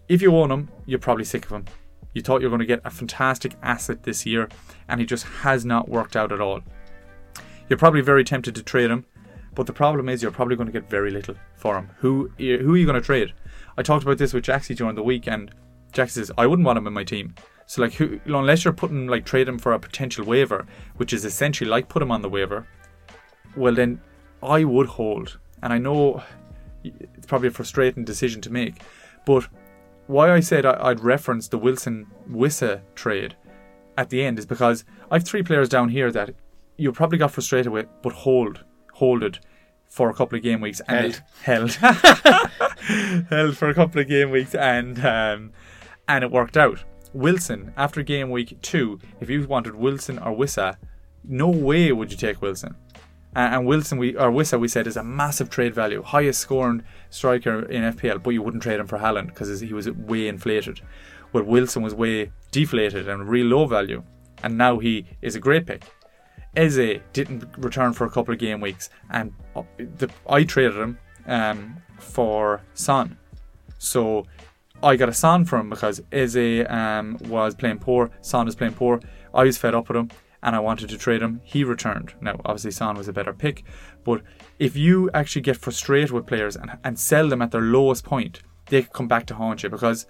if 0.10 0.22
you 0.22 0.36
own 0.36 0.52
him, 0.52 0.70
you're 0.86 1.00
probably 1.00 1.24
sick 1.24 1.46
of 1.46 1.52
him. 1.52 1.66
You 2.14 2.22
thought 2.22 2.42
you 2.42 2.48
were 2.48 2.58
going 2.58 2.68
to 2.68 2.76
get 2.76 2.82
a 2.84 2.90
fantastic 2.90 3.54
asset 3.62 4.04
this 4.04 4.26
year, 4.26 4.50
and 4.90 5.00
he 5.00 5.06
just 5.06 5.24
has 5.24 5.64
not 5.64 5.88
worked 5.88 6.18
out 6.18 6.34
at 6.34 6.42
all. 6.42 6.62
You're 7.70 7.80
probably 7.80 8.02
very 8.02 8.26
tempted 8.26 8.56
to 8.56 8.64
trade 8.64 8.92
him, 8.92 9.06
but 9.56 9.68
the 9.68 9.74
problem 9.74 10.10
is 10.10 10.22
you're 10.22 10.32
probably 10.32 10.58
going 10.58 10.68
to 10.68 10.74
get 10.74 10.90
very 10.90 11.12
little 11.12 11.36
for 11.56 11.78
him. 11.78 11.90
Who 12.00 12.30
who 12.38 12.74
are 12.74 12.78
you 12.78 12.86
going 12.86 13.00
to 13.00 13.06
trade? 13.06 13.34
I 13.78 13.84
talked 13.84 14.04
about 14.04 14.18
this 14.18 14.34
with 14.34 14.44
Jaxie 14.44 14.76
during 14.76 14.96
the 14.96 15.04
week, 15.04 15.28
and 15.28 15.52
Jaxie 15.94 16.12
says 16.12 16.32
I 16.38 16.48
wouldn't 16.48 16.66
want 16.66 16.78
him 16.78 16.88
in 16.88 16.94
my 16.94 17.06
team. 17.06 17.36
So 17.72 17.82
like, 17.82 17.94
who, 17.94 18.20
unless 18.26 18.66
you're 18.66 18.74
putting 18.74 19.08
like 19.08 19.24
trade 19.24 19.48
him 19.48 19.58
for 19.58 19.72
a 19.72 19.80
potential 19.80 20.26
waiver, 20.26 20.66
which 20.98 21.14
is 21.14 21.24
essentially 21.24 21.70
like 21.70 21.88
put 21.88 22.02
him 22.02 22.12
on 22.12 22.22
the 22.22 22.28
waiver, 22.28 22.68
well 23.56 23.74
then 23.74 24.02
I 24.44 24.66
would 24.66 24.88
hold. 24.88 25.40
And 25.64 25.72
I 25.72 25.78
know 25.78 26.22
it's 26.84 27.28
probably 27.28 27.48
a 27.48 27.52
frustrating 27.52 28.04
decision 28.04 28.42
to 28.42 28.50
make, 28.52 28.82
but 29.26 29.48
why 30.08 30.34
I 30.34 30.42
said 30.42 30.66
I'd 30.66 31.00
reference 31.00 31.48
the 31.48 31.58
Wilson 31.58 32.08
Wissa 32.30 32.82
trade 32.94 33.38
at 33.98 34.10
the 34.10 34.22
end 34.22 34.38
is 34.38 34.46
because 34.46 34.84
I've 35.10 35.24
three 35.24 35.42
players 35.42 35.70
down 35.70 35.88
here 35.88 36.12
that 36.12 36.36
you 36.76 36.92
probably 36.92 37.20
got 37.20 37.32
frustrated 37.32 37.72
with, 37.72 37.88
but 38.02 38.12
hold, 38.12 38.66
holded 38.92 39.40
for 39.88 40.10
a 40.10 40.14
couple 40.14 40.38
of 40.38 40.44
game 40.44 40.60
weeks 40.60 40.82
and 40.90 41.06
it 41.06 41.22
held, 41.42 41.72
held 43.30 43.56
for 43.56 43.70
a 43.70 43.74
couple 43.74 44.02
of 44.02 44.10
game 44.10 44.30
weeks 44.30 44.56
and 44.56 45.06
um, 45.06 45.54
and 46.10 46.26
it 46.26 46.32
worked 46.32 46.58
out. 46.58 46.84
Wilson 47.14 47.74
after 47.78 48.04
game 48.04 48.30
week 48.30 48.58
two, 48.62 49.00
if 49.20 49.30
you 49.30 49.46
wanted 49.48 49.76
Wilson 49.76 50.18
or 50.20 50.36
Wissa, 50.36 50.78
no 51.24 51.50
way 51.50 51.92
would 51.92 52.12
you 52.12 52.18
take 52.18 52.42
Wilson. 52.42 52.76
And, 53.34 53.66
Wilson, 53.66 53.98
we 53.98 54.16
or 54.18 54.30
Wissa, 54.30 54.60
we 54.60 54.68
said 54.68 54.88
is 54.88 54.98
a 54.98 55.04
massive 55.04 55.50
trade 55.50 55.74
value, 55.74 56.04
highest 56.04 56.42
scoring 56.42 56.84
striker 57.10 57.66
in 57.66 57.84
FPL, 57.94 58.22
but 58.22 58.32
you 58.32 58.42
wouldn't 58.42 58.64
trade 58.64 58.80
him 58.80 58.88
for 58.88 59.00
Haaland 59.00 59.28
because 59.28 59.62
he 59.62 59.74
was 59.74 59.90
way 59.90 60.28
inflated. 60.28 60.82
Well, 61.32 61.44
Wilson 61.44 61.82
was 61.82 61.96
way 61.96 62.32
deflated 62.52 63.08
and 63.08 63.30
real 63.30 63.48
low 63.48 63.66
value, 63.68 64.04
and 64.44 64.58
now 64.58 64.80
he 64.80 65.06
is 65.22 65.36
a 65.36 65.40
great 65.40 65.66
pick. 65.66 65.86
Eze 66.58 67.00
didn't 67.14 67.46
return 67.58 67.94
for 67.94 68.06
a 68.06 68.10
couple 68.10 68.34
of 68.34 68.40
game 68.40 68.60
weeks, 68.60 68.90
and 69.10 69.34
uh, 69.56 69.64
the, 69.78 70.10
I 70.30 70.44
traded 70.44 70.76
him 70.76 70.98
um, 71.26 71.78
for 72.00 72.62
Son. 72.74 73.18
So 73.78 74.26
I 74.84 74.96
got 74.96 75.10
a 75.10 75.14
Son 75.14 75.46
from 75.46 75.62
him 75.62 75.70
because 75.70 76.02
Eze 76.12 76.66
um, 76.70 77.18
was 77.28 77.56
playing 77.56 77.80
poor, 77.80 78.10
Son 78.22 78.46
was 78.46 78.56
playing 78.56 78.74
poor. 78.74 79.00
I 79.34 79.44
was 79.44 79.58
fed 79.58 79.76
up 79.76 79.88
with 79.88 79.98
him 79.98 80.10
and 80.44 80.56
I 80.56 80.60
wanted 80.60 80.90
to 80.90 80.98
trade 80.98 81.22
him. 81.22 81.40
He 81.44 81.64
returned. 81.64 82.14
Now, 82.20 82.40
obviously, 82.46 82.72
Son 82.72 82.98
was 82.98 83.08
a 83.08 83.14
better 83.14 83.34
pick, 83.34 83.64
but 84.04 84.22
if 84.60 84.76
you 84.76 85.10
actually 85.14 85.44
get 85.44 85.58
frustrated 85.58 86.12
with 86.12 86.26
players 86.26 86.56
and, 86.56 86.72
and 86.84 86.98
sell 87.00 87.30
them 87.30 87.42
at 87.42 87.52
their 87.52 87.62
lowest 87.62 88.04
point, 88.04 88.42
they 88.68 88.82
could 88.84 88.94
come 88.94 89.08
back 89.08 89.26
to 89.28 89.36
haunt 89.36 89.64
you 89.64 89.70
because, 89.70 90.08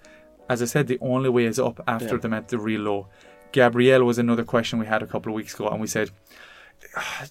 as 0.48 0.62
I 0.62 0.64
said, 0.66 0.86
the 0.86 0.98
only 1.00 1.28
way 1.28 1.44
is 1.44 1.58
up 1.58 1.80
after 1.86 2.14
Yeah. 2.14 2.20
them 2.20 2.32
at 2.34 2.48
the 2.48 2.58
real 2.58 2.80
low. 2.80 3.08
Gabriel 3.52 4.04
was 4.04 4.18
another 4.18 4.44
question 4.44 4.78
we 4.78 4.86
had 4.86 5.02
a 5.02 5.06
couple 5.06 5.30
of 5.30 5.36
weeks 5.36 5.54
ago, 5.54 5.68
and 5.68 5.80
we 5.80 5.86
said 5.86 6.10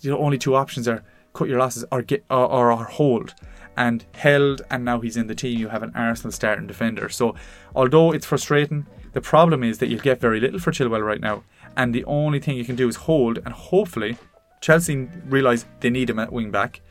the 0.01 0.15
only 0.15 0.37
two 0.37 0.55
options 0.55 0.87
are 0.87 1.03
cut 1.33 1.47
your 1.47 1.57
losses 1.59 1.85
or 1.91 2.01
get 2.01 2.23
or, 2.29 2.45
or, 2.45 2.71
or 2.71 2.83
hold 2.85 3.33
and 3.77 4.05
held 4.13 4.61
and 4.69 4.83
now 4.83 4.99
he's 4.99 5.17
in 5.17 5.27
the 5.27 5.35
team 5.35 5.57
you 5.57 5.69
have 5.69 5.83
an 5.83 5.91
Arsenal 5.95 6.31
starting 6.31 6.67
defender 6.67 7.09
so 7.09 7.35
although 7.75 8.11
it's 8.11 8.25
frustrating 8.25 8.85
the 9.13 9.21
problem 9.21 9.63
is 9.63 9.77
that 9.79 9.87
you'll 9.87 9.99
get 9.99 10.19
very 10.19 10.39
little 10.39 10.59
for 10.59 10.71
Chilwell 10.71 11.05
right 11.05 11.21
now 11.21 11.43
and 11.77 11.93
the 11.93 12.03
only 12.05 12.39
thing 12.39 12.57
you 12.57 12.65
can 12.65 12.75
do 12.75 12.87
is 12.87 12.95
hold 12.95 13.37
and 13.37 13.53
hopefully 13.53 14.17
Chelsea 14.59 15.07
realise 15.25 15.65
they 15.79 15.89
need 15.89 16.09
him 16.09 16.19
at 16.19 16.31
wing 16.31 16.51
back 16.51 16.81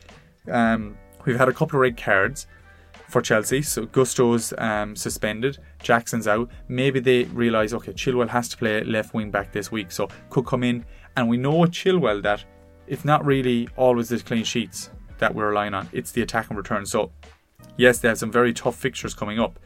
um, 0.49 0.97
we've 1.25 1.37
had 1.37 1.49
a 1.49 1.53
couple 1.53 1.77
of 1.77 1.81
red 1.81 1.97
cards 1.97 2.47
for 3.11 3.21
Chelsea. 3.21 3.61
So 3.61 3.85
Gusto's 3.85 4.53
um, 4.57 4.95
suspended, 4.95 5.59
Jackson's 5.83 6.27
out. 6.27 6.49
Maybe 6.67 6.99
they 6.99 7.25
realise, 7.25 7.73
okay, 7.73 7.91
Chilwell 7.91 8.29
has 8.29 8.47
to 8.49 8.57
play 8.57 8.83
left 8.83 9.13
wing 9.13 9.29
back 9.29 9.51
this 9.51 9.71
week, 9.71 9.91
so 9.91 10.07
could 10.29 10.45
come 10.45 10.63
in. 10.63 10.85
And 11.17 11.29
we 11.29 11.37
know 11.37 11.55
with 11.55 11.71
Chilwell 11.71 12.23
that 12.23 12.43
it's 12.87 13.05
not 13.05 13.25
really 13.25 13.67
always 13.77 14.09
the 14.09 14.19
clean 14.19 14.43
sheets 14.43 14.89
that 15.21 15.33
we're 15.33 15.47
relying 15.47 15.73
on. 15.73 15.87
It's 15.93 16.11
the 16.11 16.21
attack 16.21 16.49
and 16.49 16.57
return. 16.57 16.85
So 16.85 17.11
yes, 17.77 17.99
they 17.99 18.09
have 18.09 18.17
some 18.17 18.31
very 18.31 18.53
tough 18.53 18.75
fixtures 18.75 19.13
coming 19.13 19.39
up, 19.39 19.57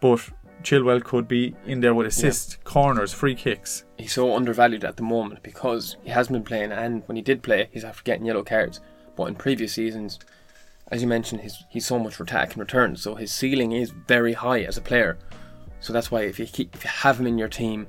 but 0.00 0.30
Chilwell 0.62 1.02
could 1.02 1.26
be 1.26 1.54
in 1.66 1.80
there 1.80 1.94
with 1.94 2.06
assists, 2.06 2.58
corners, 2.64 3.12
free 3.12 3.34
kicks. 3.34 3.84
He's 3.98 4.12
so 4.12 4.34
undervalued 4.34 4.84
at 4.84 4.96
the 4.96 5.02
moment 5.02 5.42
because 5.42 5.96
he 6.04 6.10
hasn't 6.10 6.32
been 6.32 6.44
playing, 6.44 6.72
and 6.72 7.02
when 7.06 7.16
he 7.16 7.22
did 7.22 7.42
play, 7.42 7.68
he's 7.72 7.84
after 7.84 8.02
getting 8.02 8.24
yellow 8.24 8.44
cards. 8.44 8.80
But 9.16 9.28
in 9.28 9.34
previous 9.34 9.74
seasons, 9.74 10.18
as 10.88 11.02
you 11.02 11.08
mentioned, 11.08 11.40
he's, 11.40 11.64
he's 11.68 11.86
so 11.86 11.98
much 11.98 12.14
for 12.14 12.22
attack 12.22 12.52
and 12.52 12.60
return, 12.60 12.96
so 12.96 13.14
his 13.14 13.32
ceiling 13.32 13.72
is 13.72 13.90
very 13.90 14.32
high 14.32 14.62
as 14.62 14.76
a 14.76 14.82
player. 14.82 15.18
So 15.80 15.92
that's 15.92 16.10
why 16.10 16.22
if 16.22 16.38
you 16.38 16.46
keep, 16.46 16.74
if 16.74 16.84
you 16.84 16.90
have 16.90 17.20
him 17.20 17.26
in 17.26 17.38
your 17.38 17.48
team 17.48 17.86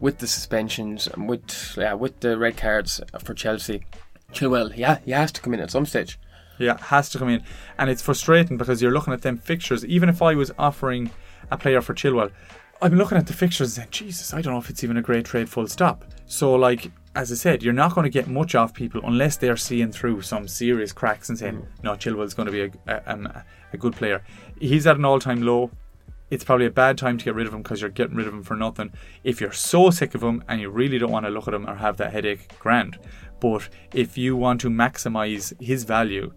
with 0.00 0.18
the 0.18 0.26
suspensions 0.26 1.06
and 1.06 1.28
with 1.28 1.76
yeah, 1.78 1.94
with 1.94 2.20
the 2.20 2.36
red 2.36 2.56
cards 2.56 3.00
for 3.22 3.32
Chelsea, 3.32 3.84
Chilwell, 4.32 4.76
yeah, 4.76 4.98
he 5.04 5.12
has 5.12 5.32
to 5.32 5.40
come 5.40 5.54
in 5.54 5.60
at 5.60 5.70
some 5.70 5.86
stage. 5.86 6.18
Yeah, 6.62 6.78
has 6.78 7.08
to 7.10 7.18
come 7.18 7.28
in. 7.28 7.42
And 7.78 7.90
it's 7.90 8.02
frustrating 8.02 8.56
because 8.56 8.80
you're 8.80 8.92
looking 8.92 9.12
at 9.12 9.22
them 9.22 9.36
fixtures. 9.36 9.84
Even 9.84 10.08
if 10.08 10.22
I 10.22 10.34
was 10.34 10.52
offering 10.58 11.10
a 11.50 11.58
player 11.58 11.80
for 11.80 11.94
Chilwell, 11.94 12.30
I'm 12.80 12.94
looking 12.96 13.16
at 13.16 13.26
the 13.26 13.32
fixtures 13.32 13.68
and 13.68 13.84
saying, 13.84 13.88
Jesus, 13.90 14.34
I 14.34 14.42
don't 14.42 14.54
know 14.54 14.58
if 14.58 14.68
it's 14.68 14.82
even 14.82 14.96
a 14.96 15.02
great 15.02 15.24
trade 15.24 15.48
full 15.48 15.68
stop. 15.68 16.04
So, 16.26 16.54
like, 16.54 16.90
as 17.14 17.30
I 17.30 17.36
said, 17.36 17.62
you're 17.62 17.72
not 17.72 17.94
going 17.94 18.04
to 18.04 18.10
get 18.10 18.26
much 18.26 18.54
off 18.54 18.74
people 18.74 19.00
unless 19.04 19.36
they're 19.36 19.56
seeing 19.56 19.92
through 19.92 20.22
some 20.22 20.48
serious 20.48 20.92
cracks 20.92 21.28
and 21.28 21.38
saying, 21.38 21.58
mm. 21.58 21.66
no, 21.84 21.92
Chilwell's 21.92 22.34
going 22.34 22.46
to 22.46 22.52
be 22.52 22.62
a, 22.62 22.70
a, 22.88 23.14
a, 23.14 23.44
a 23.74 23.76
good 23.76 23.94
player. 23.94 24.24
He's 24.58 24.86
at 24.86 24.96
an 24.96 25.04
all 25.04 25.20
time 25.20 25.42
low. 25.42 25.70
It's 26.30 26.42
probably 26.44 26.66
a 26.66 26.70
bad 26.70 26.96
time 26.96 27.18
to 27.18 27.24
get 27.24 27.34
rid 27.34 27.46
of 27.46 27.52
him 27.52 27.62
because 27.62 27.82
you're 27.82 27.90
getting 27.90 28.16
rid 28.16 28.26
of 28.26 28.32
him 28.32 28.42
for 28.42 28.56
nothing. 28.56 28.92
If 29.22 29.40
you're 29.40 29.52
so 29.52 29.90
sick 29.90 30.14
of 30.14 30.22
him 30.22 30.42
and 30.48 30.60
you 30.60 30.70
really 30.70 30.98
don't 30.98 31.12
want 31.12 31.26
to 31.26 31.30
look 31.30 31.46
at 31.46 31.54
him 31.54 31.68
or 31.68 31.74
have 31.74 31.98
that 31.98 32.12
headache, 32.12 32.58
grand. 32.58 32.98
But 33.38 33.68
if 33.92 34.16
you 34.16 34.36
want 34.36 34.60
to 34.62 34.70
maximize 34.70 35.52
his 35.62 35.84
value, 35.84 36.32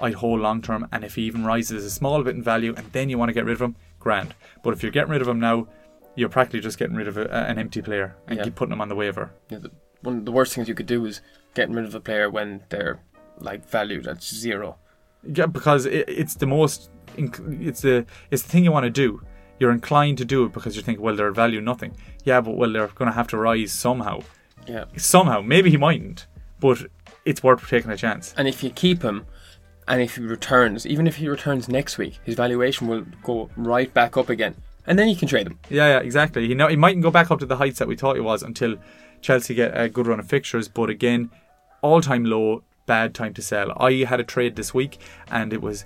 I'd 0.00 0.14
hold 0.14 0.40
long 0.40 0.62
term. 0.62 0.88
And 0.92 1.04
if 1.04 1.14
he 1.14 1.22
even 1.22 1.44
rises 1.44 1.84
a 1.84 1.90
small 1.90 2.22
bit 2.22 2.34
in 2.36 2.42
value 2.42 2.74
and 2.76 2.90
then 2.92 3.08
you 3.08 3.18
want 3.18 3.28
to 3.30 3.32
get 3.32 3.44
rid 3.44 3.54
of 3.54 3.62
him, 3.62 3.76
grand. 3.98 4.34
But 4.62 4.72
if 4.74 4.82
you're 4.82 4.92
getting 4.92 5.10
rid 5.10 5.22
of 5.22 5.28
him 5.28 5.40
now, 5.40 5.68
you're 6.14 6.28
practically 6.28 6.60
just 6.60 6.78
getting 6.78 6.96
rid 6.96 7.08
of 7.08 7.16
a, 7.18 7.30
an 7.32 7.58
empty 7.58 7.82
player 7.82 8.16
and 8.26 8.38
Yeah. 8.38 8.44
keep 8.44 8.54
putting 8.54 8.72
him 8.72 8.80
on 8.80 8.88
the 8.88 8.94
waiver. 8.94 9.30
Yeah, 9.50 9.58
the, 9.58 9.70
one 10.02 10.18
of 10.18 10.24
the 10.24 10.32
worst 10.32 10.54
things 10.54 10.68
you 10.68 10.74
could 10.74 10.86
do 10.86 11.04
is 11.06 11.20
getting 11.54 11.74
rid 11.74 11.84
of 11.84 11.94
a 11.94 12.00
player 12.00 12.30
when 12.30 12.62
they're 12.68 13.00
like 13.38 13.68
valued 13.68 14.06
at 14.06 14.22
zero. 14.22 14.76
Yeah, 15.22 15.46
because 15.46 15.86
it, 15.86 16.08
it's 16.08 16.34
the 16.36 16.46
most, 16.46 16.90
inc- 17.16 17.60
it's 17.66 17.80
the 17.82 18.06
it's 18.30 18.42
the 18.42 18.48
thing 18.48 18.64
you 18.64 18.72
want 18.72 18.84
to 18.84 18.90
do. 18.90 19.22
You're 19.58 19.72
inclined 19.72 20.18
to 20.18 20.24
do 20.24 20.44
it 20.44 20.52
because 20.52 20.76
you 20.76 20.82
think, 20.82 21.00
well, 21.00 21.16
they're 21.16 21.32
value 21.32 21.60
nothing. 21.60 21.96
Yeah, 22.24 22.40
but 22.42 22.56
well, 22.56 22.70
they're 22.72 22.88
going 22.88 23.10
to 23.10 23.14
have 23.14 23.28
to 23.28 23.38
rise 23.38 23.72
somehow. 23.72 24.20
Yeah. 24.68 24.84
Somehow, 24.96 25.40
maybe 25.40 25.70
he 25.70 25.76
mightn't, 25.78 26.26
but 26.60 26.86
it's 27.24 27.42
worth 27.42 27.66
taking 27.68 27.90
a 27.90 27.96
chance. 27.96 28.34
And 28.36 28.46
if 28.48 28.62
you 28.62 28.70
keep 28.70 29.02
him, 29.02 29.26
and 29.88 30.02
if 30.02 30.16
he 30.16 30.22
returns, 30.22 30.86
even 30.86 31.06
if 31.06 31.16
he 31.16 31.28
returns 31.28 31.68
next 31.68 31.98
week, 31.98 32.18
his 32.24 32.34
valuation 32.34 32.88
will 32.88 33.06
go 33.22 33.50
right 33.56 33.92
back 33.92 34.16
up 34.16 34.28
again, 34.28 34.56
and 34.86 34.98
then 34.98 35.08
you 35.08 35.16
can 35.16 35.28
trade 35.28 35.46
him. 35.46 35.58
Yeah, 35.68 35.86
yeah, 35.86 35.98
exactly. 36.00 36.46
He 36.46 36.54
know 36.54 36.68
he 36.68 36.76
mightn't 36.76 37.02
go 37.02 37.10
back 37.10 37.30
up 37.30 37.38
to 37.40 37.46
the 37.46 37.56
heights 37.56 37.78
that 37.78 37.88
we 37.88 37.96
thought 37.96 38.16
he 38.16 38.22
was 38.22 38.42
until 38.42 38.76
Chelsea 39.20 39.54
get 39.54 39.78
a 39.78 39.88
good 39.88 40.06
run 40.06 40.20
of 40.20 40.28
fixtures. 40.28 40.68
But 40.68 40.90
again, 40.90 41.30
all 41.82 42.00
time 42.00 42.24
low, 42.24 42.62
bad 42.86 43.14
time 43.14 43.34
to 43.34 43.42
sell. 43.42 43.72
I 43.76 44.04
had 44.04 44.20
a 44.20 44.24
trade 44.24 44.56
this 44.56 44.74
week, 44.74 44.98
and 45.30 45.52
it 45.52 45.62
was 45.62 45.84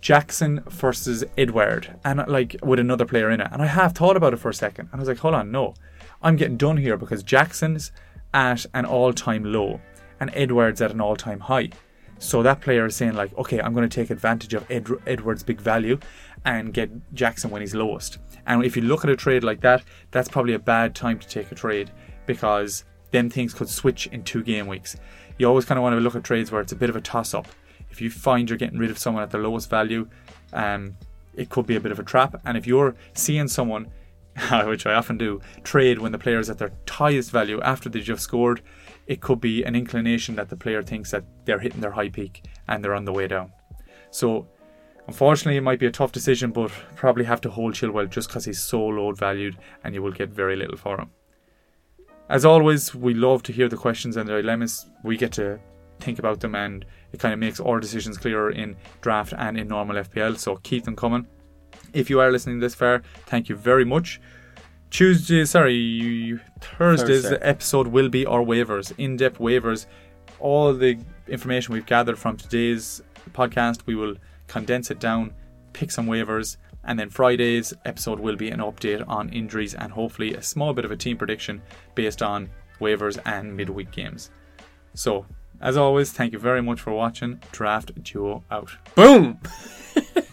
Jackson 0.00 0.62
versus 0.68 1.24
Edouard, 1.36 1.98
and 2.04 2.24
like 2.28 2.56
with 2.62 2.78
another 2.78 3.04
player 3.04 3.30
in 3.30 3.40
it. 3.40 3.48
And 3.52 3.62
I 3.62 3.66
have 3.66 3.92
thought 3.92 4.16
about 4.16 4.32
it 4.32 4.38
for 4.38 4.48
a 4.48 4.54
second, 4.54 4.88
and 4.92 4.96
I 4.96 5.02
was 5.02 5.08
like, 5.08 5.18
hold 5.18 5.34
on, 5.34 5.50
no, 5.50 5.74
I'm 6.22 6.36
getting 6.36 6.56
done 6.56 6.76
here 6.76 6.96
because 6.96 7.22
Jackson's 7.22 7.92
at 8.34 8.66
an 8.74 8.84
all 8.84 9.12
time 9.12 9.44
low, 9.44 9.80
and 10.20 10.30
Edouard's 10.34 10.80
at 10.80 10.90
an 10.90 11.00
all 11.00 11.16
time 11.16 11.40
high. 11.40 11.70
So 12.18 12.42
that 12.42 12.60
player 12.60 12.86
is 12.86 12.96
saying 12.96 13.14
like, 13.14 13.36
okay, 13.36 13.60
I'm 13.60 13.74
going 13.74 13.88
to 13.88 13.94
take 13.94 14.10
advantage 14.10 14.54
of 14.54 14.68
Ed- 14.70 14.88
Edouard's 15.06 15.42
big 15.42 15.60
value 15.60 15.98
and 16.44 16.72
get 16.72 16.90
Jackson 17.14 17.50
when 17.50 17.60
he's 17.60 17.74
lowest. 17.74 18.18
And 18.46 18.64
if 18.64 18.76
you 18.76 18.82
look 18.82 19.04
at 19.04 19.10
a 19.10 19.16
trade 19.16 19.44
like 19.44 19.60
that, 19.60 19.82
that's 20.12 20.28
probably 20.28 20.54
a 20.54 20.58
bad 20.58 20.94
time 20.94 21.18
to 21.18 21.28
take 21.28 21.50
a 21.52 21.54
trade 21.54 21.90
because 22.26 22.84
then 23.10 23.28
things 23.28 23.52
could 23.52 23.68
switch 23.68 24.06
in 24.08 24.22
two 24.22 24.42
game 24.42 24.66
weeks. 24.66 24.96
You 25.38 25.46
always 25.46 25.64
kind 25.64 25.78
of 25.78 25.82
want 25.82 25.94
to 25.94 26.00
look 26.00 26.14
at 26.14 26.24
trades 26.24 26.50
where 26.50 26.60
it's 26.60 26.72
a 26.72 26.76
bit 26.76 26.88
of 26.88 26.96
a 26.96 27.00
toss 27.00 27.34
up. 27.34 27.48
If 27.90 28.00
you 28.00 28.10
find 28.10 28.48
you're 28.48 28.58
getting 28.58 28.78
rid 28.78 28.90
of 28.90 28.98
someone 28.98 29.22
at 29.22 29.30
their 29.30 29.42
lowest 29.42 29.68
value, 29.68 30.08
um, 30.52 30.96
it 31.34 31.50
could 31.50 31.66
be 31.66 31.76
a 31.76 31.80
bit 31.80 31.92
of 31.92 31.98
a 31.98 32.02
trap. 32.02 32.40
And 32.44 32.56
if 32.56 32.66
you're 32.66 32.94
seeing 33.14 33.48
someone, 33.48 33.88
which 34.64 34.86
I 34.86 34.94
often 34.94 35.18
do, 35.18 35.40
trade 35.64 35.98
when 35.98 36.12
the 36.12 36.18
player 36.18 36.38
is 36.38 36.50
at 36.50 36.58
their 36.58 36.72
highest 36.88 37.30
value 37.30 37.60
after 37.62 37.88
they 37.88 38.00
just 38.00 38.22
scored, 38.22 38.62
it 39.06 39.20
could 39.20 39.40
be 39.40 39.62
an 39.62 39.76
inclination 39.76 40.34
that 40.36 40.48
the 40.48 40.56
player 40.56 40.82
thinks 40.82 41.10
that 41.10 41.24
they're 41.44 41.60
hitting 41.60 41.80
their 41.80 41.92
high 41.92 42.08
peak 42.08 42.44
and 42.68 42.84
they're 42.84 42.94
on 42.94 43.04
the 43.04 43.12
way 43.12 43.28
down. 43.28 43.52
So, 44.10 44.46
unfortunately, 45.06 45.56
it 45.56 45.62
might 45.62 45.78
be 45.78 45.86
a 45.86 45.92
tough 45.92 46.12
decision, 46.12 46.50
but 46.50 46.70
probably 46.94 47.24
have 47.24 47.40
to 47.42 47.50
hold 47.50 47.74
Chilwell 47.74 48.10
just 48.10 48.28
because 48.28 48.44
he's 48.44 48.60
so 48.60 48.84
low 48.84 49.12
valued 49.12 49.56
and 49.84 49.94
you 49.94 50.02
will 50.02 50.12
get 50.12 50.30
very 50.30 50.56
little 50.56 50.76
for 50.76 51.00
him. 51.00 51.10
As 52.28 52.44
always, 52.44 52.94
we 52.94 53.14
love 53.14 53.42
to 53.44 53.52
hear 53.52 53.68
the 53.68 53.76
questions 53.76 54.16
and 54.16 54.28
the 54.28 54.42
dilemmas. 54.42 54.86
We 55.04 55.16
get 55.16 55.32
to 55.32 55.60
think 56.00 56.18
about 56.18 56.40
them 56.40 56.54
and 56.54 56.84
it 57.12 57.20
kind 57.20 57.32
of 57.32 57.38
makes 57.38 57.60
our 57.60 57.78
decisions 57.80 58.18
clearer 58.18 58.50
in 58.50 58.76
draft 59.00 59.32
and 59.38 59.58
in 59.58 59.68
normal 59.68 59.96
FPL, 59.96 60.38
so 60.38 60.56
keep 60.56 60.84
them 60.84 60.96
coming. 60.96 61.26
If 61.92 62.10
you 62.10 62.20
are 62.20 62.32
listening 62.32 62.58
this 62.58 62.74
far, 62.74 63.02
thank 63.26 63.48
you 63.48 63.54
very 63.56 63.84
much. 63.84 64.20
Tuesday, 64.90 65.44
sorry, 65.44 66.38
Thursday's 66.60 67.22
Thursday. 67.22 67.38
episode 67.42 67.88
will 67.88 68.08
be 68.08 68.24
our 68.24 68.40
waivers, 68.40 68.92
in 68.98 69.16
depth 69.16 69.38
waivers. 69.38 69.86
All 70.38 70.72
the 70.72 70.98
information 71.28 71.74
we've 71.74 71.86
gathered 71.86 72.18
from 72.18 72.36
today's 72.36 73.02
podcast, 73.32 73.80
we 73.86 73.94
will 73.94 74.14
condense 74.46 74.90
it 74.90 75.00
down, 75.00 75.34
pick 75.72 75.90
some 75.90 76.06
waivers, 76.06 76.56
and 76.84 76.98
then 76.98 77.10
Friday's 77.10 77.74
episode 77.84 78.20
will 78.20 78.36
be 78.36 78.48
an 78.48 78.60
update 78.60 79.06
on 79.08 79.28
injuries 79.30 79.74
and 79.74 79.92
hopefully 79.92 80.34
a 80.34 80.42
small 80.42 80.72
bit 80.72 80.84
of 80.84 80.92
a 80.92 80.96
team 80.96 81.16
prediction 81.16 81.60
based 81.94 82.22
on 82.22 82.48
waivers 82.80 83.18
and 83.26 83.56
midweek 83.56 83.90
games. 83.90 84.30
So, 84.94 85.26
as 85.60 85.76
always, 85.76 86.12
thank 86.12 86.32
you 86.32 86.38
very 86.38 86.62
much 86.62 86.80
for 86.80 86.92
watching. 86.92 87.40
Draft 87.50 88.02
Duo 88.04 88.44
out. 88.50 88.70
Boom! 88.94 89.40